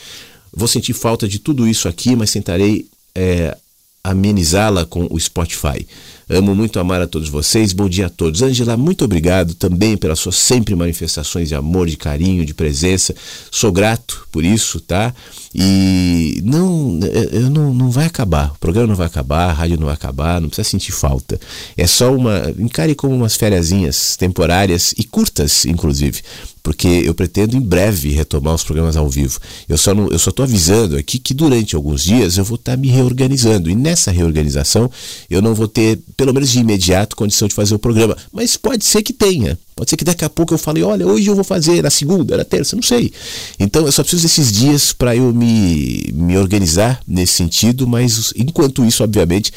Vou 0.55 0.69
sentir 0.69 0.93
falta 0.93 1.27
de 1.27 1.39
tudo 1.39 1.67
isso 1.67 1.89
aqui, 1.89 2.15
mas 2.15 2.31
tentarei 2.31 2.87
é, 3.15 3.57
amenizá-la 4.03 4.85
com 4.85 5.07
o 5.11 5.19
Spotify. 5.19 5.87
Amo 6.33 6.55
muito 6.55 6.79
amar 6.79 7.03
a 7.03 7.09
todos 7.09 7.29
vocês. 7.29 7.73
Bom 7.73 7.89
dia 7.89 8.07
a 8.07 8.09
todos. 8.09 8.41
Angela, 8.41 8.77
muito 8.77 9.05
obrigado 9.05 9.53
também 9.55 9.97
pelas 9.97 10.21
suas 10.21 10.37
sempre 10.37 10.77
manifestações 10.77 11.49
de 11.49 11.57
amor, 11.57 11.89
de 11.89 11.97
carinho, 11.97 12.47
de 12.47 12.55
presença. 12.55 13.13
Sou 13.51 13.73
grato 13.73 14.29
por 14.31 14.45
isso, 14.45 14.79
tá? 14.79 15.13
E 15.53 16.41
não, 16.45 17.01
eu 17.33 17.51
não, 17.51 17.75
não 17.75 17.91
vai 17.91 18.07
acabar. 18.07 18.53
O 18.53 18.59
programa 18.61 18.87
não 18.87 18.95
vai 18.95 19.09
acabar, 19.09 19.51
a 19.51 19.53
rádio 19.53 19.77
não 19.77 19.87
vai 19.87 19.95
acabar, 19.95 20.41
não 20.41 20.49
precisa 20.49 20.69
sentir 20.69 20.93
falta. 20.93 21.37
É 21.77 21.85
só 21.85 22.15
uma. 22.15 22.55
Encare 22.61 22.95
como 22.95 23.13
umas 23.13 23.35
fériasinhas 23.35 24.17
temporárias 24.17 24.95
e 24.97 25.03
curtas, 25.03 25.65
inclusive, 25.65 26.23
porque 26.63 26.89
eu 26.89 27.15
pretendo 27.15 27.57
em 27.57 27.61
breve 27.61 28.11
retomar 28.11 28.55
os 28.55 28.65
programas 28.65 28.97
ao 28.97 29.09
vivo. 29.09 29.39
Eu 29.69 29.79
só 29.79 29.95
não, 29.95 30.09
eu 30.09 30.19
só 30.19 30.31
estou 30.31 30.45
avisando 30.45 30.97
aqui 30.97 31.19
que 31.19 31.33
durante 31.33 31.75
alguns 31.75 32.05
dias 32.05 32.37
eu 32.37 32.45
vou 32.45 32.57
estar 32.57 32.77
me 32.77 32.89
reorganizando 32.89 33.71
e 33.71 33.75
nessa 33.75 34.11
reorganização 34.11 34.91
eu 35.29 35.41
não 35.41 35.55
vou 35.55 35.69
ter, 35.69 35.99
pelo 36.17 36.33
menos 36.33 36.51
de 36.51 36.59
imediato, 36.59 37.17
condição 37.17 37.49
de 37.49 37.55
fazer 37.55 37.75
o 37.75 37.79
programa. 37.79 38.17
Mas 38.33 38.57
pode 38.57 38.85
ser 38.85 39.03
que 39.03 39.13
tenha. 39.13 39.59
Pode 39.75 39.89
ser 39.89 39.97
que 39.97 40.05
daqui 40.05 40.25
a 40.25 40.29
pouco 40.29 40.53
eu 40.53 40.59
fale, 40.59 40.83
olha, 40.83 41.07
hoje 41.07 41.27
eu 41.27 41.35
vou 41.35 41.45
fazer 41.45 41.83
na 41.83 41.89
segunda, 41.89 42.37
na 42.37 42.45
terça, 42.45 42.77
não 42.77 42.83
sei. 42.83 43.13
Então 43.59 43.87
eu 43.87 43.93
só 43.93 44.03
preciso 44.03 44.25
desses 44.25 44.53
dias 44.53 44.93
para 44.93 45.17
eu 45.17 45.33
me, 45.33 46.11
me 46.13 46.37
organizar 46.37 47.01
nesse 47.09 47.33
sentido, 47.33 47.87
mas 47.87 48.33
enquanto 48.37 48.85
isso, 48.85 49.03
obviamente, 49.03 49.53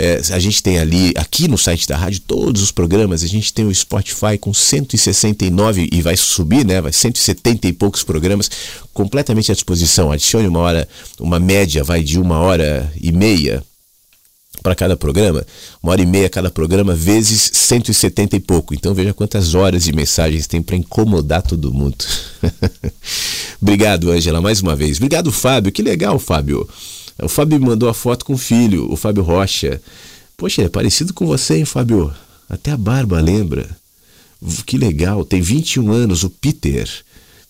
é, 0.00 0.20
a 0.32 0.38
gente 0.38 0.62
tem 0.62 0.78
ali, 0.78 1.12
aqui 1.16 1.48
no 1.48 1.58
site 1.58 1.88
da 1.88 1.96
rádio, 1.96 2.20
todos 2.20 2.62
os 2.62 2.70
programas. 2.70 3.24
A 3.24 3.26
gente 3.26 3.52
tem 3.52 3.66
o 3.66 3.74
Spotify 3.74 4.38
com 4.40 4.54
169 4.54 5.88
e 5.90 6.00
vai 6.00 6.16
subir, 6.16 6.64
né? 6.64 6.80
Vai 6.80 6.92
170 6.92 7.66
e 7.66 7.72
poucos 7.72 8.04
programas 8.04 8.48
completamente 8.94 9.50
à 9.50 9.54
disposição. 9.54 10.12
Adicione 10.12 10.46
uma 10.46 10.60
hora, 10.60 10.88
uma 11.18 11.40
média, 11.40 11.82
vai 11.82 12.04
de 12.04 12.16
uma 12.16 12.38
hora 12.38 12.92
e 13.00 13.10
meia 13.10 13.60
para 14.62 14.76
cada 14.76 14.96
programa, 14.96 15.44
uma 15.82 15.92
hora 15.92 16.02
e 16.02 16.06
meia 16.06 16.28
cada 16.28 16.50
programa, 16.50 16.94
vezes 16.94 17.50
170 17.52 18.36
e 18.36 18.40
pouco. 18.40 18.74
Então 18.74 18.94
veja 18.94 19.12
quantas 19.12 19.54
horas 19.54 19.82
de 19.82 19.92
mensagens 19.92 20.46
tem 20.46 20.62
para 20.62 20.76
incomodar 20.76 21.42
todo 21.42 21.74
mundo. 21.74 22.04
Obrigado, 23.60 24.12
Ângela, 24.12 24.40
mais 24.40 24.60
uma 24.60 24.76
vez. 24.76 24.98
Obrigado, 24.98 25.32
Fábio. 25.32 25.72
Que 25.72 25.82
legal, 25.82 26.20
Fábio. 26.20 26.68
O 27.22 27.28
Fábio 27.28 27.58
me 27.58 27.66
mandou 27.66 27.88
a 27.88 27.94
foto 27.94 28.24
com 28.24 28.34
o 28.34 28.38
filho, 28.38 28.90
o 28.90 28.96
Fábio 28.96 29.22
Rocha. 29.22 29.80
Poxa, 30.36 30.62
é 30.62 30.68
parecido 30.68 31.12
com 31.12 31.26
você, 31.26 31.58
hein, 31.58 31.64
Fábio? 31.64 32.12
Até 32.48 32.70
a 32.70 32.76
barba 32.76 33.20
lembra. 33.20 33.68
Que 34.64 34.78
legal, 34.78 35.24
tem 35.24 35.40
21 35.40 35.90
anos, 35.90 36.22
o 36.22 36.30
Peter. 36.30 36.88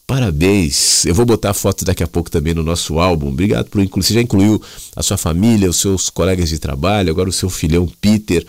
Parabéns. 0.06 1.04
Eu 1.04 1.14
vou 1.14 1.26
botar 1.26 1.50
a 1.50 1.54
foto 1.54 1.84
daqui 1.84 2.02
a 2.02 2.06
pouco 2.06 2.30
também 2.30 2.54
no 2.54 2.62
nosso 2.62 2.98
álbum. 2.98 3.28
Obrigado 3.28 3.66
por 3.66 3.82
incluir. 3.82 4.06
Você 4.06 4.14
já 4.14 4.22
incluiu 4.22 4.60
a 4.96 5.02
sua 5.02 5.18
família, 5.18 5.68
os 5.68 5.76
seus 5.76 6.08
colegas 6.08 6.48
de 6.48 6.58
trabalho, 6.58 7.10
agora 7.10 7.28
o 7.28 7.32
seu 7.32 7.50
filhão 7.50 7.86
Peter. 8.00 8.46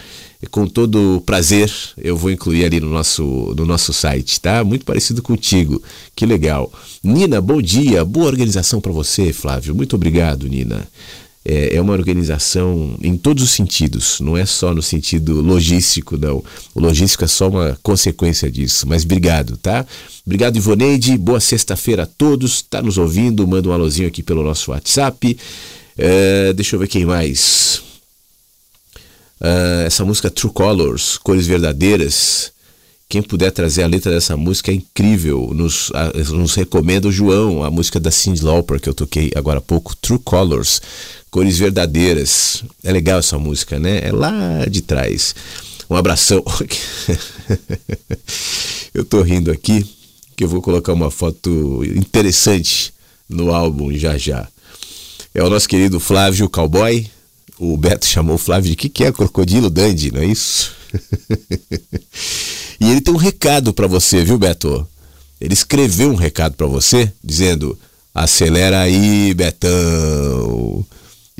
Com 0.52 0.66
todo 0.66 1.22
prazer, 1.26 1.70
eu 1.98 2.16
vou 2.16 2.32
incluir 2.32 2.64
ali 2.64 2.80
no 2.80 2.90
nosso, 2.90 3.54
no 3.58 3.66
nosso 3.66 3.92
site, 3.92 4.40
tá? 4.40 4.64
Muito 4.64 4.86
parecido 4.86 5.22
contigo. 5.22 5.84
Que 6.16 6.26
legal. 6.26 6.72
Nina, 7.04 7.42
bom 7.42 7.62
dia. 7.62 8.06
Boa 8.06 8.28
organização 8.28 8.80
para 8.80 8.92
você, 8.92 9.34
Flávio. 9.34 9.76
Muito 9.76 9.98
obrigado, 9.98 10.48
Nina 10.48 10.88
é, 11.50 11.76
é 11.76 11.82
uma 11.82 11.94
organização 11.94 12.96
em 13.02 13.18
todos 13.18 13.44
os 13.44 13.52
sentidos, 13.52 14.20
não 14.20 14.38
é 14.38 14.46
só 14.46 14.74
no 14.74 14.82
sentido 14.82 15.42
logístico, 15.42 16.18
não. 16.18 16.44
O 16.76 16.80
logístico 16.80 17.24
é 17.24 17.28
só 17.28 17.48
uma 17.50 17.78
consequência 17.82 18.52
disso. 18.52 18.88
Mas 18.88 19.04
obrigado, 19.04 19.58
tá? 19.58 19.86
Obrigado, 20.26 20.58
Ivoneide. 20.58 21.18
Boa 21.18 21.40
sexta-feira 21.40 22.04
a 22.04 22.06
todos. 22.06 22.62
Tá 22.62 22.82
nos 22.82 22.98
ouvindo? 22.98 23.48
Manda 23.48 23.70
um 23.70 23.72
alôzinho 23.72 24.08
aqui 24.08 24.22
pelo 24.22 24.44
nosso 24.44 24.72
WhatsApp. 24.72 25.38
É, 25.98 26.54
deixa 26.54 26.76
eu 26.76 26.80
ver 26.80 26.88
quem 26.88 27.06
mais. 27.06 27.89
Uh, 29.42 29.86
essa 29.86 30.04
música 30.04 30.30
True 30.30 30.54
Colors, 30.54 31.18
Cores 31.18 31.48
Verdadeiras. 31.48 32.52
Quem 33.08 33.24
puder 33.24 33.52
trazer 33.52 33.82
a 33.82 33.88
letra 33.88 34.12
dessa 34.12 34.38
música 34.38 34.72
é 34.72 34.76
incrível. 34.76 35.52
Nos, 35.54 35.92
a, 35.96 36.12
nos 36.32 36.54
recomenda 36.54 37.08
o 37.08 37.12
João, 37.12 37.64
a 37.64 37.72
música 37.72 38.00
da 38.00 38.12
Cyndi 38.12 38.44
Lauper 38.44 38.80
que 38.80 38.88
eu 38.88 38.94
toquei 38.94 39.32
agora 39.36 39.58
há 39.58 39.62
pouco, 39.62 39.96
True 39.96 40.20
Colors, 40.20 40.80
Cores 41.32 41.58
Verdadeiras. 41.58 42.64
É 42.84 42.92
legal 42.92 43.20
essa 43.20 43.40
música, 43.40 43.80
né? 43.80 44.02
É 44.04 44.12
lá 44.12 44.66
de 44.70 44.82
trás. 44.82 45.34
Um 45.90 45.96
abração. 45.96 46.44
eu 48.94 49.04
tô 49.04 49.24
rindo 49.24 49.52
aqui 49.52 49.84
que 50.36 50.44
eu 50.44 50.48
vou 50.48 50.62
colocar 50.62 50.94
uma 50.94 51.10
foto 51.10 51.84
interessante 51.96 52.94
no 53.28 53.54
álbum 53.54 53.92
já 53.92 54.18
já. 54.18 54.48
É 55.34 55.44
o 55.44 55.50
nosso 55.50 55.68
querido 55.68 56.00
Flávio 56.00 56.50
Cowboy. 56.50 57.10
O 57.60 57.76
Beto 57.76 58.06
chamou 58.06 58.36
o 58.36 58.40
Flávio 58.40 58.70
de 58.70 58.76
que 58.78 58.88
que 58.88 59.04
é 59.04 59.12
crocodilo 59.12 59.70
dandy, 59.70 60.12
não 60.12 60.22
é 60.22 60.26
isso? 60.26 60.72
E 62.82 62.90
ele 62.90 63.02
tem 63.02 63.14
um 63.14 63.18
recado 63.18 63.74
para 63.74 63.88
você, 63.88 64.24
viu, 64.24 64.38
Beto? 64.38 64.88
Ele 65.42 65.54
escreveu 65.54 66.10
um 66.12 66.16
recado 66.16 66.56
para 66.56 66.66
você 66.66 67.12
dizendo: 67.22 67.78
"Acelera 68.16 68.80
aí, 68.80 69.34
Betão". 69.34 70.86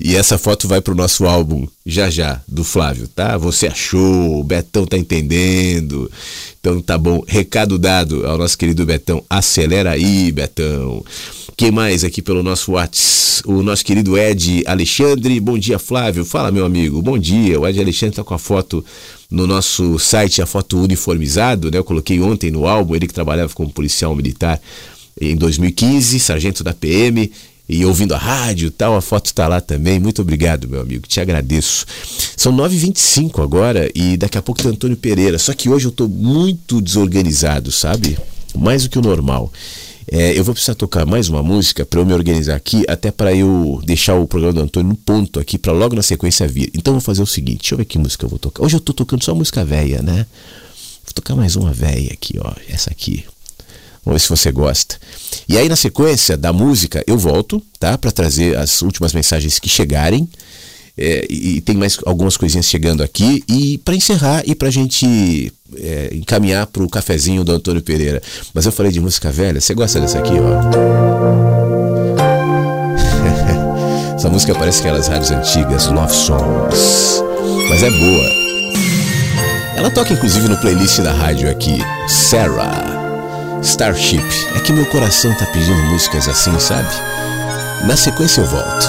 E 0.02 0.16
essa 0.16 0.38
foto 0.38 0.66
vai 0.66 0.80
pro 0.80 0.96
nosso 0.96 1.26
álbum 1.26 1.68
já 1.86 2.10
já 2.10 2.42
do 2.48 2.64
Flávio, 2.64 3.08
tá? 3.10 3.38
Você 3.38 3.68
achou, 3.68 4.40
o 4.40 4.44
Betão 4.44 4.86
tá 4.86 4.98
entendendo. 4.98 6.10
Então 6.60 6.82
tá 6.82 6.98
bom, 6.98 7.22
recado 7.28 7.78
dado 7.78 8.26
ao 8.26 8.38
nosso 8.38 8.58
querido 8.58 8.86
Betão. 8.86 9.22
Acelera 9.30 9.92
aí, 9.92 10.32
Betão. 10.32 11.04
Quem 11.58 11.70
mais 11.70 12.06
aqui 12.06 12.22
pelo 12.22 12.42
nosso 12.42 12.72
WhatsApp? 12.72 13.20
O 13.46 13.62
nosso 13.62 13.86
querido 13.86 14.18
Ed 14.18 14.64
Alexandre. 14.66 15.40
Bom 15.40 15.58
dia, 15.58 15.80
Flávio. 15.80 16.26
Fala, 16.26 16.52
meu 16.52 16.66
amigo. 16.66 17.02
Bom 17.02 17.18
dia. 17.18 17.60
O 17.60 17.68
Ed 17.68 17.80
Alexandre 17.80 18.16
tá 18.16 18.24
com 18.24 18.34
a 18.34 18.40
foto 18.40 18.84
no 19.30 19.46
nosso 19.46 19.98
site, 20.00 20.42
a 20.42 20.46
foto 20.46 20.78
uniformizado, 20.78 21.70
né? 21.72 21.78
Eu 21.78 21.84
coloquei 21.84 22.20
ontem 22.22 22.52
no 22.52 22.68
álbum, 22.68 22.96
ele 22.96 23.08
que 23.08 23.14
trabalhava 23.14 23.54
como 23.54 23.70
policial 23.70 24.16
militar 24.16 24.60
em 25.20 25.36
2015, 25.36 26.20
sargento 26.20 26.64
da 26.64 26.74
PM 26.74 27.30
e 27.70 27.86
ouvindo 27.86 28.16
a 28.16 28.18
rádio 28.18 28.68
e 28.68 28.72
tal, 28.72 28.96
a 28.96 29.02
foto 29.02 29.28
está 29.28 29.48
lá 29.48 29.62
também. 29.62 30.00
Muito 30.00 30.24
obrigado, 30.24 30.68
meu 30.68 30.82
amigo, 30.82 31.08
te 31.08 31.22
agradeço. 31.22 31.86
São 32.36 32.52
9h25 32.52 33.44
agora 33.44 33.90
e 33.94 34.18
daqui 34.18 34.40
a 34.40 34.42
pouco 34.42 34.62
tem 34.62 34.72
Antônio 34.72 34.98
Pereira. 34.98 35.38
Só 35.38 35.54
que 35.54 35.70
hoje 35.70 35.86
eu 35.86 35.90
estou 35.90 36.10
muito 36.10 36.82
desorganizado, 36.82 37.72
sabe? 37.72 38.18
Mais 38.56 38.84
do 38.84 38.90
que 38.90 38.98
o 38.98 39.02
normal. 39.02 39.54
É, 40.12 40.36
eu 40.36 40.44
vou 40.44 40.56
precisar 40.56 40.74
tocar 40.74 41.06
mais 41.06 41.30
uma 41.30 41.44
música 41.44 41.86
para 41.86 42.00
eu 42.00 42.06
me 42.06 42.14
organizar 42.14 42.56
aqui, 42.56 42.84
até 42.88 43.12
para 43.12 43.36
eu 43.36 43.80
deixar 43.86 44.16
o 44.16 44.28
programa 44.28 44.54
do 44.54 44.62
Antônio 44.62 44.90
no 44.90 44.96
ponto 44.96 45.40
aqui, 45.40 45.60
para 45.60 45.72
logo 45.72 45.96
na 45.96 46.02
sequência 46.02 46.48
vir. 46.48 46.72
Então 46.74 46.94
vou 46.94 47.02
fazer 47.02 47.22
o 47.22 47.28
seguinte: 47.28 47.60
deixa 47.60 47.76
eu 47.76 47.78
ver 47.78 47.86
que 47.86 48.00
música 48.00 48.26
eu 48.26 48.30
vou 48.30 48.40
tocar. 48.40 48.64
Hoje 48.64 48.76
eu 48.76 48.80
tô 48.80 48.92
tocando 48.92 49.24
só 49.24 49.36
música 49.36 49.64
velha, 49.64 50.02
né? 50.02 50.26
Vou 51.06 51.14
tocar 51.14 51.36
mais 51.36 51.56
uma 51.56 51.72
velha 51.72 52.12
aqui, 52.12 52.40
ó. 52.40 52.52
Essa 52.68 52.90
aqui. 52.90 53.24
Vamos 54.06 54.22
ver 54.22 54.26
se 54.26 54.30
você 54.30 54.52
gosta. 54.52 54.98
E 55.48 55.58
aí, 55.58 55.68
na 55.68 55.76
sequência 55.76 56.38
da 56.38 56.54
música, 56.54 57.04
eu 57.06 57.18
volto, 57.18 57.62
tá? 57.80 57.98
Para 57.98 58.12
trazer 58.12 58.58
as 58.58 58.82
últimas 58.82 59.14
mensagens 59.14 59.60
que 59.60 59.70
chegarem. 59.70 60.28
É, 61.02 61.26
e 61.30 61.62
tem 61.62 61.78
mais 61.78 61.98
algumas 62.06 62.36
coisinhas 62.36 62.66
chegando 62.66 63.02
aqui. 63.02 63.44
E 63.48 63.78
para 63.80 63.96
encerrar 63.96 64.44
e 64.46 64.54
para 64.54 64.68
a 64.68 64.72
gente 64.72 65.54
é, 65.78 66.10
encaminhar 66.14 66.68
para 66.68 66.84
o 66.84 66.90
cafezinho 66.90 67.44
do 67.44 67.54
Antônio 67.54 67.82
Pereira. 67.82 68.22
Mas 68.54 68.66
eu 68.66 68.72
falei 68.72 68.92
de 68.92 69.00
música 69.00 69.32
velha, 69.32 69.62
você 69.62 69.74
gosta 69.74 70.02
dessa 70.02 70.20
aqui, 70.20 70.34
ó? 70.34 70.60
Essa 74.16 74.30
música 74.30 74.54
parece 74.54 74.82
aquelas 74.82 75.08
rádios 75.08 75.32
antigas, 75.32 75.88
Love 75.88 76.14
Songs. 76.14 77.24
Mas 77.70 77.82
é 77.82 77.90
boa. 77.90 78.40
Ela 79.78 79.90
toca 79.92 80.12
inclusive 80.12 80.50
no 80.50 80.58
playlist 80.58 81.00
da 81.00 81.14
rádio 81.14 81.50
aqui, 81.50 81.80
Sarah. 82.10 82.99
Starship. 83.62 84.24
É 84.56 84.60
que 84.60 84.74
meu 84.74 84.86
coração 84.86 85.34
tá 85.36 85.46
pedindo 85.48 85.82
músicas 85.84 86.28
assim, 86.28 86.58
sabe? 86.60 86.90
Na 87.86 87.96
sequência 87.96 88.42
eu 88.42 88.48
volto. 88.48 88.88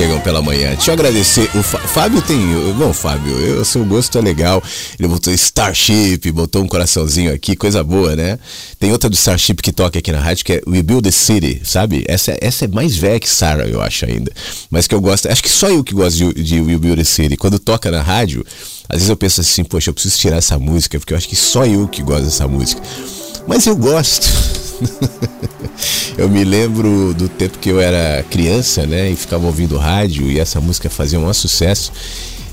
Chegam 0.00 0.18
pela 0.22 0.40
Manhã. 0.40 0.70
Deixa 0.70 0.92
eu 0.92 0.94
agradecer. 0.94 1.50
O 1.54 1.62
Fábio 1.62 2.22
tem. 2.22 2.38
Bom, 2.78 2.90
Fábio, 2.90 3.38
eu, 3.38 3.62
seu 3.66 3.84
gosto 3.84 4.16
é 4.16 4.22
legal. 4.22 4.62
Ele 4.98 5.06
botou 5.06 5.30
Starship, 5.34 6.32
botou 6.32 6.62
um 6.62 6.66
coraçãozinho 6.66 7.30
aqui, 7.30 7.54
coisa 7.54 7.84
boa, 7.84 8.16
né? 8.16 8.38
Tem 8.78 8.90
outra 8.92 9.10
do 9.10 9.14
Starship 9.14 9.56
que 9.56 9.70
toca 9.70 9.98
aqui 9.98 10.10
na 10.10 10.18
rádio 10.18 10.42
que 10.42 10.54
é 10.54 10.62
We 10.66 10.82
Build 10.82 11.02
the 11.02 11.10
City, 11.10 11.60
sabe? 11.64 12.02
Essa, 12.08 12.34
essa 12.40 12.64
é 12.64 12.68
mais 12.68 12.96
velha 12.96 13.20
que 13.20 13.28
Sarah, 13.28 13.68
eu 13.68 13.82
acho 13.82 14.06
ainda. 14.06 14.32
Mas 14.70 14.86
que 14.86 14.94
eu 14.94 15.02
gosto. 15.02 15.28
Acho 15.28 15.42
que 15.42 15.50
só 15.50 15.68
eu 15.68 15.84
que 15.84 15.92
gosto 15.92 16.16
de, 16.16 16.44
de 16.44 16.60
We 16.62 16.78
Build 16.78 16.96
the 16.96 17.04
City. 17.04 17.36
Quando 17.36 17.58
toca 17.58 17.90
na 17.90 18.00
rádio, 18.00 18.42
às 18.88 19.00
vezes 19.00 19.10
eu 19.10 19.16
penso 19.18 19.42
assim, 19.42 19.64
poxa, 19.64 19.90
eu 19.90 19.92
preciso 19.92 20.16
tirar 20.16 20.38
essa 20.38 20.58
música, 20.58 20.98
porque 20.98 21.12
eu 21.12 21.18
acho 21.18 21.28
que 21.28 21.36
só 21.36 21.66
eu 21.66 21.86
que 21.86 22.02
gosto 22.02 22.24
dessa 22.24 22.48
música. 22.48 22.80
Mas 23.46 23.66
eu 23.66 23.76
gosto. 23.76 24.26
eu 26.16 26.28
me 26.28 26.44
lembro 26.44 27.14
do 27.14 27.28
tempo 27.28 27.58
que 27.58 27.68
eu 27.68 27.80
era 27.80 28.22
criança, 28.24 28.86
né? 28.86 29.10
E 29.10 29.16
ficava 29.16 29.46
ouvindo 29.46 29.76
rádio 29.76 30.30
e 30.30 30.38
essa 30.38 30.60
música 30.60 30.88
fazia 30.90 31.18
um 31.18 31.22
maior 31.22 31.34
sucesso. 31.34 31.92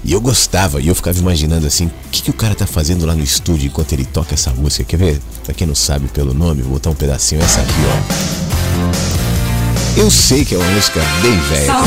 E 0.04 0.14
eu 0.14 0.22
gostava, 0.22 0.80
e 0.80 0.88
eu 0.88 0.96
ficava 0.96 1.18
imaginando 1.18 1.68
assim, 1.68 1.88
o 1.88 1.92
que, 2.12 2.22
que 2.22 2.30
o 2.30 2.34
cara 2.34 2.56
tá 2.56 2.66
fazendo 2.66 3.06
lá 3.06 3.14
no 3.14 3.24
estúdio 3.24 3.68
enquanto 3.68 3.92
ele 3.94 4.06
toca 4.06 4.34
essa 4.34 4.52
música? 4.52 4.84
Quer 4.84 4.98
ver? 4.98 5.22
Pra 5.44 5.54
quem 5.54 5.68
não 5.68 5.76
sabe 5.76 6.08
pelo 6.08 6.34
nome, 6.34 6.62
vou 6.62 6.74
botar 6.74 6.92
um 6.92 6.96
pedacinho, 6.96 7.42
essa 7.42 7.60
aqui, 7.60 7.74
ó. 7.86 10.00
Eu 10.00 10.12
sei 10.12 10.46
que 10.46 10.56
é 10.56 10.58
uma 10.58 10.72
música 10.72 11.02
bem 11.22 11.38
velha. 11.50 11.74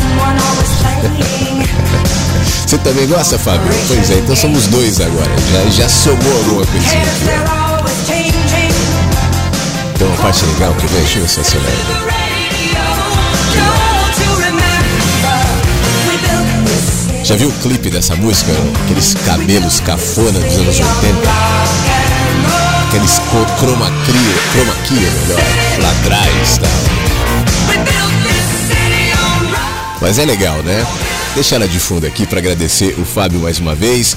Você 2.66 2.76
também 2.78 3.06
gosta, 3.06 3.38
Fábio? 3.38 3.72
Pois 3.88 4.10
é, 4.10 4.18
então 4.18 4.36
somos 4.36 4.66
dois 4.66 5.00
agora. 5.00 5.30
Já, 5.52 5.70
já 5.70 5.88
somou 5.88 6.36
alguma 6.38 6.66
coisinha 6.66 7.02
aqui, 7.02 7.54
ó. 7.56 7.59
Parte 10.22 10.44
legal 10.44 10.74
que 10.74 10.84
eu 10.84 10.88
ver 10.90 11.06
se 11.28 11.56
Já 17.24 17.36
viu 17.36 17.48
o 17.48 17.52
clipe 17.52 17.90
dessa 17.90 18.14
música? 18.16 18.52
Aqueles 18.84 19.14
cabelos 19.14 19.80
cafona 19.80 20.38
dos 20.38 20.54
anos 20.58 20.78
80? 20.78 20.90
Aqueles 22.88 23.20
chroma 23.58 23.86
key, 24.04 24.34
chroma 24.52 24.74
key 24.86 24.94
melhor, 24.94 25.40
lá 25.80 25.90
atrás 25.90 26.58
tá? 26.58 26.68
Mas 30.00 30.18
é 30.18 30.24
legal, 30.24 30.62
né? 30.62 30.86
Deixa 31.34 31.54
ela 31.54 31.68
de 31.68 31.78
fundo 31.78 32.06
aqui 32.06 32.26
para 32.26 32.40
agradecer 32.40 32.94
o 32.98 33.04
Fábio 33.04 33.40
mais 33.40 33.58
uma 33.58 33.74
vez. 33.74 34.16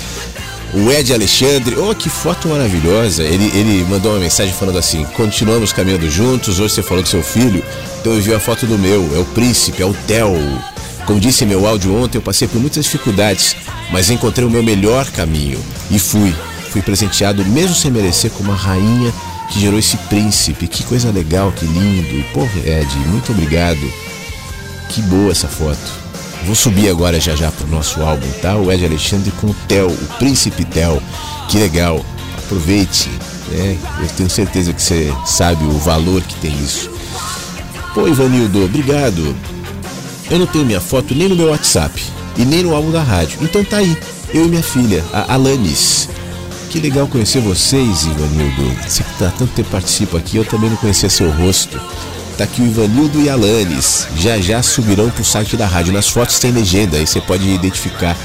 O 0.76 0.92
Ed 0.92 1.14
Alexandre, 1.14 1.78
oh, 1.78 1.94
que 1.94 2.10
foto 2.10 2.48
maravilhosa. 2.48 3.24
Ele, 3.24 3.46
ele 3.56 3.86
mandou 3.88 4.12
uma 4.12 4.20
mensagem 4.20 4.52
falando 4.54 4.80
assim: 4.80 5.06
continuamos 5.16 5.72
caminhando 5.72 6.10
juntos. 6.10 6.60
Hoje 6.60 6.74
você 6.74 6.82
falou 6.82 7.04
do 7.04 7.10
seu 7.10 7.22
filho, 7.22 7.64
então 8.02 8.14
eu 8.14 8.22
vi 8.22 8.34
a 8.34 8.40
foto 8.40 8.66
do 8.66 8.78
meu. 8.78 9.08
É 9.16 9.20
o 9.20 9.26
príncipe, 9.26 9.84
é 9.84 9.86
o 9.86 9.94
Theo. 9.94 10.34
Como 11.06 11.20
disse 11.20 11.44
em 11.44 11.48
meu 11.48 11.68
áudio 11.68 11.96
ontem, 11.96 12.18
eu 12.18 12.24
passei 12.24 12.48
por 12.48 12.60
muitas 12.60 12.86
dificuldades, 12.86 13.56
mas 13.92 14.10
encontrei 14.10 14.48
o 14.48 14.50
meu 14.50 14.64
melhor 14.64 15.06
caminho 15.12 15.60
e 15.92 16.00
fui. 16.00 16.34
Fui 16.72 16.82
presenteado, 16.82 17.46
mesmo 17.46 17.76
sem 17.76 17.92
merecer, 17.92 18.32
com 18.32 18.42
uma 18.42 18.56
rainha 18.56 19.14
que 19.52 19.60
gerou 19.60 19.78
esse 19.78 19.96
príncipe. 19.96 20.68
Que 20.68 20.84
coisa 20.84 21.12
legal, 21.12 21.52
que 21.52 21.68
lindo. 21.68 22.16
E, 22.16 22.24
pô, 22.34 22.42
Ed, 22.66 22.96
muito 23.10 23.32
obrigado. 23.32 23.94
Que 24.90 25.04
boa 25.04 25.32
essa 25.32 25.48
foto. 25.48 26.03
Vou 26.46 26.56
subir 26.56 26.90
agora 26.90 27.20
já 27.20 27.36
já 27.36 27.52
pro 27.52 27.68
nosso 27.68 28.02
álbum, 28.02 28.30
tá? 28.42 28.56
O 28.56 28.72
Ed 28.72 28.86
Alexandre 28.86 29.32
com 29.40 29.48
o 29.48 29.56
Theo, 29.68 29.88
o 29.90 30.08
Príncipe 30.20 30.66
Theo. 30.66 31.02
Que 31.50 31.58
legal. 31.58 32.04
Aproveite, 32.38 33.10
né? 33.50 33.78
Eu 34.02 34.08
tenho 34.10 34.30
certeza 34.30 34.74
que 34.74 34.82
você 34.82 35.14
sabe 35.26 35.64
o 35.64 35.78
valor 35.78 36.22
que 36.22 36.36
tem 36.36 36.52
isso. 36.62 36.92
Pô, 37.94 38.08
Ivanildo, 38.08 38.66
obrigado. 38.66 39.36
Eu 40.30 40.40
não 40.40 40.48
tenho 40.48 40.66
minha 40.66 40.82
foto 40.82 41.14
nem 41.14 41.30
no 41.30 41.36
meu 41.36 41.50
WhatsApp 41.50 42.02
e 42.38 42.44
nem 42.44 42.64
no 42.64 42.76
álbum 42.76 42.92
da 42.92 43.02
rádio. 43.02 43.38
Então 43.42 43.64
tá 43.64 43.78
aí, 43.78 43.98
eu 44.34 44.46
e 44.46 44.48
minha 44.48 44.64
filha, 44.64 45.04
a 45.14 45.34
Alanis. 45.34 46.10
Que 46.70 46.80
legal 46.80 47.08
conhecer 47.08 47.40
vocês, 47.40 48.06
Ivanildo. 48.06 48.76
Você 48.88 49.04
que 49.04 49.20
tá 49.20 49.32
tanto 49.38 49.54
tempo 49.54 49.70
participa 49.70 50.18
aqui, 50.18 50.38
eu 50.38 50.46
também 50.46 50.72
não 50.72 50.78
conhecia 50.78 51.10
seu 51.10 51.30
rosto. 51.32 51.80
Tá 52.38 52.46
aqui 52.46 52.62
o 52.62 52.66
Ivanildo 52.66 53.22
e 53.22 53.30
Alanes. 53.30 54.08
Já 54.16 54.40
já 54.40 54.62
subirão 54.64 55.10
pro 55.10 55.24
site 55.24 55.56
da 55.56 55.68
rádio. 55.68 55.94
Nas 55.94 56.10
fotos 56.10 56.40
tem 56.40 56.52
legenda, 56.52 56.98
aí 56.98 57.06
você 57.06 57.22
pode 57.22 57.48
identificar. 57.48 58.18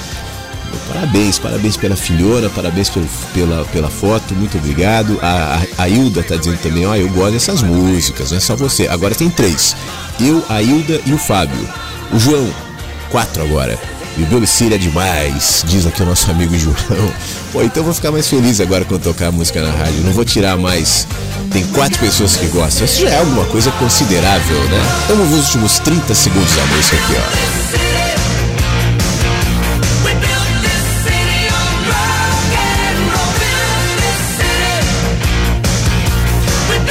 Parabéns, 0.88 1.38
parabéns 1.38 1.76
pela 1.76 1.96
filhona, 1.96 2.48
parabéns 2.48 2.88
pelo, 2.88 3.06
pela, 3.34 3.64
pela 3.66 3.90
foto, 3.90 4.34
muito 4.34 4.56
obrigado. 4.56 5.18
A, 5.22 5.60
a, 5.78 5.82
a 5.82 5.88
Hilda 5.88 6.22
tá 6.22 6.36
dizendo 6.36 6.58
também, 6.58 6.86
ó, 6.86 6.94
eu 6.96 7.08
gosto 7.10 7.32
dessas 7.32 7.62
músicas, 7.62 8.30
não 8.30 8.38
é 8.38 8.40
só 8.40 8.56
você. 8.56 8.88
Agora 8.88 9.14
tem 9.14 9.28
três. 9.28 9.76
Eu, 10.18 10.42
a 10.48 10.62
Hilda 10.62 11.00
e 11.04 11.12
o 11.12 11.18
Fábio. 11.18 11.68
O 12.12 12.18
João, 12.18 12.48
quatro 13.10 13.42
agora. 13.42 13.78
Viveu 14.18 14.44
Síria 14.48 14.74
é 14.74 14.78
demais, 14.78 15.62
diz 15.68 15.86
aqui 15.86 16.02
o 16.02 16.04
nosso 16.04 16.28
amigo 16.28 16.58
João. 16.58 16.74
Pô, 17.52 17.62
então 17.62 17.84
vou 17.84 17.94
ficar 17.94 18.10
mais 18.10 18.26
feliz 18.26 18.60
agora 18.60 18.84
quando 18.84 19.00
tocar 19.00 19.28
a 19.28 19.30
música 19.30 19.62
na 19.62 19.70
rádio. 19.70 20.02
Não 20.02 20.12
vou 20.12 20.24
tirar 20.24 20.56
mais. 20.56 21.06
Tem 21.52 21.64
quatro 21.68 22.00
pessoas 22.00 22.36
que 22.36 22.48
gostam. 22.48 22.84
Isso 22.84 23.02
já 23.02 23.10
é 23.10 23.18
alguma 23.20 23.44
coisa 23.44 23.70
considerável, 23.70 24.58
né? 24.64 25.04
Vamos 25.06 25.28
ver 25.28 25.34
os 25.36 25.46
últimos 25.46 25.78
30 25.78 26.12
segundos 26.16 26.52
da 26.56 26.66
música 26.66 26.96
aqui, 26.96 27.14
ó. 27.14 27.98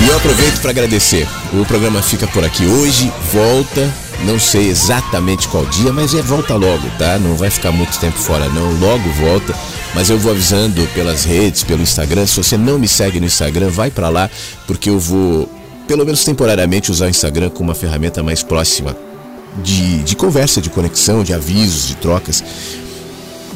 E 0.02 0.08
eu 0.08 0.16
aproveito 0.16 0.62
para 0.62 0.70
agradecer. 0.70 1.28
O 1.52 1.66
programa 1.66 2.02
fica 2.02 2.26
por 2.28 2.46
aqui 2.46 2.66
hoje, 2.66 3.12
volta 3.34 4.07
não 4.26 4.40
sei 4.40 4.70
exatamente 4.70 5.48
qual 5.48 5.66
dia, 5.66 5.94
mas 5.94 6.14
é 6.14 6.22
volta 6.22 6.56
logo, 6.56 6.88
tá? 6.98 7.20
Não 7.20 7.36
vai 7.36 7.50
ficar 7.50 7.72
muito 7.72 7.98
tempo 8.00 8.18
fora, 8.18 8.50
não. 8.50 8.72
Logo 8.80 9.10
volta. 9.14 9.56
Mas 9.94 10.10
eu 10.10 10.18
vou 10.18 10.32
avisando 10.32 10.86
pelas 10.94 11.24
redes, 11.24 11.64
pelo 11.64 11.82
Instagram. 11.82 12.26
Se 12.26 12.38
você 12.38 12.58
não 12.58 12.78
me 12.78 12.88
segue 12.88 13.20
no 13.20 13.26
Instagram, 13.26 13.70
vai 13.70 13.90
para 13.90 14.10
lá, 14.10 14.30
porque 14.66 14.90
eu 14.90 15.00
vou, 15.00 15.50
pelo 15.88 16.06
menos 16.06 16.24
temporariamente, 16.24 16.92
usar 16.92 17.06
o 17.06 17.10
Instagram 17.10 17.50
como 17.50 17.70
uma 17.70 17.76
ferramenta 17.76 18.22
mais 18.22 18.44
próxima 18.44 18.96
de, 19.64 20.04
de 20.04 20.16
conversa, 20.16 20.62
de 20.62 20.70
conexão, 20.70 21.24
de 21.24 21.34
avisos, 21.34 21.88
de 21.88 21.96
trocas. 21.96 22.44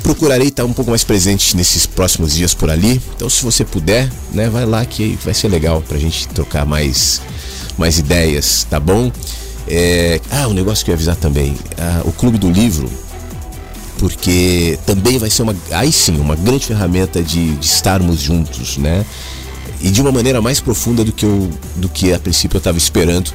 Procurarei 0.04 0.48
estar 0.48 0.66
um 0.66 0.74
pouco 0.74 0.90
mais 0.90 1.04
presente 1.04 1.56
nesses 1.56 1.86
próximos 1.86 2.34
dias 2.34 2.54
por 2.54 2.70
ali. 2.70 3.02
Então, 3.16 3.30
se 3.30 3.44
você 3.44 3.64
puder, 3.64 4.10
né, 4.34 4.50
vai 4.50 4.66
lá 4.66 4.84
que 4.86 5.18
vai 5.24 5.34
ser 5.34 5.48
legal 5.48 5.84
pra 5.88 5.98
gente 5.98 6.28
trocar 6.30 6.66
mais, 6.66 7.22
mais 7.78 8.00
ideias, 8.00 8.66
tá 8.70 8.80
bom? 8.80 9.12
É, 9.74 10.20
ah, 10.30 10.50
um 10.50 10.54
negócio 10.54 10.84
que 10.84 10.92
eu 10.92 10.94
ia 10.94 10.98
avisar 10.98 11.16
também. 11.16 11.56
Ah, 11.78 12.02
o 12.04 12.12
Clube 12.12 12.38
do 12.38 12.52
Livro, 12.52 12.90
porque 13.98 14.78
também 14.86 15.18
vai 15.18 15.30
ser 15.30 15.44
uma, 15.44 15.56
aí 15.72 15.94
sim, 15.94 16.20
uma 16.20 16.36
grande 16.36 16.66
ferramenta 16.66 17.24
de, 17.24 17.56
de 17.56 17.66
estarmos 17.66 18.20
juntos, 18.20 18.78
né? 18.78 19.06
E 19.80 19.90
de 19.90 20.02
uma 20.02 20.12
maneira 20.12 20.42
mais 20.42 20.60
profunda 20.60 21.06
do 21.06 21.14
que, 21.14 21.26
eu, 21.26 21.50
do 21.78 21.88
que 21.88 22.14
a 22.14 22.20
princípio 22.20 22.58
eu 22.58 22.60
estava 22.60 22.78
esperando 22.78 23.32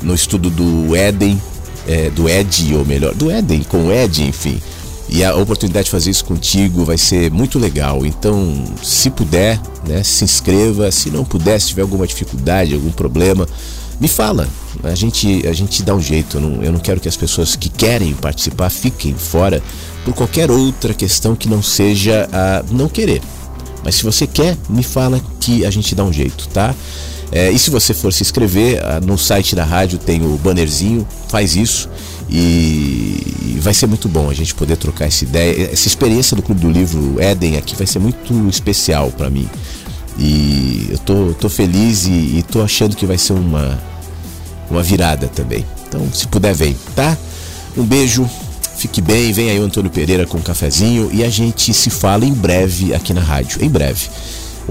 no 0.00 0.14
estudo 0.14 0.48
do 0.48 0.94
Éden, 0.94 1.42
é, 1.88 2.08
do 2.08 2.28
Ed, 2.28 2.72
ou 2.76 2.84
melhor, 2.86 3.12
do 3.12 3.28
Éden 3.28 3.64
com 3.64 3.88
o 3.88 3.92
Ed, 3.92 4.22
enfim. 4.22 4.62
E 5.08 5.24
a 5.24 5.34
oportunidade 5.34 5.86
de 5.86 5.90
fazer 5.90 6.10
isso 6.10 6.24
contigo 6.24 6.84
vai 6.84 6.96
ser 6.96 7.32
muito 7.32 7.58
legal. 7.58 8.06
Então, 8.06 8.64
se 8.80 9.10
puder, 9.10 9.60
né, 9.84 10.04
se 10.04 10.22
inscreva. 10.22 10.88
Se 10.92 11.10
não 11.10 11.24
puder, 11.24 11.60
se 11.60 11.68
tiver 11.68 11.82
alguma 11.82 12.06
dificuldade, 12.06 12.74
algum 12.74 12.92
problema, 12.92 13.48
me 14.00 14.08
fala. 14.08 14.48
A 14.82 14.94
gente, 14.94 15.46
a 15.46 15.52
gente 15.52 15.82
dá 15.82 15.94
um 15.94 16.00
jeito. 16.00 16.38
Eu 16.38 16.40
não, 16.40 16.62
eu 16.62 16.72
não 16.72 16.80
quero 16.80 17.00
que 17.00 17.08
as 17.08 17.16
pessoas 17.16 17.54
que 17.54 17.68
querem 17.68 18.14
participar 18.14 18.70
fiquem 18.70 19.14
fora 19.14 19.62
por 20.04 20.14
qualquer 20.14 20.50
outra 20.50 20.94
questão 20.94 21.36
que 21.36 21.48
não 21.48 21.62
seja 21.62 22.28
a 22.32 22.64
não 22.72 22.88
querer. 22.88 23.20
Mas 23.84 23.96
se 23.96 24.02
você 24.04 24.26
quer, 24.26 24.56
me 24.68 24.82
fala 24.82 25.20
que 25.38 25.64
a 25.64 25.70
gente 25.70 25.94
dá 25.94 26.04
um 26.04 26.12
jeito, 26.12 26.48
tá? 26.48 26.74
É, 27.32 27.50
e 27.50 27.58
se 27.58 27.70
você 27.70 27.94
for 27.94 28.12
se 28.12 28.22
inscrever, 28.22 28.80
no 29.04 29.16
site 29.16 29.54
da 29.54 29.64
rádio 29.64 29.98
tem 29.98 30.20
o 30.22 30.36
bannerzinho, 30.36 31.06
faz 31.28 31.54
isso 31.54 31.88
e 32.28 33.58
vai 33.60 33.74
ser 33.74 33.86
muito 33.86 34.08
bom 34.08 34.30
a 34.30 34.34
gente 34.34 34.54
poder 34.54 34.76
trocar 34.76 35.06
essa 35.06 35.24
ideia. 35.24 35.70
Essa 35.72 35.86
experiência 35.86 36.36
do 36.36 36.42
Clube 36.42 36.60
do 36.60 36.70
Livro 36.70 37.20
Éden 37.20 37.56
aqui 37.56 37.76
vai 37.76 37.86
ser 37.86 37.98
muito 37.98 38.48
especial 38.48 39.10
para 39.10 39.30
mim. 39.30 39.48
E 40.18 40.88
eu 40.90 40.98
tô, 40.98 41.34
tô 41.38 41.48
feliz 41.48 42.06
e, 42.06 42.38
e 42.38 42.44
tô 42.50 42.62
achando 42.62 42.96
que 42.96 43.06
vai 43.06 43.16
ser 43.16 43.32
uma, 43.32 43.78
uma 44.70 44.82
virada 44.82 45.28
também. 45.28 45.64
Então, 45.88 46.06
se 46.12 46.26
puder, 46.28 46.54
vem, 46.54 46.76
tá? 46.94 47.16
Um 47.76 47.84
beijo, 47.84 48.28
fique 48.76 49.00
bem, 49.00 49.32
vem 49.32 49.50
aí 49.50 49.58
o 49.58 49.64
Antônio 49.64 49.90
Pereira 49.90 50.26
com 50.26 50.38
um 50.38 50.42
cafezinho 50.42 51.10
e 51.12 51.24
a 51.24 51.28
gente 51.28 51.74
se 51.74 51.90
fala 51.90 52.24
em 52.24 52.32
breve 52.32 52.94
aqui 52.94 53.12
na 53.12 53.20
rádio, 53.20 53.62
em 53.64 53.68
breve. 53.68 54.08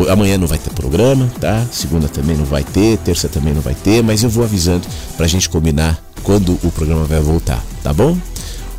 Amanhã 0.09 0.37
não 0.37 0.47
vai 0.47 0.57
ter 0.57 0.69
programa, 0.69 1.29
tá? 1.41 1.65
Segunda 1.71 2.07
também 2.07 2.37
não 2.37 2.45
vai 2.45 2.63
ter, 2.63 2.97
terça 2.99 3.27
também 3.27 3.53
não 3.53 3.61
vai 3.61 3.75
ter, 3.75 4.01
mas 4.01 4.23
eu 4.23 4.29
vou 4.29 4.43
avisando 4.43 4.87
pra 5.17 5.27
gente 5.27 5.49
combinar 5.49 6.01
quando 6.23 6.57
o 6.63 6.71
programa 6.71 7.03
vai 7.03 7.19
voltar, 7.19 7.61
tá 7.83 7.93
bom? 7.93 8.17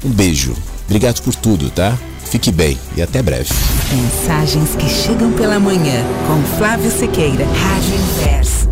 Um 0.05 0.11
beijo. 0.11 0.55
Obrigado 0.87 1.21
por 1.21 1.35
tudo, 1.35 1.71
tá? 1.71 1.97
Fique 2.25 2.51
bem 2.51 2.79
e 2.97 3.03
até 3.03 3.23
breve. 3.23 3.51
Mensagens 3.93 4.77
que 4.77 4.89
chegam 4.89 5.33
pela 5.33 5.59
manhã 5.59 6.05
com 6.27 6.57
Flávio 6.57 6.91
Sequeira, 6.91 7.45
Rádio 7.45 7.95
Inverno. 7.95 8.70